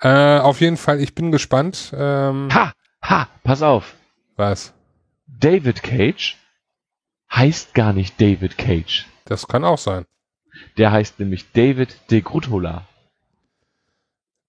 Äh, 0.00 0.38
auf 0.38 0.60
jeden 0.60 0.76
Fall, 0.76 1.00
ich 1.00 1.14
bin 1.14 1.32
gespannt. 1.32 1.92
Ähm, 1.96 2.48
ha! 2.52 2.72
Ha! 3.02 3.28
Pass 3.42 3.62
auf! 3.62 3.94
Was? 4.36 4.74
David 5.26 5.82
Cage 5.82 6.36
heißt 7.32 7.74
gar 7.74 7.92
nicht 7.92 8.20
David 8.20 8.58
Cage. 8.58 9.06
Das 9.24 9.48
kann 9.48 9.64
auch 9.64 9.78
sein. 9.78 10.06
Der 10.76 10.92
heißt 10.92 11.18
nämlich 11.18 11.52
David 11.52 12.10
de 12.10 12.20
Grutola. 12.20 12.86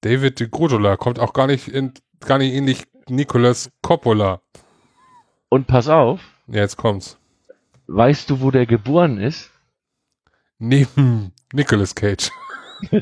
David 0.01 0.39
de 0.39 0.47
Grutola 0.47 0.97
kommt 0.97 1.19
auch 1.19 1.33
gar 1.33 1.47
nicht 1.47 1.67
in, 1.67 1.93
gar 2.19 2.37
nicht 2.37 2.53
ähnlich 2.53 2.83
Nicolas 3.07 3.71
Coppola. 3.81 4.41
Und 5.49 5.67
pass 5.67 5.87
auf. 5.87 6.19
Ja, 6.47 6.61
jetzt 6.61 6.77
kommt's. 6.77 7.17
Weißt 7.87 8.29
du, 8.29 8.41
wo 8.41 8.51
der 8.51 8.65
geboren 8.65 9.19
ist? 9.19 9.51
Neben 10.57 11.31
Nicolas 11.53 11.93
Cage. 11.93 12.31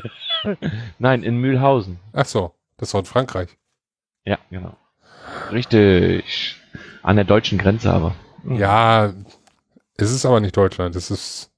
Nein, 0.98 1.22
in 1.22 1.38
Mühlhausen. 1.38 1.98
Ach 2.12 2.26
so, 2.26 2.54
das 2.76 2.92
war 2.92 3.00
in 3.00 3.06
Frankreich. 3.06 3.56
Ja, 4.24 4.38
genau. 4.50 4.76
Richtig. 5.50 6.60
An 7.04 7.16
der 7.16 7.26
deutschen 7.26 7.58
Grenze 7.58 7.92
aber. 7.92 8.14
Ja, 8.48 9.12
es 9.98 10.10
ist 10.10 10.24
aber 10.24 10.40
nicht 10.40 10.56
Deutschland, 10.56 10.96
es 10.96 11.10
ist, 11.10 11.50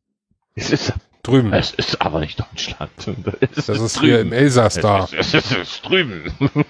es 0.57 0.70
ist 0.70 0.92
drüben. 1.22 1.53
Es 1.53 1.70
ist 1.70 2.03
aber 2.03 2.18
nicht 2.18 2.40
Deutschland. 2.40 2.90
Es 3.40 3.66
das 3.66 3.68
ist, 3.68 3.80
ist 3.80 4.01
hier 4.01 4.20
im 4.20 4.32
Elsass 4.32 4.74
da. 4.74 5.05
Es 5.05 5.34
ist, 5.34 5.53
es 5.53 5.53
ist 5.53 5.82
drüben. 5.88 6.32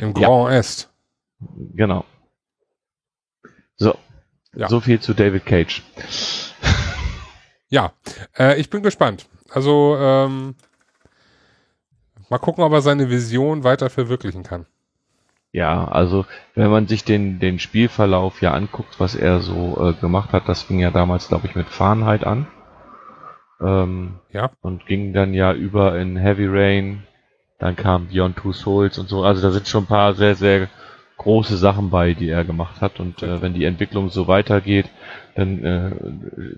Im 0.00 0.14
Grand 0.14 0.50
ja. 0.50 0.58
Est. 0.58 0.90
Genau. 1.74 2.06
So. 3.76 3.98
Ja. 4.54 4.68
So 4.68 4.80
viel 4.80 5.00
zu 5.00 5.12
David 5.12 5.44
Cage. 5.44 5.82
Ja, 7.68 7.92
äh, 8.38 8.58
ich 8.58 8.70
bin 8.70 8.82
gespannt. 8.82 9.28
Also, 9.50 9.98
ähm, 9.98 10.54
mal 12.30 12.38
gucken, 12.38 12.64
ob 12.64 12.72
er 12.72 12.80
seine 12.80 13.10
Vision 13.10 13.64
weiter 13.64 13.90
verwirklichen 13.90 14.44
kann. 14.44 14.66
Ja, 15.52 15.86
also 15.88 16.26
wenn 16.54 16.70
man 16.70 16.86
sich 16.86 17.04
den, 17.04 17.38
den 17.38 17.58
Spielverlauf 17.58 18.42
ja 18.42 18.52
anguckt, 18.52 19.00
was 19.00 19.14
er 19.14 19.40
so 19.40 19.78
äh, 19.88 19.92
gemacht 19.94 20.32
hat, 20.32 20.48
das 20.48 20.62
fing 20.62 20.78
ja 20.78 20.90
damals, 20.90 21.28
glaube 21.28 21.46
ich, 21.46 21.54
mit 21.54 21.68
Fahrenheit 21.68 22.24
an. 22.26 22.46
Ähm, 23.60 24.16
ja. 24.32 24.50
Und 24.60 24.86
ging 24.86 25.12
dann 25.12 25.34
ja 25.34 25.52
über 25.52 25.98
in 25.98 26.16
Heavy 26.16 26.46
Rain, 26.46 27.02
dann 27.58 27.76
kam 27.76 28.08
Beyond 28.08 28.36
Two 28.36 28.52
Souls 28.52 28.98
und 28.98 29.08
so. 29.08 29.24
Also 29.24 29.42
da 29.42 29.50
sind 29.50 29.66
schon 29.66 29.84
ein 29.84 29.88
paar 29.88 30.14
sehr, 30.14 30.34
sehr 30.34 30.68
große 31.16 31.56
Sachen 31.56 31.90
bei, 31.90 32.14
die 32.14 32.28
er 32.28 32.44
gemacht 32.44 32.80
hat. 32.80 33.00
Und 33.00 33.22
äh, 33.22 33.42
wenn 33.42 33.54
die 33.54 33.64
Entwicklung 33.64 34.10
so 34.10 34.28
weitergeht, 34.28 34.88
dann 35.34 35.64
äh, 35.64 35.90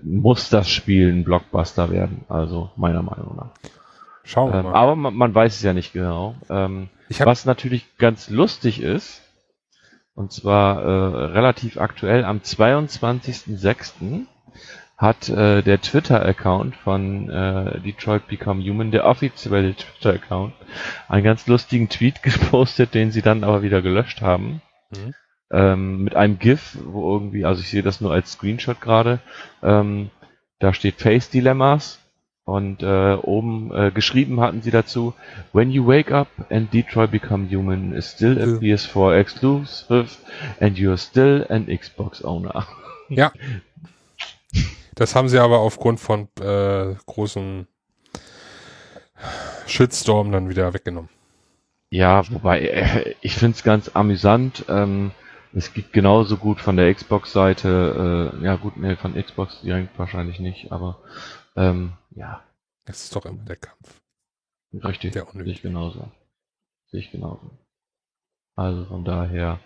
muss 0.03 0.49
das 0.49 0.69
Spiel 0.69 1.11
ein 1.11 1.23
Blockbuster 1.23 1.89
werden. 1.89 2.25
Also 2.29 2.69
meiner 2.75 3.01
Meinung 3.01 3.35
nach. 3.37 3.49
Schauen 4.23 4.51
wir 4.51 4.59
Ähm, 4.59 4.65
mal. 4.65 4.75
aber 4.75 4.95
man, 4.95 5.15
man 5.15 5.33
weiß 5.33 5.55
es 5.55 5.63
ja 5.63 5.73
nicht 5.73 5.93
genau. 5.93 6.35
Ähm, 6.49 6.89
was 7.19 7.45
natürlich 7.45 7.97
ganz 7.97 8.29
lustig 8.29 8.81
ist, 8.81 9.21
und 10.13 10.31
zwar 10.31 10.81
äh, 10.81 11.25
relativ 11.31 11.77
aktuell, 11.77 12.25
am 12.25 12.39
22.06. 12.39 14.25
hat 14.97 15.29
äh, 15.29 15.61
der 15.61 15.81
Twitter-Account 15.81 16.75
von 16.75 17.29
äh, 17.29 17.79
Detroit 17.79 18.27
Become 18.27 18.63
Human, 18.63 18.91
der 18.91 19.05
offizielle 19.05 19.73
Twitter-Account, 19.73 20.53
einen 21.07 21.23
ganz 21.23 21.47
lustigen 21.47 21.89
Tweet 21.89 22.21
gepostet, 22.23 22.93
den 22.93 23.11
sie 23.11 23.21
dann 23.21 23.43
aber 23.43 23.61
wieder 23.63 23.81
gelöscht 23.81 24.21
haben. 24.21 24.61
Mhm. 24.91 25.13
Ähm, 25.53 26.03
mit 26.03 26.15
einem 26.15 26.39
GIF, 26.39 26.77
wo 26.83 27.13
irgendwie, 27.13 27.45
also 27.45 27.61
ich 27.61 27.69
sehe 27.69 27.83
das 27.83 27.99
nur 27.99 28.11
als 28.13 28.33
Screenshot 28.33 28.79
gerade, 28.79 29.19
ähm, 29.61 30.11
da 30.59 30.73
steht 30.73 31.01
Face 31.01 31.29
Dilemmas 31.29 32.00
und 32.45 32.81
äh, 32.81 33.13
oben 33.15 33.73
äh, 33.73 33.91
geschrieben 33.91 34.39
hatten 34.41 34.61
sie 34.61 34.71
dazu, 34.71 35.13
When 35.53 35.71
you 35.71 35.85
wake 35.85 36.11
up 36.11 36.27
and 36.49 36.73
Detroit 36.73 37.11
Become 37.11 37.47
Human 37.49 37.93
is 37.93 38.11
still 38.11 38.37
a 38.37 38.45
Ja. 38.45 38.57
PS4 38.57 39.15
exclusive 39.19 40.07
and 40.59 40.77
you're 40.77 40.97
still 40.97 41.45
an 41.49 41.67
Xbox 41.67 42.23
owner. 42.23 42.65
ja. 43.09 43.31
Das 44.95 45.15
haben 45.15 45.29
sie 45.29 45.39
aber 45.39 45.59
aufgrund 45.59 45.99
von 45.99 46.27
äh, 46.41 46.95
großen 47.05 47.67
Shitstorm 49.67 50.31
dann 50.31 50.49
wieder 50.49 50.73
weggenommen. 50.73 51.09
Ja, 51.89 52.29
wobei, 52.31 52.61
äh, 52.61 53.15
ich 53.21 53.35
find's 53.35 53.63
ganz 53.63 53.91
amüsant. 53.93 54.65
Ähm, 54.69 55.11
es 55.53 55.73
gibt 55.73 55.91
genauso 55.91 56.37
gut 56.37 56.61
von 56.61 56.77
der 56.77 56.93
Xbox-Seite, 56.93 58.31
äh, 58.41 58.45
ja 58.45 58.55
gut, 58.55 58.77
nee, 58.77 58.95
von 58.95 59.13
Xbox 59.13 59.61
direkt 59.61 59.99
wahrscheinlich 59.99 60.39
nicht, 60.39 60.71
aber 60.71 60.99
ähm, 61.55 61.93
ja, 62.11 62.43
Es 62.85 63.03
ist 63.03 63.15
doch 63.15 63.25
immer 63.25 63.43
der 63.43 63.57
Kampf. 63.57 64.01
richtig, 64.73 65.13
Der 65.13 65.25
sehe 65.31 65.43
ich 65.43 65.61
genauso. 65.61 66.11
Sehe 66.87 66.99
ich 66.99 67.11
genauso. 67.11 67.51
Also 68.55 68.85
von 68.85 69.05
daher, 69.05 69.59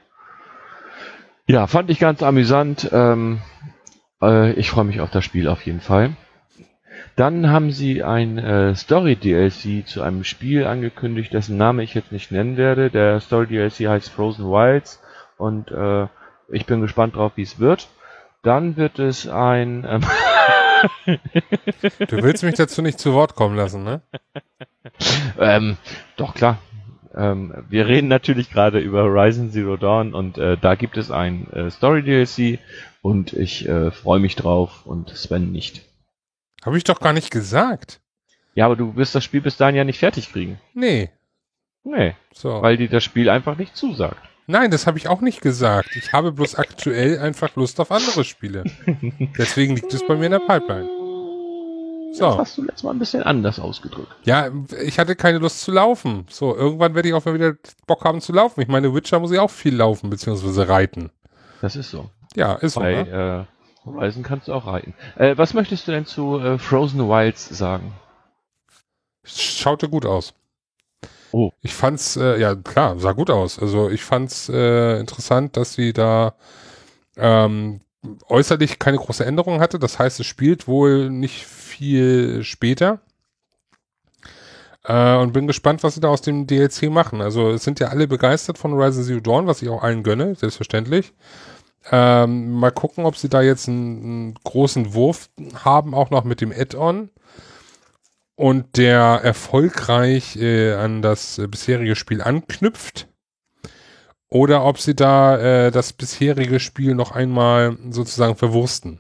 ja, 1.47 1.67
fand 1.67 1.89
ich 1.89 1.99
ganz 1.99 2.23
amüsant. 2.23 2.89
Ähm, 2.91 3.41
äh, 4.21 4.53
ich 4.53 4.69
freue 4.69 4.85
mich 4.85 5.01
auf 5.01 5.11
das 5.11 5.25
Spiel 5.25 5.47
auf 5.47 5.65
jeden 5.65 5.81
Fall. 5.81 6.15
Dann 7.15 7.49
haben 7.49 7.71
sie 7.71 8.03
ein 8.03 8.37
äh, 8.37 8.75
Story-DLC 8.75 9.87
zu 9.87 10.01
einem 10.01 10.23
Spiel 10.23 10.65
angekündigt, 10.65 11.33
dessen 11.33 11.57
Name 11.57 11.83
ich 11.83 11.93
jetzt 11.93 12.11
nicht 12.11 12.31
nennen 12.31 12.57
werde. 12.57 12.89
Der 12.89 13.19
Story-DLC 13.21 13.87
heißt 13.87 14.09
Frozen 14.09 14.45
Wilds 14.45 15.01
und 15.37 15.71
äh, 15.71 16.07
ich 16.49 16.65
bin 16.65 16.81
gespannt 16.81 17.15
drauf, 17.15 17.33
wie 17.35 17.43
es 17.43 17.59
wird. 17.59 17.87
Dann 18.43 18.75
wird 18.75 18.99
es 18.99 19.27
ein... 19.27 19.85
Ähm, 19.87 20.01
Du 22.07 22.23
willst 22.23 22.43
mich 22.43 22.55
dazu 22.55 22.81
nicht 22.81 22.99
zu 22.99 23.13
Wort 23.13 23.35
kommen 23.35 23.55
lassen, 23.55 23.83
ne? 23.83 24.01
ähm, 25.39 25.77
doch 26.17 26.33
klar. 26.33 26.57
Ähm, 27.13 27.53
wir 27.69 27.87
reden 27.87 28.07
natürlich 28.07 28.49
gerade 28.49 28.79
über 28.79 29.03
Horizon 29.03 29.51
Zero 29.51 29.77
Dawn 29.77 30.13
und 30.13 30.37
äh, 30.37 30.57
da 30.57 30.75
gibt 30.75 30.97
es 30.97 31.11
ein 31.11 31.49
äh, 31.51 31.71
Story-DLC 31.71 32.59
und 33.01 33.33
ich 33.33 33.67
äh, 33.67 33.91
freue 33.91 34.19
mich 34.19 34.35
drauf 34.35 34.85
und 34.85 35.09
Sven 35.09 35.51
nicht. 35.51 35.81
Habe 36.65 36.77
ich 36.77 36.83
doch 36.83 36.99
gar 36.99 37.13
nicht 37.13 37.31
gesagt. 37.31 38.01
Ja, 38.53 38.65
aber 38.65 38.75
du 38.75 38.95
wirst 38.95 39.15
das 39.15 39.23
Spiel 39.23 39.41
bis 39.41 39.57
dahin 39.57 39.75
ja 39.75 39.83
nicht 39.83 39.99
fertig 39.99 40.31
kriegen. 40.31 40.59
Nee. 40.73 41.09
Nee, 41.83 42.15
So. 42.33 42.61
weil 42.63 42.77
dir 42.77 42.89
das 42.89 43.03
Spiel 43.03 43.29
einfach 43.29 43.57
nicht 43.57 43.75
zusagt. 43.77 44.17
Nein, 44.47 44.69
das 44.71 44.85
habe 44.85 44.97
ich 44.97 45.07
auch 45.07 45.21
nicht 45.21 45.41
gesagt. 45.41 45.95
Ich 45.95 46.13
habe 46.13 46.31
bloß 46.31 46.55
aktuell 46.55 47.19
einfach 47.19 47.55
Lust 47.55 47.79
auf 47.79 47.91
andere 47.91 48.23
Spiele. 48.23 48.63
Deswegen 49.37 49.75
liegt 49.75 49.93
es 49.93 50.05
bei 50.05 50.15
mir 50.15 50.25
in 50.25 50.31
der 50.33 50.39
Pipeline. 50.39 50.87
So. 52.13 52.25
Das 52.27 52.37
hast 52.37 52.57
du 52.57 52.61
letztes 52.63 52.83
Mal 52.83 52.91
ein 52.91 52.99
bisschen 52.99 53.23
anders 53.23 53.59
ausgedrückt. 53.59 54.07
Ja, 54.23 54.49
ich 54.81 54.99
hatte 54.99 55.15
keine 55.15 55.39
Lust 55.39 55.61
zu 55.61 55.71
laufen. 55.71 56.25
So, 56.29 56.55
irgendwann 56.55 56.95
werde 56.95 57.09
ich 57.09 57.13
auch 57.13 57.25
mal 57.25 57.33
wieder 57.33 57.55
Bock 57.87 58.05
haben 58.05 58.21
zu 58.21 58.31
laufen. 58.31 58.61
Ich 58.61 58.67
meine, 58.69 58.93
Witcher 58.93 59.19
muss 59.19 59.31
ich 59.31 59.39
auch 59.39 59.49
viel 59.51 59.75
laufen, 59.75 60.09
beziehungsweise 60.09 60.69
reiten. 60.69 61.11
Das 61.61 61.75
ist 61.75 61.89
so. 61.89 62.09
Ja, 62.35 62.53
ist 62.53 62.73
so. 62.75 62.79
Bei 62.81 63.03
Ne? 63.03 63.47
äh, 63.85 63.85
Horizon 63.85 64.23
kannst 64.23 64.47
du 64.47 64.53
auch 64.53 64.65
reiten. 64.65 64.93
Äh, 65.17 65.37
was 65.37 65.53
möchtest 65.53 65.87
du 65.87 65.91
denn 65.91 66.05
zu 66.05 66.39
äh, 66.39 66.57
Frozen 66.57 67.07
Wilds 67.09 67.49
sagen? 67.49 67.91
Schaute 69.23 69.89
gut 69.89 70.05
aus. 70.05 70.33
Oh. 71.35 71.51
Ich 71.61 71.73
fand's, 71.73 72.15
äh, 72.15 72.39
ja 72.39 72.55
klar, 72.55 72.97
sah 72.97 73.11
gut 73.11 73.29
aus. 73.29 73.59
Also 73.59 73.89
ich 73.89 74.05
fand's 74.05 74.47
äh, 74.47 75.01
interessant, 75.01 75.57
dass 75.57 75.73
sie 75.73 75.91
da 75.91 76.33
ähm, 77.17 77.81
äußerlich 78.29 78.79
keine 78.79 78.95
große 78.95 79.25
Änderung 79.25 79.59
hatte. 79.59 79.77
Das 79.77 79.99
heißt, 79.99 80.21
es 80.21 80.25
spielt 80.25 80.65
wohl 80.69 81.09
nicht 81.09 81.45
viel 81.45 82.41
später. 82.45 83.01
Äh, 84.85 85.17
und 85.17 85.33
bin 85.33 85.45
gespannt, 85.45 85.83
was 85.83 85.95
sie 85.95 85.99
da 85.99 86.07
aus 86.07 86.21
dem 86.21 86.47
DLC 86.47 86.83
machen. 86.83 87.19
Also 87.19 87.49
es 87.49 87.65
sind 87.65 87.81
ja 87.81 87.89
alle 87.89 88.07
begeistert 88.07 88.57
von 88.57 88.71
Horizon 88.71 89.03
Zero 89.03 89.19
Dawn, 89.19 89.45
was 89.45 89.61
ich 89.61 89.67
auch 89.67 89.83
allen 89.83 90.03
gönne, 90.03 90.35
selbstverständlich. 90.35 91.11
Ähm, 91.91 92.53
mal 92.53 92.71
gucken, 92.71 93.03
ob 93.03 93.17
sie 93.17 93.27
da 93.27 93.41
jetzt 93.41 93.67
einen, 93.67 94.03
einen 94.03 94.35
großen 94.45 94.93
Wurf 94.93 95.29
haben, 95.65 95.93
auch 95.95 96.11
noch 96.11 96.23
mit 96.23 96.39
dem 96.39 96.53
Add-on 96.53 97.09
und 98.35 98.77
der 98.77 99.21
erfolgreich 99.23 100.35
äh, 100.35 100.73
an 100.73 101.01
das 101.01 101.41
bisherige 101.49 101.95
Spiel 101.95 102.21
anknüpft. 102.21 103.07
Oder 104.27 104.65
ob 104.65 104.79
sie 104.79 104.95
da 104.95 105.37
äh, 105.37 105.71
das 105.71 105.93
bisherige 105.93 106.59
Spiel 106.59 106.95
noch 106.95 107.11
einmal 107.11 107.77
sozusagen 107.89 108.35
verwursten. 108.35 108.99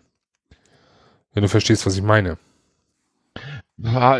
Wenn 1.33 1.43
du 1.43 1.49
verstehst, 1.49 1.85
was 1.85 1.97
ich 1.97 2.03
meine. 2.03 2.37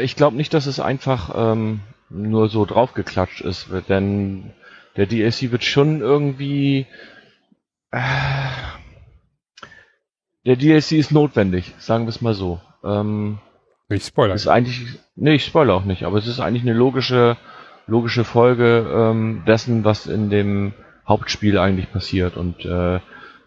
Ich 0.02 0.18
glaube 0.18 0.36
nicht, 0.36 0.54
dass 0.54 0.66
es 0.66 0.82
einfach 0.82 1.32
ähm, 1.34 1.80
nur 2.10 2.50
so 2.50 2.66
draufgeklatscht 2.66 3.40
ist, 3.40 3.68
denn 3.88 4.52
der 4.98 5.06
DLC 5.06 5.52
wird 5.52 5.64
schon 5.64 6.02
irgendwie. 6.02 6.88
Äh, 7.92 8.02
der 10.46 10.58
DLC 10.58 10.94
ist 10.94 11.12
notwendig, 11.12 11.74
sagen 11.80 12.06
wir 12.06 12.10
es 12.10 12.22
mal 12.22 12.34
so. 12.34 12.60
Ähm, 12.84 13.40
Ich 13.90 14.06
spoiler. 14.06 14.34
ist 14.34 14.48
eigentlich. 14.48 15.00
Nee, 15.16 15.36
ich 15.36 15.46
spoilere 15.46 15.76
auch 15.76 15.86
nicht, 15.86 16.04
aber 16.04 16.18
es 16.18 16.28
ist 16.28 16.40
eigentlich 16.40 16.64
eine 16.64 16.74
logische, 16.74 17.38
logische 17.88 18.24
Folge 18.24 18.86
ähm, 18.92 19.44
dessen, 19.48 19.84
was 19.84 20.08
in 20.08 20.30
dem 20.30 20.74
Hauptspiel 21.08 21.58
eigentlich 21.58 21.92
passiert. 21.92 22.36
Und 22.36 22.66
äh, 22.66 23.00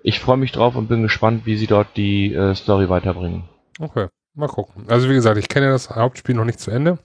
ich 0.03 0.21
freue 0.21 0.37
mich 0.37 0.53
drauf 0.53 0.77
und 0.77 0.89
bin 0.89 1.03
gespannt, 1.03 1.45
wie 1.45 1.57
sie 1.57 1.67
dort 1.67 1.97
die 1.97 2.33
äh, 2.33 2.55
Story 2.55 2.89
weiterbringen. 2.89 3.45
Okay, 3.81 4.07
mal 4.35 4.49
gucken. 4.49 4.85
Also 4.89 5.09
wie 5.11 5.15
gesagt, 5.15 5.39
ich 5.39 5.49
kenne 5.49 5.71
das 5.71 5.91
Hauptspiel 5.91 6.35
noch 6.35 6.45
nicht 6.45 6.61
zu 6.61 6.71
Ende. 6.71 6.99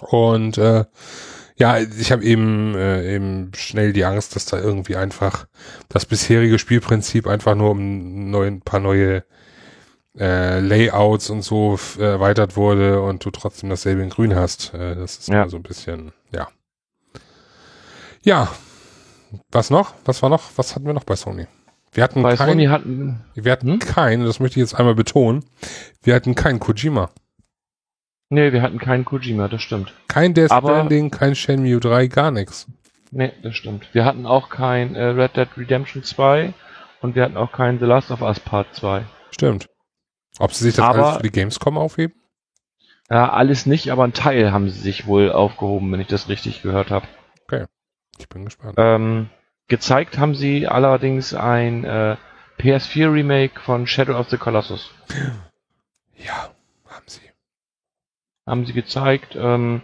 Und 0.00 0.58
äh, 0.58 0.84
ja, 1.56 1.78
ich 1.78 2.10
habe 2.10 2.24
eben, 2.24 2.74
äh, 2.74 3.14
eben 3.14 3.52
schnell 3.54 3.92
die 3.92 4.04
Angst, 4.04 4.34
dass 4.34 4.46
da 4.46 4.58
irgendwie 4.58 4.96
einfach 4.96 5.46
das 5.88 6.06
bisherige 6.06 6.58
Spielprinzip 6.58 7.26
einfach 7.26 7.54
nur 7.54 7.70
um 7.70 8.30
neu, 8.30 8.46
ein 8.46 8.62
paar 8.62 8.80
neue 8.80 9.24
äh, 10.18 10.60
Layouts 10.60 11.30
und 11.30 11.42
so 11.42 11.78
äh, 11.98 12.02
erweitert 12.02 12.56
wurde 12.56 13.00
und 13.02 13.24
du 13.24 13.30
trotzdem 13.30 13.70
dasselbe 13.70 14.02
in 14.02 14.10
Grün 14.10 14.34
hast. 14.34 14.74
Äh, 14.74 14.96
das 14.96 15.18
ist 15.18 15.28
Ja. 15.28 15.42
immer 15.42 15.50
so 15.50 15.56
ein 15.56 15.62
bisschen, 15.62 16.12
ja. 16.34 16.48
Ja. 18.22 18.48
Was 19.52 19.70
noch? 19.70 19.94
Was 20.04 20.22
war 20.22 20.28
noch? 20.30 20.42
Was 20.56 20.74
hatten 20.74 20.86
wir 20.86 20.92
noch 20.92 21.04
bei 21.04 21.16
Sony? 21.16 21.46
Wir 21.92 22.04
hatten 22.04 22.22
Bei 22.22 22.36
kein, 22.36 22.48
Sony 22.50 22.66
hatten. 22.66 23.24
wir 23.34 23.50
hatten 23.52 23.72
Hm? 23.72 23.78
kein, 23.80 24.24
das 24.24 24.38
möchte 24.40 24.60
ich 24.60 24.64
jetzt 24.64 24.74
einmal 24.74 24.94
betonen, 24.94 25.44
wir 26.02 26.14
hatten 26.14 26.34
kein 26.36 26.60
Kojima. 26.60 27.10
Nee, 28.28 28.52
wir 28.52 28.62
hatten 28.62 28.78
keinen 28.78 29.04
Kojima, 29.04 29.48
das 29.48 29.60
stimmt. 29.62 29.92
Kein 30.06 30.32
Death 30.34 30.52
Aber- 30.52 30.68
Stranding, 30.68 31.10
kein 31.10 31.34
Shenmue 31.34 31.80
3, 31.80 32.06
gar 32.06 32.30
nichts. 32.30 32.68
Nee, 33.10 33.32
das 33.42 33.56
stimmt. 33.56 33.92
Wir 33.92 34.04
hatten 34.04 34.24
auch 34.24 34.50
kein 34.50 34.94
äh, 34.94 35.02
Red 35.02 35.36
Dead 35.36 35.48
Redemption 35.56 36.04
2 36.04 36.54
und 37.00 37.16
wir 37.16 37.24
hatten 37.24 37.36
auch 37.36 37.50
kein 37.50 37.80
The 37.80 37.86
Last 37.86 38.12
of 38.12 38.22
Us 38.22 38.38
Part 38.38 38.68
2. 38.72 39.04
Stimmt. 39.32 39.66
Ob 40.40 40.52
sie 40.54 40.64
sich 40.64 40.74
das 40.74 40.84
Aber- 40.84 41.04
alles 41.06 41.16
für 41.18 41.22
die 41.22 41.30
Gamescom 41.30 41.78
aufheben? 41.78 42.14
Ja, 43.10 43.30
alles 43.30 43.66
nicht, 43.66 43.90
aber 43.90 44.04
ein 44.04 44.12
Teil 44.12 44.52
haben 44.52 44.70
sie 44.70 44.78
sich 44.78 45.06
wohl 45.06 45.32
aufgehoben, 45.32 45.90
wenn 45.92 46.00
ich 46.00 46.06
das 46.06 46.28
richtig 46.28 46.62
gehört 46.62 46.90
habe. 46.90 47.06
Ich 48.18 48.28
bin 48.28 48.44
gespannt. 48.44 48.74
Ähm, 48.76 49.30
gezeigt 49.68 50.18
haben 50.18 50.34
sie 50.34 50.68
allerdings 50.68 51.32
ein 51.32 51.84
äh, 51.84 52.16
PS4 52.58 53.10
Remake 53.10 53.58
von 53.60 53.86
Shadow 53.86 54.18
of 54.18 54.28
the 54.28 54.36
Colossus. 54.36 54.90
Ja, 56.22 56.50
haben 56.86 57.06
sie. 57.06 57.22
Haben 58.46 58.66
sie 58.66 58.74
gezeigt. 58.74 59.34
Ähm, 59.36 59.80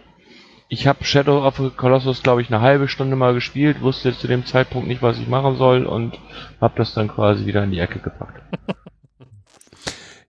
ich 0.69 0.85
habe 0.85 1.03
Shadow 1.03 1.43
of 1.47 1.57
the 1.57 1.71
Colossus, 1.71 2.21
glaube 2.21 2.43
ich, 2.43 2.49
eine 2.53 2.61
halbe 2.61 2.87
Stunde 2.87 3.15
mal 3.15 3.33
gespielt, 3.33 3.81
wusste 3.81 4.15
zu 4.15 4.27
dem 4.27 4.45
Zeitpunkt 4.45 4.87
nicht, 4.87 5.01
was 5.01 5.17
ich 5.17 5.27
machen 5.27 5.55
soll 5.55 5.87
und 5.87 6.19
habe 6.61 6.75
das 6.77 6.93
dann 6.93 7.07
quasi 7.07 7.47
wieder 7.47 7.63
in 7.63 7.71
die 7.71 7.79
Ecke 7.79 7.97
gepackt. 7.99 8.39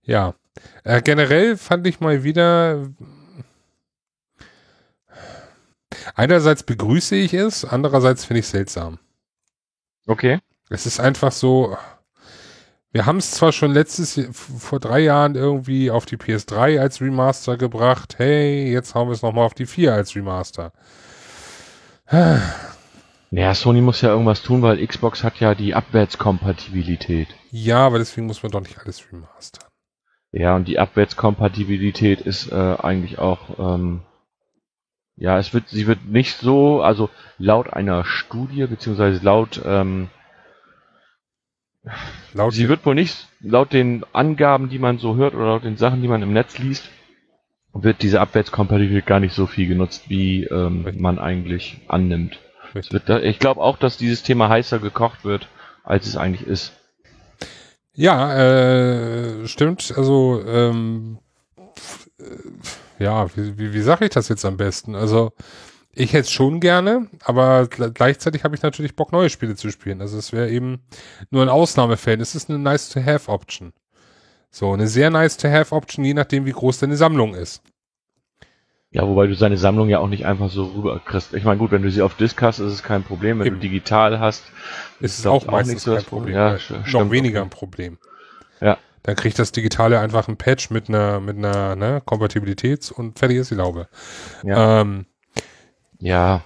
Ja. 0.08 0.34
Äh, 0.84 1.02
generell 1.02 1.56
fand 1.56 1.86
ich 1.86 2.00
mal 2.00 2.24
wieder. 2.24 2.88
Einerseits 6.14 6.62
begrüße 6.62 7.14
ich 7.14 7.34
es, 7.34 7.64
andererseits 7.64 8.24
finde 8.24 8.40
ich 8.40 8.46
es 8.46 8.50
seltsam. 8.50 8.98
Okay. 10.06 10.40
Es 10.70 10.86
ist 10.86 10.98
einfach 10.98 11.30
so, 11.30 11.76
Wir 12.90 13.04
haben 13.04 13.18
es 13.18 13.32
zwar 13.32 13.52
schon 13.52 13.72
letztes 13.72 14.18
vor 14.32 14.80
drei 14.80 15.00
Jahren 15.00 15.34
irgendwie 15.34 15.90
auf 15.90 16.06
die 16.06 16.16
PS3 16.16 16.80
als 16.80 17.02
Remaster 17.02 17.58
gebracht. 17.58 18.14
Hey, 18.18 18.72
jetzt 18.72 18.94
haben 18.94 19.08
wir 19.08 19.14
es 19.14 19.20
nochmal 19.22 19.44
auf 19.44 19.54
die 19.54 19.66
4 19.66 19.92
als 19.92 20.16
Remaster. 20.16 20.72
Ja, 23.30 23.54
Sony 23.54 23.82
muss 23.82 24.00
ja 24.00 24.08
irgendwas 24.08 24.40
tun, 24.42 24.62
weil 24.62 24.84
Xbox 24.86 25.22
hat 25.22 25.38
ja 25.38 25.54
die 25.54 25.74
Abwärtskompatibilität. 25.74 27.28
Ja, 27.50 27.86
aber 27.86 27.98
deswegen 27.98 28.26
muss 28.26 28.42
man 28.42 28.52
doch 28.52 28.62
nicht 28.62 28.78
alles 28.78 29.04
remastern. 29.12 29.67
Ja, 30.30 30.56
und 30.56 30.68
die 30.68 30.78
Abwärtskompatibilität 30.78 32.20
ist 32.20 32.52
äh, 32.52 32.54
eigentlich 32.54 33.18
auch, 33.18 33.58
ähm, 33.58 34.02
ja, 35.16 35.38
es 35.38 35.54
wird, 35.54 35.68
sie 35.68 35.86
wird 35.86 36.04
nicht 36.04 36.36
so, 36.36 36.82
also 36.82 37.08
laut 37.38 37.72
einer 37.72 38.04
Studie, 38.04 38.66
beziehungsweise 38.66 39.24
laut, 39.24 39.60
ähm, 39.64 40.10
laut 42.34 42.52
sie 42.52 42.68
wird 42.68 42.84
wohl 42.84 42.94
nicht, 42.94 43.28
laut 43.40 43.72
den 43.72 44.04
Angaben, 44.12 44.68
die 44.68 44.78
man 44.78 44.98
so 44.98 45.16
hört 45.16 45.34
oder 45.34 45.46
laut 45.46 45.64
den 45.64 45.78
Sachen, 45.78 46.02
die 46.02 46.08
man 46.08 46.22
im 46.22 46.34
Netz 46.34 46.58
liest, 46.58 46.90
wird 47.72 48.02
diese 48.02 48.20
Abwärtskompatibilität 48.20 49.06
gar 49.06 49.20
nicht 49.20 49.34
so 49.34 49.46
viel 49.46 49.66
genutzt, 49.66 50.10
wie 50.10 50.44
ähm, 50.44 50.86
man 50.98 51.18
eigentlich 51.18 51.80
annimmt. 51.88 52.38
Da, 53.06 53.18
ich 53.20 53.38
glaube 53.38 53.62
auch, 53.62 53.78
dass 53.78 53.96
dieses 53.96 54.22
Thema 54.22 54.50
heißer 54.50 54.78
gekocht 54.78 55.24
wird, 55.24 55.48
als 55.84 56.06
es 56.06 56.16
eigentlich 56.16 56.46
ist. 56.46 56.77
Ja, 57.98 58.32
äh, 58.38 59.48
stimmt. 59.48 59.92
Also, 59.96 60.40
ähm, 60.46 61.18
ja, 63.00 63.26
wie, 63.36 63.58
wie, 63.58 63.72
wie 63.72 63.80
sage 63.80 64.04
ich 64.04 64.12
das 64.12 64.28
jetzt 64.28 64.44
am 64.44 64.56
besten? 64.56 64.94
Also, 64.94 65.32
ich 65.92 66.12
hätte 66.12 66.22
es 66.22 66.30
schon 66.30 66.60
gerne, 66.60 67.08
aber 67.24 67.66
gleichzeitig 67.66 68.44
habe 68.44 68.54
ich 68.54 68.62
natürlich 68.62 68.94
Bock, 68.94 69.10
neue 69.10 69.30
Spiele 69.30 69.56
zu 69.56 69.70
spielen. 69.72 70.00
Also 70.00 70.16
es 70.16 70.32
wäre 70.32 70.48
eben 70.48 70.80
nur 71.30 71.42
ein 71.42 71.48
Ausnahmefällen. 71.48 72.20
Es 72.20 72.36
ist 72.36 72.48
eine 72.48 72.60
Nice-to-Have-Option. 72.60 73.72
So, 74.52 74.72
eine 74.72 74.86
sehr 74.86 75.10
Nice-to-Have-Option, 75.10 76.04
je 76.04 76.14
nachdem, 76.14 76.46
wie 76.46 76.52
groß 76.52 76.78
deine 76.78 76.96
Sammlung 76.96 77.34
ist. 77.34 77.62
Ja, 78.90 79.06
wobei 79.06 79.26
du 79.26 79.34
seine 79.34 79.58
Sammlung 79.58 79.90
ja 79.90 79.98
auch 79.98 80.08
nicht 80.08 80.24
einfach 80.24 80.48
so 80.48 80.64
rüber 80.64 81.00
kriegst. 81.04 81.34
Ich 81.34 81.44
meine, 81.44 81.58
gut, 81.58 81.72
wenn 81.72 81.82
du 81.82 81.90
sie 81.90 82.00
auf 82.00 82.14
Disk 82.14 82.40
hast, 82.40 82.58
ist 82.58 82.72
es 82.72 82.82
kein 82.82 83.02
Problem. 83.02 83.38
Wenn 83.38 83.46
Eben. 83.46 83.56
du 83.56 83.60
digital 83.60 84.18
hast, 84.18 84.44
ist 85.00 85.18
es 85.18 85.26
auch, 85.26 85.46
auch 85.46 85.52
meistens 85.52 85.82
so 85.82 85.94
kein 85.94 86.04
Problem. 86.04 86.34
Ja, 86.34 86.56
noch 86.90 87.10
weniger 87.10 87.42
ein 87.42 87.50
Problem. 87.50 87.98
Ja. 88.60 88.78
Dann 89.02 89.14
kriegt 89.14 89.38
das 89.38 89.52
Digitale 89.52 90.00
einfach 90.00 90.28
ein 90.28 90.38
Patch 90.38 90.70
mit 90.70 90.88
einer, 90.88 91.20
mit 91.20 91.36
einer 91.36 91.76
ne, 91.76 92.02
Kompatibilitäts- 92.04 92.90
und 92.90 93.18
fertig 93.18 93.38
ist 93.38 93.50
die 93.50 93.56
Laube. 93.56 93.88
Ja. 94.42 94.80
Ähm, 94.80 95.06
ja. 95.98 96.42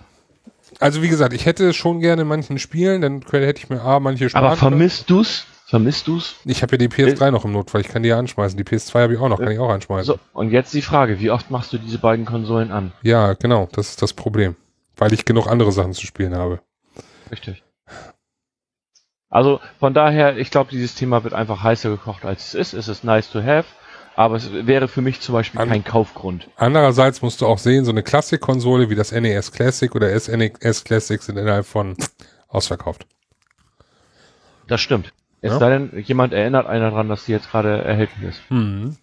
Also 0.80 1.00
wie 1.02 1.08
gesagt, 1.08 1.34
ich 1.34 1.46
hätte 1.46 1.72
schon 1.72 2.00
gerne 2.00 2.22
in 2.22 2.28
manchen 2.28 2.58
Spielen, 2.58 3.02
dann 3.02 3.22
hätte 3.30 3.60
ich 3.60 3.70
mir 3.70 3.82
A, 3.82 4.00
manche 4.00 4.28
Sprachen. 4.28 4.46
Aber 4.46 4.56
vermisst 4.56 5.08
du's? 5.08 5.46
Vermisst 5.72 6.06
du's? 6.06 6.36
Ich 6.44 6.60
habe 6.60 6.72
ja 6.72 6.76
die 6.76 6.88
PS3 6.90 7.28
äh, 7.28 7.30
noch 7.30 7.46
im 7.46 7.52
Notfall, 7.52 7.80
ich 7.80 7.88
kann 7.88 8.02
die 8.02 8.10
ja 8.10 8.18
anschmeißen. 8.18 8.58
Die 8.58 8.62
PS2 8.62 9.04
habe 9.04 9.14
ich 9.14 9.18
auch 9.18 9.30
noch, 9.30 9.38
kann 9.38 9.52
ich 9.52 9.58
auch 9.58 9.70
anschmeißen. 9.70 10.04
So, 10.04 10.20
und 10.34 10.50
jetzt 10.50 10.74
die 10.74 10.82
Frage, 10.82 11.18
wie 11.18 11.30
oft 11.30 11.50
machst 11.50 11.72
du 11.72 11.78
diese 11.78 11.96
beiden 11.96 12.26
Konsolen 12.26 12.70
an? 12.70 12.92
Ja, 13.00 13.32
genau, 13.32 13.70
das 13.72 13.88
ist 13.88 14.02
das 14.02 14.12
Problem. 14.12 14.54
Weil 14.98 15.14
ich 15.14 15.24
genug 15.24 15.46
andere 15.46 15.72
Sachen 15.72 15.94
zu 15.94 16.04
spielen 16.04 16.36
habe. 16.36 16.60
Richtig. 17.30 17.62
Also 19.30 19.60
von 19.80 19.94
daher, 19.94 20.36
ich 20.36 20.50
glaube, 20.50 20.68
dieses 20.70 20.94
Thema 20.94 21.24
wird 21.24 21.32
einfach 21.32 21.62
heißer 21.62 21.88
gekocht, 21.88 22.26
als 22.26 22.48
es 22.48 22.54
ist. 22.54 22.74
Es 22.74 22.88
ist 22.88 23.02
nice 23.02 23.30
to 23.30 23.42
have, 23.42 23.64
aber 24.14 24.36
es 24.36 24.52
wäre 24.52 24.88
für 24.88 25.00
mich 25.00 25.22
zum 25.22 25.32
Beispiel 25.32 25.58
An 25.58 25.70
kein 25.70 25.84
Kaufgrund. 25.84 26.50
Andererseits 26.56 27.22
musst 27.22 27.40
du 27.40 27.46
auch 27.46 27.56
sehen, 27.56 27.86
so 27.86 27.92
eine 27.92 28.02
Klassik-Konsole 28.02 28.90
wie 28.90 28.94
das 28.94 29.10
NES 29.10 29.52
Classic 29.52 29.94
oder 29.94 30.20
SNES 30.20 30.84
Classic 30.84 31.22
sind 31.22 31.38
innerhalb 31.38 31.64
von 31.64 31.96
ausverkauft. 32.48 33.06
Das 34.66 34.82
stimmt. 34.82 35.14
Es 35.42 35.52
ja. 35.52 35.58
sei 35.58 35.70
denn, 35.70 35.90
jemand 36.04 36.32
erinnert 36.32 36.66
einer 36.66 36.90
daran, 36.90 37.08
dass 37.08 37.26
sie 37.26 37.32
jetzt 37.32 37.50
gerade 37.50 37.82
erhältlich 37.82 38.30
ist. 38.30 38.40
Mhm. 38.50 38.96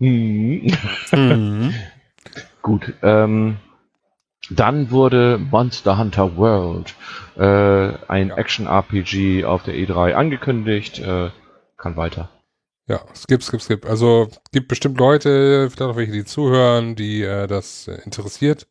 Mhm. 0.00 0.72
mhm. 1.12 1.74
Gut. 2.62 2.92
Ähm, 3.02 3.56
dann 4.50 4.90
wurde 4.90 5.38
Monster 5.38 5.96
Hunter 5.96 6.36
World, 6.36 6.94
äh, 7.36 7.94
ein 8.08 8.28
ja. 8.28 8.36
Action-RPG 8.36 9.44
auf 9.44 9.62
der 9.62 9.74
E3 9.74 10.12
angekündigt. 10.12 10.98
Äh, 10.98 11.30
kann 11.76 11.96
weiter. 11.96 12.28
Ja, 12.86 13.00
skip, 13.14 13.42
skip, 13.42 13.62
skip. 13.62 13.86
Also 13.86 14.28
gibt 14.52 14.68
bestimmt 14.68 14.98
Leute, 14.98 15.70
vielleicht 15.70 15.82
auch 15.82 15.96
welche, 15.96 16.12
die 16.12 16.24
zuhören, 16.24 16.96
die 16.96 17.22
äh, 17.22 17.46
das 17.46 17.88
interessiert. 17.88 18.66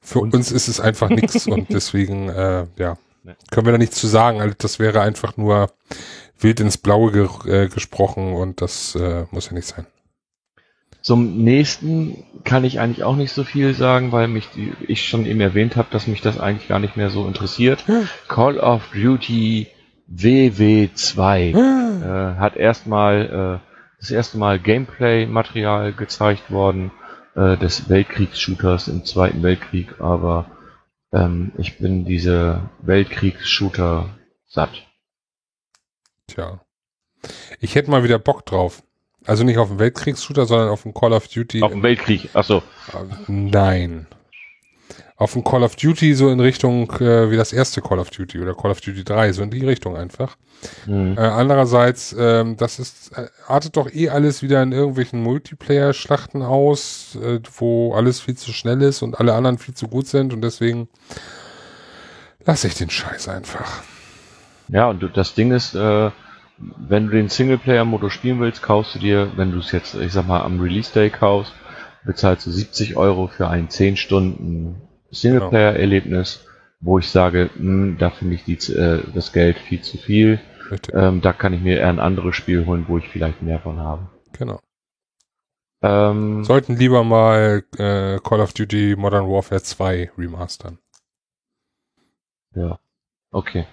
Für 0.00 0.20
und? 0.20 0.34
uns 0.34 0.50
ist 0.50 0.68
es 0.68 0.80
einfach 0.80 1.08
nichts 1.10 1.46
und 1.46 1.68
deswegen, 1.70 2.28
äh, 2.28 2.66
ja, 2.76 2.96
Nee. 3.24 3.34
Können 3.50 3.66
wir 3.66 3.72
da 3.72 3.78
nichts 3.78 4.00
zu 4.00 4.06
sagen. 4.06 4.40
Also 4.40 4.54
das 4.58 4.78
wäre 4.78 5.00
einfach 5.00 5.36
nur 5.36 5.70
wild 6.38 6.60
ins 6.60 6.78
Blaue 6.78 7.12
ge 7.12 7.28
äh, 7.46 7.68
gesprochen 7.68 8.32
und 8.34 8.60
das 8.60 8.94
äh, 8.94 9.26
muss 9.30 9.46
ja 9.46 9.52
nicht 9.52 9.66
sein. 9.66 9.86
Zum 11.02 11.42
nächsten 11.42 12.24
kann 12.44 12.64
ich 12.64 12.78
eigentlich 12.78 13.02
auch 13.02 13.16
nicht 13.16 13.32
so 13.32 13.42
viel 13.42 13.74
sagen, 13.74 14.12
weil 14.12 14.28
mich 14.28 14.48
die, 14.50 14.72
ich 14.86 15.08
schon 15.08 15.26
eben 15.26 15.40
erwähnt 15.40 15.76
habe, 15.76 15.88
dass 15.90 16.06
mich 16.06 16.20
das 16.20 16.38
eigentlich 16.38 16.68
gar 16.68 16.78
nicht 16.78 16.96
mehr 16.96 17.10
so 17.10 17.26
interessiert. 17.26 17.86
Hm. 17.88 18.08
Call 18.28 18.58
of 18.58 18.82
Duty 18.92 19.66
WW2 20.08 21.52
hm. 21.54 22.02
äh, 22.02 22.38
hat 22.38 22.56
erstmal 22.56 23.60
äh, 23.60 23.68
das 23.98 24.10
erste 24.10 24.38
Mal 24.38 24.60
Gameplay-Material 24.60 25.92
gezeigt 25.92 26.50
worden 26.50 26.92
äh, 27.34 27.56
des 27.56 27.88
Weltkriegsshooters 27.88 28.88
im 28.88 29.04
Zweiten 29.04 29.42
Weltkrieg, 29.42 30.00
aber 30.00 30.46
ähm, 31.12 31.52
ich 31.58 31.78
bin 31.78 32.04
diese 32.04 32.70
Weltkriegs-Shooter 32.82 34.10
satt. 34.48 34.86
Tja. 36.26 36.60
Ich 37.60 37.74
hätte 37.74 37.90
mal 37.90 38.04
wieder 38.04 38.18
Bock 38.18 38.46
drauf. 38.46 38.82
Also 39.24 39.44
nicht 39.44 39.58
auf 39.58 39.70
einen 39.70 39.78
Weltkriegs-Shooter, 39.78 40.46
sondern 40.46 40.68
auf 40.68 40.84
einen 40.84 40.94
Call 40.94 41.12
of 41.12 41.28
Duty. 41.28 41.62
Auf 41.62 41.72
einen 41.72 41.82
Weltkrieg, 41.82 42.30
achso. 42.34 42.62
Nein 43.28 44.06
auf 45.22 45.36
ein 45.36 45.44
Call 45.44 45.62
of 45.62 45.76
Duty 45.76 46.14
so 46.14 46.30
in 46.30 46.40
Richtung 46.40 46.90
äh, 47.00 47.30
wie 47.30 47.36
das 47.36 47.52
erste 47.52 47.80
Call 47.80 48.00
of 48.00 48.10
Duty 48.10 48.40
oder 48.40 48.54
Call 48.54 48.72
of 48.72 48.80
Duty 48.80 49.04
3, 49.04 49.32
so 49.32 49.42
in 49.42 49.50
die 49.50 49.64
Richtung 49.64 49.96
einfach. 49.96 50.36
Mhm. 50.86 51.16
Äh, 51.16 51.20
andererseits, 51.20 52.14
ähm, 52.18 52.56
das 52.56 52.78
ist, 52.78 53.16
äh, 53.16 53.26
artet 53.46 53.76
doch 53.76 53.92
eh 53.92 54.08
alles 54.08 54.42
wieder 54.42 54.62
in 54.62 54.72
irgendwelchen 54.72 55.22
Multiplayer-Schlachten 55.22 56.42
aus, 56.42 57.18
äh, 57.22 57.40
wo 57.56 57.94
alles 57.94 58.20
viel 58.20 58.36
zu 58.36 58.52
schnell 58.52 58.82
ist 58.82 59.02
und 59.02 59.18
alle 59.18 59.34
anderen 59.34 59.58
viel 59.58 59.74
zu 59.74 59.88
gut 59.88 60.06
sind 60.06 60.32
und 60.32 60.42
deswegen 60.42 60.88
lasse 62.44 62.66
ich 62.66 62.74
den 62.74 62.90
Scheiß 62.90 63.28
einfach. 63.28 63.82
Ja, 64.68 64.88
und 64.88 65.16
das 65.16 65.34
Ding 65.34 65.52
ist, 65.52 65.74
äh, 65.74 66.10
wenn 66.58 67.06
du 67.06 67.12
den 67.12 67.28
Singleplayer-Modus 67.28 68.12
spielen 68.12 68.40
willst, 68.40 68.62
kaufst 68.62 68.94
du 68.94 68.98
dir, 68.98 69.32
wenn 69.36 69.52
du 69.52 69.58
es 69.58 69.72
jetzt, 69.72 69.94
ich 69.94 70.12
sag 70.12 70.26
mal, 70.26 70.42
am 70.42 70.60
Release-Day 70.60 71.10
kaufst, 71.10 71.52
bezahlst 72.04 72.46
du 72.46 72.50
70 72.50 72.96
Euro 72.96 73.26
für 73.28 73.48
einen 73.48 73.68
10 73.68 73.96
Stunden 73.96 74.76
Singleplayer-Erlebnis, 75.10 76.44
wo 76.80 76.98
ich 76.98 77.08
sage, 77.08 77.50
mh, 77.54 77.60
hm, 77.60 77.96
da 77.98 78.10
finde 78.10 78.34
ich 78.34 78.44
die, 78.44 78.72
äh, 78.72 79.02
das 79.14 79.32
Geld 79.32 79.58
viel 79.58 79.82
zu 79.82 79.98
viel. 79.98 80.40
Ähm, 80.92 81.20
da 81.20 81.32
kann 81.32 81.52
ich 81.52 81.60
mir 81.60 81.78
eher 81.78 81.88
ein 81.88 82.00
anderes 82.00 82.36
Spiel 82.36 82.66
holen, 82.66 82.86
wo 82.88 82.98
ich 82.98 83.08
vielleicht 83.08 83.42
mehr 83.42 83.60
von 83.60 83.78
habe. 83.78 84.08
Genau. 84.32 84.60
Ähm, 85.82 86.44
Sollten 86.44 86.76
lieber 86.76 87.02
mal 87.02 87.64
äh, 87.76 88.18
Call 88.20 88.40
of 88.40 88.52
Duty 88.52 88.94
Modern 88.96 89.28
Warfare 89.28 89.62
2 89.62 90.12
remastern. 90.16 90.78
Ja, 92.54 92.78
okay. 93.32 93.66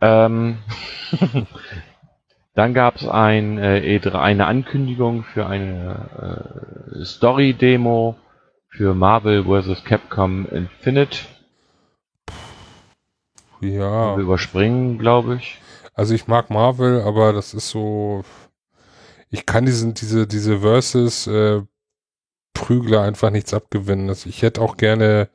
Ähm, 0.00 0.58
dann 2.54 2.72
gab 2.72 2.96
es 2.96 3.06
ein, 3.06 3.58
äh, 3.58 3.98
E3, 3.98 4.14
eine 4.14 4.46
Ankündigung 4.46 5.24
für 5.24 5.46
eine 5.46 6.54
äh, 6.94 7.04
Story-Demo 7.04 8.16
für 8.70 8.94
Marvel 8.94 9.44
vs. 9.44 9.84
Capcom 9.84 10.46
Infinite. 10.46 11.18
Ja. 13.60 14.16
Wir 14.16 14.22
überspringen, 14.22 14.98
glaube 14.98 15.36
ich. 15.36 15.60
Also 15.98 16.14
ich 16.14 16.28
mag 16.28 16.48
Marvel, 16.48 17.02
aber 17.02 17.32
das 17.32 17.54
ist 17.54 17.70
so. 17.70 18.22
Ich 19.30 19.46
kann 19.46 19.66
diesen, 19.66 19.94
diese, 19.94 20.28
diese 20.28 20.60
Versus 20.60 21.26
äh, 21.26 21.62
Prügler 22.54 23.02
einfach 23.02 23.30
nichts 23.30 23.52
abgewinnen. 23.52 24.08
Also 24.08 24.28
ich 24.28 24.42
hätte 24.42 24.62
auch 24.62 24.76
gerne 24.76 25.28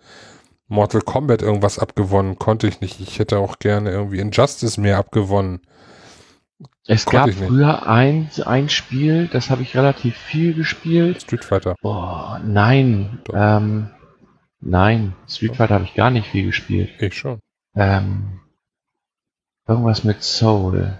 Mortal 0.69 1.01
Kombat 1.01 1.41
irgendwas 1.41 1.79
abgewonnen, 1.79 2.39
konnte 2.39 2.67
ich 2.67 2.79
nicht. 2.79 3.01
Ich 3.01 3.19
hätte 3.19 3.39
auch 3.39 3.59
gerne 3.59 3.91
irgendwie 3.91 4.19
Injustice 4.19 4.77
mehr 4.77 4.99
abgewonnen. 4.99 5.59
Es 6.87 7.05
gab 7.05 7.29
früher 7.29 7.85
ein, 7.85 8.29
ein 8.45 8.69
Spiel, 8.69 9.27
das 9.27 9.49
habe 9.49 9.63
ich 9.63 9.75
relativ 9.75 10.15
viel 10.15 10.53
gespielt. 10.53 11.23
Street 11.23 11.43
Fighter. 11.43 11.75
Boah, 11.81 12.41
nein. 12.41 13.21
Ähm, 13.33 13.89
nein, 14.61 15.13
Street 15.27 15.57
Fighter 15.57 15.73
habe 15.73 15.83
ich 15.83 15.93
gar 15.93 16.09
nicht 16.09 16.27
viel 16.27 16.45
gespielt. 16.45 16.89
Ich 16.99 17.17
schon. 17.17 17.39
Ähm, 17.75 18.39
irgendwas 19.67 20.03
mit 20.03 20.23
Soul. 20.23 20.97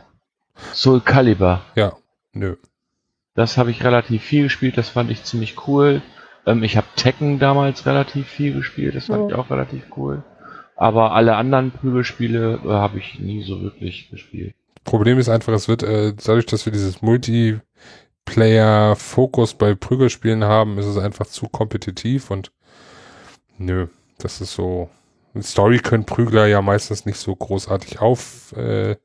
Soul 0.74 1.02
Calibur. 1.02 1.62
Ja, 1.76 1.94
nö. 2.34 2.56
Das 3.36 3.58
habe 3.58 3.72
ich 3.72 3.84
relativ 3.84 4.24
viel 4.24 4.44
gespielt, 4.44 4.78
das 4.78 4.90
fand 4.90 5.10
ich 5.10 5.24
ziemlich 5.24 5.68
cool. 5.68 6.04
Ähm, 6.46 6.64
ich 6.64 6.78
habe 6.78 6.88
Tekken 6.96 7.40
damals 7.40 7.86
relativ 7.86 8.28
viel 8.28 8.54
gespielt, 8.54 8.96
das 8.96 9.08
fand 9.08 9.24
ja. 9.24 9.30
ich 9.30 9.36
auch 9.36 9.50
relativ 9.50 9.84
cool. 9.98 10.24
Aber 10.76 11.14
alle 11.14 11.36
anderen 11.36 11.72
Prügelspiele 11.72 12.60
äh, 12.64 12.68
habe 12.68 13.00
ich 13.00 13.20
nie 13.20 13.44
so 13.44 13.62
wirklich 13.62 14.10
gespielt. 14.10 14.54
Problem 14.84 15.18
ist 15.18 15.30
einfach, 15.30 15.54
es 15.54 15.68
wird, 15.68 15.82
äh, 15.84 16.14
dadurch, 16.14 16.46
dass 16.46 16.66
wir 16.66 16.74
dieses 16.74 17.02
Multiplayer-Fokus 17.02 19.56
bei 19.56 19.74
Prügelspielen 19.76 20.44
haben, 20.44 20.78
ist 20.78 20.86
es 20.86 20.98
einfach 20.98 21.28
zu 21.28 21.48
kompetitiv 21.48 22.32
und 22.32 22.52
nö, 23.58 23.88
das 24.18 24.42
ist 24.42 24.54
so. 24.54 24.90
Story 25.42 25.80
können 25.80 26.06
Prügler 26.06 26.46
ja 26.46 26.62
meistens 26.62 27.06
nicht 27.06 27.18
so 27.18 27.36
großartig 27.36 28.00
aufwarten 28.00 28.98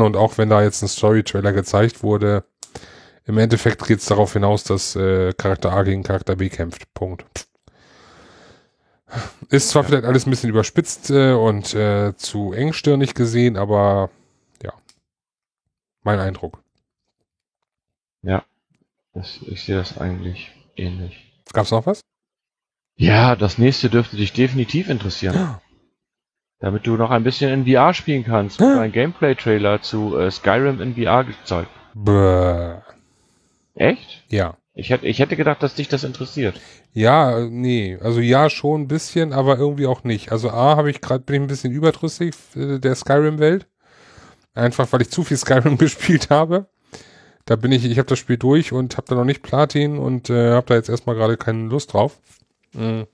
äh, 0.00 0.04
und 0.04 0.16
auch 0.16 0.38
wenn 0.38 0.48
da 0.48 0.62
jetzt 0.62 0.82
ein 0.82 0.88
Story-Trailer 0.88 1.52
gezeigt 1.52 2.02
wurde, 2.02 2.44
im 3.26 3.36
Endeffekt 3.36 3.86
geht 3.86 3.98
es 3.98 4.06
darauf 4.06 4.32
hinaus, 4.32 4.64
dass 4.64 4.96
äh, 4.96 5.34
Charakter 5.34 5.70
A 5.72 5.82
gegen 5.82 6.02
Charakter 6.02 6.36
B 6.36 6.48
kämpft. 6.48 6.94
Punkt. 6.94 7.46
Ist 9.50 9.68
zwar 9.70 9.82
ja. 9.82 9.88
vielleicht 9.88 10.04
alles 10.04 10.26
ein 10.26 10.30
bisschen 10.30 10.50
überspitzt 10.50 11.10
äh, 11.10 11.32
und 11.32 11.74
äh, 11.74 12.16
zu 12.16 12.52
engstirnig 12.52 13.14
gesehen, 13.14 13.56
aber 13.56 14.10
ja, 14.62 14.72
mein 16.02 16.20
Eindruck. 16.20 16.62
Ja, 18.22 18.44
das, 19.12 19.38
ich 19.46 19.64
sehe 19.64 19.76
das 19.76 19.98
eigentlich 19.98 20.50
ähnlich. 20.76 21.32
Gab's 21.52 21.70
noch 21.70 21.84
was? 21.86 22.00
Ja, 22.98 23.36
das 23.36 23.58
nächste 23.58 23.88
dürfte 23.88 24.16
dich 24.16 24.32
definitiv 24.32 24.90
interessieren. 24.90 25.56
Damit 26.58 26.84
du 26.84 26.96
noch 26.96 27.10
ein 27.10 27.22
bisschen 27.22 27.52
in 27.52 27.64
VR 27.64 27.94
spielen 27.94 28.24
kannst. 28.24 28.60
ein 28.60 28.90
Gameplay-Trailer 28.90 29.80
zu 29.80 30.18
äh, 30.18 30.30
Skyrim 30.32 30.80
in 30.80 30.96
VR 30.96 31.22
gezeigt. 31.22 31.70
Bäh. 31.94 32.74
Echt? 33.76 34.24
Ja. 34.28 34.56
Ich 34.74 34.90
hätte, 34.90 35.06
ich 35.06 35.20
hätte 35.20 35.36
gedacht, 35.36 35.62
dass 35.62 35.76
dich 35.76 35.88
das 35.88 36.02
interessiert. 36.02 36.60
Ja, 36.92 37.46
nee, 37.48 37.96
also 38.00 38.18
ja 38.18 38.50
schon 38.50 38.82
ein 38.82 38.88
bisschen, 38.88 39.32
aber 39.32 39.58
irgendwie 39.58 39.86
auch 39.86 40.02
nicht. 40.02 40.32
Also 40.32 40.50
A 40.50 40.76
habe 40.76 40.90
ich 40.90 41.00
gerade 41.00 41.22
bin 41.22 41.36
ich 41.36 41.40
ein 41.42 41.46
bisschen 41.46 41.72
überdrüssig 41.72 42.34
äh, 42.56 42.80
der 42.80 42.96
Skyrim-Welt, 42.96 43.68
einfach 44.54 44.92
weil 44.92 45.02
ich 45.02 45.10
zu 45.10 45.22
viel 45.22 45.36
Skyrim 45.36 45.78
gespielt 45.78 46.30
habe. 46.30 46.66
Da 47.44 47.54
bin 47.54 47.70
ich, 47.70 47.84
ich 47.84 47.98
habe 47.98 48.08
das 48.08 48.18
Spiel 48.18 48.36
durch 48.38 48.72
und 48.72 48.96
habe 48.96 49.06
da 49.08 49.14
noch 49.14 49.24
nicht 49.24 49.42
Platin 49.42 49.98
und 49.98 50.30
äh, 50.30 50.52
habe 50.52 50.66
da 50.66 50.74
jetzt 50.74 50.88
erstmal 50.88 51.14
gerade 51.14 51.36
keine 51.36 51.68
Lust 51.68 51.92
drauf. 51.92 52.18
Mhm. 52.72 53.06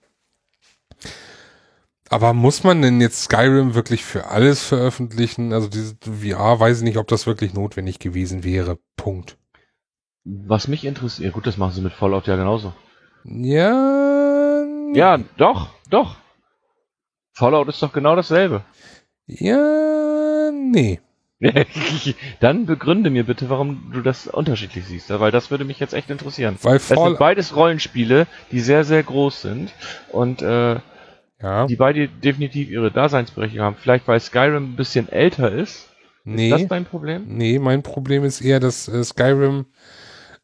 Aber 2.11 2.33
muss 2.33 2.63
man 2.63 2.83
denn 2.83 3.01
jetzt 3.01 3.25
Skyrim 3.25 3.75
wirklich 3.75 4.05
für 4.05 4.27
alles 4.27 4.65
veröffentlichen? 4.65 5.53
Also 5.53 5.69
diese 5.69 5.97
VR, 6.03 6.61
weiß 6.61 6.79
ich 6.79 6.85
nicht, 6.85 6.99
ob 6.99 7.09
das 7.09 7.27
wirklich 7.27 7.55
notwendig 7.55 7.99
gewesen 7.99 8.45
wäre. 8.45 8.79
Punkt. 8.97 9.37
Was 10.25 10.69
mich 10.69 10.85
interessiert, 10.85 11.27
ja 11.27 11.33
gut, 11.33 11.47
das 11.47 11.57
machen 11.57 11.73
sie 11.75 11.81
mit 11.81 11.93
Fallout 11.93 12.27
ja 12.27 12.37
genauso. 12.37 12.73
Ja. 13.25 14.65
Ja, 14.95 15.19
doch, 15.37 15.71
doch. 15.91 16.17
Fallout 17.33 17.69
ist 17.69 17.83
doch 17.83 17.93
genau 17.93 18.15
dasselbe. 18.15 18.65
Ja, 19.27 20.51
nee. 20.53 21.01
Dann 22.41 22.67
begründe 22.67 23.11
mir 23.11 23.25
bitte, 23.25 23.49
warum 23.51 23.91
du 23.93 24.01
das 24.01 24.27
unterschiedlich 24.27 24.85
siehst, 24.87 25.11
weil 25.11 25.31
das 25.31 25.51
würde 25.51 25.65
mich 25.65 25.81
jetzt 25.81 25.95
echt 25.95 26.11
interessieren. 26.11 26.57
Weil 26.63 26.79
Fall 26.79 26.97
das 26.97 27.05
sind 27.05 27.19
beides 27.19 27.57
Rollenspiele, 27.57 28.27
die 28.51 28.61
sehr, 28.61 28.85
sehr 28.85 29.03
groß 29.03 29.43
sind 29.43 29.73
und 30.11 30.43
äh, 30.43 30.77
ja. 31.43 31.67
die 31.67 31.77
beide 31.77 32.09
definitiv 32.09 32.71
ihre 32.71 32.91
Daseinsberechtigung 32.91 33.65
haben. 33.67 33.77
Vielleicht 33.79 34.09
weil 34.09 34.21
Skyrim 34.21 34.73
ein 34.73 34.77
bisschen 34.77 35.09
älter 35.09 35.53
ist. 35.53 35.89
Nee, 36.25 36.51
ist 36.51 36.61
das 36.61 36.69
dein 36.69 36.87
Problem? 36.87 37.25
Nee, 37.27 37.59
mein 37.59 37.83
Problem 37.83 38.25
ist 38.25 38.41
eher, 38.41 38.61
dass 38.61 38.89
äh, 38.89 39.05
Skyrim 39.05 39.67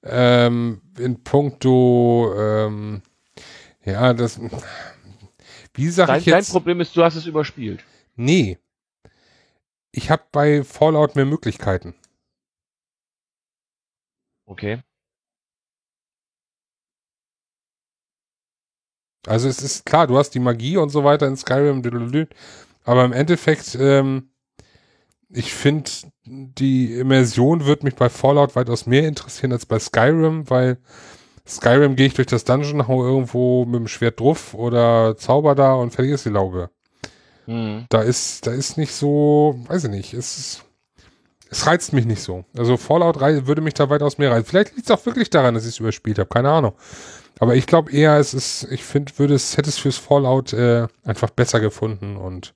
ähm, 0.03 0.83
in 0.99 1.23
puncto, 1.23 2.35
ähm, 2.37 3.03
ja, 3.85 4.13
das, 4.13 4.41
wie 5.75 5.89
sag 5.89 6.19
ich 6.19 6.27
jetzt? 6.27 6.49
Dein 6.49 6.53
Problem 6.53 6.81
ist, 6.81 6.97
du 6.97 7.03
hast 7.03 7.17
es 7.17 7.27
überspielt. 7.27 7.83
Nee. 8.17 8.59
Ich 9.93 10.11
habe 10.11 10.25
bei 10.33 10.65
Fallout 10.65 11.17
mehr 11.17 11.25
Möglichkeiten. 11.27 11.95
Okay. 14.47 14.83
Also 19.27 19.49
es 19.49 19.63
ist 19.63 19.85
klar, 19.85 20.07
du 20.07 20.17
hast 20.17 20.31
die 20.31 20.41
Magie 20.41 20.77
und 20.77 20.89
so 20.89 21.05
weiter 21.05 21.27
in 21.27 21.37
Skyrim, 21.37 21.83
aber 22.85 23.05
im 23.05 23.13
Endeffekt 23.13 23.75
ähm, 23.79 24.31
ich 25.33 25.55
finde, 25.55 25.91
die 26.25 26.95
Immersion 26.95 27.65
wird 27.67 27.85
mich 27.85 27.95
bei 27.95 28.09
Fallout 28.09 28.57
weitaus 28.57 28.87
mehr 28.87 29.07
interessieren 29.07 29.53
als 29.53 29.67
bei 29.67 29.79
Skyrim, 29.79 30.51
weil 30.51 30.79
Skyrim 31.47 31.97
gehe 31.97 32.07
ich 32.07 32.15
durch 32.15 32.27
das 32.27 32.45
Dungeon, 32.45 32.89
hau 32.89 33.05
irgendwo 33.05 33.65
mit 33.65 33.81
dem 33.81 33.89
Schwert 33.89 34.21
drauf 34.21 34.55
oder 34.55 35.17
Zauber 35.17 35.55
da 35.55 35.75
und 35.75 35.97
ist 35.99 36.25
die 36.25 36.31
Laube. 36.31 36.71
Mhm. 37.47 37.87
Da 37.89 38.03
ist, 38.03 38.47
da 38.47 38.53
ist 38.53 38.77
nicht 38.77 38.93
so, 38.93 39.59
weiß 39.67 39.85
ich 39.85 39.91
nicht, 39.91 40.15
es, 40.15 40.63
es 41.51 41.67
reizt 41.67 41.93
mich 41.93 42.07
nicht 42.07 42.23
so. 42.23 42.45
Also 42.57 42.77
Fallout 42.77 43.21
würde 43.21 43.61
mich 43.61 43.75
da 43.75 43.91
weitaus 43.91 44.19
mehr 44.19 44.31
reizen. 44.31 44.47
Vielleicht 44.47 44.77
liegt 44.77 44.89
es 44.89 44.97
auch 44.97 45.05
wirklich 45.07 45.31
daran, 45.31 45.55
dass 45.55 45.65
ich 45.65 45.71
es 45.71 45.81
überspielt 45.81 46.19
habe, 46.19 46.29
keine 46.29 46.51
Ahnung. 46.51 46.75
Aber 47.39 47.57
ich 47.57 47.67
glaube 47.67 47.93
eher, 47.93 48.19
es 48.19 48.35
ist, 48.35 48.65
ich 48.71 48.85
finde, 48.85 49.19
würde 49.19 49.35
es, 49.35 49.57
hätte 49.57 49.71
es 49.71 49.79
fürs 49.79 49.97
Fallout 49.97 50.53
äh, 50.53 50.87
einfach 51.05 51.31
besser 51.31 51.61
gefunden 51.61 52.17
und 52.17 52.55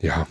ja, 0.00 0.26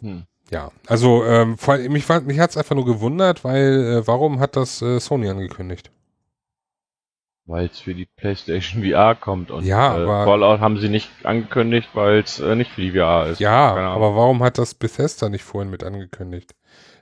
hm. 0.00 0.26
Ja, 0.50 0.70
also 0.86 1.24
ähm, 1.24 1.58
vor 1.58 1.74
allem, 1.74 1.92
mich, 1.92 2.08
mich 2.08 2.38
hat 2.38 2.50
es 2.50 2.56
einfach 2.56 2.76
nur 2.76 2.84
gewundert, 2.84 3.42
weil 3.42 3.98
äh, 3.98 4.06
warum 4.06 4.38
hat 4.38 4.54
das 4.54 4.80
äh, 4.80 5.00
Sony 5.00 5.28
angekündigt? 5.28 5.90
Weil 7.46 7.66
es 7.66 7.78
für 7.78 7.94
die 7.94 8.06
PlayStation 8.06 8.82
VR 8.90 9.14
kommt 9.14 9.50
und 9.50 9.64
ja, 9.64 9.96
äh, 9.96 10.02
aber, 10.02 10.24
Fallout 10.24 10.60
haben 10.60 10.78
sie 10.78 10.88
nicht 10.88 11.08
angekündigt, 11.24 11.88
weil 11.94 12.18
es 12.18 12.40
äh, 12.40 12.56
nicht 12.56 12.72
für 12.72 12.80
die 12.80 12.92
VR 12.92 13.26
ist. 13.28 13.40
Ja, 13.40 13.74
aber 13.74 14.16
warum 14.16 14.42
hat 14.42 14.58
das 14.58 14.74
Bethesda 14.74 15.28
nicht 15.28 15.44
vorhin 15.44 15.70
mit 15.70 15.84
angekündigt? 15.84 16.54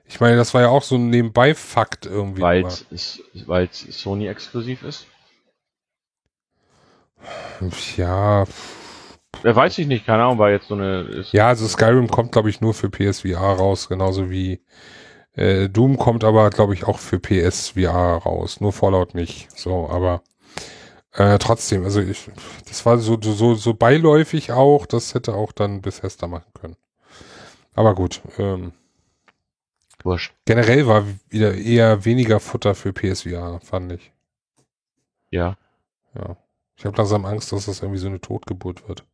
Ich 0.06 0.20
meine, 0.20 0.36
das 0.36 0.52
war 0.52 0.60
ja 0.60 0.68
auch 0.68 0.82
so 0.82 0.96
ein 0.96 1.08
Nebenbei-Fakt 1.08 2.04
irgendwie. 2.04 2.42
Weil 2.42 2.66
es 2.66 3.88
Sony 3.90 4.28
exklusiv 4.28 4.82
ist? 4.82 5.06
Ja, 7.96 8.44
ja, 9.42 9.56
weiß 9.56 9.78
ich 9.78 9.86
nicht, 9.86 10.06
keine 10.06 10.24
Ahnung, 10.24 10.38
war 10.38 10.50
jetzt 10.50 10.68
so 10.68 10.74
eine. 10.74 11.24
ja, 11.32 11.48
also 11.48 11.66
Skyrim 11.66 12.08
kommt, 12.08 12.32
glaube 12.32 12.50
ich, 12.50 12.60
nur 12.60 12.74
für 12.74 12.90
PSVR 12.90 13.38
raus, 13.38 13.88
genauso 13.88 14.30
wie 14.30 14.62
äh, 15.36 15.68
Doom 15.68 15.98
kommt 15.98 16.24
aber, 16.24 16.50
glaube 16.50 16.74
ich, 16.74 16.84
auch 16.84 16.98
für 16.98 17.18
PSVR 17.18 18.22
raus. 18.24 18.60
Nur 18.60 18.72
Fallout 18.72 19.14
nicht. 19.14 19.50
So, 19.56 19.88
aber 19.90 20.22
äh, 21.14 21.38
trotzdem, 21.38 21.84
also 21.84 22.00
ich, 22.00 22.30
das 22.68 22.84
war 22.86 22.98
so, 22.98 23.18
so, 23.20 23.54
so 23.54 23.74
beiläufig 23.74 24.52
auch, 24.52 24.86
das 24.86 25.14
hätte 25.14 25.34
auch 25.34 25.52
dann 25.52 25.80
Bethesda 25.80 26.26
machen 26.26 26.52
können. 26.54 26.76
Aber 27.74 27.94
gut, 27.94 28.20
ähm, 28.38 28.72
Wurscht. 30.04 30.34
Generell 30.44 30.86
war 30.86 31.06
wieder 31.30 31.54
eher 31.54 32.04
weniger 32.04 32.38
Futter 32.38 32.74
für 32.74 32.92
PSVR, 32.92 33.58
fand 33.60 33.92
ich. 33.92 34.12
Ja. 35.30 35.56
Ja. 36.14 36.36
Ich 36.76 36.84
habe 36.84 36.96
langsam 36.96 37.24
Angst, 37.24 37.52
dass 37.52 37.66
das 37.66 37.80
irgendwie 37.80 37.98
so 37.98 38.08
eine 38.08 38.20
Totgeburt 38.20 38.86
wird. 38.86 39.04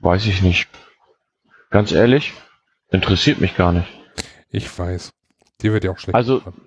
Weiß 0.00 0.26
ich 0.26 0.42
nicht. 0.42 0.68
Ganz 1.70 1.92
ehrlich, 1.92 2.34
interessiert 2.90 3.40
mich 3.40 3.56
gar 3.56 3.72
nicht. 3.72 3.88
Ich 4.50 4.78
weiß. 4.78 5.12
Dir 5.62 5.72
wird 5.72 5.84
ja 5.84 5.92
auch 5.92 5.98
schlecht. 5.98 6.14
Also, 6.14 6.40
von. 6.40 6.65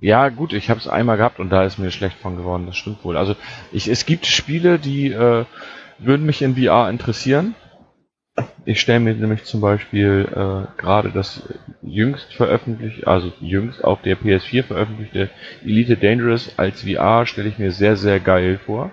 Ja 0.00 0.28
gut, 0.28 0.52
ich 0.52 0.70
habe 0.70 0.80
es 0.80 0.88
einmal 0.88 1.16
gehabt 1.16 1.40
und 1.40 1.50
da 1.50 1.64
ist 1.64 1.78
mir 1.78 1.90
schlecht 1.90 2.18
von 2.18 2.36
geworden. 2.36 2.66
Das 2.66 2.76
stimmt 2.76 3.04
wohl. 3.04 3.16
Also, 3.16 3.36
ich, 3.72 3.88
es 3.88 4.06
gibt 4.06 4.26
Spiele, 4.26 4.78
die 4.78 5.12
äh, 5.12 5.44
würden 5.98 6.26
mich 6.26 6.42
in 6.42 6.56
VR 6.56 6.90
interessieren. 6.90 7.54
Ich 8.64 8.80
stelle 8.80 9.00
mir 9.00 9.14
nämlich 9.14 9.44
zum 9.44 9.60
Beispiel 9.60 10.26
äh, 10.28 10.80
gerade 10.80 11.12
das 11.12 11.42
jüngst 11.82 12.34
veröffentlicht, 12.34 13.06
also 13.06 13.32
jüngst 13.40 13.84
auf 13.84 14.02
der 14.02 14.16
PS4 14.16 14.64
veröffentlichte 14.64 15.30
Elite 15.62 15.96
Dangerous 15.96 16.58
als 16.58 16.82
VR 16.82 17.26
stelle 17.26 17.48
ich 17.48 17.58
mir 17.58 17.70
sehr, 17.70 17.96
sehr 17.96 18.18
geil 18.18 18.58
vor. 18.66 18.90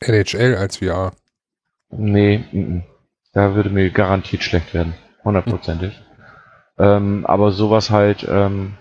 NHL 0.00 0.54
als 0.54 0.76
VR. 0.76 1.12
Nee, 1.90 2.44
m 2.52 2.60
-m. 2.60 2.82
da 3.32 3.54
würde 3.56 3.70
mir 3.70 3.90
garantiert 3.90 4.44
schlecht 4.44 4.72
werden. 4.72 4.94
Hundertprozentig. 5.24 6.00
Ähm, 6.78 7.24
aber 7.26 7.50
sowas 7.50 7.90
halt 7.90 8.26
ähm, 8.28 8.74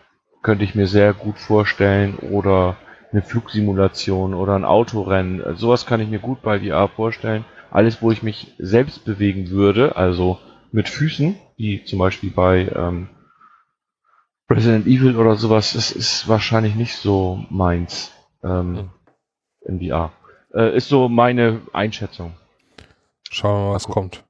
könnte 0.43 0.63
ich 0.63 0.75
mir 0.75 0.87
sehr 0.87 1.13
gut 1.13 1.39
vorstellen 1.39 2.15
oder 2.17 2.77
eine 3.11 3.21
Flugsimulation 3.21 4.33
oder 4.33 4.55
ein 4.55 4.65
Autorennen. 4.65 5.55
Sowas 5.55 5.85
kann 5.85 6.01
ich 6.01 6.09
mir 6.09 6.19
gut 6.19 6.41
bei 6.41 6.59
VR 6.59 6.89
vorstellen. 6.89 7.45
Alles, 7.71 8.01
wo 8.01 8.11
ich 8.11 8.21
mich 8.21 8.53
selbst 8.59 9.05
bewegen 9.05 9.49
würde, 9.49 9.95
also 9.95 10.39
mit 10.71 10.89
Füßen, 10.89 11.35
wie 11.57 11.83
zum 11.85 11.99
Beispiel 11.99 12.31
bei 12.31 12.67
ähm, 12.75 13.09
Resident 14.49 14.85
Evil 14.85 15.15
oder 15.15 15.35
sowas, 15.35 15.73
das 15.73 15.91
ist 15.91 16.27
wahrscheinlich 16.27 16.75
nicht 16.75 16.95
so 16.95 17.45
meins 17.49 18.11
ähm, 18.43 18.89
in 19.61 19.79
VR. 19.79 20.11
Äh, 20.53 20.75
ist 20.75 20.89
so 20.89 21.09
meine 21.09 21.61
Einschätzung. 21.71 22.33
Schauen 23.31 23.61
wir 23.61 23.67
mal, 23.69 23.75
was 23.75 23.87
kommt. 23.87 24.23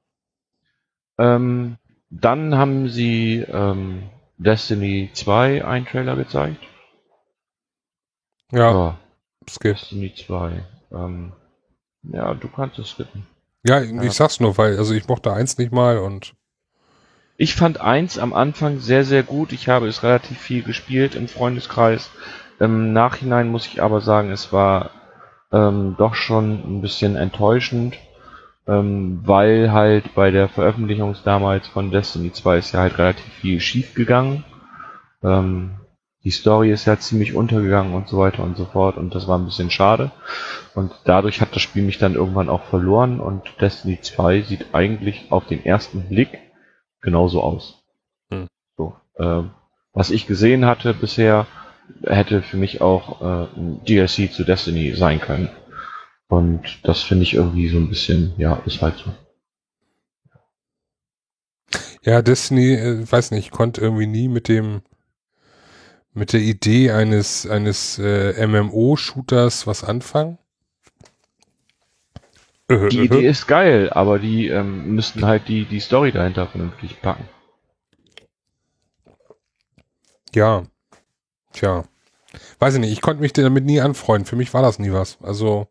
Ähm, 1.18 1.76
dann 2.10 2.56
haben 2.56 2.88
sie 2.88 3.44
ähm, 3.48 4.04
Destiny 4.36 5.10
2 5.12 5.64
einen 5.64 5.86
Trailer 5.86 6.16
gezeigt. 6.16 6.62
Ja. 8.52 8.70
ja 8.70 8.98
Destiny 9.62 10.14
2. 10.14 10.64
Ähm, 10.92 11.32
ja, 12.02 12.34
du 12.34 12.48
kannst 12.48 12.78
es 12.78 12.90
skippen. 12.90 13.26
Ja, 13.66 13.80
ich 13.80 14.12
sag's 14.12 14.40
nur, 14.40 14.58
weil, 14.58 14.76
also 14.76 14.92
ich 14.92 15.08
mochte 15.08 15.32
eins 15.32 15.56
nicht 15.56 15.72
mal 15.72 15.98
und. 15.98 16.34
Ich 17.36 17.54
fand 17.54 17.80
eins 17.80 18.18
am 18.18 18.34
Anfang 18.34 18.78
sehr, 18.78 19.04
sehr 19.04 19.22
gut. 19.22 19.52
Ich 19.52 19.68
habe 19.68 19.88
es 19.88 20.02
relativ 20.02 20.38
viel 20.38 20.62
gespielt 20.62 21.14
im 21.14 21.28
Freundeskreis. 21.28 22.10
Im 22.60 22.92
Nachhinein 22.92 23.48
muss 23.48 23.66
ich 23.66 23.82
aber 23.82 24.00
sagen, 24.00 24.30
es 24.30 24.52
war 24.52 24.90
ähm, 25.50 25.96
doch 25.98 26.14
schon 26.14 26.78
ein 26.78 26.80
bisschen 26.82 27.16
enttäuschend, 27.16 27.96
ähm, 28.66 29.20
weil 29.24 29.72
halt 29.72 30.14
bei 30.14 30.30
der 30.30 30.48
Veröffentlichung 30.48 31.14
damals 31.24 31.68
von 31.68 31.90
Destiny 31.90 32.32
2 32.32 32.58
ist 32.58 32.72
ja 32.72 32.80
halt 32.80 32.98
relativ 32.98 33.32
viel 33.34 33.60
schief 33.60 33.94
gegangen. 33.94 34.44
Ähm, 35.22 35.76
die 36.24 36.30
Story 36.30 36.70
ist 36.70 36.86
ja 36.86 36.98
ziemlich 36.98 37.34
untergegangen 37.34 37.92
und 37.92 38.08
so 38.08 38.18
weiter 38.18 38.42
und 38.42 38.56
so 38.56 38.64
fort 38.64 38.96
und 38.96 39.14
das 39.14 39.28
war 39.28 39.38
ein 39.38 39.44
bisschen 39.44 39.70
schade. 39.70 40.10
Und 40.74 40.92
dadurch 41.04 41.42
hat 41.42 41.54
das 41.54 41.60
Spiel 41.60 41.82
mich 41.82 41.98
dann 41.98 42.14
irgendwann 42.14 42.48
auch 42.48 42.64
verloren 42.64 43.20
und 43.20 43.42
Destiny 43.60 44.00
2 44.00 44.40
sieht 44.42 44.74
eigentlich 44.74 45.26
auf 45.30 45.46
den 45.46 45.64
ersten 45.64 46.08
Blick 46.08 46.38
genauso 47.02 47.42
aus. 47.42 47.84
Hm. 48.30 48.46
So, 48.78 48.96
äh, 49.16 49.42
was 49.92 50.10
ich 50.10 50.26
gesehen 50.26 50.64
hatte 50.64 50.94
bisher, 50.94 51.46
hätte 52.02 52.40
für 52.40 52.56
mich 52.56 52.80
auch 52.80 53.20
äh, 53.20 53.46
ein 53.58 53.84
DLC 53.84 54.32
zu 54.32 54.44
Destiny 54.44 54.94
sein 54.94 55.20
können. 55.20 55.50
Und 56.28 56.80
das 56.82 57.02
finde 57.02 57.24
ich 57.24 57.34
irgendwie 57.34 57.68
so 57.68 57.78
ein 57.78 57.88
bisschen, 57.88 58.32
ja, 58.38 58.54
ist 58.66 58.80
halt 58.82 58.96
so. 58.96 59.12
Ja, 62.02 62.22
Destiny, 62.22 62.74
äh, 62.74 63.10
weiß 63.10 63.30
nicht, 63.30 63.50
konnte 63.50 63.80
irgendwie 63.80 64.06
nie 64.06 64.28
mit 64.28 64.48
dem 64.48 64.82
mit 66.14 66.32
der 66.32 66.40
Idee 66.40 66.92
eines, 66.92 67.46
eines 67.46 67.98
äh, 67.98 68.46
MMO-Shooters 68.46 69.66
was 69.66 69.82
anfangen? 69.82 70.38
Äh, 72.68 72.88
die 72.88 73.00
Idee 73.00 73.26
ist 73.26 73.46
geil, 73.46 73.90
aber 73.90 74.18
die 74.18 74.48
ähm, 74.48 74.94
müssten 74.94 75.26
halt 75.26 75.48
die, 75.48 75.64
die 75.64 75.80
Story 75.80 76.12
dahinter 76.12 76.46
vernünftig 76.46 77.02
packen. 77.02 77.28
Ja. 80.34 80.62
Tja. 81.52 81.84
Weiß 82.58 82.74
ich 82.74 82.80
nicht, 82.80 82.92
ich 82.92 83.00
konnte 83.00 83.20
mich 83.20 83.32
damit 83.32 83.64
nie 83.64 83.80
anfreunden. 83.80 84.26
Für 84.26 84.36
mich 84.36 84.54
war 84.54 84.62
das 84.62 84.78
nie 84.78 84.92
was. 84.92 85.18
Also. 85.22 85.68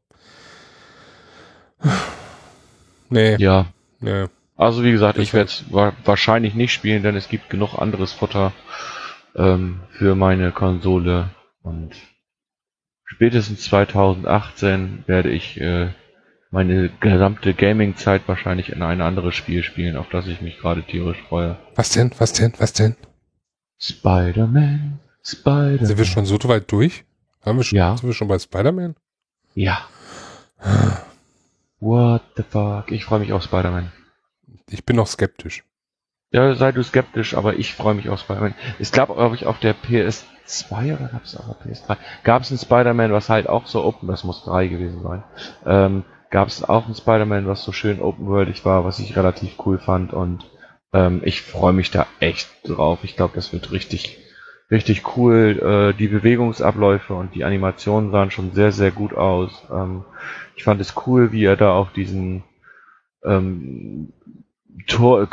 Nee. 3.10 3.36
Ja. 3.36 3.68
Nee. 4.00 4.26
Also 4.56 4.84
wie 4.84 4.92
gesagt, 4.92 5.20
ich 5.20 5.34
werde 5.34 5.50
es 5.50 5.66
wa 5.72 5.94
wahrscheinlich 6.04 6.56
nicht 6.56 6.74
spielen, 6.74 7.04
denn 7.04 7.16
es 7.16 7.30
gibt 7.30 7.50
genug 7.50 7.76
anderes 7.78 8.12
Futter 8.12 8.54
ähm, 9.36 9.82
für 9.92 10.16
meine 10.16 10.52
Konsole 10.52 11.30
und 11.62 11.92
spätestens 13.06 13.64
2018 13.64 15.04
werde 15.06 15.30
ich 15.30 15.60
äh, 15.62 15.90
meine 16.52 16.90
gesamte 17.00 17.54
Gaming-Zeit 17.54 18.24
wahrscheinlich 18.28 18.70
in 18.72 18.84
ein 18.84 19.02
anderes 19.02 19.36
Spiel 19.36 19.64
spielen, 19.64 19.98
auf 19.98 20.10
das 20.10 20.28
ich 20.28 20.42
mich 20.42 20.60
gerade 20.60 20.84
tierisch 20.84 21.22
freue. 21.28 21.58
Was 21.76 21.90
denn? 21.92 22.12
Was 22.20 22.34
denn? 22.34 22.54
Was 22.58 22.74
denn? 22.74 22.96
Spider-Man, 23.80 25.00
Spider-Man. 25.24 25.86
Sind 25.86 25.98
wir 25.98 26.06
schon 26.06 26.26
so 26.26 26.38
weit 26.46 26.72
durch? 26.72 27.06
Haben 27.42 27.58
wir 27.58 27.64
schon, 27.64 27.78
ja. 27.78 27.98
Sind 27.98 28.08
wir 28.08 28.14
schon 28.14 28.28
bei 28.28 28.40
Spider-Man? 28.40 28.96
Ja. 29.56 29.80
What 31.84 32.22
the 32.38 32.44
fuck? 32.44 32.94
Ich 32.94 33.04
freue 33.04 33.20
mich 33.20 33.34
auf 33.34 33.44
Spider-Man. 33.44 33.92
Ich 34.70 34.86
bin 34.86 34.96
noch 34.96 35.08
skeptisch. 35.08 35.66
Ja, 36.32 36.56
sei 36.56 36.72
du 36.72 36.82
skeptisch, 36.82 37.36
aber 37.36 37.56
ich 37.56 37.74
freue 37.74 37.94
mich 37.94 38.08
auf 38.08 38.22
Spider-Man. 38.22 38.56
Es 38.80 38.94
gab, 38.94 39.10
glaube 39.14 39.36
ich, 39.36 39.46
auf 39.46 39.60
der 39.60 39.76
PS2 39.76 40.96
oder 40.96 41.10
gab 41.10 41.26
es 41.26 41.36
auf 41.36 41.44
der 41.46 41.74
PS3? 41.74 41.98
Gab 42.24 42.42
es 42.44 42.52
ein 42.52 42.58
Spider-Man, 42.58 43.12
was 43.12 43.28
halt 43.28 43.50
auch 43.50 43.68
so 43.68 43.84
open, 43.84 44.08
das 44.08 44.24
muss 44.24 44.46
3 44.46 44.68
gewesen 44.68 45.04
sein. 45.04 45.24
Ähm, 45.66 46.06
gab 46.30 46.48
es 46.48 46.64
auch 46.64 46.88
ein 46.88 46.96
Spider-Man, 46.96 47.48
was 47.48 47.66
so 47.66 47.74
schön 47.74 48.02
open-worldig 48.02 48.64
war, 48.64 48.86
was 48.86 49.00
ich 49.00 49.18
relativ 49.18 49.56
cool 49.66 49.78
fand 49.78 50.14
und 50.14 50.46
ähm, 50.94 51.22
ich 51.26 51.42
freue 51.42 51.74
mich 51.74 51.92
da 51.92 52.08
echt 52.22 52.50
drauf. 52.64 53.00
Ich 53.04 53.18
glaube, 53.18 53.36
das 53.36 53.52
wird 53.52 53.74
richtig, 53.74 54.20
richtig 54.74 55.16
cool. 55.16 55.94
Äh, 55.94 55.98
die 55.98 56.08
Bewegungsabläufe 56.08 57.14
und 57.14 57.34
die 57.36 57.46
Animationen 57.46 58.12
sahen 58.12 58.32
schon 58.32 58.52
sehr, 58.52 58.74
sehr 58.74 58.92
gut 58.92 59.14
aus. 59.14 59.66
Ähm, 59.72 60.04
ich 60.56 60.64
fand 60.64 60.82
es 60.82 60.96
cool, 61.08 61.32
wie 61.32 61.46
er 61.46 61.56
da 61.56 61.74
auf 61.74 61.94
diesen 61.94 62.44
ähm, 63.24 64.12
Tor, 64.88 65.22
äh, 65.22 65.28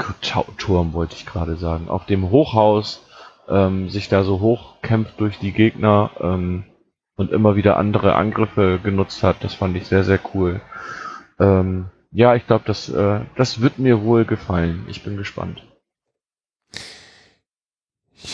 Turm 0.59 0.93
wollte 0.93 1.17
ich 1.17 1.27
gerade 1.27 1.57
sagen, 1.57 1.89
auf 1.89 2.07
dem 2.07 2.31
Hochhaus 2.31 3.05
ähm, 3.49 3.89
sich 3.89 4.09
da 4.09 4.23
so 4.23 4.41
hochkämpft 4.41 5.19
durch 5.19 5.39
die 5.39 5.53
Gegner 5.53 6.11
ähm, 6.21 6.65
und 7.17 7.33
immer 7.33 7.57
wieder 7.57 7.77
andere 7.77 8.15
Angriffe 8.15 8.79
genutzt 8.83 9.23
hat. 9.23 9.43
Das 9.43 9.55
fand 9.55 9.77
ich 9.77 9.87
sehr, 9.87 10.05
sehr 10.05 10.21
cool. 10.35 10.61
Ähm, 11.39 11.87
ja, 12.13 12.35
ich 12.35 12.47
glaube, 12.47 12.65
das, 12.67 12.89
äh, 12.89 13.21
das 13.37 13.61
wird 13.61 13.79
mir 13.79 14.03
wohl 14.03 14.25
gefallen. 14.25 14.85
Ich 14.89 15.03
bin 15.03 15.17
gespannt. 15.17 15.65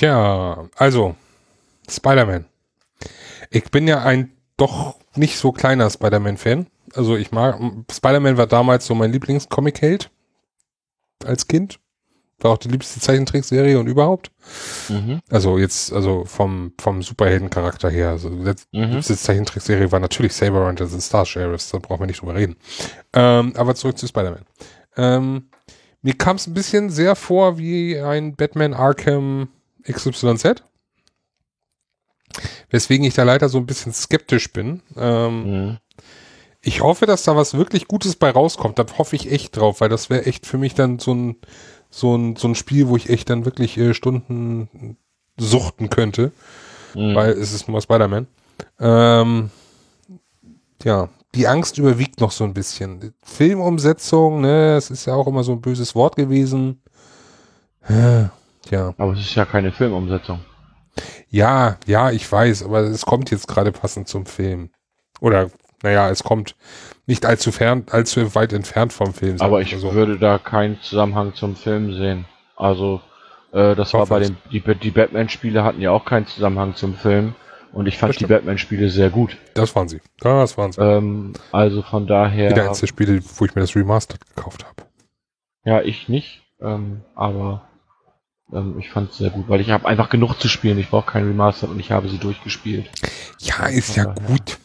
Ja, 0.01 0.69
also, 0.77 1.15
Spider-Man. 1.89 2.47
Ich 3.51 3.71
bin 3.71 3.87
ja 3.87 4.03
ein 4.03 4.33
doch 4.57 4.97
nicht 5.15 5.39
so 5.39 5.53
kleiner 5.53 5.91
Spider-Man-Fan. 5.91 6.67
Also 6.95 7.17
ich 7.17 7.33
mag, 7.33 7.61
Spider-Man 7.91 8.37
war 8.37 8.47
damals 8.47 8.87
so 8.87 8.95
mein 8.95 9.13
Lieblingscomic-Held 9.13 10.11
als 11.25 11.47
Kind. 11.47 11.79
War 12.41 12.53
auch 12.53 12.59
die 12.59 12.69
liebste 12.69 13.01
Zeichentrickserie 13.01 13.79
und 13.79 13.87
überhaupt. 13.87 14.31
Mhm. 14.89 15.21
Also 15.31 15.57
jetzt, 15.57 15.93
also 15.93 16.25
vom, 16.27 16.73
vom 16.79 17.03
Superheldencharakter 17.03 17.89
her. 17.89 18.11
Also 18.11 18.29
die 18.29 18.79
mhm. 18.79 18.93
liebste 18.93 19.17
Zeichentrickserie 19.17 19.91
war 19.91 20.01
natürlich 20.01 20.35
Saber 20.35 20.67
Hunters 20.67 20.93
und 20.93 21.01
Star 21.01 21.25
Sheriffs, 21.25 21.71
da 21.71 21.79
brauchen 21.79 22.01
wir 22.01 22.07
nicht 22.07 22.21
drüber 22.21 22.35
reden. 22.35 22.57
Ähm, 23.15 23.55
aber 23.57 23.75
zurück 23.75 23.97
zu 23.97 24.07
Spider-Man. 24.07 24.45
Ähm, 24.97 25.49
mir 26.03 26.15
kam 26.15 26.37
es 26.37 26.47
ein 26.47 26.55
bisschen 26.55 26.91
sehr 26.91 27.17
vor 27.17 27.57
wie 27.59 27.99
ein 27.99 28.37
Batman 28.37 28.75
Arkham 28.75 29.49
XYZ. 29.91 30.63
Weswegen 32.71 33.07
ich 33.07 33.15
da 33.15 33.23
leider 33.23 33.49
so 33.49 33.59
ein 33.59 33.67
bisschen 33.67 33.93
skeptisch 33.93 34.53
bin. 34.53 34.83
Ähm, 34.97 35.45
mhm. 35.45 35.79
Ich 36.61 36.81
hoffe, 36.83 37.07
dass 37.07 37.23
da 37.23 37.37
was 37.37 37.55
wirklich 37.55 37.87
Gutes 37.87 38.17
bei 38.17 38.31
rauskommt. 38.31 38.79
Da 38.79 38.87
hoffe 38.99 39.17
ich 39.17 39.31
echt 39.31 39.57
drauf, 39.57 39.81
weil 39.81 39.89
das 39.89 40.11
wäre 40.11 40.27
echt 40.27 40.47
für 40.47 40.59
mich 40.59 40.75
dann 40.75 40.99
so 40.99 41.15
ein, 41.15 41.37
so 41.91 42.17
ein, 42.17 42.37
so 42.37 42.49
ein 42.49 42.55
Spiel, 42.55 42.89
wo 42.89 42.97
ich 42.97 43.09
echt 43.09 43.31
dann 43.31 43.45
wirklich 43.45 43.79
äh, 43.79 43.95
Stunden 43.95 44.97
suchten 45.39 45.91
könnte. 45.91 46.33
Mhm. 46.95 47.15
Weil 47.15 47.31
es 47.31 47.53
ist 47.53 47.69
nur 47.69 47.81
Spider-Man. 47.81 48.27
Ähm, 48.81 49.51
ja, 50.83 51.09
die 51.35 51.47
Angst 51.47 51.79
überwiegt 51.79 52.21
noch 52.21 52.33
so 52.33 52.45
ein 52.45 52.55
bisschen. 52.55 53.15
Filmumsetzung, 53.23 54.41
ne, 54.41 54.77
es 54.77 54.91
ist 54.91 55.07
ja 55.07 55.15
auch 55.15 55.27
immer 55.27 55.45
so 55.45 55.53
ein 55.53 55.61
böses 55.61 55.95
Wort 55.95 56.17
gewesen. 56.17 56.83
Ja. 57.89 58.33
Aber 58.99 59.13
es 59.13 59.21
ist 59.21 59.35
ja 59.35 59.45
keine 59.45 59.73
Filmumsetzung. 59.73 60.41
Ja, 61.29 61.77
ja, 61.87 62.11
ich 62.11 62.31
weiß, 62.31 62.65
aber 62.65 62.81
es 62.81 63.05
kommt 63.05 63.31
jetzt 63.31 63.49
gerade 63.49 63.73
passend 63.73 64.09
zum 64.09 64.27
Film. 64.27 64.71
Oder 65.21 65.51
naja, 65.83 66.11
es 66.11 66.23
kommt 66.23 66.57
nicht 67.07 67.27
allzu 67.27 67.53
fern, 67.53 67.85
allzu 67.91 68.35
weit 68.35 68.53
entfernt 68.53 68.93
vom 68.93 69.13
Film. 69.13 69.41
Aber 69.41 69.61
ich 69.61 69.77
so. 69.77 69.95
würde 69.95 70.19
da 70.19 70.39
keinen 70.39 70.81
Zusammenhang 70.81 71.35
zum 71.35 71.55
Film 71.57 71.93
sehen. 71.93 72.25
Also, 72.57 73.01
äh, 73.53 73.75
das 73.75 73.93
war 73.95 74.07
bei 74.07 74.21
den, 74.21 74.37
die, 74.51 74.61
die 74.61 74.91
Batman-Spiele 74.91 75.63
hatten 75.63 75.81
ja 75.81 75.91
auch 75.91 76.05
keinen 76.05 76.27
Zusammenhang 76.27 76.75
zum 76.75 76.95
Film. 76.95 77.35
Und 77.73 77.87
ich 77.87 77.99
fand 77.99 78.19
die 78.19 78.27
Batman-Spiele 78.27 78.89
sehr 78.89 79.11
gut. 79.11 79.37
Das 79.53 79.77
waren 79.77 79.89
sie. 79.89 80.01
Das 80.19 80.57
waren 80.57 80.73
sie. 80.73 80.81
Ähm, 80.81 81.35
also 81.53 81.83
von 81.83 82.07
daher. 82.07 82.51
Wieder 82.51 82.69
eins 82.69 82.81
der 82.81 82.87
Spiele, 82.87 83.21
wo 83.37 83.45
ich 83.45 83.55
mir 83.55 83.61
das 83.61 83.77
Remastered 83.77 84.25
gekauft 84.35 84.65
habe. 84.65 84.89
Ja, 85.65 85.83
ich 85.83 86.09
nicht. 86.09 86.43
Ähm, 86.61 87.03
aber 87.15 87.69
ähm, 88.53 88.79
ich 88.79 88.91
fand 88.91 89.11
es 89.11 89.19
sehr 89.19 89.31
gut, 89.31 89.49
weil 89.49 89.61
ich 89.61 89.71
habe 89.71 89.87
einfach 89.87 90.09
genug 90.09 90.35
zu 90.35 90.49
spielen. 90.49 90.79
Ich 90.79 90.91
brauche 90.91 91.11
kein 91.11 91.27
Remastered 91.27 91.71
und 91.71 91.81
ich 91.81 91.91
habe 91.91 92.09
sie 92.09 92.19
durchgespielt. 92.19 92.91
Ja, 93.41 93.67
ist 93.67 93.97
ja 93.97 94.15
gut. 94.27 94.59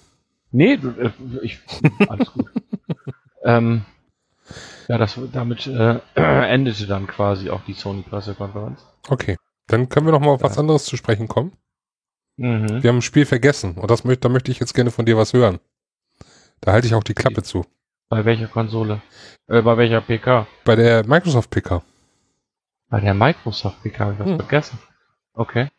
Nee, 0.52 0.78
du, 0.78 0.90
äh, 0.90 1.12
ich, 1.42 1.60
alles 2.08 2.32
gut. 2.32 2.52
ähm, 3.44 3.86
ja, 4.88 4.98
das, 4.98 5.18
damit 5.32 5.68
äh, 5.68 6.00
endete 6.16 6.88
dann 6.88 7.08
quasi 7.08 7.50
auch 7.50 7.62
die 7.66 7.74
Sony-Pressekonferenz. 7.74 8.86
Okay, 9.08 9.38
dann 9.68 9.90
können 9.90 10.06
wir 10.06 10.12
noch 10.12 10.20
mal 10.20 10.32
auf 10.32 10.42
ja. 10.42 10.50
was 10.50 10.58
anderes 10.58 10.86
zu 10.86 10.98
sprechen 10.98 11.28
kommen. 11.28 11.54
Mhm. 12.38 12.84
Wir 12.84 12.90
haben 12.90 12.98
ein 12.98 13.02
Spiel 13.02 13.26
vergessen 13.26 13.76
und 13.76 13.90
das, 13.90 14.04
da 14.04 14.30
möchte 14.30 14.52
ich 14.52 14.60
jetzt 14.60 14.74
gerne 14.74 14.92
von 14.92 15.06
dir 15.06 15.18
was 15.18 15.34
hören. 15.34 15.60
Da 16.60 16.74
halte 16.74 16.88
ich 16.88 16.94
auch 16.94 17.04
die 17.04 17.14
Klappe 17.14 17.44
zu. 17.44 17.66
Bei 18.10 18.26
welcher 18.26 18.48
Konsole? 18.48 19.02
Äh, 19.48 19.62
bei 19.62 19.78
welcher 19.78 20.02
PK? 20.02 20.48
Bei 20.66 20.76
der 20.76 21.08
Microsoft 21.08 21.50
PK. 21.50 21.82
Bei 22.92 23.00
der 23.00 23.14
Microsoft 23.14 23.82
PK 23.82 24.00
habe 24.00 24.14
ich 24.14 24.20
was 24.20 24.28
hm. 24.28 24.38
vergessen. 24.38 24.78
Okay. 25.34 25.70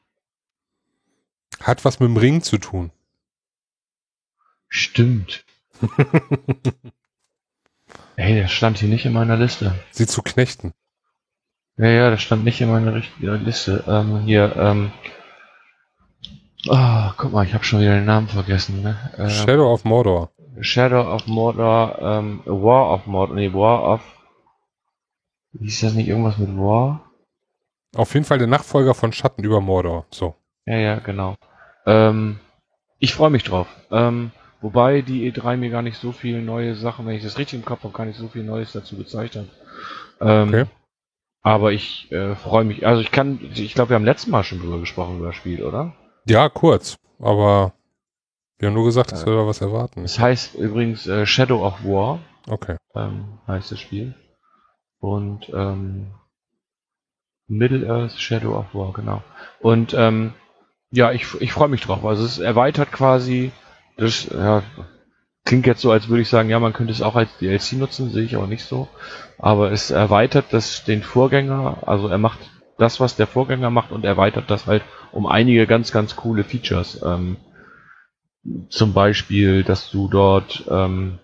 Hat 1.60 1.84
was 1.84 2.00
mit 2.00 2.08
dem 2.08 2.16
Ring 2.16 2.42
zu 2.42 2.56
tun. 2.56 2.90
Stimmt. 4.66 5.44
Ey, 8.16 8.34
der 8.34 8.48
stand 8.48 8.78
hier 8.78 8.88
nicht 8.88 9.04
in 9.04 9.12
meiner 9.12 9.36
Liste. 9.36 9.74
Sie 9.90 10.06
zu 10.06 10.22
knechten. 10.22 10.72
Ja, 11.76 11.88
ja, 11.88 12.10
das 12.10 12.22
stand 12.22 12.44
nicht 12.44 12.62
in 12.62 12.70
meiner 12.70 13.02
Liste. 13.20 13.84
Ähm, 13.86 14.20
hier, 14.20 14.56
ähm. 14.56 14.90
Oh, 16.66 17.10
guck 17.18 17.32
mal, 17.32 17.44
ich 17.44 17.52
habe 17.52 17.64
schon 17.64 17.80
wieder 17.80 17.94
den 17.94 18.06
Namen 18.06 18.28
vergessen. 18.28 18.82
Ne? 18.82 18.96
Ähm, 19.18 19.28
Shadow 19.28 19.70
of 19.70 19.84
Mordor. 19.84 20.30
Shadow 20.60 21.12
of 21.12 21.26
Mordor, 21.26 21.98
ähm, 22.00 22.40
War 22.46 22.90
of 22.94 23.06
Mordor, 23.06 23.36
nee, 23.36 23.52
War 23.52 23.82
of. 23.82 24.00
Wie 25.52 25.68
ist 25.68 25.82
das 25.82 25.94
nicht 25.94 26.08
irgendwas 26.08 26.38
mit 26.38 26.56
War? 26.56 27.10
Auf 27.94 28.14
jeden 28.14 28.24
Fall 28.24 28.38
der 28.38 28.46
Nachfolger 28.46 28.94
von 28.94 29.12
Schatten 29.12 29.44
über 29.44 29.60
Mordor. 29.60 30.06
So. 30.10 30.34
Ja, 30.64 30.76
ja, 30.76 30.98
genau. 30.98 31.36
Ähm, 31.86 32.38
ich 32.98 33.14
freue 33.14 33.30
mich 33.30 33.44
drauf. 33.44 33.66
Ähm, 33.90 34.30
wobei 34.60 35.02
die 35.02 35.30
E3 35.30 35.56
mir 35.56 35.70
gar 35.70 35.82
nicht 35.82 35.98
so 35.98 36.12
viele 36.12 36.40
neue 36.40 36.74
Sachen, 36.74 37.06
wenn 37.06 37.16
ich 37.16 37.22
das 37.22 37.36
richtig 37.38 37.58
im 37.58 37.64
Kopf 37.64 37.84
habe, 37.84 37.92
gar 37.92 38.06
nicht 38.06 38.18
so 38.18 38.28
viel 38.28 38.44
Neues 38.44 38.72
dazu 38.72 38.96
gezeigt 38.96 39.36
hat. 39.36 39.46
Ähm, 40.20 40.48
okay. 40.48 40.64
Aber 41.42 41.72
ich 41.72 42.10
äh, 42.12 42.34
freue 42.36 42.64
mich. 42.64 42.86
Also 42.86 43.02
ich 43.02 43.10
kann, 43.10 43.40
ich 43.54 43.74
glaube, 43.74 43.90
wir 43.90 43.96
haben 43.96 44.04
letztes 44.04 44.30
Mal 44.30 44.44
schon 44.44 44.60
drüber 44.60 44.78
gesprochen 44.78 45.18
über 45.18 45.26
das 45.26 45.36
Spiel, 45.36 45.62
oder? 45.62 45.92
Ja, 46.26 46.48
kurz. 46.48 46.96
Aber 47.18 47.72
wir 48.58 48.68
haben 48.68 48.74
nur 48.74 48.84
gesagt, 48.84 49.10
dass 49.10 49.26
wir 49.26 49.34
da 49.34 49.46
was 49.46 49.60
erwarten. 49.60 50.04
Es 50.04 50.18
heißt 50.18 50.54
übrigens 50.54 51.06
äh, 51.08 51.26
Shadow 51.26 51.66
of 51.66 51.84
War. 51.84 52.20
Okay. 52.48 52.76
Ähm, 52.94 53.38
heißt 53.48 53.72
das 53.72 53.80
Spiel. 53.80 54.14
Und 55.02 55.50
ähm, 55.52 56.12
Middle 57.48 57.92
Earth 57.92 58.12
Shadow 58.20 58.56
of 58.56 58.72
War, 58.72 58.92
genau. 58.92 59.20
Und 59.58 59.94
ähm, 59.94 60.32
ja, 60.92 61.10
ich, 61.10 61.26
ich 61.40 61.52
freue 61.52 61.68
mich 61.68 61.80
drauf. 61.80 62.04
Also 62.04 62.24
es 62.24 62.38
erweitert 62.38 62.92
quasi 62.92 63.50
das, 63.96 64.28
ja, 64.30 64.62
klingt 65.44 65.66
jetzt 65.66 65.80
so, 65.80 65.90
als 65.90 66.08
würde 66.08 66.22
ich 66.22 66.28
sagen, 66.28 66.50
ja, 66.50 66.60
man 66.60 66.72
könnte 66.72 66.92
es 66.92 67.02
auch 67.02 67.16
als 67.16 67.36
DLC 67.38 67.72
nutzen, 67.72 68.10
sehe 68.10 68.22
ich 68.22 68.36
aber 68.36 68.46
nicht 68.46 68.64
so. 68.64 68.86
Aber 69.38 69.72
es 69.72 69.90
erweitert 69.90 70.46
das 70.52 70.84
den 70.84 71.02
Vorgänger, 71.02 71.78
also 71.84 72.06
er 72.06 72.18
macht 72.18 72.38
das, 72.78 73.00
was 73.00 73.16
der 73.16 73.26
Vorgänger 73.26 73.70
macht 73.70 73.90
und 73.90 74.04
erweitert 74.04 74.52
das 74.52 74.68
halt 74.68 74.84
um 75.10 75.26
einige 75.26 75.66
ganz, 75.66 75.90
ganz 75.90 76.14
coole 76.14 76.44
Features. 76.44 77.02
Ähm, 77.04 77.38
zum 78.68 78.92
Beispiel, 78.92 79.64
dass 79.64 79.90
du 79.90 80.06
dort 80.06 80.64
ähm, 80.70 81.18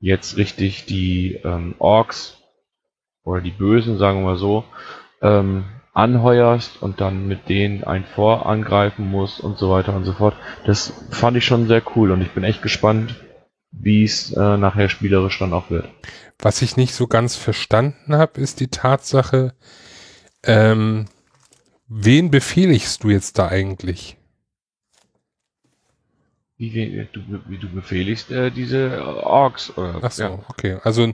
jetzt 0.00 0.36
richtig 0.36 0.84
die 0.84 1.40
ähm, 1.42 1.76
Orks 1.78 2.41
oder 3.24 3.40
die 3.40 3.50
Bösen, 3.50 3.98
sagen 3.98 4.20
wir 4.20 4.32
mal 4.32 4.36
so, 4.36 4.64
ähm, 5.20 5.64
anheuerst 5.94 6.80
und 6.82 7.00
dann 7.00 7.28
mit 7.28 7.48
denen 7.48 7.84
ein 7.84 8.04
Vor 8.04 8.46
angreifen 8.46 9.10
musst 9.10 9.40
und 9.40 9.58
so 9.58 9.70
weiter 9.70 9.94
und 9.94 10.04
so 10.04 10.12
fort. 10.12 10.34
Das 10.64 10.92
fand 11.10 11.36
ich 11.36 11.44
schon 11.44 11.68
sehr 11.68 11.82
cool 11.94 12.10
und 12.10 12.22
ich 12.22 12.30
bin 12.32 12.44
echt 12.44 12.62
gespannt, 12.62 13.14
wie 13.70 14.04
es 14.04 14.32
äh, 14.32 14.56
nachher 14.56 14.88
spielerisch 14.88 15.38
dann 15.38 15.52
auch 15.52 15.70
wird. 15.70 15.88
Was 16.38 16.62
ich 16.62 16.76
nicht 16.76 16.94
so 16.94 17.06
ganz 17.06 17.36
verstanden 17.36 18.16
habe, 18.16 18.40
ist 18.40 18.60
die 18.60 18.68
Tatsache, 18.68 19.54
ähm, 20.44 21.06
wen 21.88 22.30
befehligst 22.30 23.04
du 23.04 23.10
jetzt 23.10 23.38
da 23.38 23.48
eigentlich? 23.48 24.16
Wie, 26.56 27.08
du, 27.12 27.20
wie 27.48 27.58
du 27.58 27.68
befehligst 27.68 28.30
äh, 28.30 28.50
diese 28.50 29.04
Orks. 29.24 29.72
Äh, 29.76 29.92
Ach 30.00 30.10
so, 30.10 30.22
ja. 30.22 30.38
okay. 30.48 30.78
Also 30.84 31.12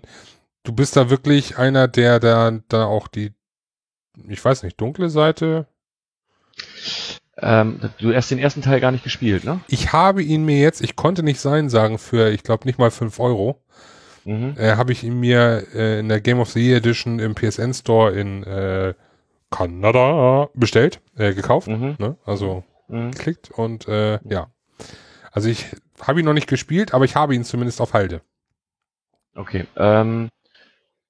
du 0.65 0.73
bist 0.73 0.97
da 0.97 1.11
wirklich 1.11 1.59
einer, 1.59 1.89
der 1.89 2.21
da, 2.21 2.59
da 2.69 2.85
auch 2.85 3.09
die, 3.09 3.33
ich 4.29 4.45
weiß 4.45 4.63
nicht, 4.63 4.81
dunkle 4.81 5.09
Seite. 5.09 5.67
Ähm, 7.41 7.81
du 7.99 8.15
hast 8.15 8.31
den 8.31 8.39
ersten 8.39 8.63
Teil 8.63 8.81
gar 8.81 8.91
nicht 8.91 9.05
gespielt, 9.05 9.45
ne? 9.45 9.61
Ich 9.69 9.93
habe 9.93 10.23
ihn 10.23 10.45
mir 10.45 10.59
jetzt, 10.59 10.81
ich 10.81 10.97
konnte 10.97 11.23
nicht 11.23 11.41
sein 11.41 11.69
sagen, 11.69 11.99
für, 11.99 12.31
ich 12.31 12.43
glaube, 12.43 12.67
nicht 12.67 12.79
mal 12.79 12.91
5 12.91 13.19
Euro. 13.21 13.63
Mhm. 14.25 14.57
Äh, 14.59 14.75
habe 14.75 14.93
ich 14.93 15.05
ihn 15.05 15.21
mir 15.21 15.65
äh, 15.75 16.01
in 16.01 16.09
der 16.09 16.21
Game 16.21 16.41
of 16.41 16.51
the 16.51 16.61
Year 16.61 16.79
Edition 16.79 17.19
im 17.19 17.35
PSN 17.35 17.73
Store 17.73 18.13
in 18.13 18.43
äh, 18.43 18.95
Kanada 19.51 20.49
bestellt, 20.55 21.01
äh, 21.17 21.33
gekauft. 21.33 21.69
Mhm. 21.69 21.97
Ne? 21.99 22.17
Also 22.25 22.65
mhm. 22.89 23.13
geklickt 23.13 23.51
und 23.51 23.89
äh, 23.89 24.19
ja. 24.29 24.51
Also 25.33 25.49
ich 25.49 25.67
habe 26.01 26.21
ihn 26.21 26.27
noch 26.27 26.35
nicht 26.35 26.49
gespielt, 26.49 26.93
aber 26.93 27.05
ich 27.05 27.15
habe 27.17 27.35
ihn 27.35 27.45
zumindest 27.45 27.81
auf 27.81 27.95
Halde. 27.95 28.21
Okay. 29.35 29.67
Ähm, 29.77 30.29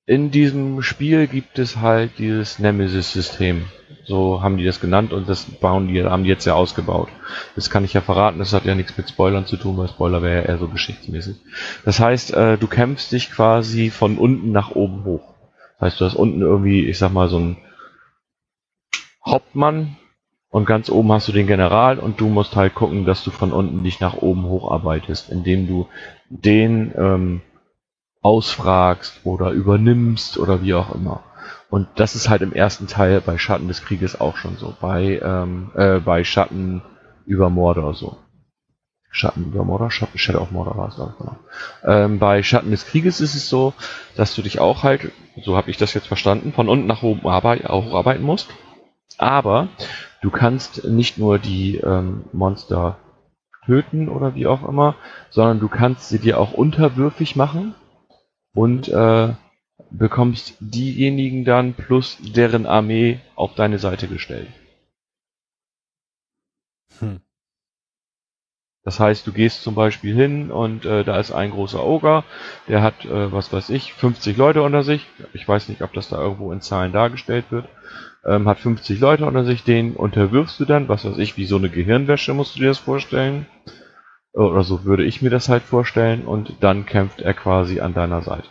in 0.09 0.30
diesem 0.30 0.80
Spiel 0.80 1.26
gibt 1.26 1.59
es 1.59 1.76
halt 1.76 2.12
dieses 2.16 2.59
Nemesis-System. 2.59 3.66
So 4.06 4.43
haben 4.43 4.56
die 4.56 4.64
das 4.64 4.80
genannt 4.80 5.12
und 5.12 5.28
das 5.28 5.44
bauen 5.44 5.89
die, 5.89 6.02
haben 6.02 6.24
die 6.24 6.30
jetzt 6.30 6.47
ja 6.47 6.55
ausgebaut. 6.55 7.10
Das 7.56 7.68
kann 7.68 7.85
ich 7.85 7.93
ja 7.93 8.01
verraten, 8.01 8.39
das 8.39 8.55
hat 8.55 8.64
ja 8.64 8.74
nichts 8.74 8.97
mit 8.97 9.10
Spoilern 9.10 9.44
zu 9.44 9.59
tun, 9.59 9.76
weil 9.76 9.89
Spoiler 9.89 10.22
wäre 10.22 10.36
ja 10.36 10.48
eher 10.48 10.56
so 10.56 10.66
geschichtsmäßig. 10.66 11.36
Das 11.85 12.01
heißt, 12.01 12.32
äh, 12.32 12.56
du 12.56 12.66
kämpfst 12.68 13.12
dich 13.12 13.30
quasi 13.30 13.90
von 13.90 14.16
unten 14.16 14.51
nach 14.51 14.70
oben 14.70 15.05
hoch. 15.05 15.35
Das 15.78 15.93
heißt, 15.93 16.01
du 16.01 16.06
hast 16.06 16.14
unten 16.14 16.40
irgendwie, 16.40 16.86
ich 16.86 16.97
sag 16.97 17.12
mal, 17.12 17.28
so 17.28 17.39
ein 17.39 17.59
Hauptmann, 19.22 19.98
und 20.51 20.64
ganz 20.64 20.89
oben 20.89 21.12
hast 21.12 21.28
du 21.28 21.32
den 21.32 21.47
General 21.47 21.98
und 21.98 22.20
du 22.20 22.28
musst 22.28 22.56
halt 22.56 22.74
gucken, 22.74 23.05
dass 23.05 23.22
du 23.22 23.30
von 23.30 23.52
unten 23.52 23.85
dich 23.85 24.01
nach 24.01 24.14
oben 24.14 24.44
hocharbeitest, 24.44 25.30
indem 25.30 25.66
du 25.66 25.89
den 26.30 26.93
ähm, 26.97 27.43
ausfragst 28.20 29.20
oder 29.24 29.51
übernimmst 29.51 30.39
oder 30.39 30.62
wie 30.62 30.74
auch 30.74 30.95
immer. 30.95 31.23
Und 31.70 31.89
das 31.97 32.15
ist 32.15 32.28
halt 32.28 32.43
im 32.43 32.53
ersten 32.53 32.86
Teil 32.86 33.20
bei 33.20 33.39
Schatten 33.39 33.69
des 33.69 33.82
Krieges 33.85 34.20
auch 34.20 34.36
schon 34.36 34.57
so. 34.57 34.74
Bei, 34.81 35.20
ähm, 35.23 35.70
äh, 35.74 36.01
bei 36.01 36.24
Schatten 36.24 36.82
über 37.27 37.51
Mordor 37.51 37.95
so. 37.95 38.16
Schatten 39.11 39.47
über 39.47 39.65
Mordor, 39.65 39.90
Schatten, 39.90 40.19
Shadow 40.19 40.40
of 40.40 40.51
Mordor 40.51 40.77
war 40.77 40.89
es 40.89 41.01
auch, 41.01 41.16
genau. 41.19 41.36
Ähm, 41.85 42.19
bei 42.19 42.43
Schatten 42.43 42.70
des 42.70 42.86
Krieges 42.86 43.20
ist 43.20 43.35
es 43.35 43.49
so, 43.49 43.73
dass 44.16 44.35
du 44.35 44.43
dich 44.43 44.61
auch 44.61 44.82
halt, 44.82 45.12
so 45.43 45.57
habe 45.57 45.70
ich 45.70 45.78
das 45.78 45.95
jetzt 45.95 46.07
verstanden, 46.07 46.53
von 46.53 46.69
unten 46.69 46.86
nach 46.86 47.03
oben 47.03 47.27
arbeit, 47.27 47.69
hocharbeiten 47.69 48.24
musst. 48.24 48.49
Aber 49.16 49.69
Du 50.20 50.31
kannst 50.31 50.85
nicht 50.85 51.19
nur 51.19 51.39
die 51.39 51.77
ähm, 51.77 52.24
Monster 52.32 52.99
töten 53.66 54.09
oder 54.09 54.35
wie 54.35 54.47
auch 54.47 54.66
immer, 54.66 54.97
sondern 55.31 55.61
du 55.61 55.69
kannst 55.69 56.09
sie 56.09 56.19
dir 56.19 56.40
auch 56.40 56.53
unterwürfig 56.53 57.36
machen 57.36 57.74
und 58.59 58.89
äh, 58.89 59.28
bekommst 59.90 60.56
diejenigen 60.59 61.44
dann 61.44 61.74
plus 61.74 62.18
deren 62.20 62.66
Armee 62.66 63.20
auf 63.36 63.55
deine 63.55 63.78
Seite 63.78 64.09
gestellt. 64.09 64.48
Hm. 66.98 67.20
Das 68.82 68.98
heißt, 68.98 69.26
du 69.26 69.32
gehst 69.32 69.62
zum 69.62 69.74
Beispiel 69.74 70.14
hin 70.14 70.51
und 70.51 70.85
äh, 70.85 71.05
da 71.05 71.20
ist 71.20 71.30
ein 71.30 71.51
großer 71.51 71.85
Ogre, 71.85 72.24
der 72.66 72.82
hat, 72.82 73.05
äh, 73.05 73.30
was 73.30 73.52
weiß 73.52 73.70
ich, 73.70 73.93
50 73.93 74.36
Leute 74.36 74.62
unter 74.62 74.82
sich. 74.82 75.06
Ich 75.35 75.47
weiß 75.47 75.68
nicht, 75.68 75.82
ob 75.82 75.93
das 75.93 76.09
da 76.09 76.20
irgendwo 76.20 76.51
in 76.52 76.60
Zahlen 76.60 76.93
dargestellt 76.93 77.47
wird 77.51 77.68
ähm, 78.24 78.48
hat 78.48 78.59
50 78.59 79.01
Leute 79.01 79.24
unter 79.26 79.44
sich, 79.44 79.64
den 79.64 79.94
unterwirfst 79.94 80.59
du 80.60 80.64
dann, 80.64 80.89
was 80.89 81.05
weiß 81.05 81.18
ich, 81.18 81.36
wie 81.36 81.47
so 81.47 81.56
eine 81.56 81.70
Gehirnwäsche 81.70 82.35
musst 82.35 82.56
du 82.56 82.60
dir 82.60 82.68
das 82.68 82.78
vorstellen. 82.78 83.47
Oder 84.39 84.62
so 84.62 84.85
würde 84.85 85.05
ich 85.05 85.20
mir 85.20 85.31
das 85.31 85.48
halt 85.48 85.65
vorstellen 85.65 86.24
und 86.24 86.55
dann 86.60 86.86
kämpft 86.86 87.20
er 87.20 87.35
quasi 87.35 87.81
an 87.81 87.93
deiner 87.93 88.23
Seite. 88.23 88.48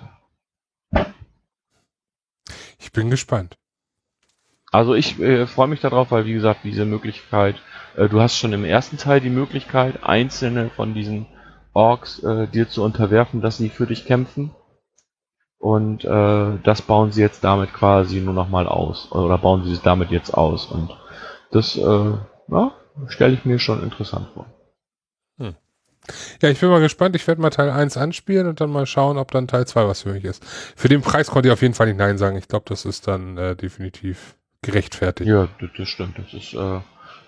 Ich 2.77 2.91
bin 2.91 3.09
gespannt. 3.09 3.55
Also 4.69 4.95
ich 4.95 5.18
äh, 5.22 5.47
freue 5.47 5.69
mich 5.69 5.80
darauf, 5.80 6.11
weil 6.11 6.26
wie 6.26 6.34
gesagt, 6.34 6.65
diese 6.65 6.84
Möglichkeit, 6.84 7.55
äh, 7.95 8.09
du 8.09 8.19
hast 8.19 8.38
schon 8.38 8.51
im 8.51 8.65
ersten 8.65 8.97
Teil 8.97 9.22
die 9.22 9.30
Möglichkeit, 9.30 10.03
einzelne 10.03 10.69
von 10.69 10.93
diesen 10.93 11.26
Orks 11.72 12.22
äh, 12.22 12.47
dir 12.47 12.68
zu 12.68 12.84
unterwerfen, 12.84 13.39
dass 13.39 13.57
sie 13.57 13.69
für 13.69 13.88
dich 13.88 14.05
kämpfen. 14.05 14.53
Und 15.57 16.03
äh, 16.03 16.57
das 16.64 16.81
bauen 16.81 17.14
sie 17.14 17.22
jetzt 17.22 17.45
damit 17.45 17.73
quasi 17.73 18.19
nur 18.19 18.34
nochmal 18.34 18.68
aus. 18.68 19.09
Oder 19.14 19.38
bauen 19.38 19.64
sie 19.64 19.72
es 19.72 19.84
damit 19.84 20.11
jetzt 20.11 20.34
aus. 20.34 20.65
Und 20.65 20.89
das 21.51 21.77
äh, 21.77 22.14
ja, 22.49 22.72
stelle 23.07 23.35
ich 23.35 23.45
mir 23.45 23.59
schon 23.59 23.81
interessant 23.84 24.27
vor. 24.34 24.47
Ja, 26.41 26.49
ich 26.49 26.59
bin 26.59 26.69
mal 26.69 26.79
gespannt. 26.81 27.15
Ich 27.15 27.27
werde 27.27 27.41
mal 27.41 27.49
Teil 27.49 27.69
1 27.69 27.97
anspielen 27.97 28.47
und 28.47 28.61
dann 28.61 28.69
mal 28.69 28.85
schauen, 28.85 29.17
ob 29.17 29.31
dann 29.31 29.47
Teil 29.47 29.67
2 29.67 29.88
was 29.88 30.03
für 30.03 30.13
mich 30.13 30.23
ist. 30.23 30.43
Für 30.45 30.89
den 30.89 31.01
Preis 31.01 31.27
konnte 31.27 31.49
ich 31.49 31.53
auf 31.53 31.61
jeden 31.61 31.73
Fall 31.73 31.88
nicht 31.88 31.97
Nein 31.97 32.17
sagen. 32.17 32.38
Ich 32.38 32.47
glaube, 32.47 32.65
das 32.67 32.85
ist 32.85 33.07
dann 33.07 33.38
äh, 33.38 33.55
definitiv 33.55 34.38
gerechtfertigt. 34.61 35.29
Ja, 35.29 35.47
das, 35.59 35.69
das 35.77 35.88
stimmt. 35.88 36.17
Das 36.17 36.34
ist, 36.34 36.53
äh, 36.53 36.79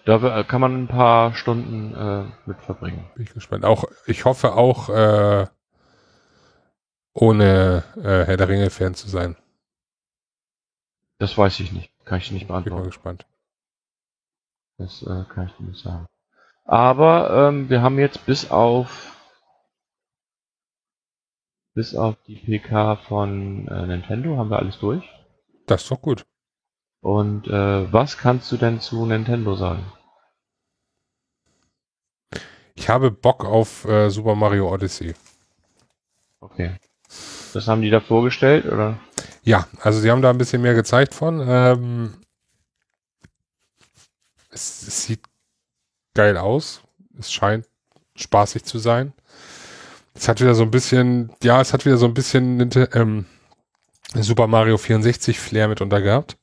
da 0.06 0.44
kann 0.44 0.62
man 0.62 0.84
ein 0.84 0.88
paar 0.88 1.34
Stunden 1.36 1.94
äh, 1.94 2.26
mit 2.46 2.60
verbringen. 2.62 3.06
Bin 3.16 3.26
ich 3.26 3.34
gespannt. 3.34 3.66
Auch, 3.66 3.86
ich 4.06 4.26
hoffe 4.26 4.54
auch, 4.54 4.90
äh, 4.90 5.48
ohne 7.14 7.84
äh, 7.98 8.26
Herr 8.26 8.38
der 8.38 8.48
Ringe-Fan 8.48 8.96
zu 8.96 9.10
sein? 9.10 9.36
Das 11.20 11.38
weiß 11.38 11.60
ich 11.60 11.72
nicht. 11.74 11.92
Kann 12.06 12.20
ich 12.20 12.32
nicht 12.32 12.48
beantworten. 12.48 12.76
Bin 12.76 12.84
mal 12.84 12.88
gespannt. 12.88 13.26
Das 14.78 15.02
äh, 15.04 15.26
kann 15.34 15.48
ich 15.48 15.60
nicht 15.60 15.84
sagen. 15.84 16.06
Aber 16.70 17.50
ähm, 17.50 17.68
wir 17.68 17.82
haben 17.82 17.98
jetzt 17.98 18.28
bis 18.28 18.52
auf 18.52 19.18
bis 21.74 21.96
auf 21.96 22.16
die 22.28 22.36
PK 22.36 22.96
von 22.96 23.68
äh, 23.68 23.88
Nintendo 23.88 24.38
haben 24.38 24.52
wir 24.52 24.60
alles 24.60 24.78
durch. 24.78 25.04
Das 25.66 25.82
ist 25.82 25.90
doch 25.90 26.00
gut. 26.00 26.28
Und 27.02 27.48
äh, 27.48 27.92
was 27.92 28.20
kannst 28.20 28.52
du 28.52 28.58
denn 28.58 28.82
zu 28.82 29.04
Nintendo 29.08 29.56
sagen? 29.56 29.84
Ich 32.76 32.88
habe 32.88 33.10
Bock 33.10 33.46
auf 33.46 33.86
äh, 33.86 34.12
Super 34.12 34.36
Mario 34.36 34.72
Odyssey. 34.72 35.16
Okay. 36.40 36.76
Das 37.54 37.68
haben 37.68 37.82
die 37.82 37.90
da 37.90 38.00
vorgestellt, 38.00 38.68
oder? 38.68 39.00
Ja, 39.42 39.68
also 39.82 40.00
sie 40.00 40.12
haben 40.12 40.22
da 40.22 40.30
ein 40.30 40.38
bisschen 40.38 40.62
mehr 40.62 40.76
gezeigt 40.76 41.16
von. 41.16 41.44
Ähm, 41.48 42.14
es, 44.52 44.88
es, 44.88 45.06
sieht 45.06 45.29
geil 46.14 46.38
aus. 46.38 46.82
Es 47.18 47.32
scheint 47.32 47.66
spaßig 48.16 48.64
zu 48.64 48.80
sein. 48.80 49.14
es 50.14 50.28
hat 50.28 50.42
wieder 50.42 50.56
so 50.56 50.64
ein 50.64 50.72
bisschen, 50.72 51.32
ja, 51.44 51.62
es 51.62 51.74
hat 51.74 51.86
wieder 51.86 51.98
so 51.98 52.06
ein 52.06 52.14
bisschen 52.14 52.70
ähm, 52.94 53.26
Super 54.14 54.48
Mario 54.48 54.78
64 54.78 55.40
Flair 55.40 55.68
mit 55.68 55.82
unter 55.82 56.02
gehabt. 56.02 56.38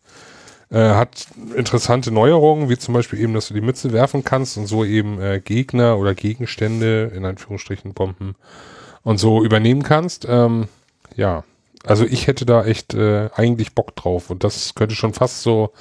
Äh, 0.71 0.95
hat 0.95 1.27
interessante 1.55 2.11
Neuerungen, 2.11 2.69
wie 2.69 2.79
zum 2.79 2.95
Beispiel 2.95 3.21
eben, 3.21 3.35
dass 3.35 3.49
du 3.49 3.55
die 3.55 3.61
Mütze 3.61 3.93
werfen 3.93 4.25
kannst 4.25 4.57
und 4.57 4.67
so 4.67 4.85
eben 4.85 5.21
äh, 5.21 5.41
Gegner 5.41 5.99
oder 5.99 6.15
Gegenstände, 6.15 7.13
in 7.15 7.25
Anführungsstrichen 7.25 7.95
Bomben, 7.95 8.35
und 9.03 9.19
so 9.19 9.45
übernehmen 9.45 9.85
kannst. 9.85 10.27
Ähm, 10.29 10.69
ja, 11.15 11.45
also 11.85 12.05
ich 12.05 12.27
hätte 12.27 12.47
da 12.47 12.65
echt 12.65 12.95
äh, 12.95 13.31
eigentlich 13.35 13.75
Bock 13.75 13.95
drauf 13.95 14.31
und 14.31 14.43
das 14.43 14.75
könnte 14.75 14.97
schon 14.97 15.15
fast 15.15 15.43
so, 15.43 15.73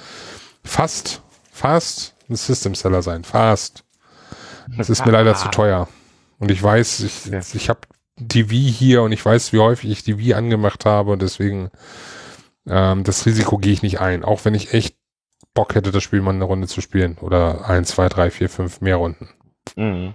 fast, 0.62 1.22
fast 1.50 2.15
ein 2.28 2.36
System 2.36 2.74
Seller 2.74 3.02
sein. 3.02 3.24
Fast. 3.24 3.84
Das 4.76 4.90
ist 4.90 5.06
mir 5.06 5.12
leider 5.12 5.34
zu 5.34 5.48
teuer. 5.48 5.88
Und 6.38 6.50
ich 6.50 6.62
weiß, 6.62 7.00
ich, 7.00 7.26
ja. 7.26 7.38
ich 7.38 7.68
habe 7.68 7.80
die 8.18 8.50
Wii 8.50 8.72
hier 8.72 9.02
und 9.02 9.12
ich 9.12 9.24
weiß, 9.24 9.52
wie 9.52 9.58
häufig 9.58 9.90
ich 9.90 10.02
die 10.02 10.18
Wii 10.18 10.34
angemacht 10.34 10.84
habe 10.84 11.12
und 11.12 11.22
deswegen 11.22 11.70
ähm, 12.66 13.04
das 13.04 13.26
Risiko 13.26 13.58
gehe 13.58 13.72
ich 13.72 13.82
nicht 13.82 14.00
ein. 14.00 14.24
Auch 14.24 14.44
wenn 14.44 14.54
ich 14.54 14.72
echt 14.74 14.96
Bock 15.54 15.74
hätte, 15.74 15.90
das 15.90 16.02
Spiel 16.02 16.20
mal 16.20 16.34
eine 16.34 16.44
Runde 16.44 16.66
zu 16.66 16.80
spielen. 16.80 17.16
Oder 17.20 17.68
ein, 17.68 17.84
zwei, 17.84 18.08
drei, 18.08 18.30
vier, 18.30 18.48
fünf 18.48 18.80
mehr 18.80 18.96
Runden. 18.96 19.28
Mhm. 19.76 20.14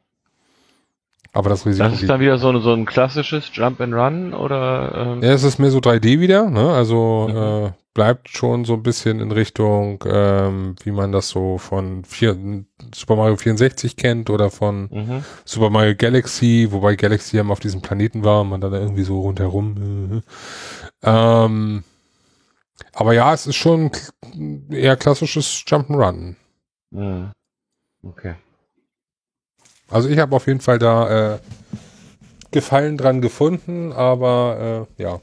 Aber 1.33 1.49
das 1.49 1.65
Risiko. 1.65 1.89
Das 1.89 2.01
ist 2.01 2.09
dann 2.09 2.19
wieder 2.19 2.37
so, 2.37 2.49
ein, 2.49 2.61
so 2.61 2.73
ein 2.73 2.85
klassisches 2.85 3.49
Jump 3.53 3.79
and 3.79 3.93
Run 3.93 4.33
oder? 4.33 5.15
Ähm? 5.15 5.23
Ja, 5.23 5.31
es 5.31 5.43
ist 5.43 5.59
mehr 5.59 5.71
so 5.71 5.79
3D 5.79 6.19
wieder, 6.19 6.49
ne? 6.49 6.73
Also 6.73 7.29
mhm. 7.29 7.67
äh, 7.67 7.71
bleibt 7.93 8.29
schon 8.29 8.65
so 8.65 8.73
ein 8.73 8.83
bisschen 8.83 9.19
in 9.19 9.31
Richtung, 9.31 10.03
ähm, 10.05 10.75
wie 10.83 10.91
man 10.91 11.11
das 11.11 11.29
so 11.29 11.57
von 11.57 12.05
vier, 12.05 12.37
Super 12.95 13.15
Mario 13.15 13.35
64 13.35 13.97
kennt 13.97 14.29
oder 14.29 14.49
von 14.49 14.89
mhm. 14.91 15.25
Super 15.45 15.69
Mario 15.69 15.95
Galaxy, 15.95 16.67
wobei 16.71 16.95
Galaxy 16.95 17.37
ja 17.37 17.45
auf 17.45 17.59
diesem 17.59 17.81
Planeten 17.81 18.23
war 18.23 18.41
und 18.41 18.49
man 18.49 18.61
dann 18.61 18.73
irgendwie 18.73 19.03
so 19.03 19.21
rundherum. 19.21 20.23
Äh, 21.03 21.09
ähm, 21.09 21.83
aber 22.93 23.13
ja, 23.13 23.33
es 23.33 23.47
ist 23.47 23.55
schon 23.55 23.91
eher 24.69 24.95
klassisches 24.95 25.63
Jump'n'Run. 25.67 26.35
Mhm. 26.91 27.31
Okay. 28.03 28.35
Also 29.89 30.07
ich 30.07 30.17
habe 30.19 30.35
auf 30.35 30.47
jeden 30.47 30.61
Fall 30.61 30.79
da 30.79 31.35
äh, 31.35 31.39
Gefallen 32.51 32.97
dran 32.97 33.21
gefunden, 33.21 33.93
aber 33.93 34.87
äh, 34.97 35.01
ja. 35.01 35.21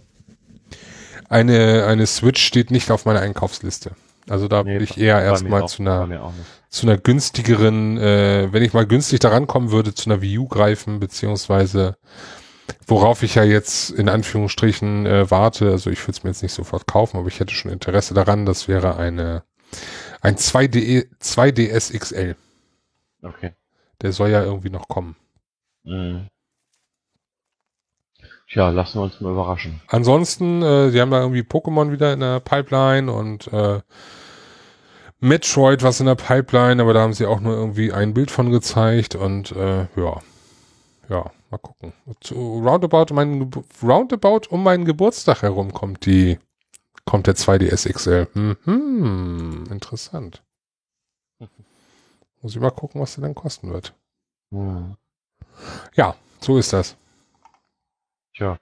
Eine, 1.28 1.84
eine 1.86 2.06
Switch 2.06 2.42
steht 2.42 2.70
nicht 2.70 2.90
auf 2.90 3.04
meiner 3.04 3.20
Einkaufsliste. 3.20 3.92
Also 4.28 4.48
da 4.48 4.62
nee, 4.62 4.72
würde 4.72 4.84
ich 4.84 4.98
eher 4.98 5.20
erstmal 5.22 5.66
zu 5.68 5.82
einer, 5.82 6.32
zu 6.68 6.86
einer 6.86 6.98
günstigeren, 6.98 7.96
äh, 7.98 8.48
wenn 8.52 8.62
ich 8.62 8.72
mal 8.74 8.86
günstig 8.86 9.20
daran 9.20 9.46
kommen 9.46 9.70
würde, 9.70 9.94
zu 9.94 10.10
einer 10.10 10.20
Wii 10.20 10.38
U 10.38 10.48
greifen, 10.48 11.00
beziehungsweise 11.00 11.96
worauf 12.86 13.22
ich 13.22 13.36
ja 13.36 13.44
jetzt 13.44 13.90
in 13.90 14.08
Anführungsstrichen 14.08 15.06
äh, 15.06 15.30
warte. 15.30 15.70
Also 15.70 15.90
ich 15.90 16.02
würde 16.02 16.12
es 16.12 16.24
mir 16.24 16.30
jetzt 16.30 16.42
nicht 16.42 16.52
sofort 16.52 16.86
kaufen, 16.86 17.16
aber 17.16 17.28
ich 17.28 17.40
hätte 17.40 17.54
schon 17.54 17.70
Interesse 17.70 18.14
daran. 18.14 18.44
Das 18.44 18.68
wäre 18.68 18.96
eine 18.96 19.42
ein 20.20 20.36
2D, 20.36 21.08
2DS 21.20 21.96
XL. 21.96 22.36
Okay. 23.22 23.52
Der 24.00 24.12
soll 24.12 24.30
ja 24.30 24.42
irgendwie 24.42 24.70
noch 24.70 24.88
kommen. 24.88 25.16
Mhm. 25.84 26.28
Tja, 28.48 28.70
lassen 28.70 28.98
wir 28.98 29.02
uns 29.02 29.20
mal 29.20 29.32
überraschen. 29.32 29.80
Ansonsten, 29.88 30.62
äh, 30.62 30.90
sie 30.90 31.00
haben 31.00 31.10
da 31.10 31.20
irgendwie 31.20 31.42
Pokémon 31.42 31.92
wieder 31.92 32.14
in 32.14 32.20
der 32.20 32.40
Pipeline 32.40 33.12
und 33.12 33.52
äh, 33.52 33.80
Metroid 35.20 35.82
was 35.82 36.00
in 36.00 36.06
der 36.06 36.14
Pipeline, 36.14 36.80
aber 36.80 36.94
da 36.94 37.00
haben 37.00 37.12
sie 37.12 37.26
auch 37.26 37.40
nur 37.40 37.54
irgendwie 37.54 37.92
ein 37.92 38.14
Bild 38.14 38.30
von 38.30 38.50
gezeigt 38.50 39.14
und 39.16 39.52
äh, 39.52 39.86
ja, 39.96 40.20
ja, 41.08 41.30
mal 41.50 41.58
gucken. 41.58 41.92
Zu 42.20 42.34
roundabout, 42.34 43.12
mein, 43.12 43.50
roundabout 43.82 44.48
um 44.48 44.62
meinen 44.62 44.84
Geburtstag 44.84 45.42
herum 45.42 45.72
kommt 45.72 46.06
die, 46.06 46.38
kommt 47.04 47.26
der 47.26 47.34
2DS 47.34 47.92
XL. 47.92 48.28
Mhm, 48.34 49.64
interessant. 49.70 50.42
Muss 52.40 52.54
ich 52.54 52.60
mal 52.60 52.70
gucken, 52.70 53.00
was 53.00 53.14
der 53.14 53.22
dann 53.22 53.34
kosten 53.34 53.72
wird. 53.72 53.94
Hm. 54.52 54.96
Ja, 55.94 56.14
so 56.40 56.56
ist 56.56 56.72
das. 56.72 56.96
Tja. 58.38 58.56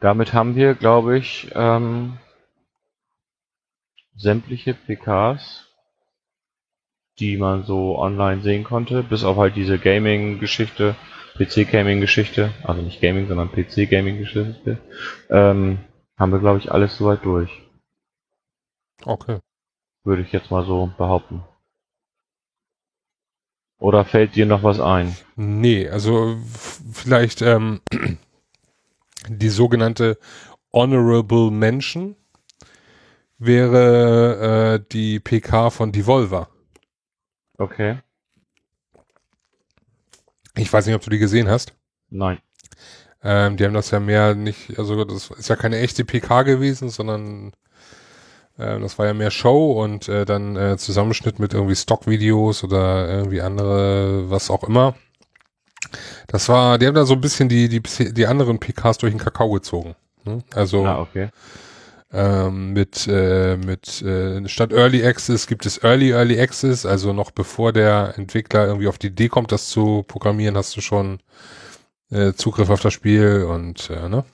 Damit 0.00 0.34
haben 0.34 0.54
wir, 0.54 0.74
glaube 0.74 1.16
ich, 1.16 1.50
ähm, 1.54 2.18
sämtliche 4.14 4.74
PKs, 4.74 5.66
die 7.18 7.38
man 7.38 7.64
so 7.64 7.98
online 7.98 8.42
sehen 8.42 8.64
konnte, 8.64 9.02
bis 9.02 9.24
auf 9.24 9.38
halt 9.38 9.56
diese 9.56 9.78
Gaming-Geschichte, 9.78 10.94
PC-Gaming-Geschichte, 11.38 12.52
also 12.64 12.82
nicht 12.82 13.00
Gaming, 13.00 13.28
sondern 13.28 13.50
PC-Gaming-Geschichte, 13.50 14.78
ähm, 15.30 15.78
haben 16.18 16.32
wir, 16.32 16.40
glaube 16.40 16.58
ich, 16.58 16.70
alles 16.70 16.98
soweit 16.98 17.24
durch. 17.24 17.50
Okay. 19.06 19.38
Würde 20.04 20.20
ich 20.20 20.32
jetzt 20.32 20.50
mal 20.50 20.66
so 20.66 20.92
behaupten. 20.98 21.42
Oder 23.78 24.04
fällt 24.04 24.36
dir 24.36 24.44
noch 24.44 24.64
was 24.64 24.80
ein? 24.80 25.16
Nee, 25.34 25.88
also 25.88 26.36
vielleicht 26.92 27.40
ähm, 27.40 27.80
die 29.28 29.48
sogenannte 29.48 30.18
Honorable 30.72 31.50
Mention 31.50 32.16
wäre 33.38 34.80
äh, 34.80 34.84
die 34.92 35.20
PK 35.20 35.70
von 35.70 35.92
Devolver. 35.92 36.48
Okay. 37.56 37.98
Ich 40.56 40.72
weiß 40.72 40.86
nicht, 40.86 40.94
ob 40.94 41.02
du 41.02 41.10
die 41.10 41.18
gesehen 41.18 41.48
hast. 41.48 41.72
Nein. 42.10 42.38
Ähm, 43.22 43.56
die 43.56 43.64
haben 43.64 43.74
das 43.74 43.90
ja 43.90 44.00
mehr 44.00 44.34
nicht, 44.34 44.78
also 44.78 45.04
das 45.04 45.30
ist 45.30 45.48
ja 45.48 45.56
keine 45.56 45.78
echte 45.78 46.04
PK 46.04 46.42
gewesen, 46.42 46.88
sondern 46.88 47.52
äh, 48.56 48.78
das 48.78 48.98
war 48.98 49.06
ja 49.06 49.14
mehr 49.14 49.30
Show 49.30 49.72
und 49.72 50.08
äh, 50.08 50.24
dann 50.24 50.56
äh, 50.56 50.76
Zusammenschnitt 50.76 51.38
mit 51.38 51.54
irgendwie 51.54 51.76
Stockvideos 51.76 52.62
oder 52.64 53.08
irgendwie 53.08 53.40
andere, 53.40 54.30
was 54.30 54.50
auch 54.50 54.64
immer. 54.64 54.94
Das 56.26 56.48
war, 56.48 56.78
die 56.78 56.86
haben 56.86 56.94
da 56.94 57.04
so 57.04 57.14
ein 57.14 57.20
bisschen 57.20 57.48
die, 57.48 57.68
die, 57.68 57.80
die 57.80 58.26
anderen 58.26 58.58
PKs 58.58 58.98
durch 58.98 59.12
den 59.12 59.20
Kakao 59.20 59.50
gezogen. 59.50 59.94
Ne? 60.24 60.42
Also 60.54 60.84
ah, 60.84 61.00
okay. 61.00 61.28
ähm, 62.12 62.72
mit, 62.72 63.06
äh, 63.08 63.56
mit 63.56 64.02
äh, 64.02 64.46
statt 64.48 64.72
Early 64.72 65.04
Access 65.04 65.46
gibt 65.46 65.66
es 65.66 65.82
Early 65.82 66.10
Early 66.10 66.40
Access, 66.40 66.86
also 66.86 67.12
noch 67.12 67.30
bevor 67.30 67.72
der 67.72 68.14
Entwickler 68.16 68.66
irgendwie 68.66 68.88
auf 68.88 68.98
die 68.98 69.08
Idee 69.08 69.28
kommt, 69.28 69.52
das 69.52 69.68
zu 69.68 70.04
programmieren, 70.06 70.56
hast 70.56 70.76
du 70.76 70.80
schon 70.80 71.20
äh, 72.10 72.32
Zugriff 72.32 72.70
auf 72.70 72.80
das 72.80 72.92
Spiel 72.92 73.46
und 73.48 73.90
äh, 73.90 74.08
ne? 74.08 74.24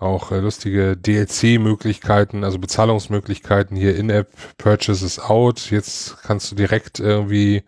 auch 0.00 0.32
äh, 0.32 0.38
lustige 0.38 0.96
DLC-Möglichkeiten, 0.96 2.42
also 2.42 2.58
Bezahlungsmöglichkeiten 2.58 3.76
hier 3.76 3.96
In-App-Purchases 3.96 5.18
out. 5.20 5.70
Jetzt 5.70 6.22
kannst 6.22 6.50
du 6.50 6.56
direkt 6.56 7.00
irgendwie, 7.00 7.62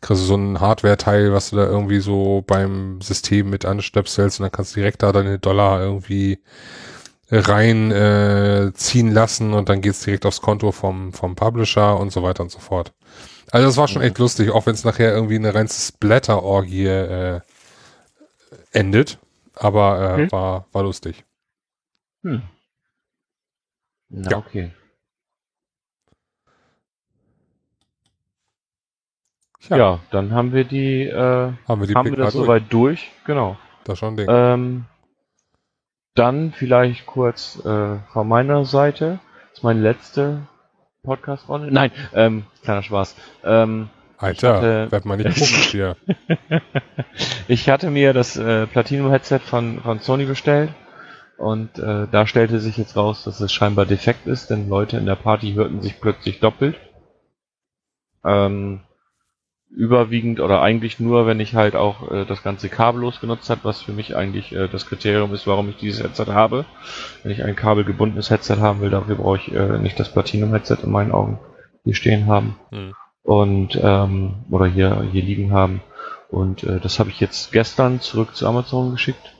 kriegst 0.00 0.22
du 0.22 0.26
so 0.26 0.36
ein 0.36 0.60
Hardware-Teil, 0.60 1.32
was 1.32 1.50
du 1.50 1.56
da 1.56 1.64
irgendwie 1.64 2.00
so 2.00 2.44
beim 2.46 3.00
System 3.00 3.50
mit 3.50 3.64
anstöpselst 3.64 4.40
und 4.40 4.44
dann 4.44 4.52
kannst 4.52 4.74
du 4.74 4.80
direkt 4.80 5.02
da 5.02 5.12
deine 5.12 5.38
Dollar 5.38 5.80
irgendwie 5.80 6.40
rein 7.30 7.90
äh, 7.90 8.72
ziehen 8.74 9.10
lassen 9.10 9.52
und 9.52 9.68
dann 9.68 9.80
geht's 9.80 10.02
direkt 10.02 10.26
aufs 10.26 10.40
Konto 10.40 10.70
vom, 10.70 11.12
vom 11.12 11.34
Publisher 11.34 11.98
und 11.98 12.12
so 12.12 12.22
weiter 12.22 12.42
und 12.42 12.50
so 12.50 12.58
fort. 12.58 12.92
Also 13.50 13.66
das 13.66 13.76
war 13.76 13.88
schon 13.88 14.02
echt 14.02 14.18
lustig, 14.18 14.50
auch 14.50 14.66
wenn 14.66 14.74
es 14.74 14.84
nachher 14.84 15.12
irgendwie 15.12 15.36
eine 15.36 15.54
reine 15.54 15.68
Splatter-Orgie 15.68 16.86
äh, 16.86 17.40
endet. 18.72 19.18
Aber 19.54 20.16
äh, 20.18 20.22
hm? 20.22 20.32
war, 20.32 20.66
war 20.72 20.82
lustig. 20.82 21.24
Hm. 22.22 22.42
Na, 24.08 24.30
ja. 24.30 24.36
okay. 24.36 24.72
Ja. 29.68 29.76
ja. 29.76 29.98
dann 30.10 30.32
haben 30.32 30.52
wir 30.52 30.64
die, 30.64 31.02
äh, 31.02 31.52
haben 31.68 31.80
wir, 31.80 31.86
die 31.86 31.94
haben 31.94 32.10
wir 32.10 32.16
das 32.16 32.34
soweit 32.34 32.64
durch. 32.70 33.10
Genau. 33.24 33.56
Das 33.84 33.98
schon 33.98 34.16
Ding. 34.16 34.26
Ähm, 34.28 34.84
dann 36.14 36.52
vielleicht 36.52 37.06
kurz 37.06 37.64
äh, 37.64 37.98
von 38.12 38.28
meiner 38.28 38.64
Seite. 38.64 39.20
Das 39.50 39.58
ist 39.58 39.64
meine 39.64 39.80
letzte 39.80 40.42
Podcast-Runde. 41.02 41.70
Nein, 41.70 41.92
ähm, 42.14 42.44
kleiner 42.62 42.82
Spaß. 42.82 43.16
Ähm, 43.44 43.88
Alter, 44.18 44.56
hatte, 44.56 44.92
werd 44.92 45.04
mal 45.04 45.16
nicht 45.16 45.34
komisch 45.34 45.70
hier. 45.70 45.96
ich 47.48 47.68
hatte 47.68 47.90
mir 47.90 48.12
das 48.12 48.36
äh, 48.36 48.66
Platinum-Headset 48.66 49.40
von, 49.40 49.80
von 49.82 50.00
Sony 50.00 50.24
bestellt 50.24 50.70
und 51.36 51.78
äh, 51.78 52.06
da 52.10 52.26
stellte 52.26 52.60
sich 52.60 52.76
jetzt 52.78 52.96
raus, 52.96 53.24
dass 53.24 53.40
es 53.40 53.52
scheinbar 53.52 53.84
defekt 53.86 54.26
ist, 54.26 54.48
denn 54.48 54.68
Leute 54.68 54.96
in 54.96 55.06
der 55.06 55.16
Party 55.16 55.52
hörten 55.52 55.82
sich 55.82 56.00
plötzlich 56.00 56.40
doppelt. 56.40 56.76
Ähm, 58.24 58.80
überwiegend 59.76 60.40
oder 60.40 60.62
eigentlich 60.62 60.98
nur, 61.00 61.26
wenn 61.26 61.38
ich 61.38 61.54
halt 61.54 61.76
auch 61.76 62.10
äh, 62.10 62.24
das 62.24 62.42
ganze 62.42 62.70
kabellos 62.70 63.20
genutzt 63.20 63.50
habe, 63.50 63.60
was 63.64 63.82
für 63.82 63.92
mich 63.92 64.16
eigentlich 64.16 64.52
äh, 64.52 64.68
das 64.68 64.86
Kriterium 64.86 65.34
ist, 65.34 65.46
warum 65.46 65.68
ich 65.68 65.76
dieses 65.76 66.02
Headset 66.02 66.32
habe. 66.32 66.64
Wenn 67.22 67.30
ich 67.30 67.44
ein 67.44 67.54
kabelgebundenes 67.54 68.30
Headset 68.30 68.56
haben 68.56 68.80
will, 68.80 68.88
dafür 68.88 69.16
brauche 69.16 69.36
ich 69.36 69.54
äh, 69.54 69.78
nicht 69.78 70.00
das 70.00 70.10
Platinum-Headset 70.10 70.78
in 70.82 70.90
meinen 70.90 71.12
Augen 71.12 71.38
hier 71.84 71.94
stehen 71.94 72.26
haben. 72.26 72.56
Hm. 72.70 72.94
Und 73.22 73.78
ähm, 73.82 74.46
oder 74.50 74.66
hier, 74.66 75.06
hier 75.12 75.22
liegen 75.22 75.52
haben. 75.52 75.82
Und 76.30 76.64
äh, 76.64 76.80
das 76.80 76.98
habe 76.98 77.10
ich 77.10 77.20
jetzt 77.20 77.52
gestern 77.52 78.00
zurück 78.00 78.34
zu 78.34 78.46
Amazon 78.46 78.92
geschickt 78.92 79.34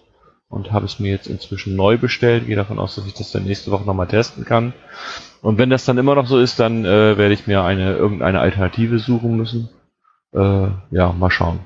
und 0.50 0.70
habe 0.70 0.84
es 0.84 1.00
mir 1.00 1.12
jetzt 1.12 1.28
inzwischen 1.28 1.76
neu 1.76 1.96
bestellt. 1.96 2.46
Gehe 2.46 2.56
davon 2.56 2.78
aus, 2.78 2.94
dass 2.94 3.06
ich 3.06 3.14
das 3.14 3.32
dann 3.32 3.44
nächste 3.44 3.70
Woche 3.70 3.86
nochmal 3.86 4.06
testen 4.06 4.44
kann. 4.44 4.74
Und 5.40 5.56
wenn 5.56 5.70
das 5.70 5.86
dann 5.86 5.96
immer 5.96 6.14
noch 6.14 6.26
so 6.26 6.38
ist, 6.38 6.60
dann 6.60 6.84
äh, 6.84 7.16
werde 7.16 7.32
ich 7.32 7.46
mir 7.46 7.62
eine 7.62 7.96
irgendeine 7.96 8.40
Alternative 8.40 8.98
suchen 8.98 9.36
müssen. 9.36 9.70
Äh, 10.36 10.68
ja, 10.90 11.12
mal 11.12 11.30
schauen. 11.30 11.60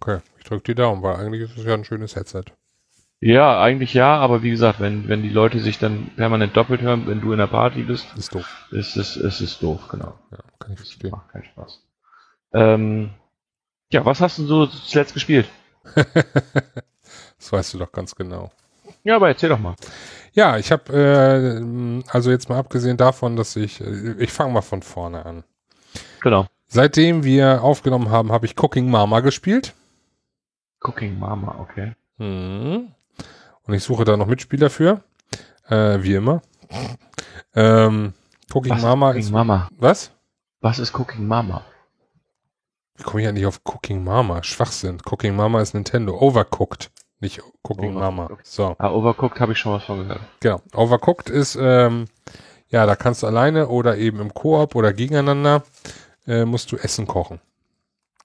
Okay, 0.00 0.20
ich 0.38 0.44
drücke 0.44 0.62
die 0.64 0.74
Daumen, 0.74 1.02
weil 1.02 1.16
eigentlich 1.16 1.42
ist 1.42 1.58
es 1.58 1.64
ja 1.64 1.74
ein 1.74 1.84
schönes 1.84 2.16
Headset. 2.16 2.44
Ja, 3.20 3.60
eigentlich 3.60 3.94
ja, 3.94 4.16
aber 4.16 4.42
wie 4.42 4.50
gesagt, 4.50 4.80
wenn, 4.80 5.08
wenn 5.08 5.22
die 5.22 5.28
Leute 5.28 5.60
sich 5.60 5.78
dann 5.78 6.10
permanent 6.16 6.56
doppelt 6.56 6.80
hören, 6.82 7.06
wenn 7.06 7.20
du 7.20 7.32
in 7.32 7.38
der 7.38 7.46
Party 7.46 7.82
bist, 7.82 8.06
Ist 8.16 8.34
doof. 8.34 8.66
ist 8.72 8.96
es, 8.96 9.16
ist 9.16 9.40
es 9.40 9.58
doof, 9.60 9.80
genau. 9.90 10.18
Ja, 10.30 10.38
kann 10.58 10.72
ich 10.72 10.78
verstehen. 10.78 11.10
macht 11.10 11.28
keinen 11.30 11.44
Spaß. 11.44 11.80
Ähm, 12.54 13.10
ja, 13.92 14.04
was 14.04 14.20
hast 14.20 14.38
du 14.38 14.46
so 14.46 14.66
zuletzt 14.66 15.14
gespielt? 15.14 15.48
das 15.94 17.52
weißt 17.52 17.74
du 17.74 17.78
doch 17.78 17.92
ganz 17.92 18.14
genau. 18.14 18.50
Ja, 19.04 19.16
aber 19.16 19.28
erzähl 19.28 19.48
doch 19.48 19.58
mal. 19.58 19.76
Ja, 20.32 20.56
ich 20.58 20.72
habe, 20.72 20.92
äh, 20.92 22.02
also 22.08 22.30
jetzt 22.30 22.48
mal 22.48 22.58
abgesehen 22.58 22.96
davon, 22.96 23.36
dass 23.36 23.54
ich, 23.56 23.80
äh, 23.80 24.14
ich 24.18 24.32
fange 24.32 24.52
mal 24.52 24.62
von 24.62 24.82
vorne 24.82 25.24
an. 25.26 25.44
Genau. 26.22 26.46
Seitdem 26.76 27.22
wir 27.22 27.62
aufgenommen 27.62 28.08
haben, 28.10 28.32
habe 28.32 28.46
ich 28.46 28.56
Cooking 28.58 28.90
Mama 28.90 29.20
gespielt. 29.20 29.74
Cooking 30.80 31.18
Mama, 31.18 31.54
okay. 31.60 31.92
Mhm. 32.16 32.88
Und 33.64 33.74
ich 33.74 33.84
suche 33.84 34.04
da 34.04 34.16
noch 34.16 34.26
Mitspieler 34.26 34.70
für. 34.70 35.02
Äh, 35.68 36.02
wie 36.02 36.14
immer. 36.14 36.40
Ähm, 37.54 38.14
Cooking 38.54 38.72
Was 38.72 38.80
Mama 38.82 39.10
ist 39.10 39.14
Cooking 39.16 39.24
ist. 39.26 39.30
Mama? 39.32 39.68
Was? 39.76 40.10
Was 40.62 40.78
ist 40.78 40.98
Cooking 40.98 41.26
Mama? 41.26 41.62
Wie 42.96 43.02
komme 43.02 43.22
ich 43.22 43.32
nicht 43.32 43.44
auf 43.46 43.60
Cooking 43.64 44.02
Mama? 44.02 44.42
Schwachsinn. 44.42 44.96
Cooking 45.04 45.36
Mama 45.36 45.60
ist 45.60 45.74
Nintendo. 45.74 46.18
Overcooked. 46.18 46.90
Nicht 47.20 47.40
Cooking 47.64 47.96
Overcooked, 47.96 48.00
Mama. 48.00 48.30
So, 48.44 48.74
Ah, 48.78 48.90
Overcooked 48.90 49.38
habe 49.40 49.52
ich 49.52 49.58
schon 49.58 49.74
was 49.74 49.84
von 49.84 49.98
gehört. 49.98 50.20
genau. 50.40 50.62
Overcooked 50.74 51.28
ist, 51.28 51.56
ähm, 51.60 52.06
ja, 52.68 52.86
da 52.86 52.96
kannst 52.96 53.22
du 53.22 53.26
alleine 53.26 53.68
oder 53.68 53.98
eben 53.98 54.20
im 54.20 54.32
Koop 54.32 54.74
oder 54.74 54.94
gegeneinander, 54.94 55.62
äh, 56.26 56.44
musst 56.44 56.72
du 56.72 56.76
Essen 56.76 57.06
kochen. 57.06 57.40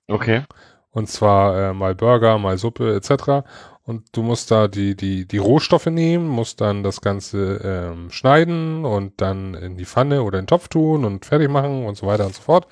Okay. 0.08 0.44
Und 0.92 1.10
zwar 1.10 1.70
äh, 1.70 1.74
mal 1.74 1.96
Burger, 1.96 2.38
mal 2.38 2.58
Suppe 2.58 2.96
etc. 2.96 3.46
Und 3.84 4.06
du 4.12 4.22
musst 4.22 4.52
da 4.52 4.68
die, 4.68 4.96
die, 4.96 5.26
die 5.26 5.38
Rohstoffe 5.38 5.86
nehmen, 5.86 6.28
musst 6.28 6.60
dann 6.60 6.84
das 6.84 7.00
Ganze 7.02 7.62
ähm, 7.64 8.12
schneiden 8.12 8.84
und 8.84 9.22
dann 9.22 9.54
in 9.54 9.78
die 9.78 9.86
Pfanne 9.86 10.24
oder 10.24 10.40
in 10.40 10.44
den 10.44 10.50
Topf 10.50 10.68
tun 10.68 11.06
und 11.06 11.26
fertig 11.26 11.50
machen 11.50 11.86
und 11.86 11.96
so 11.96 12.06
weiter 12.06 12.26
und 12.26 12.36
so 12.36 12.42
fort. 12.42 12.68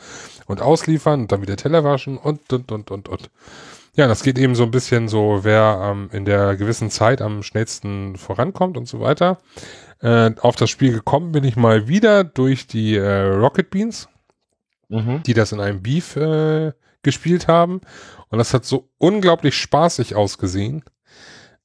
Und 0.48 0.62
ausliefern 0.62 1.22
und 1.22 1.32
dann 1.32 1.42
wieder 1.42 1.56
Teller 1.56 1.84
waschen 1.84 2.18
und, 2.18 2.52
und, 2.52 2.72
und, 2.72 2.92
und, 2.92 3.08
und. 3.08 3.30
Ja, 3.96 4.08
das 4.08 4.24
geht 4.24 4.38
eben 4.38 4.56
so 4.56 4.64
ein 4.64 4.72
bisschen 4.72 5.08
so, 5.08 5.40
wer 5.44 5.90
ähm, 5.90 6.10
in 6.12 6.26
der 6.26 6.58
gewissen 6.58 6.90
Zeit 6.90 7.22
am 7.22 7.44
schnellsten 7.44 8.18
vorankommt 8.18 8.76
und 8.76 8.88
so 8.88 9.00
weiter. 9.00 9.38
Äh, 10.02 10.32
auf 10.42 10.58
das 10.58 10.70
Spiel 10.70 10.92
gekommen 10.92 11.32
bin 11.32 11.46
ich 11.46 11.56
mal 11.56 11.88
wieder 11.88 12.26
durch 12.26 12.68
die 12.68 12.98
äh, 12.98 13.22
Rocket 13.22 13.70
Beans 13.70 14.10
Mhm. 14.90 15.24
die 15.24 15.34
das 15.34 15.52
in 15.52 15.60
einem 15.60 15.82
Beef 15.82 16.16
äh, 16.16 16.72
gespielt 17.04 17.48
haben. 17.48 17.82
Und 18.30 18.38
das 18.40 18.54
hat 18.54 18.66
so 18.66 18.90
unglaublich 18.98 19.56
spaßig 19.56 20.16
ausgesehen, 20.16 20.84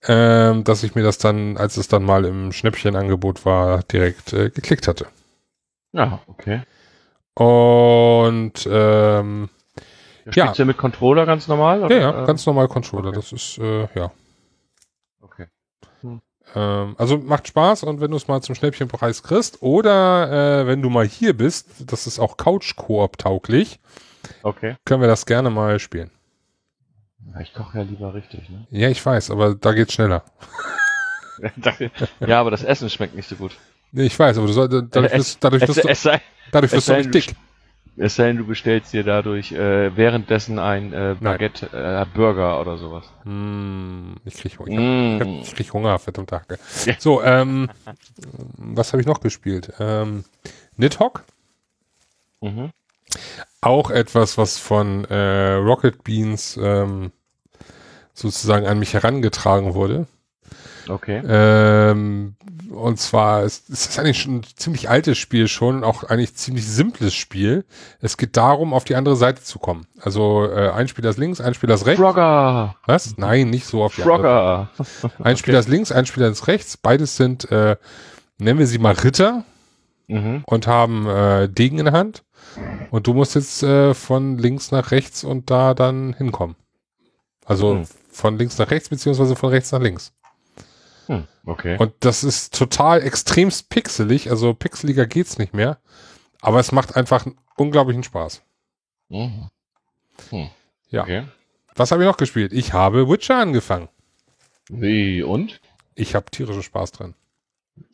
ähm, 0.06 0.64
dass 0.64 0.82
ich 0.82 0.94
mir 0.94 1.02
das 1.02 1.18
dann, 1.18 1.56
als 1.56 1.76
es 1.76 1.88
dann 1.88 2.05
mal 2.05 2.24
im 2.24 2.52
Schnäppchenangebot 2.52 3.44
war, 3.44 3.82
direkt 3.84 4.32
äh, 4.32 4.51
geklickt 4.51 4.86
hatte. 4.88 5.06
Ja, 5.92 6.20
okay. 6.26 6.62
Und 7.34 8.68
ähm, 8.70 9.48
Ja, 10.34 10.52
Ja. 10.52 10.64
Mit 10.64 10.76
Controller 10.76 11.26
ganz 11.26 11.48
normal? 11.48 11.80
ja, 11.80 11.86
oder? 11.86 12.01
ja, 12.01 12.20
Ähm, 12.20 12.26
ganz 12.26 12.44
normal 12.47 12.68
Controller. 12.68 13.09
okay. 13.09 13.16
Das 13.16 13.32
ist, 13.32 13.59
äh, 13.59 13.88
ja. 13.94 14.12
Ähm, 16.55 16.94
also 16.98 17.18
macht 17.18 17.48
Spaß 17.48 17.85
und 17.85 18.01
wenn 18.01 18.10
du 18.10 18.16
es 18.16 18.27
mal 18.28 18.40
zum 18.43 18.55
Schnäppchenpreis 18.55 19.22
kriegst 19.22 19.62
oder 19.62 20.62
äh, 20.62 20.66
wenn 20.66 20.82
du 20.82 20.90
mal 20.90 21.06
hier 21.06 21.36
bist, 21.36 21.68
das 21.90 22.06
ist 22.06 22.18
auch 22.18 22.36
Couch-Koop 22.36 23.18
tauglich, 23.18 23.78
Okay. 24.43 24.77
können 24.85 25.01
wir 25.01 25.09
das 25.09 25.27
gerne 25.27 25.51
mal 25.51 25.78
spielen. 25.78 26.10
Ich 27.40 27.52
koche 27.55 27.78
ja 27.78 27.85
lieber 27.85 28.14
richtig, 28.14 28.48
ne? 28.51 28.66
Ja, 28.70 28.89
ich 28.89 29.05
weiß, 29.05 29.31
aber 29.31 29.55
da 29.55 29.72
geht's 29.72 29.93
schneller. 29.93 30.24
ja, 32.27 32.40
aber 32.40 32.51
das 32.51 32.62
Essen 32.64 32.90
schmeckt 32.90 33.14
nicht 33.14 33.28
so 33.28 33.36
gut. 33.36 33.52
Nee, 33.93 34.05
ich 34.05 34.18
weiß, 34.18 34.36
aber 34.39 34.47
du 34.47 34.52
soll, 34.52 34.68
dadurch 34.68 35.12
Es- 35.12 35.18
wirst, 35.18 35.44
dadurch 35.44 35.62
Es, 35.62 35.77
wirst, 35.85 36.05
du, 36.06 36.20
dadurch 36.52 36.72
wirst 36.72 36.89
du 36.89 36.97
nicht 36.97 37.14
dick. 37.14 37.35
Es 38.01 38.16
sei 38.16 38.27
denn, 38.28 38.39
du 38.39 38.47
bestellst 38.47 38.93
dir 38.93 39.05
dadurch 39.05 39.52
äh, 39.52 39.97
währenddessen 39.97 40.59
ein 40.59 40.93
äh, 40.93 41.16
Baguette 41.20 41.66
äh, 41.72 42.06
Burger 42.14 42.60
oder 42.60 42.78
sowas. 42.78 43.05
Hm, 43.24 44.16
ich 44.24 44.35
krieg, 44.35 44.52
ich, 44.52 44.59
Mm. 44.59 45.16
ich, 45.16 45.20
hab, 45.20 45.27
ich 45.43 45.55
krieg 45.55 45.72
Hunger, 45.72 45.98
verdammte 45.98 46.36
Hacke. 46.36 46.59
Ja. 46.86 46.94
So, 46.98 47.22
ähm, 47.22 47.68
was 48.56 48.93
habe 48.93 49.01
ich 49.01 49.06
noch 49.06 49.20
gespielt? 49.20 49.72
Ähm, 49.78 50.24
Nidhogg, 50.77 51.22
Mhm. 52.40 52.70
auch 53.60 53.90
etwas, 53.90 54.39
was 54.39 54.59
von 54.59 55.05
äh, 55.06 55.52
Rocket 55.55 56.02
Beans 56.05 56.59
ähm, 56.62 57.12
sozusagen 58.14 58.66
an 58.66 58.78
mich 58.78 58.94
herangetragen 58.94 59.74
wurde. 59.74 60.06
Okay. 60.90 61.22
Ähm, 61.26 62.34
und 62.70 62.98
zwar, 63.00 63.42
es, 63.42 63.64
es 63.68 63.86
ist 63.88 63.98
eigentlich 63.98 64.20
schon 64.22 64.36
ein 64.36 64.42
ziemlich 64.56 64.88
altes 64.90 65.18
Spiel 65.18 65.48
schon, 65.48 65.82
auch 65.84 66.04
eigentlich 66.04 66.34
ziemlich 66.34 66.66
simples 66.66 67.14
Spiel. 67.14 67.64
Es 68.00 68.16
geht 68.16 68.36
darum, 68.36 68.72
auf 68.74 68.84
die 68.84 68.94
andere 68.96 69.16
Seite 69.16 69.42
zu 69.42 69.58
kommen. 69.58 69.86
Also 70.00 70.44
äh, 70.50 70.70
ein 70.70 70.88
Spieler 70.88 71.10
ist 71.10 71.18
links, 71.18 71.40
ein 71.40 71.54
Spieler 71.54 71.74
ist 71.74 71.86
rechts. 71.86 72.00
Frogger! 72.00 72.76
Was? 72.86 73.16
Nein, 73.16 73.50
nicht 73.50 73.66
so 73.66 73.82
auf 73.82 73.94
die 73.94 74.02
andere. 74.02 74.68
Frogger! 74.74 75.14
Ein 75.24 75.36
Spieler 75.36 75.58
ist 75.58 75.68
links, 75.68 75.90
ein 75.92 76.06
Spieler 76.06 76.28
ist 76.28 76.46
rechts. 76.46 76.76
Beides 76.76 77.16
sind, 77.16 77.50
äh, 77.50 77.76
nennen 78.38 78.58
wir 78.58 78.66
sie 78.66 78.78
mal 78.78 78.94
Ritter 78.94 79.44
Mhm. 80.08 80.42
und 80.46 80.66
haben 80.66 81.06
äh, 81.06 81.48
Degen 81.48 81.78
in 81.78 81.84
der 81.84 81.94
Hand. 81.94 82.24
Und 82.90 83.06
du 83.06 83.14
musst 83.14 83.36
jetzt 83.36 83.62
äh, 83.62 83.94
von 83.94 84.38
links 84.38 84.72
nach 84.72 84.90
rechts 84.90 85.22
und 85.22 85.50
da 85.50 85.72
dann 85.74 86.14
hinkommen. 86.14 86.56
Also 87.44 87.74
Hm. 87.74 87.84
von 88.10 88.36
links 88.36 88.58
nach 88.58 88.70
rechts 88.72 88.88
beziehungsweise 88.88 89.36
von 89.36 89.50
rechts 89.50 89.70
nach 89.70 89.80
links. 89.80 90.12
Hm. 91.11 91.27
Okay. 91.45 91.77
Und 91.77 91.93
das 92.01 92.23
ist 92.23 92.57
total 92.57 93.03
extremst 93.03 93.69
pixelig, 93.69 94.31
also 94.31 94.55
pixeliger 94.55 95.07
geht's 95.07 95.39
nicht 95.39 95.53
mehr. 95.53 95.78
Aber 96.41 96.61
es 96.61 96.70
macht 96.70 96.95
einfach 96.97 97.27
unglaublichen 97.57 98.05
Spaß. 98.05 98.43
Mhm. 99.09 99.51
Hm. 100.31 100.51
Ja. 100.89 101.03
Okay. 101.03 101.24
Was 101.74 101.91
habe 101.91 102.05
ich 102.05 102.07
noch 102.09 102.16
gespielt? 102.16 102.53
Ich 102.53 102.73
habe 102.73 103.09
Witcher 103.09 103.39
angefangen. 103.39 103.89
Wie 104.69 105.24
und? 105.24 105.61
Ich 105.97 106.15
habe 106.15 106.31
tierischen 106.31 106.62
Spaß 106.62 106.93
dran. 106.93 107.15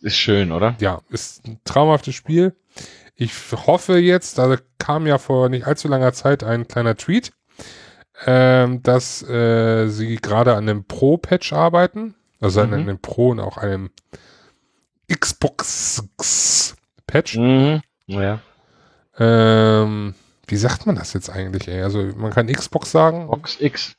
Ist 0.02 0.16
schön, 0.16 0.52
oder? 0.52 0.76
Ja, 0.80 1.00
ist 1.08 1.46
ein 1.46 1.58
traumhaftes 1.64 2.14
Spiel. 2.14 2.54
Ich 3.14 3.32
hoffe 3.52 3.96
jetzt, 3.96 4.36
da 4.36 4.58
kam 4.78 5.06
ja 5.06 5.16
vor 5.16 5.48
nicht 5.48 5.66
allzu 5.66 5.88
langer 5.88 6.12
Zeit 6.12 6.44
ein 6.44 6.68
kleiner 6.68 6.96
Tweet, 6.96 7.32
ähm, 8.26 8.82
dass 8.82 9.22
äh, 9.22 9.88
sie 9.88 10.16
gerade 10.16 10.54
an 10.54 10.68
einem 10.68 10.84
Pro-Patch 10.84 11.54
arbeiten. 11.54 12.14
Also 12.46 12.66
Mhm. 12.66 12.72
einem 12.74 12.98
Pro 12.98 13.30
und 13.30 13.40
auch 13.40 13.56
einem 13.58 13.90
Xbox-Patch. 16.26 17.36
Mhm. 17.36 17.80
Ja. 18.06 18.40
Ähm, 19.18 20.14
wie 20.46 20.56
sagt 20.56 20.86
man 20.86 20.96
das 20.96 21.12
jetzt 21.12 21.30
eigentlich? 21.30 21.68
Ey? 21.68 21.82
Also 21.82 22.02
man 22.16 22.30
kann 22.32 22.46
Xbox 22.46 22.90
sagen. 22.92 23.26
Box 23.28 23.56
X. 23.60 23.94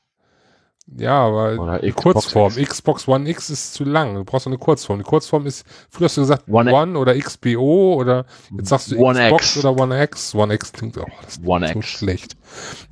Ja, 0.96 1.26
aber 1.26 1.60
Oder 1.60 1.80
die 1.80 1.90
Xbox 1.92 2.14
Kurzform. 2.32 2.54
X. 2.58 2.70
Xbox 2.76 3.08
One 3.10 3.30
X 3.30 3.50
ist 3.50 3.74
zu 3.74 3.84
lang. 3.84 4.16
Du 4.16 4.24
brauchst 4.24 4.48
eine 4.48 4.58
Kurzform. 4.58 5.00
Die 5.00 5.04
Kurzform 5.04 5.46
ist, 5.46 5.66
früher 5.90 6.06
hast 6.06 6.16
du 6.16 6.22
gesagt 6.22 6.48
One 6.48 6.72
One, 6.72 6.98
oder 6.98 7.14
XBO 7.20 7.96
oder 7.96 8.26
jetzt 8.58 8.70
sagst 8.70 8.92
du 8.92 8.98
One 8.98 9.20
Xbox 9.26 9.56
X. 9.58 9.66
oder 9.66 9.78
One 9.82 10.02
X. 10.04 10.34
One 10.34 10.54
X 10.54 10.72
klingt, 10.72 10.98
oh, 10.98 11.06
das 11.26 11.42
One 11.44 11.66
klingt 11.66 11.74
so 11.74 11.80
X. 11.80 11.88
schlecht. 11.90 12.38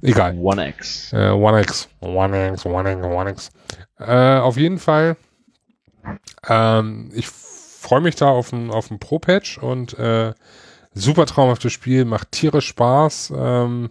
Egal. 0.01 0.37
One 0.37 0.67
X. 0.67 1.13
Äh, 1.13 1.29
One 1.29 1.61
X. 1.61 1.87
One 2.01 2.49
X, 2.49 2.65
One 2.65 2.91
X, 2.91 3.01
One 3.05 3.29
X. 3.29 3.49
Äh, 3.97 4.39
auf 4.39 4.57
jeden 4.57 4.77
Fall, 4.79 5.15
ähm, 6.47 7.11
ich 7.13 7.27
freue 7.27 8.01
mich 8.01 8.15
da 8.15 8.27
auf 8.29 8.51
ein, 8.53 8.71
auf 8.71 8.91
ein 8.91 8.99
Pro-Patch 8.99 9.57
und 9.59 9.97
äh, 9.99 10.33
super 10.93 11.25
traumhaftes 11.25 11.73
Spiel, 11.73 12.05
macht 12.05 12.31
tierisch 12.31 12.67
Spaß. 12.67 13.33
Ähm, 13.35 13.89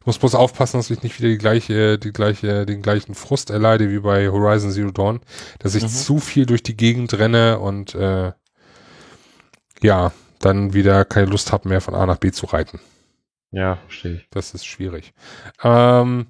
ich 0.00 0.06
muss 0.06 0.18
bloß 0.18 0.34
aufpassen, 0.34 0.78
dass 0.78 0.90
ich 0.90 1.02
nicht 1.02 1.18
wieder 1.18 1.28
die 1.28 1.38
gleiche, 1.38 1.98
die 1.98 2.12
gleiche, 2.12 2.66
den 2.66 2.82
gleichen 2.82 3.14
Frust 3.14 3.50
erleide 3.50 3.90
wie 3.90 4.00
bei 4.00 4.28
Horizon 4.28 4.72
Zero 4.72 4.90
Dawn, 4.90 5.20
dass 5.60 5.74
ich 5.74 5.84
Mhm. 5.84 5.88
zu 5.88 6.18
viel 6.18 6.46
durch 6.46 6.62
die 6.62 6.76
Gegend 6.76 7.16
renne 7.18 7.58
und 7.60 7.94
äh, 7.94 8.32
ja, 9.82 10.12
dann 10.40 10.74
wieder 10.74 11.04
keine 11.04 11.26
Lust 11.26 11.52
habe 11.52 11.68
mehr 11.68 11.80
von 11.80 11.94
A 11.94 12.04
nach 12.06 12.18
B 12.18 12.32
zu 12.32 12.46
reiten. 12.46 12.80
Ja, 13.52 13.76
verstehe 13.76 14.14
ich. 14.16 14.28
Das 14.30 14.54
ist 14.54 14.64
schwierig. 14.66 15.12
Ähm, 15.62 16.26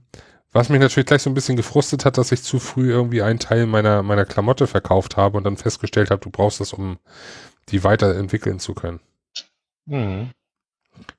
was 0.53 0.69
mich 0.69 0.81
natürlich 0.81 1.07
gleich 1.07 1.23
so 1.23 1.31
ein 1.31 1.35
bisschen 1.35 1.57
gefrustet 1.57 2.05
hat, 2.05 2.19
dass 2.19 2.33
ich 2.33 2.43
zu 2.43 2.59
früh 2.59 2.91
irgendwie 2.91 3.23
einen 3.23 3.39
Teil 3.39 3.67
meiner, 3.67 4.03
meiner 4.03 4.27
Klamotte 4.27 4.67
verkauft 4.67 5.17
habe 5.17 5.39
und 5.39 5.45
dann 5.45 5.57
festgestellt 5.57 6.11
habe, 6.11 6.21
du 6.21 6.31
brauchst 6.31 6.61
das, 6.61 6.73
um 6.73 6.99
die 7.71 7.85
weiterentwickeln 7.85 8.59
zu 8.59 8.75
können. 8.75 9.01
Mhm. 9.87 10.31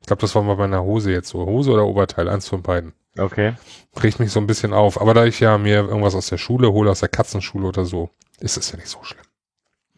Ich 0.02 0.08
glaube, 0.08 0.22
das 0.22 0.36
war 0.36 0.44
mal 0.44 0.56
bei 0.56 0.66
einer 0.66 0.84
Hose 0.84 1.12
jetzt 1.12 1.30
so. 1.30 1.46
Hose 1.46 1.72
oder 1.72 1.86
Oberteil, 1.86 2.30
eins 2.30 2.48
von 2.48 2.62
beiden. 2.62 2.94
Okay. 3.18 3.54
Riecht 4.02 4.20
mich 4.20 4.32
so 4.32 4.40
ein 4.40 4.48
bisschen 4.48 4.74
auf. 4.74 5.00
Aber 5.02 5.14
da 5.14 5.26
ich 5.26 5.40
ja 5.40 5.58
mir 5.58 5.78
irgendwas 5.78 6.16
aus 6.16 6.28
der 6.28 6.38
Schule 6.38 6.72
hole, 6.72 6.90
aus 6.92 7.00
der 7.00 7.10
Katzenschule 7.10 7.68
oder 7.68 7.86
so, 7.86 8.10
ist 8.40 8.58
es 8.58 8.72
ja 8.72 8.78
nicht 8.78 8.90
so 8.90 9.04
schlimm. 9.04 9.24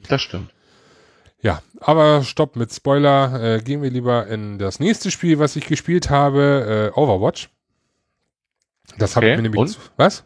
Das 0.07 0.22
stimmt. 0.22 0.53
Ja, 1.41 1.62
aber 1.80 2.24
stopp 2.24 2.56
mit 2.56 2.74
Spoiler. 2.74 3.41
Äh, 3.41 3.62
gehen 3.62 3.82
wir 3.82 3.90
lieber 3.90 4.28
in 4.28 4.57
das 4.57 4.80
nächste 4.80 5.12
Spiel, 5.12 5.40
was 5.40 5.56
ich 5.56 5.68
gespielt 5.68 6.10
habe, 6.10 6.91
äh, 6.95 6.99
Overwatch. 6.99 7.49
Das 8.98 9.16
habe 9.16 9.26
Okay, 9.26 9.34
ich 9.34 9.38
mir 9.38 9.41
nämlich. 9.44 9.60
und? 9.60 9.80
Was? 9.98 10.26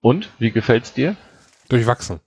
Und 0.00 0.30
wie 0.38 0.50
gefällt's 0.50 0.92
dir? 0.92 1.16
Durchwachsen. 1.68 2.20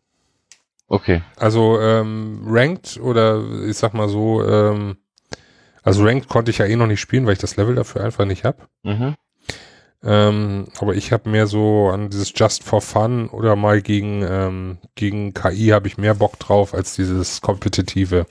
Okay. 0.88 1.22
Also 1.36 1.80
ähm, 1.80 2.42
Ranked 2.48 3.00
oder 3.00 3.44
ich 3.66 3.78
sag 3.78 3.94
mal 3.94 4.10
so, 4.10 4.44
ähm, 4.44 4.98
also 5.84 6.04
Ranked 6.04 6.30
konnte 6.30 6.52
ich 6.52 6.58
ja 6.60 6.66
eh 6.66 6.76
noch 6.76 6.88
nicht 6.88 7.02
spielen, 7.02 7.26
weil 7.26 7.34
ich 7.34 7.40
das 7.40 7.56
Level 7.58 7.76
dafür 7.76 8.04
einfach 8.04 8.26
nicht 8.26 8.46
hab. 8.46 8.68
Mhm. 8.84 9.16
Ähm, 10.04 10.68
aber 10.80 10.96
ich 10.96 11.12
habe 11.12 11.30
mehr 11.30 11.48
so 11.48 11.90
an 11.90 12.10
dieses 12.10 12.32
Just 12.36 12.64
for 12.64 12.82
Fun 12.82 13.30
oder 13.30 13.56
mal 13.56 13.82
gegen 13.82 14.24
ähm, 14.24 14.78
gegen 14.96 15.34
KI 15.34 15.70
habe 15.70 15.88
ich 15.88 15.98
mehr 15.98 16.14
Bock 16.14 16.38
drauf 16.40 16.74
als 16.74 16.96
dieses 16.96 17.42
kompetitive. 17.42 18.26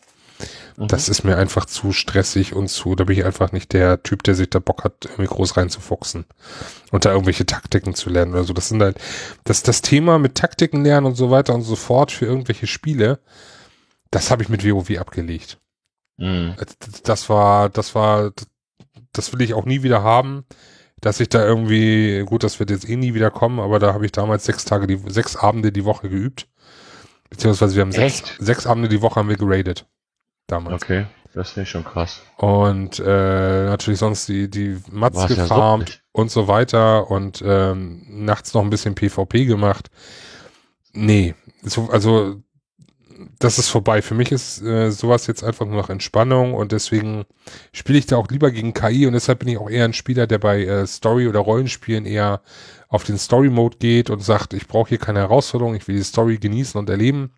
Mhm. 0.77 0.89
Das 0.89 1.09
ist 1.09 1.25
mir 1.25 1.37
einfach 1.37 1.67
zu 1.67 1.93
stressig 1.93 2.55
und 2.55 2.69
zu, 2.69 2.95
da 2.95 3.05
bin 3.05 3.19
ich 3.19 3.25
einfach 3.25 3.53
nicht 3.53 3.73
der 3.73 4.03
Typ, 4.03 4.23
der 4.23 4.35
sich 4.35 4.51
da 4.51 4.59
Bock 4.59 4.85
hat, 4.85 5.05
irgendwie 5.05 5.27
groß 5.27 5.57
reinzufuchsen 5.57 6.27
und 6.91 7.05
da 7.05 7.13
irgendwelche 7.13 7.47
Taktiken 7.47 7.95
zu 7.95 8.11
lernen 8.11 8.33
oder 8.33 8.45
so. 8.45 8.53
Das 8.53 8.69
sind 8.69 8.83
halt, 8.83 8.99
das, 9.45 9.63
das 9.63 9.83
Thema 9.83 10.19
mit 10.19 10.35
Taktiken 10.35 10.85
lernen 10.85 11.07
und 11.07 11.15
so 11.15 11.31
weiter 11.31 11.55
und 11.55 11.63
so 11.63 11.77
fort 11.77 12.13
für 12.13 12.27
irgendwelche 12.27 12.67
Spiele, 12.67 13.21
das 14.11 14.31
habe 14.31 14.43
ich 14.43 14.49
mit 14.49 14.65
WoW 14.65 14.99
abgelegt. 14.99 15.59
Mhm. 16.19 16.55
Das 17.05 17.29
war, 17.29 17.69
das 17.69 17.95
war, 17.95 18.33
das 19.13 19.33
will 19.33 19.43
ich 19.43 19.55
auch 19.55 19.65
nie 19.65 19.83
wieder 19.83 20.03
haben, 20.03 20.45
dass 21.01 21.21
ich 21.21 21.29
da 21.29 21.45
irgendwie, 21.45 22.25
gut, 22.25 22.43
das 22.43 22.59
wird 22.59 22.71
jetzt 22.71 22.89
eh 22.89 22.97
nie 22.97 23.15
wieder 23.15 23.31
kommen, 23.31 23.61
aber 23.61 23.79
da 23.79 23.93
habe 23.93 24.07
ich 24.07 24.13
damals 24.13 24.45
sechs 24.45 24.65
Tage, 24.65 24.87
die, 24.87 25.01
sechs 25.09 25.37
Abende 25.37 25.73
die 25.73 25.85
Woche 25.85 26.09
geübt. 26.09 26.49
Beziehungsweise 27.29 27.75
wir 27.75 27.83
haben 27.83 27.93
sechs, 27.93 28.23
sechs 28.39 28.67
Abende 28.67 28.89
die 28.89 29.03
Woche 29.03 29.17
haben 29.17 29.29
wir 29.29 29.37
geradet. 29.37 29.87
Damals. 30.47 30.83
Okay. 30.83 31.07
Das 31.35 31.51
finde 31.51 31.65
ich 31.65 31.71
schon 31.71 31.85
krass. 31.85 32.23
Und 32.39 32.99
äh, 32.99 33.67
natürlich 33.67 33.99
sonst 33.99 34.27
die, 34.27 34.49
die 34.49 34.79
Mats 34.91 35.17
War's 35.19 35.31
ja 35.37 35.43
gefarmt 35.43 35.83
ruppig. 35.83 36.03
und 36.13 36.31
so 36.31 36.49
weiter 36.49 37.11
und 37.11 37.43
ähm, 37.47 38.07
nachts 38.09 38.55
noch 38.55 38.63
ein 38.63 38.71
bisschen 38.71 38.95
PvP 38.95 39.45
gemacht. 39.45 39.91
Nee, 40.95 41.35
so, 41.63 41.91
also 41.91 42.41
das 43.39 43.59
ist 43.59 43.69
vorbei. 43.69 44.03
Für 44.03 44.15
mich 44.15 44.33
ist 44.33 44.63
äh, 44.63 44.91
sowas 44.91 45.27
jetzt 45.27 45.45
einfach 45.45 45.67
nur 45.67 45.77
noch 45.77 45.91
Entspannung 45.91 46.55
und 46.55 46.73
deswegen 46.73 47.25
spiele 47.73 47.99
ich 47.99 48.07
da 48.07 48.17
auch 48.17 48.29
lieber 48.29 48.51
gegen 48.51 48.73
KI 48.73 49.07
und 49.07 49.13
deshalb 49.13 49.41
bin 49.41 49.49
ich 49.49 49.59
auch 49.59 49.69
eher 49.69 49.85
ein 49.85 49.93
Spieler, 49.93 50.27
der 50.27 50.39
bei 50.39 50.65
äh, 50.65 50.87
Story- 50.87 51.29
oder 51.29 51.41
Rollenspielen 51.41 52.07
eher 52.07 52.41
auf 52.89 53.05
den 53.05 53.19
Story-Mode 53.19 53.79
geht 53.79 54.11
und 54.11 54.21
sagt, 54.21 54.55
ich 54.55 54.69
brauche 54.69 54.91
hier 54.91 54.99
keine 54.99 55.19
Herausforderung, 55.19 55.75
ich 55.75 55.87
will 55.89 55.97
die 55.97 56.03
Story 56.03 56.39
genießen 56.39 56.79
und 56.79 56.89
erleben. 56.89 57.33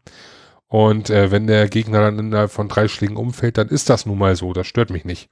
Und 0.68 1.08
äh, 1.08 1.30
wenn 1.30 1.46
der 1.46 1.68
Gegner 1.68 2.02
dann 2.02 2.18
innerhalb 2.18 2.50
von 2.50 2.68
drei 2.68 2.88
Schlägen 2.88 3.16
umfällt, 3.16 3.56
dann 3.56 3.68
ist 3.68 3.88
das 3.88 4.06
nun 4.06 4.18
mal 4.18 4.36
so. 4.36 4.52
Das 4.52 4.66
stört 4.66 4.90
mich 4.90 5.04
nicht. 5.04 5.30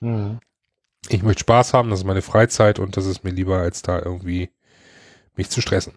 Mhm. 0.00 0.40
Ich 1.08 1.22
möchte 1.22 1.40
Spaß 1.40 1.74
haben, 1.74 1.90
das 1.90 2.00
ist 2.00 2.06
meine 2.06 2.22
Freizeit 2.22 2.78
und 2.78 2.96
das 2.96 3.06
ist 3.06 3.24
mir 3.24 3.30
lieber, 3.30 3.58
als 3.58 3.82
da 3.82 3.98
irgendwie 3.98 4.50
mich 5.36 5.50
zu 5.50 5.60
stressen. 5.60 5.94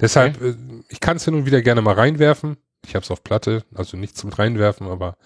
Deshalb, 0.00 0.40
äh, 0.40 0.54
ich 0.88 1.00
kann 1.00 1.16
es 1.16 1.24
hin 1.24 1.34
und 1.34 1.46
wieder 1.46 1.62
gerne 1.62 1.82
mal 1.82 1.94
reinwerfen. 1.94 2.58
Ich 2.86 2.94
habe 2.94 3.02
es 3.02 3.10
auf 3.10 3.24
Platte, 3.24 3.64
also 3.74 3.96
nicht 3.96 4.16
zum 4.16 4.30
Reinwerfen, 4.30 4.86
aber 4.86 5.16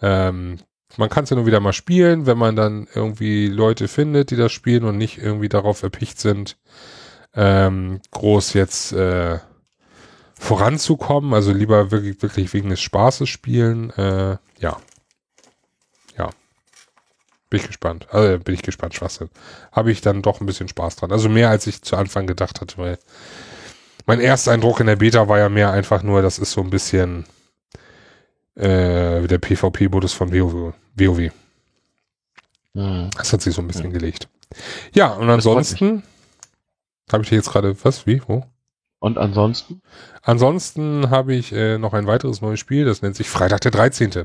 ähm, 0.00 0.58
man 0.96 1.08
kann 1.08 1.24
es 1.24 1.30
hin 1.30 1.38
und 1.38 1.46
wieder 1.46 1.60
mal 1.60 1.72
spielen, 1.72 2.26
wenn 2.26 2.38
man 2.38 2.56
dann 2.56 2.86
irgendwie 2.94 3.46
Leute 3.46 3.88
findet, 3.88 4.30
die 4.30 4.36
das 4.36 4.52
spielen 4.52 4.84
und 4.84 4.98
nicht 4.98 5.18
irgendwie 5.18 5.48
darauf 5.48 5.82
erpicht 5.82 6.18
sind, 6.18 6.58
ähm, 7.34 8.00
groß 8.10 8.54
jetzt 8.54 8.92
äh, 8.92 9.38
voranzukommen. 10.38 11.34
Also 11.34 11.52
lieber 11.52 11.90
wirklich, 11.90 12.20
wirklich 12.22 12.52
wegen 12.54 12.70
des 12.70 12.80
Spaßes 12.80 13.28
spielen. 13.28 13.90
Äh, 13.90 14.36
ja. 14.58 14.76
Ja. 16.16 16.30
Bin 17.50 17.60
ich 17.60 17.66
gespannt. 17.66 18.06
Also 18.10 18.38
bin 18.38 18.54
ich 18.54 18.62
gespannt, 18.62 18.94
Schwachsinn. 18.94 19.30
Habe 19.72 19.90
ich 19.90 20.00
dann 20.00 20.22
doch 20.22 20.40
ein 20.40 20.46
bisschen 20.46 20.68
Spaß 20.68 20.96
dran. 20.96 21.12
Also 21.12 21.28
mehr 21.28 21.50
als 21.50 21.66
ich 21.66 21.82
zu 21.82 21.96
Anfang 21.96 22.26
gedacht 22.26 22.60
hatte, 22.60 22.78
weil 22.78 22.98
mein 24.06 24.20
erster 24.20 24.52
Eindruck 24.52 24.80
in 24.80 24.86
der 24.86 24.96
Beta 24.96 25.28
war 25.28 25.38
ja 25.38 25.48
mehr 25.48 25.70
einfach 25.72 26.02
nur, 26.02 26.22
das 26.22 26.38
ist 26.38 26.52
so 26.52 26.62
ein 26.62 26.70
bisschen 26.70 27.26
äh, 28.54 29.26
der 29.26 29.38
PvP-Modus 29.38 30.14
von 30.14 30.32
WoW. 30.32 30.72
WoW. 30.94 31.30
Mhm. 32.74 33.10
Das 33.16 33.32
hat 33.32 33.42
sich 33.42 33.54
so 33.54 33.60
ein 33.60 33.66
bisschen 33.68 33.92
gelegt. 33.92 34.28
Ja, 34.94 35.08
und 35.12 35.28
ansonsten 35.28 36.02
habe 37.12 37.22
ich 37.22 37.28
dir 37.28 37.36
jetzt 37.36 37.50
gerade, 37.50 37.76
was, 37.84 38.06
wie, 38.06 38.22
wo? 38.26 38.44
Und 39.00 39.18
ansonsten? 39.18 39.82
Ansonsten 40.22 41.10
habe 41.10 41.34
ich 41.34 41.52
äh, 41.52 41.78
noch 41.78 41.94
ein 41.94 42.06
weiteres 42.06 42.40
neues 42.40 42.60
Spiel, 42.60 42.84
das 42.84 43.02
nennt 43.02 43.16
sich 43.16 43.28
Freitag 43.28 43.60
der 43.60 43.70
13. 43.70 44.24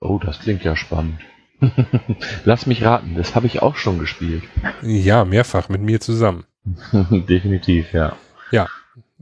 Oh, 0.00 0.18
das 0.18 0.40
klingt 0.40 0.64
ja 0.64 0.76
spannend. 0.76 1.20
Lass 2.44 2.66
mich 2.66 2.82
raten, 2.82 3.14
das 3.16 3.34
habe 3.34 3.46
ich 3.46 3.62
auch 3.62 3.76
schon 3.76 3.98
gespielt. 3.98 4.42
Ja, 4.82 5.24
mehrfach 5.24 5.68
mit 5.68 5.82
mir 5.82 6.00
zusammen. 6.00 6.44
Definitiv, 6.92 7.92
ja. 7.92 8.16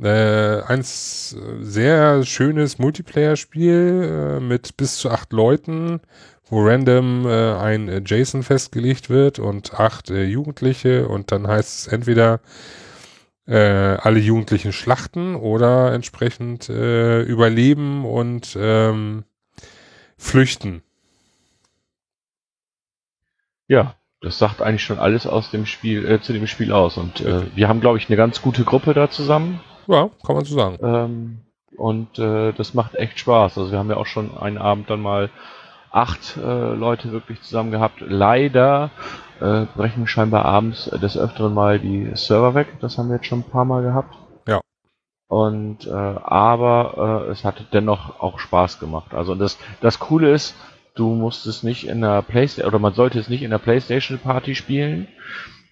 Äh, 0.00 0.62
eins 0.62 1.36
sehr 1.60 2.24
schönes 2.24 2.78
Multiplayer-Spiel 2.78 4.36
äh, 4.38 4.40
mit 4.40 4.76
bis 4.76 4.96
zu 4.96 5.10
acht 5.10 5.32
Leuten, 5.32 6.00
wo 6.48 6.64
random 6.64 7.26
äh, 7.26 7.54
ein 7.54 8.04
Jason 8.06 8.44
festgelegt 8.44 9.10
wird 9.10 9.40
und 9.40 9.74
acht 9.74 10.10
äh, 10.10 10.24
Jugendliche 10.24 11.08
und 11.08 11.32
dann 11.32 11.48
heißt 11.48 11.80
es 11.80 11.92
entweder 11.92 12.40
äh, 13.48 13.96
alle 14.00 14.18
Jugendlichen 14.18 14.72
schlachten 14.72 15.34
oder 15.34 15.92
entsprechend 15.92 16.68
äh, 16.68 17.22
überleben 17.22 18.04
und 18.04 18.56
ähm, 18.60 19.24
flüchten. 20.18 20.82
Ja, 23.68 23.94
das 24.20 24.38
sagt 24.38 24.60
eigentlich 24.60 24.82
schon 24.82 24.98
alles 24.98 25.26
aus 25.26 25.50
dem 25.50 25.64
Spiel, 25.64 26.06
äh, 26.06 26.20
zu 26.20 26.32
dem 26.32 26.46
Spiel 26.46 26.72
aus. 26.72 26.96
Und 26.98 27.20
äh, 27.20 27.42
wir 27.54 27.68
haben, 27.68 27.80
glaube 27.80 27.98
ich, 27.98 28.08
eine 28.08 28.16
ganz 28.16 28.42
gute 28.42 28.64
Gruppe 28.64 28.94
da 28.94 29.10
zusammen. 29.10 29.60
Ja, 29.86 30.10
kann 30.26 30.36
man 30.36 30.44
so 30.44 30.54
sagen. 30.54 30.78
Ähm, 30.82 31.38
und 31.76 32.18
äh, 32.18 32.52
das 32.52 32.74
macht 32.74 32.96
echt 32.96 33.18
Spaß. 33.18 33.56
Also 33.56 33.70
wir 33.70 33.78
haben 33.78 33.90
ja 33.90 33.96
auch 33.96 34.06
schon 34.06 34.36
einen 34.36 34.58
Abend 34.58 34.90
dann 34.90 35.00
mal 35.00 35.30
acht 35.90 36.36
äh, 36.36 36.74
Leute 36.74 37.12
wirklich 37.12 37.40
zusammen 37.42 37.70
gehabt. 37.70 38.00
Leider 38.00 38.90
äh, 39.40 39.66
brechen 39.76 40.06
scheinbar 40.06 40.44
abends 40.44 40.86
des 40.86 41.16
Öfteren 41.16 41.54
mal 41.54 41.78
die 41.78 42.10
Server 42.14 42.54
weg. 42.54 42.68
Das 42.80 42.98
haben 42.98 43.08
wir 43.08 43.16
jetzt 43.16 43.26
schon 43.26 43.40
ein 43.40 43.50
paar 43.50 43.64
Mal 43.64 43.82
gehabt. 43.82 44.14
Ja. 44.46 44.60
Und 45.28 45.86
äh, 45.86 45.90
aber 45.90 47.24
äh, 47.26 47.30
es 47.30 47.44
hat 47.44 47.66
dennoch 47.72 48.20
auch 48.20 48.38
Spaß 48.38 48.80
gemacht. 48.80 49.14
Also 49.14 49.34
das 49.34 49.58
das 49.80 49.98
Coole 49.98 50.32
ist, 50.32 50.54
du 50.94 51.14
musst 51.14 51.46
es 51.46 51.62
nicht 51.62 51.86
in 51.86 52.00
der 52.00 52.22
Playstation 52.22 52.68
oder 52.68 52.78
man 52.78 52.94
sollte 52.94 53.18
es 53.18 53.28
nicht 53.28 53.42
in 53.42 53.50
der 53.50 53.58
Playstation 53.58 54.18
Party 54.18 54.54
spielen, 54.54 55.08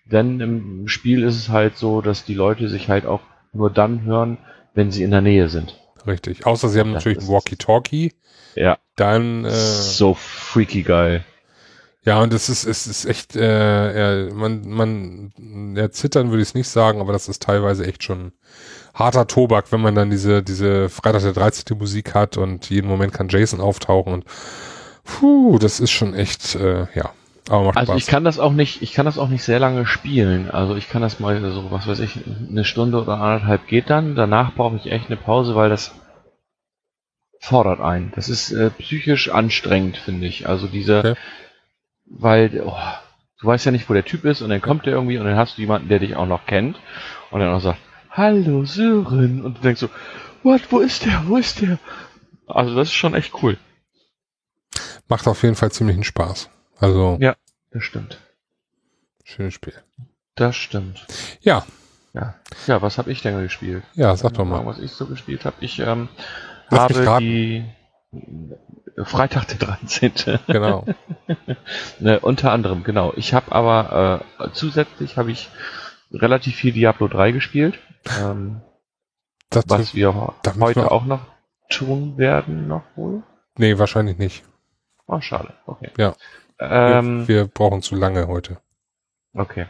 denn 0.05 0.40
im 0.40 0.88
Spiel 0.88 1.22
ist 1.22 1.36
es 1.36 1.48
halt 1.48 1.76
so, 1.76 2.01
dass 2.01 2.24
die 2.24 2.34
Leute 2.34 2.68
sich 2.68 2.88
halt 2.88 3.06
auch 3.06 3.20
nur 3.52 3.70
dann 3.70 4.02
hören, 4.02 4.38
wenn 4.74 4.93
sie 4.93 5.02
in 5.02 5.10
der 5.10 5.22
Nähe 5.22 5.48
sind. 5.48 5.76
Richtig. 6.06 6.47
Außer 6.47 6.68
sie 6.68 6.78
haben 6.78 6.93
Das 6.93 7.05
natürlich 7.05 7.26
ein 7.26 7.32
Walkie-Talkie. 7.32 8.12
Ja, 8.57 8.78
Dann 8.97 9.45
äh, 9.45 9.51
so 9.51 10.15
freaky 10.15 10.83
geil. 10.83 11.24
Ja, 12.05 12.23
und 12.23 12.33
es 12.33 12.49
ist, 12.49 12.65
es 12.65 12.87
ist 12.87 13.05
echt, 13.05 13.35
äh, 13.35 14.27
ja, 14.28 14.33
man, 14.33 14.69
man, 14.69 15.74
ja, 15.77 15.91
zittern 15.91 16.31
würde 16.31 16.41
ich 16.43 16.51
es 16.51 16.55
nicht 16.55 16.69
sagen, 16.69 17.01
aber 17.01 17.12
das 17.12 17.28
ist 17.28 17.43
teilweise 17.43 17.85
echt 17.85 18.05
schon 18.05 18.33
harter 18.95 19.27
Tobak, 19.27 19.73
wenn 19.73 19.81
man 19.81 19.97
dann 19.97 20.09
diese, 20.11 20.43
diese 20.43 20.89
Freitag 20.89 21.23
der 21.23 21.33
13. 21.33 21.77
Musik 21.77 22.15
hat 22.15 22.37
und 22.37 22.70
jeden 22.70 22.89
Moment 22.89 23.12
kann 23.12 23.28
Jason 23.28 23.61
auftauchen 23.61 24.12
und 24.15 24.24
puh, 25.05 25.59
das 25.59 25.81
ist 25.81 25.91
schon 25.91 26.15
echt, 26.15 26.55
äh, 26.55 26.87
ja, 26.95 27.11
aber 27.49 27.65
macht 27.65 27.77
Also 27.77 27.93
Spaß. 27.93 28.03
ich 28.03 28.07
kann 28.07 28.24
das 28.24 28.39
auch 28.39 28.53
nicht, 28.53 28.83
ich 28.83 28.93
kann 28.93 29.05
das 29.07 29.19
auch 29.19 29.28
nicht 29.28 29.43
sehr 29.43 29.59
lange 29.59 29.85
spielen. 29.87 30.51
Also 30.51 30.77
ich 30.77 30.89
kann 30.89 31.03
das 31.03 31.20
mal 31.20 31.41
so, 31.53 31.70
was 31.70 31.87
weiß 31.87 31.99
ich, 32.01 32.20
eine 32.49 32.65
Stunde 32.65 33.03
oder 33.03 33.20
anderthalb 33.20 33.66
geht 33.66 33.91
dann. 33.91 34.15
Danach 34.15 34.55
brauche 34.55 34.77
ich 34.77 34.91
echt 34.91 35.07
eine 35.07 35.16
Pause, 35.16 35.55
weil 35.57 35.69
das 35.70 35.93
fordert 37.40 37.80
einen. 37.80 38.12
Das 38.14 38.28
ist 38.28 38.50
äh, 38.52 38.70
psychisch 38.70 39.28
anstrengend, 39.30 39.96
finde 39.96 40.26
ich. 40.26 40.48
Also 40.48 40.66
diese, 40.66 40.98
Okay. 40.98 41.14
weil 42.06 42.62
oh, 42.64 42.76
du 43.40 43.46
weißt 43.46 43.66
ja 43.66 43.72
nicht, 43.72 43.88
wo 43.88 43.94
der 43.94 44.04
Typ 44.04 44.24
ist 44.24 44.42
und 44.42 44.50
dann 44.50 44.62
kommt 44.62 44.86
der 44.86 44.94
irgendwie 44.94 45.18
und 45.18 45.26
dann 45.26 45.36
hast 45.36 45.56
du 45.56 45.60
jemanden, 45.62 45.88
der 45.88 45.98
dich 45.98 46.16
auch 46.16 46.26
noch 46.26 46.46
kennt 46.46 46.76
und 47.30 47.40
dann 47.40 47.52
auch 47.52 47.60
sagt, 47.60 47.78
Hallo 48.10 48.64
Sören 48.64 49.44
und 49.44 49.58
du 49.58 49.60
denkst 49.62 49.80
so, 49.80 49.90
what, 50.42 50.62
wo 50.70 50.78
ist 50.80 51.04
der, 51.04 51.22
wo 51.26 51.36
ist 51.36 51.60
der? 51.60 51.78
Also 52.46 52.74
das 52.74 52.88
ist 52.88 52.94
schon 52.94 53.14
echt 53.14 53.34
cool. 53.42 53.58
Macht 55.08 55.26
auf 55.28 55.42
jeden 55.42 55.54
Fall 55.54 55.70
ziemlichen 55.70 56.04
Spaß. 56.04 56.50
Also, 56.78 57.18
Ja. 57.20 57.36
Das 57.70 57.82
stimmt. 57.84 58.18
schönes 59.24 59.54
Spiel. 59.54 59.74
Das 60.34 60.56
stimmt. 60.56 61.06
Ja, 61.40 61.66
Ja, 62.14 62.34
ja 62.66 62.80
was 62.80 62.96
habe 62.98 63.12
ich 63.12 63.20
denn 63.22 63.38
gespielt? 63.42 63.82
ja, 63.94 64.16
sag 64.16 64.32
doch 64.34 64.44
Mal, 64.46 64.62
mal. 64.62 64.66
was 64.66 64.78
ich 64.78 64.92
so 64.92 65.06
gespielt 65.06 65.44
habe. 65.44 65.56
Ich 65.60 65.78
ähm, 65.80 66.08
Lass 66.70 66.88
mich 66.94 67.06
raten. 67.06 67.20
die. 67.24 67.64
Freitag 69.05 69.47
der 69.48 69.59
13. 69.59 70.12
Genau. 70.47 70.86
ne, 72.01 72.18
unter 72.20 72.52
anderem, 72.52 72.82
genau. 72.82 73.12
Ich 73.16 73.34
habe 73.34 73.52
aber 73.52 74.24
äh, 74.40 74.48
zusätzlich 74.52 75.18
habe 75.18 75.30
ich 75.30 75.51
relativ 76.12 76.56
viel 76.56 76.72
Diablo 76.72 77.09
3 77.09 77.32
gespielt. 77.32 77.78
Ähm, 78.20 78.62
Dazu, 79.51 79.68
was 79.68 79.94
wir 79.94 80.14
heute 80.14 80.76
wir- 80.80 80.93
auch 80.93 81.05
noch 81.05 81.20
tun 81.68 82.16
werden, 82.16 82.68
noch 82.68 82.84
wohl. 82.97 83.22
nee, 83.59 83.78
wahrscheinlich 83.78 84.16
nicht. 84.18 84.44
Oh, 85.06 85.20
schade. 85.20 85.52
Okay. 85.66 85.90
Ja. 85.98 86.14
Ähm, 86.59 87.28
wir, 87.28 87.36
wir 87.36 87.47
brauchen 87.48 87.82
zu 87.82 87.97
lange 87.97 88.26
heute. 88.28 88.59
Okay. 89.34 89.66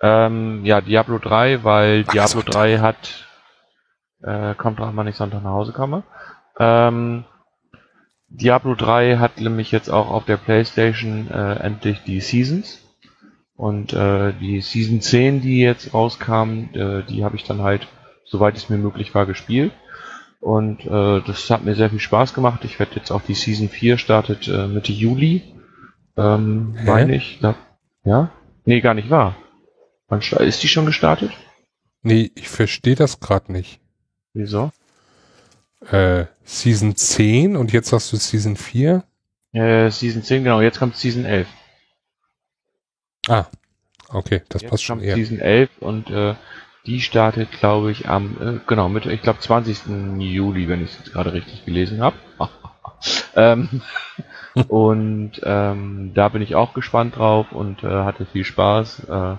Ähm, 0.00 0.64
ja, 0.64 0.80
Diablo 0.80 1.18
3, 1.18 1.64
weil 1.64 2.04
Ach, 2.06 2.12
Diablo 2.12 2.42
Sonntag. 2.42 2.54
3 2.54 2.78
hat, 2.78 3.26
äh, 4.22 4.54
kommt 4.54 4.78
drauf, 4.78 4.90
wann 4.94 5.08
ich 5.08 5.16
Sonntag 5.16 5.42
nach 5.42 5.50
Hause 5.50 5.72
komme. 5.72 6.04
Ähm, 6.58 7.24
Diablo 8.28 8.74
3 8.74 9.16
hat 9.18 9.40
nämlich 9.40 9.72
jetzt 9.72 9.88
auch 9.88 10.10
auf 10.10 10.24
der 10.24 10.36
Playstation 10.36 11.30
äh, 11.30 11.54
endlich 11.60 12.02
die 12.04 12.20
Seasons. 12.20 12.80
Und 13.56 13.92
äh, 13.92 14.32
die 14.34 14.60
Season 14.60 15.00
10, 15.00 15.40
die 15.40 15.60
jetzt 15.60 15.92
rauskam, 15.92 16.68
äh, 16.74 17.02
die 17.04 17.24
habe 17.24 17.36
ich 17.36 17.44
dann 17.44 17.62
halt, 17.62 17.88
soweit 18.24 18.56
es 18.56 18.68
mir 18.68 18.78
möglich 18.78 19.14
war, 19.14 19.26
gespielt. 19.26 19.72
Und 20.40 20.86
äh, 20.86 21.20
das 21.26 21.50
hat 21.50 21.64
mir 21.64 21.74
sehr 21.74 21.90
viel 21.90 21.98
Spaß 21.98 22.34
gemacht. 22.34 22.64
Ich 22.64 22.78
werde 22.78 22.94
jetzt 22.94 23.10
auch 23.10 23.22
die 23.22 23.34
Season 23.34 23.68
4 23.68 23.98
startet 23.98 24.46
äh, 24.46 24.68
Mitte 24.68 24.92
Juli. 24.92 25.42
Ähm, 26.16 26.74
Hä? 26.78 26.86
meine 26.86 27.16
ich. 27.16 27.40
Da, 27.40 27.56
ja? 28.04 28.30
Nee, 28.64 28.80
gar 28.80 28.94
nicht 28.94 29.10
wahr. 29.10 29.36
Wann 30.08 30.20
ist 30.20 30.62
die 30.62 30.68
schon 30.68 30.86
gestartet? 30.86 31.32
Nee, 32.02 32.30
ich 32.34 32.48
verstehe 32.48 32.94
das 32.94 33.18
gerade 33.18 33.52
nicht. 33.52 33.80
Wieso? 34.32 34.70
Äh, 35.86 36.26
Season 36.44 36.96
10 36.96 37.56
und 37.56 37.72
jetzt 37.72 37.92
hast 37.92 38.12
du 38.12 38.16
Season 38.16 38.56
4? 38.56 39.04
Äh, 39.52 39.90
Season 39.90 40.22
10, 40.22 40.44
genau, 40.44 40.60
jetzt 40.60 40.78
kommt 40.78 40.96
Season 40.96 41.24
11. 41.24 41.46
Ah, 43.28 43.46
okay, 44.08 44.42
das 44.48 44.62
jetzt 44.62 44.70
passt 44.70 44.84
schon 44.84 45.00
eher. 45.00 45.14
Season 45.14 45.38
11 45.38 45.70
und 45.80 46.10
äh, 46.10 46.34
die 46.86 47.00
startet, 47.00 47.52
glaube 47.52 47.90
ich, 47.90 48.08
am, 48.08 48.36
äh, 48.40 48.60
genau, 48.66 48.88
mit, 48.88 49.06
ich 49.06 49.22
glaube, 49.22 49.40
20. 49.40 49.82
Juli, 50.18 50.68
wenn 50.68 50.82
ich 50.82 50.90
es 50.92 50.98
jetzt 50.98 51.12
gerade 51.12 51.32
richtig 51.32 51.64
gelesen 51.64 52.00
habe. 52.00 52.16
ähm, 53.36 53.82
und 54.68 55.32
ähm, 55.44 56.12
da 56.14 56.28
bin 56.28 56.42
ich 56.42 56.54
auch 56.54 56.74
gespannt 56.74 57.16
drauf 57.16 57.52
und 57.52 57.84
äh, 57.84 57.88
hatte 57.88 58.26
viel 58.26 58.44
Spaß. 58.44 59.04
Äh, 59.08 59.36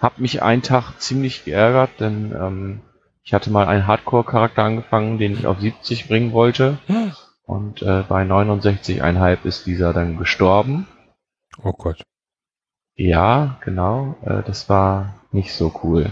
hab 0.00 0.18
mich 0.18 0.42
einen 0.42 0.62
Tag 0.62 0.92
ziemlich 1.00 1.44
geärgert, 1.44 1.90
denn 1.98 2.32
ähm, 2.32 2.80
ich 3.24 3.32
hatte 3.32 3.50
mal 3.50 3.66
einen 3.66 3.86
Hardcore-Charakter 3.86 4.62
angefangen, 4.62 5.18
den 5.18 5.32
ich 5.32 5.46
auf 5.46 5.58
70 5.58 6.08
bringen 6.08 6.32
wollte. 6.32 6.78
Und 7.46 7.82
äh, 7.82 8.02
bei 8.08 8.22
69,5 8.22 9.38
ist 9.44 9.66
dieser 9.66 9.92
dann 9.92 10.18
gestorben. 10.18 10.86
Oh 11.62 11.72
Gott. 11.72 12.02
Ja, 12.96 13.58
genau. 13.64 14.16
Äh, 14.24 14.42
das 14.42 14.68
war 14.68 15.14
nicht 15.32 15.52
so 15.54 15.78
cool. 15.82 16.10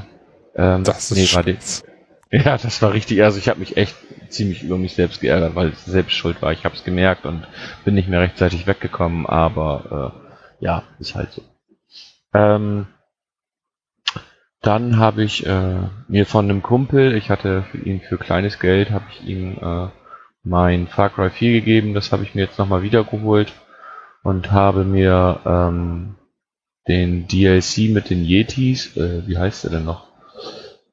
Ähm, 0.57 0.85
Das 0.85 1.11
ist 1.11 1.17
nee, 1.17 1.37
war 1.37 1.43
die, 1.43 1.55
scheiße. 1.55 1.85
ja, 2.31 2.57
das 2.57 2.81
war 2.81 2.93
richtig. 2.93 3.23
Also 3.23 3.39
ich 3.39 3.49
habe 3.49 3.61
mich 3.61 3.77
echt 3.77 3.95
ziemlich 4.31 4.63
über 4.63 4.79
mich 4.79 4.95
selbst 4.95 5.21
geärgert, 5.21 5.55
weil 5.55 5.69
es 5.69 5.85
selbst 5.85 6.13
schuld 6.15 6.41
war. 6.41 6.53
Ich 6.53 6.65
habe 6.65 6.75
es 6.75 6.85
gemerkt 6.85 7.27
und 7.27 7.47
bin 7.85 7.95
nicht 7.95 8.09
mehr 8.09 8.21
rechtzeitig 8.21 8.67
weggekommen. 8.67 9.27
Aber 9.27 10.15
äh, 10.61 10.65
ja, 10.65 10.83
ist 10.99 11.15
halt 11.15 11.33
so. 11.33 11.43
Ähm, 12.35 12.87
dann 14.63 14.99
habe 14.99 15.25
ich 15.25 15.45
äh, 15.45 15.81
mir 16.07 16.25
von 16.25 16.49
einem 16.49 16.63
Kumpel, 16.63 17.17
ich 17.17 17.31
hatte 17.31 17.65
für 17.71 17.79
ihn 17.79 18.01
für 18.01 18.17
kleines 18.17 18.61
Geld, 18.61 18.91
habe 18.91 19.05
ich 19.11 19.27
ihm 19.27 19.59
äh, 19.61 19.89
mein 20.45 20.87
Far 20.87 21.11
Cry 21.11 21.31
4 21.31 21.53
gegeben. 21.53 21.95
Das 21.95 22.13
habe 22.13 22.23
ich 22.23 22.35
mir 22.35 22.43
jetzt 22.43 22.59
nochmal 22.59 22.83
wiedergeholt 22.83 23.53
und 24.23 24.53
habe 24.53 24.85
mir 24.85 25.41
ähm, 25.45 26.15
den 26.87 27.27
DLC 27.27 27.91
mit 27.91 28.09
den 28.09 28.25
Yetis, 28.25 28.97
äh, 28.97 29.27
wie 29.27 29.37
heißt 29.37 29.65
der 29.65 29.73
denn 29.73 29.85
noch? 29.85 30.07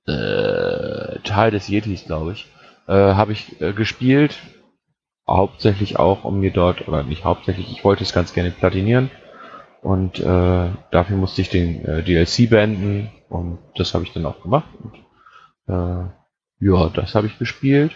Äh, 0.07 1.19
Teil 1.23 1.51
des 1.51 1.69
Yetis, 1.69 2.05
glaube 2.05 2.33
ich, 2.33 2.47
äh, 2.87 2.93
habe 2.93 3.33
ich 3.33 3.61
äh, 3.61 3.73
gespielt. 3.73 4.35
Hauptsächlich 5.27 5.99
auch, 5.99 6.23
um 6.23 6.39
mir 6.39 6.51
dort, 6.51 6.87
oder 6.87 7.03
nicht 7.03 7.23
hauptsächlich, 7.23 7.71
ich 7.71 7.83
wollte 7.83 8.03
es 8.03 8.13
ganz 8.13 8.33
gerne 8.33 8.49
platinieren. 8.49 9.11
Und 9.83 10.19
äh, 10.19 10.69
dafür 10.89 11.17
musste 11.17 11.41
ich 11.41 11.49
den 11.49 11.85
äh, 11.85 12.01
DLC 12.01 12.49
beenden 12.49 13.11
und 13.29 13.59
das 13.75 13.93
habe 13.93 14.03
ich 14.03 14.13
dann 14.13 14.25
auch 14.25 14.41
gemacht. 14.41 14.67
Und, 14.83 14.95
äh, 15.73 16.09
ja, 16.59 16.89
das 16.89 17.15
habe 17.15 17.27
ich 17.27 17.37
gespielt. 17.39 17.95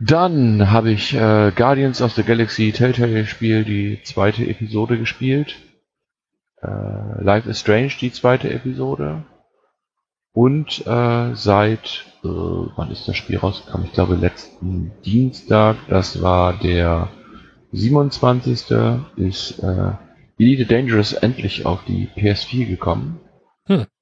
Dann 0.00 0.70
habe 0.70 0.90
ich 0.90 1.14
äh, 1.14 1.52
Guardians 1.54 2.00
of 2.00 2.12
the 2.12 2.22
Galaxy 2.22 2.72
Telltale 2.72 3.26
Spiel 3.26 3.64
die 3.64 4.00
zweite 4.02 4.46
Episode 4.48 4.98
gespielt. 4.98 5.56
Äh, 6.62 7.22
Life 7.22 7.48
is 7.48 7.60
Strange 7.60 7.92
die 8.00 8.10
zweite 8.10 8.50
Episode. 8.50 9.24
Und 10.32 10.86
äh, 10.86 11.34
seit, 11.34 12.06
äh, 12.24 12.28
wann 12.28 12.90
ist 12.90 13.06
das 13.08 13.16
Spiel 13.16 13.36
rausgekommen? 13.38 13.86
Ich 13.86 13.92
glaube 13.92 14.14
letzten 14.14 14.92
Dienstag, 15.04 15.76
das 15.88 16.22
war 16.22 16.54
der 16.54 17.08
27. 17.72 18.76
ist 19.16 19.58
äh, 19.58 19.92
Elite 20.38 20.66
Dangerous 20.66 21.12
endlich 21.12 21.66
auf 21.66 21.84
die 21.84 22.08
PS4 22.16 22.66
gekommen. 22.66 23.20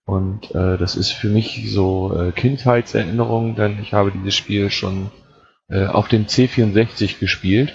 Und 0.09 0.55
äh, 0.55 0.79
das 0.79 0.97
ist 0.97 1.11
für 1.11 1.29
mich 1.29 1.71
so 1.71 2.19
äh, 2.19 2.33
Kindheitserinnerung, 2.33 3.57
denn 3.57 3.79
ich 3.83 3.93
habe 3.93 4.11
dieses 4.11 4.35
Spiel 4.35 4.71
schon 4.71 5.11
äh, 5.69 5.85
auf 5.85 6.09
dem 6.09 6.25
C64 6.25 7.19
gespielt, 7.21 7.75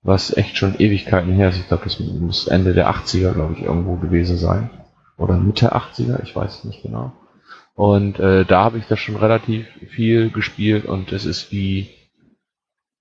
was 0.00 0.34
echt 0.34 0.56
schon 0.56 0.80
Ewigkeiten 0.80 1.34
her 1.34 1.50
ist. 1.50 1.58
Ich 1.58 1.68
glaube, 1.68 1.84
das 1.84 2.00
muss 2.00 2.48
Ende 2.48 2.72
der 2.72 2.88
80er, 2.88 3.34
glaube 3.34 3.52
ich, 3.52 3.64
irgendwo 3.64 3.96
gewesen 3.96 4.38
sein. 4.38 4.70
Oder 5.18 5.36
Mitte 5.36 5.76
80er, 5.76 6.22
ich 6.22 6.34
weiß 6.34 6.60
es 6.60 6.64
nicht 6.64 6.82
genau. 6.82 7.12
Und 7.74 8.18
äh, 8.18 8.46
da 8.46 8.64
habe 8.64 8.78
ich 8.78 8.86
das 8.86 8.98
schon 8.98 9.16
relativ 9.16 9.66
viel 9.90 10.30
gespielt 10.30 10.86
und 10.86 11.12
es 11.12 11.26
ist 11.26 11.52
wie, 11.52 11.90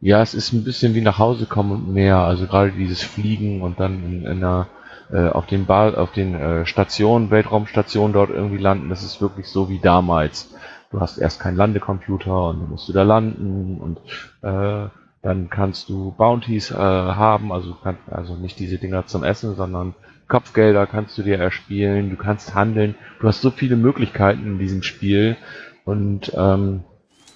ja, 0.02 0.22
es 0.22 0.34
ist 0.34 0.52
ein 0.52 0.66
bisschen 0.66 0.94
wie 0.94 1.00
nach 1.00 1.20
Hause 1.20 1.46
kommen 1.46 1.72
und 1.72 1.94
mehr. 1.94 2.18
Also 2.18 2.48
gerade 2.48 2.74
dieses 2.74 3.02
Fliegen 3.02 3.62
und 3.62 3.80
dann 3.80 4.04
in, 4.04 4.26
in 4.26 4.44
einer 4.44 4.68
äh, 5.12 5.30
auf 5.30 5.46
den 5.46 5.66
Ball, 5.66 5.96
auf 5.96 6.12
den 6.12 6.36
äh, 6.36 6.66
Stationen, 6.66 7.32
Weltraumstationen 7.32 8.14
dort 8.14 8.30
irgendwie 8.30 8.58
landen, 8.58 8.90
das 8.90 9.04
ist 9.04 9.22
wirklich 9.22 9.48
so 9.48 9.70
wie 9.70 9.80
damals. 9.80 10.54
Du 10.92 11.02
hast 11.02 11.18
erst 11.18 11.40
keinen 11.40 11.58
Landecomputer 11.58 12.50
und 12.50 12.62
dann 12.62 12.70
musst 12.70 12.88
du 12.88 12.94
da 12.94 13.04
landen 13.04 13.78
und 13.80 14.00
äh, 14.42 14.90
dann 15.22 15.50
kannst 15.50 15.90
du 15.90 16.14
Bounties 16.18 16.72
äh, 16.72 16.76
haben, 16.76 17.52
also 17.52 17.72
du 17.72 17.76
kannst 17.84 18.02
also 18.10 18.36
nicht 18.36 18.60
diese 18.60 18.78
Dinger 18.78 19.06
zum 19.08 19.24
Essen, 19.24 19.56
sondern 19.56 19.96
Kopfgelder 20.28 20.88
kannst 20.88 21.18
du 21.18 21.24
dir 21.24 21.40
erspielen, 21.40 22.10
du 22.10 22.16
kannst 22.18 22.54
handeln, 22.54 22.96
du 23.20 23.28
hast 23.28 23.42
so 23.42 23.50
viele 23.50 23.76
Möglichkeiten 23.76 24.46
in 24.46 24.60
diesem 24.60 24.84
Spiel. 24.84 25.38
Und 25.86 26.32
ähm, 26.36 26.84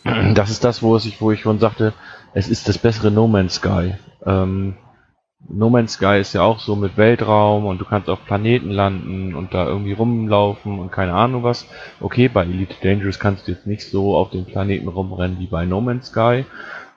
das 0.33 0.49
ist 0.49 0.63
das, 0.63 0.83
wo 0.83 0.97
ich, 0.97 1.21
wo 1.21 1.31
ich 1.31 1.41
schon 1.41 1.59
sagte, 1.59 1.93
es 2.33 2.49
ist 2.49 2.67
das 2.67 2.77
bessere 2.77 3.11
No 3.11 3.27
Man's 3.27 3.55
Sky. 3.55 3.95
Ähm, 4.25 4.75
No 5.49 5.69
Man's 5.69 5.93
Sky 5.93 6.19
ist 6.19 6.33
ja 6.33 6.43
auch 6.43 6.59
so 6.59 6.75
mit 6.75 6.97
Weltraum 6.97 7.65
und 7.65 7.79
du 7.79 7.85
kannst 7.85 8.09
auf 8.09 8.25
Planeten 8.25 8.69
landen 8.69 9.35
und 9.35 9.53
da 9.53 9.67
irgendwie 9.67 9.93
rumlaufen 9.93 10.79
und 10.79 10.91
keine 10.91 11.13
Ahnung 11.13 11.43
was. 11.43 11.67
Okay, 11.99 12.27
bei 12.27 12.43
Elite 12.43 12.75
Dangerous 12.81 13.19
kannst 13.19 13.47
du 13.47 13.51
jetzt 13.51 13.67
nicht 13.67 13.89
so 13.89 14.15
auf 14.15 14.29
den 14.29 14.45
Planeten 14.45 14.87
rumrennen 14.87 15.39
wie 15.39 15.47
bei 15.47 15.65
No 15.65 15.81
Man's 15.81 16.07
Sky, 16.07 16.45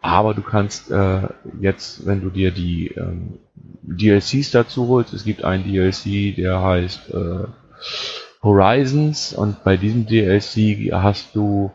aber 0.03 0.35
du 0.35 0.43
kannst 0.43 0.91
äh, 0.91 1.23
jetzt, 1.61 2.07
wenn 2.07 2.21
du 2.21 2.31
dir 2.31 2.51
die 2.51 2.89
ähm, 2.89 3.39
DLCs 3.83 4.51
dazu 4.51 4.89
holst, 4.89 5.15
es 5.15 5.25
gibt 5.25 5.45
einen 5.45 5.65
DLC, 5.65 6.37
der 6.37 6.63
heißt 6.63 7.15
äh, 7.15 7.47
Horizons 8.43 9.33
und 9.33 9.65
bei 9.65 9.77
diesem 9.77 10.07
DLC 10.07 10.93
hast 10.93 11.35
du 11.35 11.73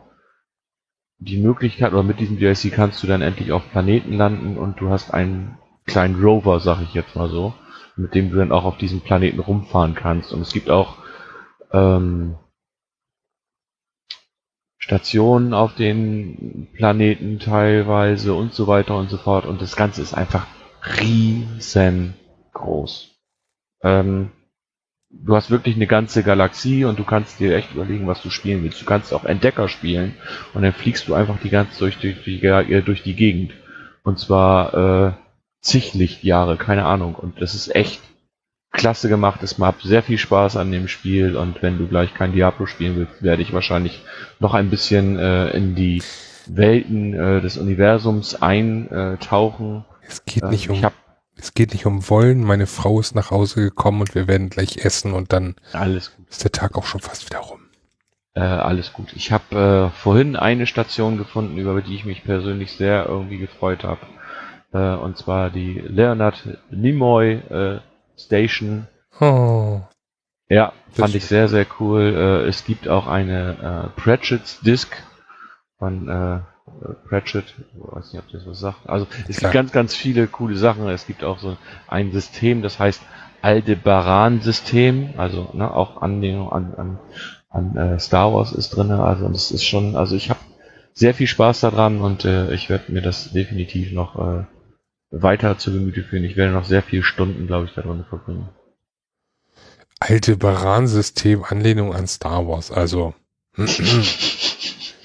die 1.18 1.38
Möglichkeit, 1.38 1.92
oder 1.92 2.02
mit 2.02 2.20
diesem 2.20 2.38
DLC 2.38 2.72
kannst 2.72 3.02
du 3.02 3.06
dann 3.06 3.20
endlich 3.20 3.52
auf 3.52 3.70
Planeten 3.72 4.14
landen 4.14 4.56
und 4.56 4.80
du 4.80 4.88
hast 4.88 5.12
einen 5.12 5.58
kleinen 5.90 6.22
Rover, 6.22 6.60
sag 6.60 6.80
ich 6.82 6.94
jetzt 6.94 7.16
mal 7.16 7.28
so, 7.28 7.52
mit 7.96 8.14
dem 8.14 8.30
du 8.30 8.36
dann 8.36 8.52
auch 8.52 8.64
auf 8.64 8.78
diesem 8.78 9.00
Planeten 9.00 9.40
rumfahren 9.40 9.94
kannst. 9.94 10.32
Und 10.32 10.40
es 10.42 10.52
gibt 10.52 10.70
auch 10.70 10.96
ähm, 11.72 12.36
Stationen 14.78 15.52
auf 15.54 15.74
den 15.74 16.68
Planeten 16.74 17.38
teilweise 17.38 18.34
und 18.34 18.54
so 18.54 18.66
weiter 18.66 18.96
und 18.96 19.10
so 19.10 19.18
fort. 19.18 19.46
Und 19.46 19.60
das 19.60 19.76
Ganze 19.76 20.02
ist 20.02 20.14
einfach 20.14 20.46
riesengroß. 21.00 22.14
Ähm, 23.82 24.30
du 25.10 25.36
hast 25.36 25.50
wirklich 25.50 25.76
eine 25.76 25.86
ganze 25.86 26.22
Galaxie 26.22 26.84
und 26.84 26.98
du 26.98 27.04
kannst 27.04 27.40
dir 27.40 27.54
echt 27.54 27.72
überlegen, 27.72 28.06
was 28.06 28.22
du 28.22 28.30
spielen 28.30 28.62
willst. 28.62 28.80
Du 28.80 28.86
kannst 28.86 29.12
auch 29.12 29.24
Entdecker 29.24 29.68
spielen 29.68 30.14
und 30.54 30.62
dann 30.62 30.72
fliegst 30.72 31.08
du 31.08 31.14
einfach 31.14 31.38
die 31.40 31.50
ganze 31.50 31.78
durch 31.80 31.98
die, 31.98 32.14
die, 32.14 32.82
durch 32.82 33.02
die 33.02 33.14
Gegend. 33.14 33.52
Und 34.02 34.18
zwar 34.18 34.74
äh, 34.74 35.12
zig 35.60 35.94
Lichtjahre, 35.94 36.56
keine 36.56 36.84
Ahnung. 36.84 37.14
Und 37.14 37.40
das 37.40 37.54
ist 37.54 37.74
echt 37.74 38.00
klasse 38.72 39.08
gemacht. 39.08 39.42
Es 39.42 39.58
macht 39.58 39.82
sehr 39.82 40.02
viel 40.02 40.18
Spaß 40.18 40.56
an 40.56 40.70
dem 40.72 40.88
Spiel 40.88 41.36
und 41.36 41.62
wenn 41.62 41.78
du 41.78 41.88
gleich 41.88 42.14
kein 42.14 42.32
Diablo 42.32 42.66
spielen 42.66 42.96
willst, 42.96 43.22
werde 43.22 43.42
ich 43.42 43.52
wahrscheinlich 43.52 44.02
noch 44.38 44.54
ein 44.54 44.70
bisschen 44.70 45.18
äh, 45.18 45.50
in 45.50 45.74
die 45.74 46.02
Welten 46.46 47.14
äh, 47.14 47.40
des 47.40 47.58
Universums 47.58 48.40
eintauchen. 48.40 49.84
Es 50.06 50.24
geht 50.24 50.44
nicht 50.44 50.68
ähm, 50.68 50.84
um, 50.84 50.90
es 51.36 51.54
geht 51.54 51.72
nicht 51.72 51.86
um 51.86 52.08
Wollen. 52.08 52.44
Meine 52.44 52.66
Frau 52.66 53.00
ist 53.00 53.14
nach 53.14 53.30
Hause 53.30 53.60
gekommen 53.60 54.00
und 54.00 54.14
wir 54.14 54.28
werden 54.28 54.50
gleich 54.50 54.78
essen 54.78 55.12
und 55.12 55.32
dann 55.32 55.56
alles 55.72 56.14
gut. 56.14 56.28
ist 56.28 56.44
der 56.44 56.52
Tag 56.52 56.76
auch 56.76 56.86
schon 56.86 57.00
fast 57.00 57.26
wieder 57.26 57.40
rum. 57.40 57.60
Äh, 58.34 58.40
alles 58.40 58.92
gut. 58.92 59.12
Ich 59.14 59.32
habe 59.32 59.90
äh, 59.92 59.98
vorhin 59.98 60.36
eine 60.36 60.66
Station 60.66 61.18
gefunden, 61.18 61.58
über 61.58 61.80
die 61.82 61.96
ich 61.96 62.04
mich 62.04 62.24
persönlich 62.24 62.72
sehr 62.72 63.06
irgendwie 63.06 63.38
gefreut 63.38 63.82
habe. 63.84 64.00
Äh, 64.72 64.94
und 64.94 65.16
zwar 65.16 65.50
die 65.50 65.80
Leonard 65.80 66.58
Nimoy 66.70 67.32
äh, 67.34 67.80
Station. 68.16 68.86
Oh. 69.20 69.80
Ja, 70.48 70.72
fand 70.92 71.14
ich 71.14 71.24
sehr, 71.26 71.48
sehr 71.48 71.66
cool. 71.78 72.02
Äh, 72.02 72.48
es 72.48 72.64
gibt 72.64 72.88
auch 72.88 73.06
eine 73.06 73.92
äh, 73.96 74.00
Pratchett's 74.00 74.60
Disc 74.60 74.90
von 75.78 76.08
äh, 76.08 76.40
Pratchett. 77.08 77.54
Ich 77.58 77.80
weiß 77.80 78.12
nicht, 78.12 78.22
ob 78.22 78.30
das 78.30 78.46
was 78.46 78.60
sagt. 78.60 78.88
Also 78.88 79.06
es 79.28 79.36
Klar. 79.36 79.52
gibt 79.52 79.54
ganz, 79.54 79.72
ganz 79.72 79.94
viele 79.94 80.26
coole 80.26 80.56
Sachen. 80.56 80.88
Es 80.88 81.06
gibt 81.06 81.24
auch 81.24 81.38
so 81.38 81.56
ein 81.88 82.12
System, 82.12 82.62
das 82.62 82.78
heißt 82.78 83.02
Aldebaran-System. 83.42 85.14
Also 85.16 85.50
ne, 85.52 85.72
auch 85.72 86.02
Anlehnung 86.02 86.52
an, 86.52 86.74
an, 86.74 86.98
an 87.48 87.76
äh, 87.76 87.98
Star 87.98 88.32
Wars 88.32 88.52
ist 88.52 88.70
drin. 88.70 88.90
Also 88.90 89.28
das 89.28 89.50
ist 89.50 89.64
schon, 89.64 89.96
also 89.96 90.16
ich 90.16 90.30
habe 90.30 90.40
sehr 90.92 91.14
viel 91.14 91.26
Spaß 91.26 91.60
daran 91.60 92.00
und 92.00 92.24
äh, 92.24 92.52
ich 92.54 92.68
werde 92.68 92.92
mir 92.92 93.02
das 93.02 93.32
definitiv 93.32 93.92
noch 93.92 94.16
äh, 94.16 94.44
weiter 95.10 95.58
zu 95.58 95.72
Gemüte 95.72 96.02
führen. 96.02 96.24
Ich 96.24 96.36
werde 96.36 96.52
noch 96.52 96.64
sehr 96.64 96.82
viele 96.82 97.02
Stunden, 97.02 97.46
glaube 97.46 97.66
ich, 97.66 97.74
da 97.74 97.82
drin 97.82 98.04
verbringen 98.08 98.48
alte 100.00 100.36
Baran-System 100.36 101.44
Anlehnung 101.44 101.94
an 101.94 102.06
Star 102.06 102.48
Wars. 102.48 102.72
Also 102.72 103.14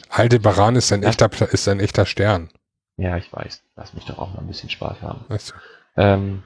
alte 0.10 0.40
Baran 0.40 0.76
ist 0.76 0.92
ein 0.92 1.04
echter 1.04 1.30
ist 1.52 1.68
ein 1.68 1.80
echter 1.80 2.06
Stern. 2.06 2.50
Ja, 2.98 3.18
ich 3.18 3.32
weiß. 3.32 3.62
Lass 3.76 3.94
mich 3.94 4.06
doch 4.06 4.18
auch 4.18 4.34
mal 4.34 4.40
ein 4.40 4.48
bisschen 4.48 4.70
Spaß 4.70 5.02
haben. 5.02 5.26
Weißt 5.28 5.50
du. 5.52 6.02
ähm, 6.02 6.44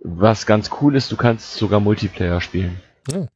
was 0.00 0.44
ganz 0.44 0.70
cool 0.80 0.94
ist, 0.94 1.10
du 1.10 1.16
kannst 1.16 1.54
sogar 1.54 1.80
Multiplayer 1.80 2.42
spielen. 2.42 2.80
Ja. 3.10 3.26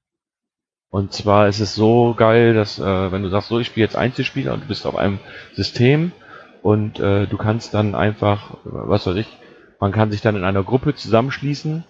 Und 0.90 1.15
zwar 1.15 1.48
ist 1.48 1.61
es 1.61 1.74
so 1.74 2.15
geil, 2.15 2.52
dass 2.52 2.78
äh, 2.78 3.12
wenn 3.12 3.23
du 3.23 3.31
sagst, 3.31 3.48
so 3.48 3.59
ich 3.59 3.69
spiele 3.69 3.86
jetzt 3.86 3.97
Einzelspieler 3.97 4.52
und 4.52 4.65
du 4.65 4.66
bist 4.66 4.85
auf 4.85 4.97
einem 4.97 5.19
System 5.55 6.12
und 6.62 7.00
äh, 7.00 7.26
du 7.26 7.36
kannst 7.36 7.74
dann 7.74 7.94
einfach, 7.94 8.56
was 8.64 9.06
weiß 9.06 9.16
ich, 9.16 9.28
man 9.80 9.92
kann 9.92 10.10
sich 10.10 10.20
dann 10.20 10.36
in 10.36 10.44
einer 10.44 10.62
Gruppe 10.62 10.94
zusammenschließen 10.94 11.84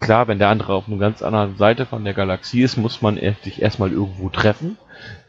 Klar, 0.00 0.28
wenn 0.28 0.38
der 0.38 0.48
andere 0.48 0.74
auf 0.74 0.86
einer 0.86 0.98
ganz 0.98 1.22
anderen 1.22 1.56
Seite 1.56 1.84
von 1.84 2.04
der 2.04 2.14
Galaxie 2.14 2.62
ist, 2.62 2.76
muss 2.76 3.02
man 3.02 3.18
sich 3.42 3.60
erstmal 3.60 3.90
irgendwo 3.90 4.28
treffen, 4.28 4.76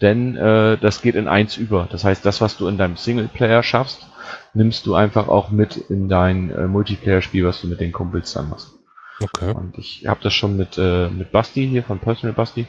denn 0.02 0.36
äh, 0.36 0.78
das 0.78 1.02
geht 1.02 1.16
in 1.16 1.28
eins 1.28 1.58
über. 1.58 1.88
Das 1.90 2.04
heißt, 2.04 2.26
das, 2.26 2.40
was 2.40 2.58
du 2.58 2.68
in 2.68 2.78
deinem 2.78 2.96
Singleplayer 2.96 3.64
schaffst, 3.64 4.08
nimmst 4.54 4.86
du 4.86 4.94
einfach 4.94 5.28
auch 5.28 5.50
mit 5.50 5.78
in 5.78 6.08
dein 6.08 6.52
äh, 6.52 6.68
Multiplayer-Spiel, 6.68 7.46
was 7.46 7.62
du 7.62 7.68
mit 7.68 7.80
den 7.80 7.92
Kumpels 7.92 8.34
dann 8.34 8.50
machst. 8.50 8.74
Okay. 9.22 9.54
Und 9.54 9.78
ich 9.78 10.06
habe 10.08 10.20
das 10.22 10.34
schon 10.34 10.56
mit, 10.56 10.78
äh, 10.78 11.10
mit 11.10 11.32
Basti 11.32 11.68
hier 11.68 11.84
von 11.84 12.00
Personal 12.00 12.36
Basti. 12.36 12.68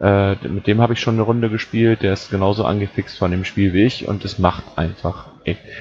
Äh, 0.00 0.34
mit 0.48 0.66
dem 0.66 0.80
habe 0.80 0.94
ich 0.94 1.00
schon 1.00 1.14
eine 1.14 1.22
Runde 1.22 1.48
gespielt. 1.48 2.02
Der 2.02 2.12
ist 2.12 2.30
genauso 2.30 2.64
angefixt 2.64 3.18
von 3.18 3.30
dem 3.30 3.44
Spiel 3.44 3.72
wie 3.72 3.84
ich 3.84 4.08
und 4.08 4.24
es 4.24 4.38
macht 4.38 4.64
einfach. 4.76 5.26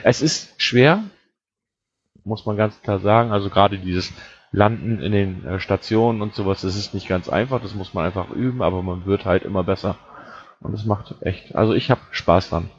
Es 0.04 0.22
ist 0.22 0.54
schwer, 0.62 1.04
muss 2.24 2.46
man 2.46 2.58
ganz 2.58 2.82
klar 2.82 3.00
sagen. 3.00 3.32
Also 3.32 3.50
gerade 3.50 3.78
dieses 3.80 4.12
Landen 4.52 5.02
in 5.02 5.12
den 5.12 5.46
äh, 5.46 5.60
Stationen 5.60 6.22
und 6.22 6.34
sowas, 6.34 6.62
das 6.62 6.76
ist 6.76 6.94
nicht 6.94 7.08
ganz 7.08 7.30
einfach, 7.30 7.62
das 7.62 7.76
muss 7.76 7.94
man 7.94 8.06
einfach 8.06 8.30
üben, 8.30 8.62
aber 8.62 8.82
man 8.82 9.06
wird 9.06 9.26
halt 9.26 9.44
immer 9.44 9.64
besser. 9.64 9.98
Und 10.62 10.74
es 10.74 10.86
macht 10.86 11.16
echt, 11.22 11.56
also 11.56 11.74
ich 11.74 11.92
habe 11.92 12.02
Spaß 12.12 12.50
dran. 12.50 12.70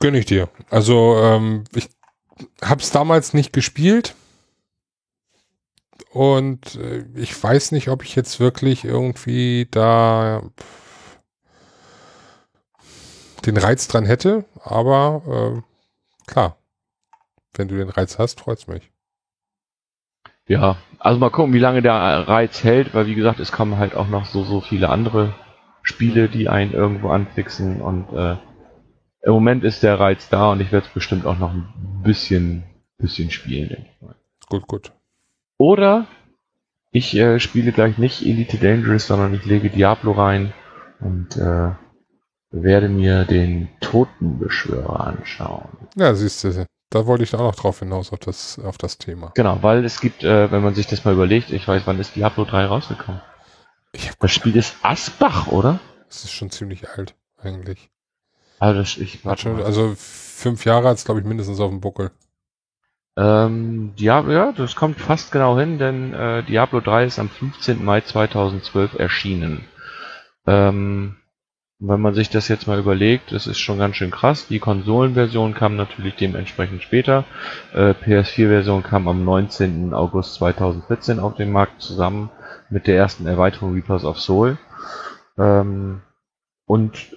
Gönn 0.00 0.14
ich 0.14 0.26
dir. 0.26 0.48
Also 0.70 1.18
ähm, 1.20 1.64
ich 1.74 1.88
habe 2.62 2.80
es 2.80 2.90
damals 2.90 3.34
nicht 3.34 3.52
gespielt 3.52 4.14
und 6.10 6.76
äh, 6.76 7.04
ich 7.14 7.40
weiß 7.42 7.72
nicht, 7.72 7.88
ob 7.88 8.02
ich 8.02 8.14
jetzt 8.16 8.40
wirklich 8.40 8.84
irgendwie 8.84 9.68
da 9.70 10.42
den 13.46 13.56
Reiz 13.56 13.88
dran 13.88 14.04
hätte, 14.04 14.44
aber 14.62 15.22
äh, 15.56 16.30
klar, 16.30 16.56
wenn 17.54 17.68
du 17.68 17.76
den 17.76 17.88
Reiz 17.88 18.18
hast, 18.18 18.40
freut's 18.40 18.66
mich. 18.66 18.90
Ja, 20.46 20.76
also 20.98 21.18
mal 21.18 21.30
gucken, 21.30 21.52
wie 21.52 21.58
lange 21.58 21.82
der 21.82 21.92
Reiz 21.92 22.64
hält, 22.64 22.94
weil 22.94 23.06
wie 23.06 23.14
gesagt, 23.14 23.38
es 23.38 23.52
kommen 23.52 23.78
halt 23.78 23.94
auch 23.94 24.08
noch 24.08 24.24
so, 24.24 24.44
so 24.44 24.60
viele 24.60 24.88
andere 24.88 25.34
Spiele, 25.82 26.28
die 26.28 26.48
einen 26.48 26.72
irgendwo 26.72 27.10
anfixen 27.10 27.80
und 27.80 28.12
äh, 28.12 28.36
im 29.22 29.32
Moment 29.32 29.64
ist 29.64 29.82
der 29.82 30.00
Reiz 30.00 30.28
da 30.28 30.52
und 30.52 30.60
ich 30.60 30.72
werde 30.72 30.86
es 30.86 30.92
bestimmt 30.92 31.26
auch 31.26 31.38
noch 31.38 31.52
ein 31.52 31.68
bisschen, 32.02 32.64
bisschen 32.98 33.30
spielen, 33.30 33.68
denke 33.68 33.86
ich 33.94 34.02
mal. 34.02 34.14
Gut, 34.48 34.66
gut. 34.66 34.92
Oder 35.58 36.06
ich 36.90 37.14
äh, 37.16 37.38
spiele 37.38 37.72
gleich 37.72 37.98
nicht 37.98 38.24
Elite 38.24 38.56
Dangerous, 38.56 39.06
sondern 39.06 39.34
ich 39.34 39.44
lege 39.44 39.68
Diablo 39.68 40.12
rein 40.12 40.52
und 41.00 41.36
äh, 41.36 41.72
werde 42.50 42.88
mir 42.88 43.24
den 43.24 43.68
Totenbeschwörer 43.80 45.06
anschauen. 45.06 45.68
Ja, 45.96 46.14
siehst 46.14 46.44
du, 46.44 46.66
da 46.90 47.06
wollte 47.06 47.24
ich 47.24 47.34
auch 47.34 47.40
noch 47.40 47.54
drauf 47.54 47.80
hinaus, 47.80 48.12
auf 48.12 48.20
das, 48.20 48.58
auf 48.58 48.78
das 48.78 48.96
Thema. 48.98 49.32
Genau, 49.34 49.58
weil 49.62 49.84
es 49.84 50.00
gibt, 50.00 50.24
äh, 50.24 50.50
wenn 50.50 50.62
man 50.62 50.74
sich 50.74 50.86
das 50.86 51.04
mal 51.04 51.12
überlegt, 51.12 51.50
ich 51.50 51.68
weiß, 51.68 51.82
wann 51.84 52.00
ist 52.00 52.16
Diablo 52.16 52.44
3 52.44 52.66
rausgekommen? 52.66 53.20
das 54.20 54.32
Spiel 54.32 54.56
ist 54.56 54.76
Asbach, 54.82 55.48
oder? 55.48 55.80
Das 56.06 56.24
ist 56.24 56.32
schon 56.32 56.50
ziemlich 56.50 56.88
alt, 56.88 57.14
eigentlich. 57.38 57.90
Also, 58.58 58.80
das, 58.80 58.96
ich, 58.96 59.20
schon, 59.36 59.62
also 59.62 59.94
fünf 59.96 60.64
Jahre 60.64 60.88
hat 60.88 60.96
es, 60.96 61.04
glaube 61.04 61.20
ich, 61.20 61.26
mindestens 61.26 61.60
auf 61.60 61.70
dem 61.70 61.80
Buckel. 61.80 62.10
Ähm, 63.16 63.94
Diablo, 63.96 64.32
ja, 64.32 64.52
das 64.52 64.76
kommt 64.76 65.00
fast 65.00 65.32
genau 65.32 65.58
hin, 65.58 65.78
denn 65.78 66.14
äh, 66.14 66.44
Diablo 66.44 66.80
3 66.80 67.04
ist 67.04 67.18
am 67.18 67.28
15. 67.28 67.84
Mai 67.84 68.00
2012 68.00 68.94
erschienen. 68.94 69.64
Ähm, 70.46 71.16
wenn 71.80 72.00
man 72.00 72.14
sich 72.14 72.28
das 72.28 72.48
jetzt 72.48 72.66
mal 72.66 72.78
überlegt, 72.78 73.30
das 73.30 73.46
ist 73.46 73.58
schon 73.58 73.78
ganz 73.78 73.96
schön 73.96 74.10
krass. 74.10 74.48
Die 74.48 74.58
Konsolenversion 74.58 75.54
kam 75.54 75.76
natürlich 75.76 76.16
dementsprechend 76.16 76.82
später. 76.82 77.24
Äh, 77.72 77.90
PS4-Version 77.92 78.82
kam 78.82 79.06
am 79.06 79.24
19. 79.24 79.94
August 79.94 80.34
2014 80.34 81.20
auf 81.20 81.36
den 81.36 81.52
Markt 81.52 81.80
zusammen 81.80 82.30
mit 82.68 82.88
der 82.88 82.96
ersten 82.96 83.26
Erweiterung 83.26 83.74
Reapers 83.74 84.04
of 84.04 84.18
Soul. 84.18 84.58
Ähm, 85.38 86.02
und 86.66 87.16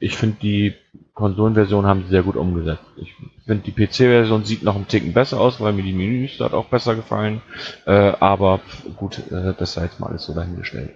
ich 0.00 0.16
finde, 0.18 0.36
die 0.42 0.74
Konsolenversion 1.14 1.86
haben 1.86 2.02
sie 2.02 2.10
sehr 2.10 2.24
gut 2.24 2.36
umgesetzt. 2.36 2.84
Ich 2.96 3.14
finde, 3.46 3.64
die 3.64 3.72
PC-Version 3.72 4.44
sieht 4.44 4.62
noch 4.62 4.76
ein 4.76 4.88
Ticken 4.88 5.14
besser 5.14 5.40
aus, 5.40 5.60
weil 5.60 5.72
mir 5.72 5.82
die 5.82 5.94
Menüs 5.94 6.36
dort 6.36 6.52
auch 6.52 6.66
besser 6.66 6.94
gefallen. 6.94 7.40
Äh, 7.86 8.12
aber 8.20 8.60
gut, 8.96 9.18
äh, 9.30 9.54
das 9.56 9.72
sei 9.72 9.84
jetzt 9.84 9.98
mal 9.98 10.08
alles 10.08 10.24
so 10.24 10.34
dahingestellt. 10.34 10.90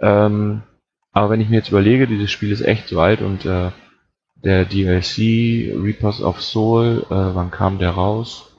Ähm, 0.00 0.62
aber 1.12 1.30
wenn 1.30 1.40
ich 1.40 1.48
mir 1.48 1.56
jetzt 1.56 1.68
überlege, 1.68 2.06
dieses 2.06 2.30
Spiel 2.30 2.50
ist 2.50 2.62
echt 2.62 2.88
so 2.88 3.00
alt 3.00 3.20
und 3.20 3.44
äh, 3.44 3.70
der 4.34 4.64
DLC 4.64 5.72
Reapers 5.76 6.20
of 6.22 6.42
Soul, 6.42 7.06
äh, 7.06 7.10
wann 7.10 7.50
kam 7.50 7.78
der 7.78 7.90
raus? 7.90 8.56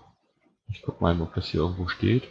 Ich 0.69 0.81
guck 0.81 1.01
mal, 1.01 1.19
ob 1.19 1.33
das 1.33 1.47
hier 1.47 1.61
irgendwo 1.61 1.87
steht. 1.87 2.23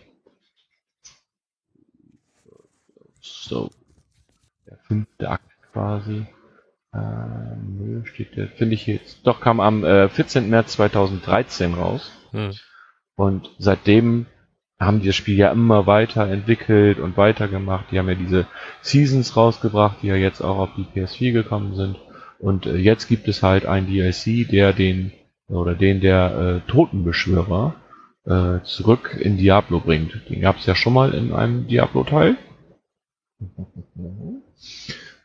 So. 3.20 3.70
Der 4.66 4.78
fünfte 4.78 5.28
Akt 5.28 5.50
quasi. 5.72 6.26
Äh, 6.92 7.56
nö, 7.56 8.04
steht 8.06 8.36
der, 8.36 8.48
finde 8.48 8.74
ich 8.74 8.86
jetzt. 8.86 9.26
Doch, 9.26 9.40
kam 9.40 9.60
am 9.60 9.84
äh, 9.84 10.08
14. 10.08 10.48
März 10.48 10.72
2013 10.72 11.74
raus. 11.74 12.10
Hm. 12.30 12.52
Und 13.16 13.50
seitdem 13.58 14.26
haben 14.84 15.00
die 15.00 15.06
das 15.06 15.16
Spiel 15.16 15.36
ja 15.36 15.50
immer 15.50 15.86
weiter 15.86 16.28
entwickelt 16.28 16.98
und 16.98 17.16
weitergemacht. 17.16 17.86
Die 17.90 17.98
haben 17.98 18.08
ja 18.08 18.14
diese 18.14 18.46
Seasons 18.80 19.36
rausgebracht, 19.36 19.98
die 20.02 20.08
ja 20.08 20.16
jetzt 20.16 20.40
auch 20.40 20.58
auf 20.58 20.70
die 20.76 20.84
PS4 20.84 21.32
gekommen 21.32 21.74
sind. 21.74 21.96
Und 22.38 22.66
äh, 22.66 22.76
jetzt 22.76 23.08
gibt 23.08 23.28
es 23.28 23.42
halt 23.42 23.66
ein 23.66 23.86
DLC, 23.86 24.48
der 24.48 24.72
den 24.72 25.12
oder 25.48 25.74
den 25.74 26.00
der 26.00 26.62
äh, 26.66 26.70
Totenbeschwörer 26.70 27.74
äh, 28.24 28.60
zurück 28.64 29.16
in 29.20 29.36
Diablo 29.36 29.80
bringt. 29.80 30.28
Den 30.28 30.40
gab 30.40 30.58
es 30.58 30.66
ja 30.66 30.74
schon 30.74 30.92
mal 30.92 31.14
in 31.14 31.32
einem 31.32 31.66
Diablo-Teil. 31.66 32.36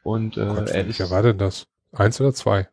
Und 0.03 0.37
äh, 0.37 0.45
Gott, 0.45 0.69
er 0.69 0.85
ist. 0.85 1.11
war 1.11 1.21
denn 1.21 1.37
das? 1.37 1.67
Eins 1.91 2.19
oder 2.21 2.33
zwei? 2.33 2.67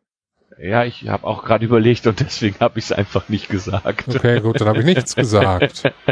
Ja, 0.57 0.85
ich 0.85 1.09
habe 1.09 1.25
auch 1.25 1.43
gerade 1.43 1.65
überlegt 1.65 2.07
und 2.07 2.19
deswegen 2.19 2.59
habe 2.59 2.79
ich 2.79 2.85
es 2.85 2.91
einfach 2.91 3.29
nicht 3.29 3.49
gesagt. 3.49 4.07
Okay, 4.07 4.39
gut, 4.41 4.61
dann 4.61 4.69
habe 4.69 4.79
ich 4.79 4.85
nichts 4.85 5.15
gesagt. 5.15 5.93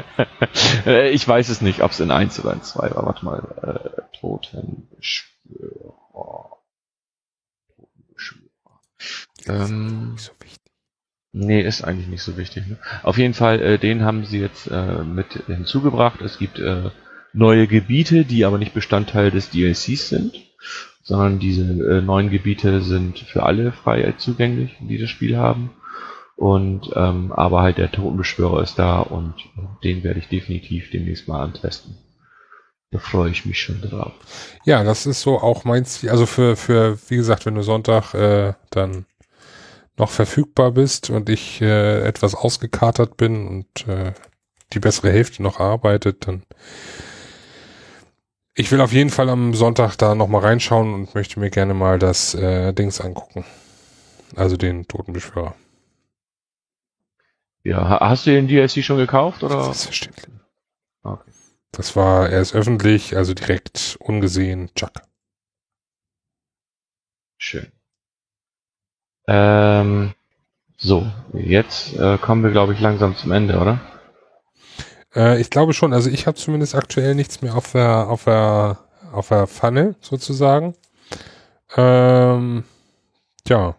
Äh, 0.86 1.10
ich 1.10 1.28
weiß 1.28 1.50
es 1.50 1.62
nicht, 1.62 1.82
ob 1.82 1.90
es 1.92 2.00
in 2.00 2.12
1 2.12 2.40
oder 2.40 2.54
in 2.54 2.62
2 2.62 2.92
war. 2.92 3.06
Warte 3.06 3.26
mal. 3.26 3.40
Äh, 3.64 3.80
Totenbeschwörer. 4.20 6.58
Totenbeschwörer. 7.76 8.82
Ähm, 9.48 10.12
nicht 10.12 10.26
so 10.26 10.32
wichtig. 10.40 10.60
Nee, 11.32 11.62
ist 11.62 11.84
eigentlich 11.84 12.08
nicht 12.08 12.22
so 12.22 12.38
wichtig. 12.38 12.68
Ne? 12.68 12.78
Auf 13.02 13.18
jeden 13.18 13.34
Fall, 13.34 13.60
äh, 13.62 13.80
den 13.80 14.04
haben 14.04 14.26
sie 14.26 14.40
jetzt 14.40 14.68
äh, 14.68 15.04
mit 15.04 15.46
hinzugebracht. 15.48 16.22
Es 16.22 16.38
gibt 16.38 16.60
äh, 16.60 16.92
neue 17.34 17.66
Gebiete, 17.68 18.26
die 18.26 18.46
aber 18.46 18.60
nicht 18.60 18.74
Bestandteil 18.74 19.32
des 19.32 19.50
DLCs 19.50 20.10
sind 20.10 20.36
sondern 21.04 21.40
diese 21.40 21.64
äh, 21.64 22.02
neuen 22.02 22.30
Gebiete 22.30 22.82
sind 22.82 23.20
für 23.20 23.44
alle 23.44 23.72
frei 23.72 24.14
zugänglich, 24.18 24.76
die 24.80 24.98
das 24.98 25.10
Spiel 25.10 25.38
haben. 25.38 25.72
Und 26.36 26.90
ähm, 26.96 27.32
aber 27.32 27.62
halt 27.62 27.78
der 27.78 27.92
Totenbeschwörer 27.92 28.64
ist 28.64 28.80
da 28.80 29.02
und 29.02 29.36
den 29.84 30.04
werde 30.04 30.20
ich 30.20 30.30
definitiv 30.30 30.90
demnächst 30.90 31.28
mal 31.28 31.44
antesten. 31.44 31.98
Da 32.90 33.00
freue 33.00 33.30
ich 33.30 33.46
mich 33.46 33.60
schon 33.62 33.82
drauf. 33.82 34.14
Ja, 34.66 34.84
das 34.84 35.06
ist 35.06 35.22
so 35.22 35.40
auch 35.40 35.64
mein 35.64 35.86
Ziel. 35.86 36.10
Also 36.10 36.26
für, 36.26 36.56
für 36.56 36.98
wie 37.10 37.18
gesagt, 37.18 37.46
wenn 37.46 37.56
du 37.56 37.64
Sonntag 37.64 38.14
äh, 38.14 38.54
dann 38.72 39.06
noch 39.98 40.10
verfügbar 40.10 40.72
bist 40.72 41.10
und 41.10 41.30
ich 41.30 41.62
äh, 41.62 42.02
etwas 42.02 42.34
ausgekatert 42.34 43.18
bin 43.18 43.48
und 43.48 43.88
äh, 43.88 44.14
die 44.74 44.80
bessere 44.80 45.12
Hälfte 45.12 45.44
noch 45.44 45.60
arbeitet, 45.60 46.28
dann 46.28 46.44
ich 48.56 48.72
will 48.72 48.82
auf 48.82 48.94
jeden 48.94 49.10
Fall 49.10 49.30
am 49.30 49.54
Sonntag 49.54 49.96
da 49.98 50.16
nochmal 50.16 50.42
reinschauen 50.42 50.94
und 50.94 51.16
möchte 51.16 51.40
mir 51.40 51.50
gerne 51.50 51.74
mal 51.74 52.00
das 52.00 52.36
äh, 52.36 52.74
Dings 52.74 53.02
angucken. 53.02 53.46
Also 54.36 54.58
den 54.58 54.88
Totenbeschwörer. 54.88 55.56
Ja, 57.64 58.00
hast 58.02 58.26
du 58.26 58.32
den 58.32 58.48
DLC 58.48 58.84
schon 58.84 58.98
gekauft 58.98 59.44
oder? 59.44 59.64
Selbstverständlich. 59.64 60.28
Okay. 61.04 61.32
Das 61.72 61.96
war 61.96 62.30
erst 62.30 62.54
öffentlich, 62.54 63.16
also 63.16 63.34
direkt 63.34 63.98
ungesehen, 64.00 64.70
Chuck. 64.76 64.92
Schön. 67.38 67.72
Ähm, 69.28 70.14
so, 70.78 71.10
jetzt 71.34 71.96
äh, 71.96 72.18
kommen 72.18 72.44
wir, 72.44 72.52
glaube 72.52 72.74
ich, 72.74 72.80
langsam 72.80 73.16
zum 73.16 73.32
Ende, 73.32 73.58
oder? 73.58 73.80
Äh, 75.16 75.40
ich 75.42 75.50
glaube 75.50 75.74
schon. 75.74 75.94
Also 75.94 76.10
ich 76.10 76.28
habe 76.28 76.38
zumindest 76.38 76.76
aktuell 76.76 77.16
nichts 77.16 77.42
mehr 77.42 77.56
auf 77.56 77.72
der 77.72 78.10
auf 78.10 78.26
der 78.26 78.80
auf 79.12 79.30
der 79.30 79.48
Pfanne 79.48 79.96
sozusagen. 80.02 80.76
Ähm, 81.76 82.64
ja. 83.48 83.76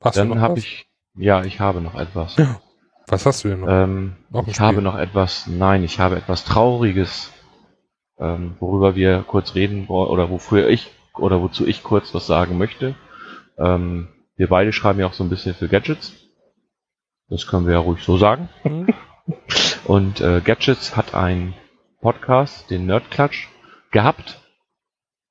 Hast 0.00 0.16
Dann 0.16 0.40
habe 0.40 0.58
ich 0.58 0.86
ja, 1.14 1.44
ich 1.44 1.60
habe 1.60 1.80
noch 1.80 1.94
etwas. 1.94 2.36
Ja. 2.36 2.60
Was 3.08 3.26
hast 3.26 3.44
du 3.44 3.48
denn 3.48 3.60
noch? 3.60 3.68
Ähm, 3.68 4.16
noch 4.30 4.46
ich 4.46 4.54
Spiel? 4.54 4.66
habe 4.66 4.82
noch 4.82 4.96
etwas. 4.96 5.46
Nein, 5.46 5.84
ich 5.84 5.98
habe 5.98 6.16
etwas 6.16 6.44
Trauriges, 6.44 7.30
ähm, 8.18 8.56
worüber 8.60 8.94
wir 8.94 9.24
kurz 9.26 9.54
reden 9.54 9.86
oder 9.88 10.30
wofür 10.30 10.68
ich 10.68 10.90
oder 11.14 11.42
wozu 11.42 11.66
ich 11.66 11.82
kurz 11.82 12.14
was 12.14 12.26
sagen 12.26 12.56
möchte. 12.56 12.94
Ähm, 13.58 14.08
wir 14.36 14.48
beide 14.48 14.72
schreiben 14.72 15.00
ja 15.00 15.06
auch 15.06 15.12
so 15.12 15.24
ein 15.24 15.30
bisschen 15.30 15.54
für 15.54 15.68
Gadgets. 15.68 16.12
Das 17.28 17.46
können 17.46 17.66
wir 17.66 17.74
ja 17.74 17.80
ruhig 17.80 18.02
so 18.02 18.16
sagen. 18.16 18.48
Mhm. 18.64 18.91
Und 19.92 20.22
äh, 20.22 20.40
Gadgets 20.40 20.96
hat 20.96 21.14
einen 21.14 21.52
Podcast, 22.00 22.70
den 22.70 22.86
Nerdklatsch, 22.86 23.48
gehabt. 23.90 24.40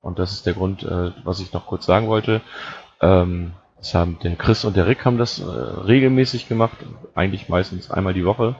Und 0.00 0.20
das 0.20 0.30
ist 0.30 0.46
der 0.46 0.52
Grund, 0.52 0.84
äh, 0.84 1.10
was 1.24 1.40
ich 1.40 1.52
noch 1.52 1.66
kurz 1.66 1.84
sagen 1.84 2.06
wollte. 2.06 2.42
Ähm, 3.00 3.54
das 3.78 3.92
haben 3.92 4.20
der 4.22 4.36
Chris 4.36 4.64
und 4.64 4.76
der 4.76 4.86
Rick 4.86 5.04
haben 5.04 5.18
das 5.18 5.40
äh, 5.40 5.42
regelmäßig 5.42 6.46
gemacht, 6.46 6.76
eigentlich 7.16 7.48
meistens 7.48 7.90
einmal 7.90 8.14
die 8.14 8.24
Woche. 8.24 8.54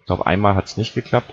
Ich 0.00 0.06
glaube, 0.06 0.26
einmal 0.26 0.56
hat 0.56 0.64
es 0.64 0.78
nicht 0.78 0.96
geklappt. 0.96 1.32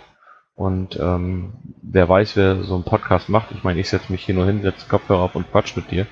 Und 0.54 0.96
ähm, 1.00 1.54
wer 1.82 2.08
weiß, 2.08 2.36
wer 2.36 2.64
so 2.64 2.76
einen 2.76 2.84
Podcast 2.84 3.30
macht. 3.30 3.50
Ich 3.50 3.64
meine, 3.64 3.80
ich 3.80 3.90
setze 3.90 4.12
mich 4.12 4.24
hier 4.24 4.36
nur 4.36 4.46
hin, 4.46 4.62
setze 4.62 4.88
Kopfhörer 4.88 5.24
auf 5.24 5.34
und 5.34 5.52
quatsch 5.52 5.76
mit 5.76 5.90
dir. 5.90 6.06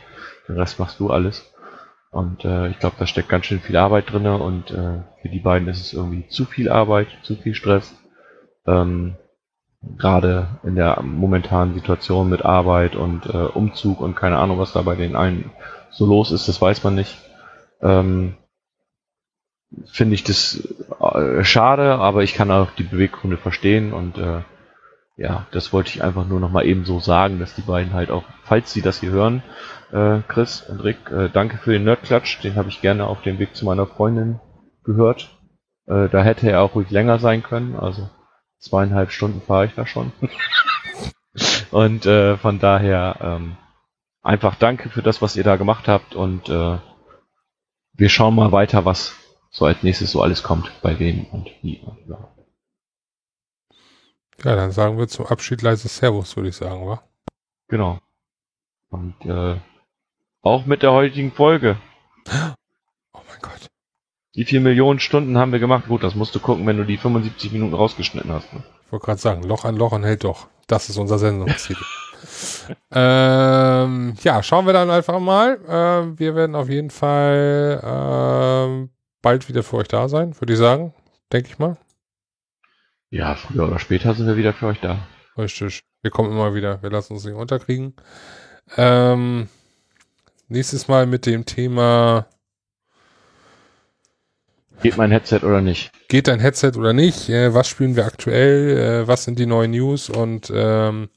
Den 0.47 0.57
Rest 0.57 0.79
machst 0.79 0.99
du 0.99 1.11
alles. 1.11 1.50
Und 2.11 2.43
äh, 2.43 2.67
ich 2.67 2.79
glaube, 2.79 2.97
da 2.99 3.07
steckt 3.07 3.29
ganz 3.29 3.45
schön 3.45 3.61
viel 3.61 3.77
Arbeit 3.77 4.11
drinne 4.11 4.37
und 4.37 4.69
äh, 4.69 4.99
für 5.21 5.29
die 5.29 5.39
beiden 5.39 5.69
ist 5.69 5.79
es 5.79 5.93
irgendwie 5.93 6.27
zu 6.27 6.45
viel 6.45 6.69
Arbeit, 6.69 7.07
zu 7.23 7.37
viel 7.37 7.55
Stress. 7.55 7.95
Ähm, 8.67 9.15
Gerade 9.97 10.59
in 10.63 10.75
der 10.75 11.01
momentanen 11.01 11.73
Situation 11.73 12.29
mit 12.29 12.45
Arbeit 12.45 12.95
und 12.95 13.25
äh, 13.25 13.37
Umzug 13.37 13.99
und 13.99 14.15
keine 14.15 14.37
Ahnung, 14.37 14.59
was 14.59 14.73
da 14.73 14.83
bei 14.83 14.95
den 14.95 15.15
allen 15.15 15.51
so 15.89 16.05
los 16.05 16.31
ist, 16.31 16.47
das 16.47 16.61
weiß 16.61 16.83
man 16.83 16.95
nicht. 16.95 17.17
Ähm, 17.81 18.35
Finde 19.85 20.13
ich 20.13 20.23
das 20.23 20.67
äh, 20.99 21.43
schade, 21.43 21.95
aber 21.95 22.23
ich 22.23 22.33
kann 22.35 22.51
auch 22.51 22.71
die 22.71 22.83
Beweggründe 22.83 23.37
verstehen 23.37 23.93
und 23.93 24.17
äh, 24.17 24.41
ja, 25.17 25.47
das 25.51 25.71
wollte 25.71 25.89
ich 25.89 26.03
einfach 26.03 26.27
nur 26.27 26.39
noch 26.39 26.51
mal 26.51 26.65
eben 26.65 26.85
so 26.85 26.99
sagen, 26.99 27.39
dass 27.39 27.55
die 27.55 27.61
beiden 27.61 27.93
halt 27.93 28.11
auch, 28.11 28.23
falls 28.43 28.73
sie 28.73 28.81
das 28.81 28.99
hier 28.99 29.11
hören, 29.11 29.43
äh, 29.91 30.21
Chris 30.27 30.61
und 30.61 30.81
Rick, 30.81 31.09
äh, 31.11 31.29
danke 31.29 31.57
für 31.57 31.71
den 31.71 31.83
Nerdklatsch, 31.83 32.41
den 32.43 32.55
habe 32.55 32.69
ich 32.69 32.81
gerne 32.81 33.07
auf 33.07 33.21
dem 33.21 33.39
Weg 33.39 33.55
zu 33.55 33.65
meiner 33.65 33.87
Freundin 33.87 34.39
gehört. 34.83 35.37
Äh, 35.85 36.09
da 36.09 36.23
hätte 36.23 36.49
er 36.49 36.61
auch 36.61 36.75
ruhig 36.75 36.89
länger 36.89 37.19
sein 37.19 37.43
können, 37.43 37.75
also 37.75 38.09
zweieinhalb 38.59 39.11
Stunden 39.11 39.41
fahre 39.41 39.65
ich 39.65 39.75
da 39.75 39.85
schon. 39.85 40.11
und 41.71 42.05
äh, 42.05 42.37
von 42.37 42.59
daher 42.59 43.17
ähm, 43.21 43.57
einfach 44.21 44.55
danke 44.55 44.89
für 44.89 45.01
das, 45.01 45.21
was 45.21 45.35
ihr 45.35 45.43
da 45.43 45.55
gemacht 45.55 45.87
habt 45.87 46.15
und 46.15 46.49
äh, 46.49 46.77
wir 47.93 48.09
schauen 48.09 48.35
mal 48.35 48.51
weiter, 48.51 48.85
was 48.85 49.15
so 49.49 49.65
als 49.65 49.83
nächstes 49.83 50.11
so 50.11 50.21
alles 50.21 50.43
kommt, 50.43 50.71
bei 50.81 50.97
wem 50.99 51.25
und 51.25 51.49
wie 51.61 51.79
und 51.79 51.97
überhaupt. 52.05 52.39
Ja, 54.43 54.55
dann 54.55 54.71
sagen 54.71 54.97
wir 54.97 55.07
zum 55.07 55.27
Abschied 55.27 55.61
leises 55.61 55.97
Servus, 55.97 56.35
würde 56.35 56.49
ich 56.49 56.55
sagen, 56.55 56.87
wa? 56.87 57.03
Genau. 57.67 57.99
Und 58.89 59.15
äh, 59.25 59.57
auch 60.41 60.65
mit 60.65 60.83
der 60.83 60.91
heutigen 60.91 61.31
Folge. 61.31 61.77
Oh 63.13 63.19
mein 63.27 63.41
Gott. 63.41 63.67
Wie 64.33 64.45
viele 64.45 64.61
Millionen 64.61 64.99
Stunden 64.99 65.37
haben 65.37 65.51
wir 65.51 65.59
gemacht? 65.59 65.87
Gut, 65.87 66.03
das 66.03 66.15
musst 66.15 66.33
du 66.33 66.39
gucken, 66.39 66.65
wenn 66.65 66.77
du 66.77 66.85
die 66.85 66.97
75 66.97 67.51
Minuten 67.51 67.73
rausgeschnitten 67.73 68.31
hast. 68.31 68.53
Ne? 68.53 68.63
Ich 68.85 68.91
wollte 68.91 69.05
gerade 69.05 69.19
sagen, 69.19 69.43
Loch 69.43 69.65
an 69.65 69.75
Loch 69.75 69.91
und 69.91 70.05
hält 70.05 70.23
doch. 70.23 70.47
Das 70.67 70.87
ist 70.87 70.97
unser 70.97 71.19
Sendungstitel. 71.19 71.83
ähm, 72.91 74.13
ja, 74.21 74.41
schauen 74.41 74.65
wir 74.65 74.73
dann 74.73 74.89
einfach 74.89 75.19
mal. 75.19 75.59
Ähm, 75.67 76.17
wir 76.17 76.35
werden 76.35 76.55
auf 76.55 76.69
jeden 76.69 76.89
Fall 76.89 77.81
ähm, 77.83 78.89
bald 79.21 79.49
wieder 79.49 79.63
für 79.63 79.77
euch 79.77 79.89
da 79.89 80.07
sein, 80.07 80.39
würde 80.39 80.53
ich 80.53 80.59
sagen. 80.59 80.93
Denke 81.33 81.49
ich 81.49 81.59
mal. 81.59 81.77
Ja, 83.09 83.35
früher 83.35 83.67
oder 83.67 83.79
später 83.79 84.13
sind 84.13 84.27
wir 84.27 84.37
wieder 84.37 84.53
für 84.53 84.67
euch 84.67 84.79
da. 84.79 84.99
Richtig. 85.37 85.81
Wir 86.01 86.11
kommen 86.11 86.31
immer 86.31 86.55
wieder. 86.55 86.81
Wir 86.81 86.89
lassen 86.89 87.13
uns 87.13 87.25
nicht 87.25 87.35
unterkriegen. 87.35 87.95
Ähm, 88.77 89.49
nächstes 90.51 90.87
Mal 90.87 91.05
mit 91.05 91.25
dem 91.25 91.45
Thema. 91.45 92.27
Geht 94.81 94.97
mein 94.97 95.11
Headset 95.11 95.41
oder 95.43 95.61
nicht? 95.61 95.91
Geht 96.07 96.27
dein 96.27 96.39
Headset 96.39 96.73
oder 96.75 96.93
nicht? 96.93 97.29
Äh, 97.29 97.53
was 97.53 97.67
spielen 97.67 97.95
wir 97.95 98.05
aktuell? 98.05 98.77
Äh, 99.03 99.07
was 99.07 99.23
sind 99.23 99.37
die 99.39 99.45
neuen 99.45 99.71
News? 99.71 100.09
Und 100.09 100.51
ähm, 100.53 101.09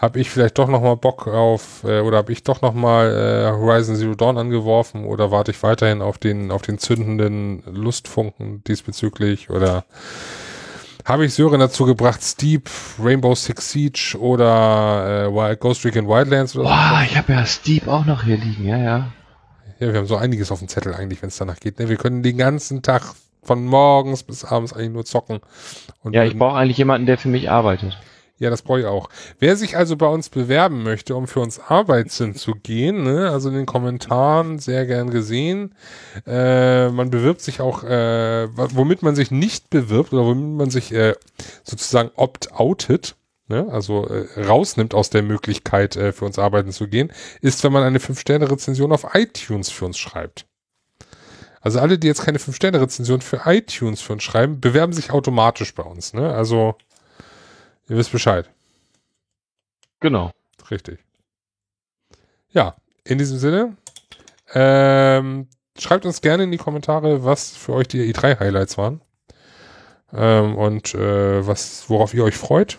habe 0.00 0.18
ich 0.18 0.30
vielleicht 0.30 0.56
doch 0.56 0.68
nochmal 0.68 0.96
Bock 0.96 1.28
auf, 1.28 1.84
äh, 1.84 2.00
oder 2.00 2.18
habe 2.18 2.32
ich 2.32 2.42
doch 2.42 2.62
nochmal 2.62 3.10
äh, 3.10 3.50
Horizon 3.50 3.96
Zero 3.96 4.14
Dawn 4.14 4.38
angeworfen 4.38 5.04
oder 5.04 5.30
warte 5.30 5.50
ich 5.50 5.62
weiterhin 5.62 6.00
auf 6.00 6.16
den, 6.16 6.50
auf 6.50 6.62
den 6.62 6.78
zündenden 6.78 7.62
Lustfunken 7.66 8.64
diesbezüglich 8.64 9.50
oder 9.50 9.84
habe 11.10 11.26
ich 11.26 11.34
Sören 11.34 11.58
dazu 11.58 11.84
gebracht, 11.86 12.22
Steep, 12.22 12.70
Rainbow 13.02 13.34
Six 13.34 13.72
Siege 13.72 14.16
oder 14.18 15.26
äh, 15.26 15.56
Ghost 15.56 15.84
Recon 15.84 16.06
Wildlands 16.06 16.56
oder 16.56 16.68
Boah, 16.68 16.98
so. 16.98 17.04
ich 17.04 17.16
habe 17.16 17.32
ja 17.32 17.44
Steep 17.44 17.88
auch 17.88 18.06
noch 18.06 18.22
hier 18.22 18.36
liegen, 18.36 18.64
ja, 18.64 18.78
ja. 18.78 19.12
Ja, 19.80 19.92
wir 19.92 19.98
haben 19.98 20.06
so 20.06 20.16
einiges 20.16 20.52
auf 20.52 20.60
dem 20.60 20.68
Zettel 20.68 20.94
eigentlich, 20.94 21.20
wenn 21.22 21.28
es 21.28 21.38
danach 21.38 21.58
geht. 21.58 21.78
Ne? 21.78 21.88
Wir 21.88 21.96
können 21.96 22.22
den 22.22 22.36
ganzen 22.36 22.82
Tag 22.82 23.02
von 23.42 23.64
morgens 23.64 24.22
bis 24.22 24.44
abends 24.44 24.72
eigentlich 24.72 24.90
nur 24.90 25.04
zocken. 25.04 25.40
ja, 26.10 26.24
ich 26.24 26.38
brauche 26.38 26.56
eigentlich 26.56 26.78
jemanden, 26.78 27.06
der 27.06 27.18
für 27.18 27.28
mich 27.28 27.50
arbeitet. 27.50 27.98
Ja, 28.40 28.48
das 28.48 28.62
brauche 28.62 28.80
ich 28.80 28.86
auch. 28.86 29.10
Wer 29.38 29.54
sich 29.54 29.76
also 29.76 29.96
bei 29.96 30.06
uns 30.06 30.30
bewerben 30.30 30.82
möchte, 30.82 31.14
um 31.14 31.28
für 31.28 31.40
uns 31.40 31.60
Arbeitssinn 31.60 32.34
zu 32.34 32.52
gehen, 32.52 33.02
ne, 33.02 33.28
also 33.30 33.50
in 33.50 33.54
den 33.54 33.66
Kommentaren 33.66 34.58
sehr 34.58 34.86
gern 34.86 35.10
gesehen. 35.10 35.74
Äh, 36.26 36.88
man 36.88 37.10
bewirbt 37.10 37.42
sich 37.42 37.60
auch, 37.60 37.84
äh, 37.84 38.48
womit 38.56 39.02
man 39.02 39.14
sich 39.14 39.30
nicht 39.30 39.68
bewirbt 39.68 40.14
oder 40.14 40.24
womit 40.24 40.56
man 40.56 40.70
sich 40.70 40.90
äh, 40.90 41.16
sozusagen 41.64 42.12
opt-outet, 42.16 43.14
ne, 43.48 43.68
also 43.70 44.08
äh, 44.08 44.26
rausnimmt 44.42 44.94
aus 44.94 45.10
der 45.10 45.22
Möglichkeit, 45.22 45.96
äh, 45.96 46.12
für 46.12 46.24
uns 46.24 46.38
arbeiten 46.38 46.72
zu 46.72 46.88
gehen, 46.88 47.12
ist, 47.42 47.62
wenn 47.62 47.72
man 47.72 47.82
eine 47.82 47.98
5-Sterne-Rezension 47.98 48.90
auf 48.90 49.06
iTunes 49.12 49.68
für 49.68 49.84
uns 49.84 49.98
schreibt. 49.98 50.46
Also 51.60 51.78
alle, 51.78 51.98
die 51.98 52.06
jetzt 52.06 52.24
keine 52.24 52.38
5-Sterne-Rezension 52.38 53.20
für 53.20 53.42
iTunes 53.44 54.00
für 54.00 54.14
uns 54.14 54.22
schreiben, 54.22 54.62
bewerben 54.62 54.94
sich 54.94 55.10
automatisch 55.10 55.74
bei 55.74 55.82
uns. 55.82 56.14
Ne? 56.14 56.32
Also 56.32 56.76
Ihr 57.90 57.96
wisst 57.96 58.12
Bescheid. 58.12 58.48
Genau. 59.98 60.30
Richtig. 60.70 61.00
Ja, 62.50 62.76
in 63.02 63.18
diesem 63.18 63.38
Sinne, 63.38 63.76
ähm, 64.54 65.48
schreibt 65.76 66.06
uns 66.06 66.20
gerne 66.20 66.44
in 66.44 66.52
die 66.52 66.56
Kommentare, 66.56 67.24
was 67.24 67.56
für 67.56 67.72
euch 67.74 67.88
die 67.88 68.14
E3-Highlights 68.14 68.78
waren. 68.78 69.00
Ähm, 70.12 70.56
und 70.56 70.94
äh, 70.94 71.44
was, 71.44 71.90
worauf 71.90 72.14
ihr 72.14 72.22
euch 72.22 72.36
freut. 72.36 72.78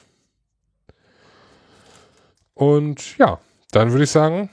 Und 2.53 3.17
ja, 3.17 3.41
dann 3.71 3.91
würde 3.91 4.05
ich 4.05 4.11
sagen, 4.11 4.49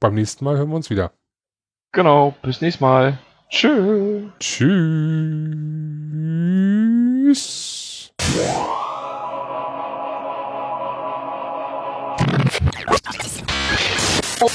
beim 0.00 0.14
nächsten 0.14 0.42
Mal 0.42 0.56
hören 0.56 0.70
wir 0.70 0.76
uns 0.76 0.88
wieder. 0.88 1.12
Genau, 1.92 2.34
bis 2.40 2.62
nächstes 2.62 2.80
Mal. 2.80 3.18
Tschüss. 3.50 4.32
Tschüss. 4.38 4.72
Oh, 14.44 14.48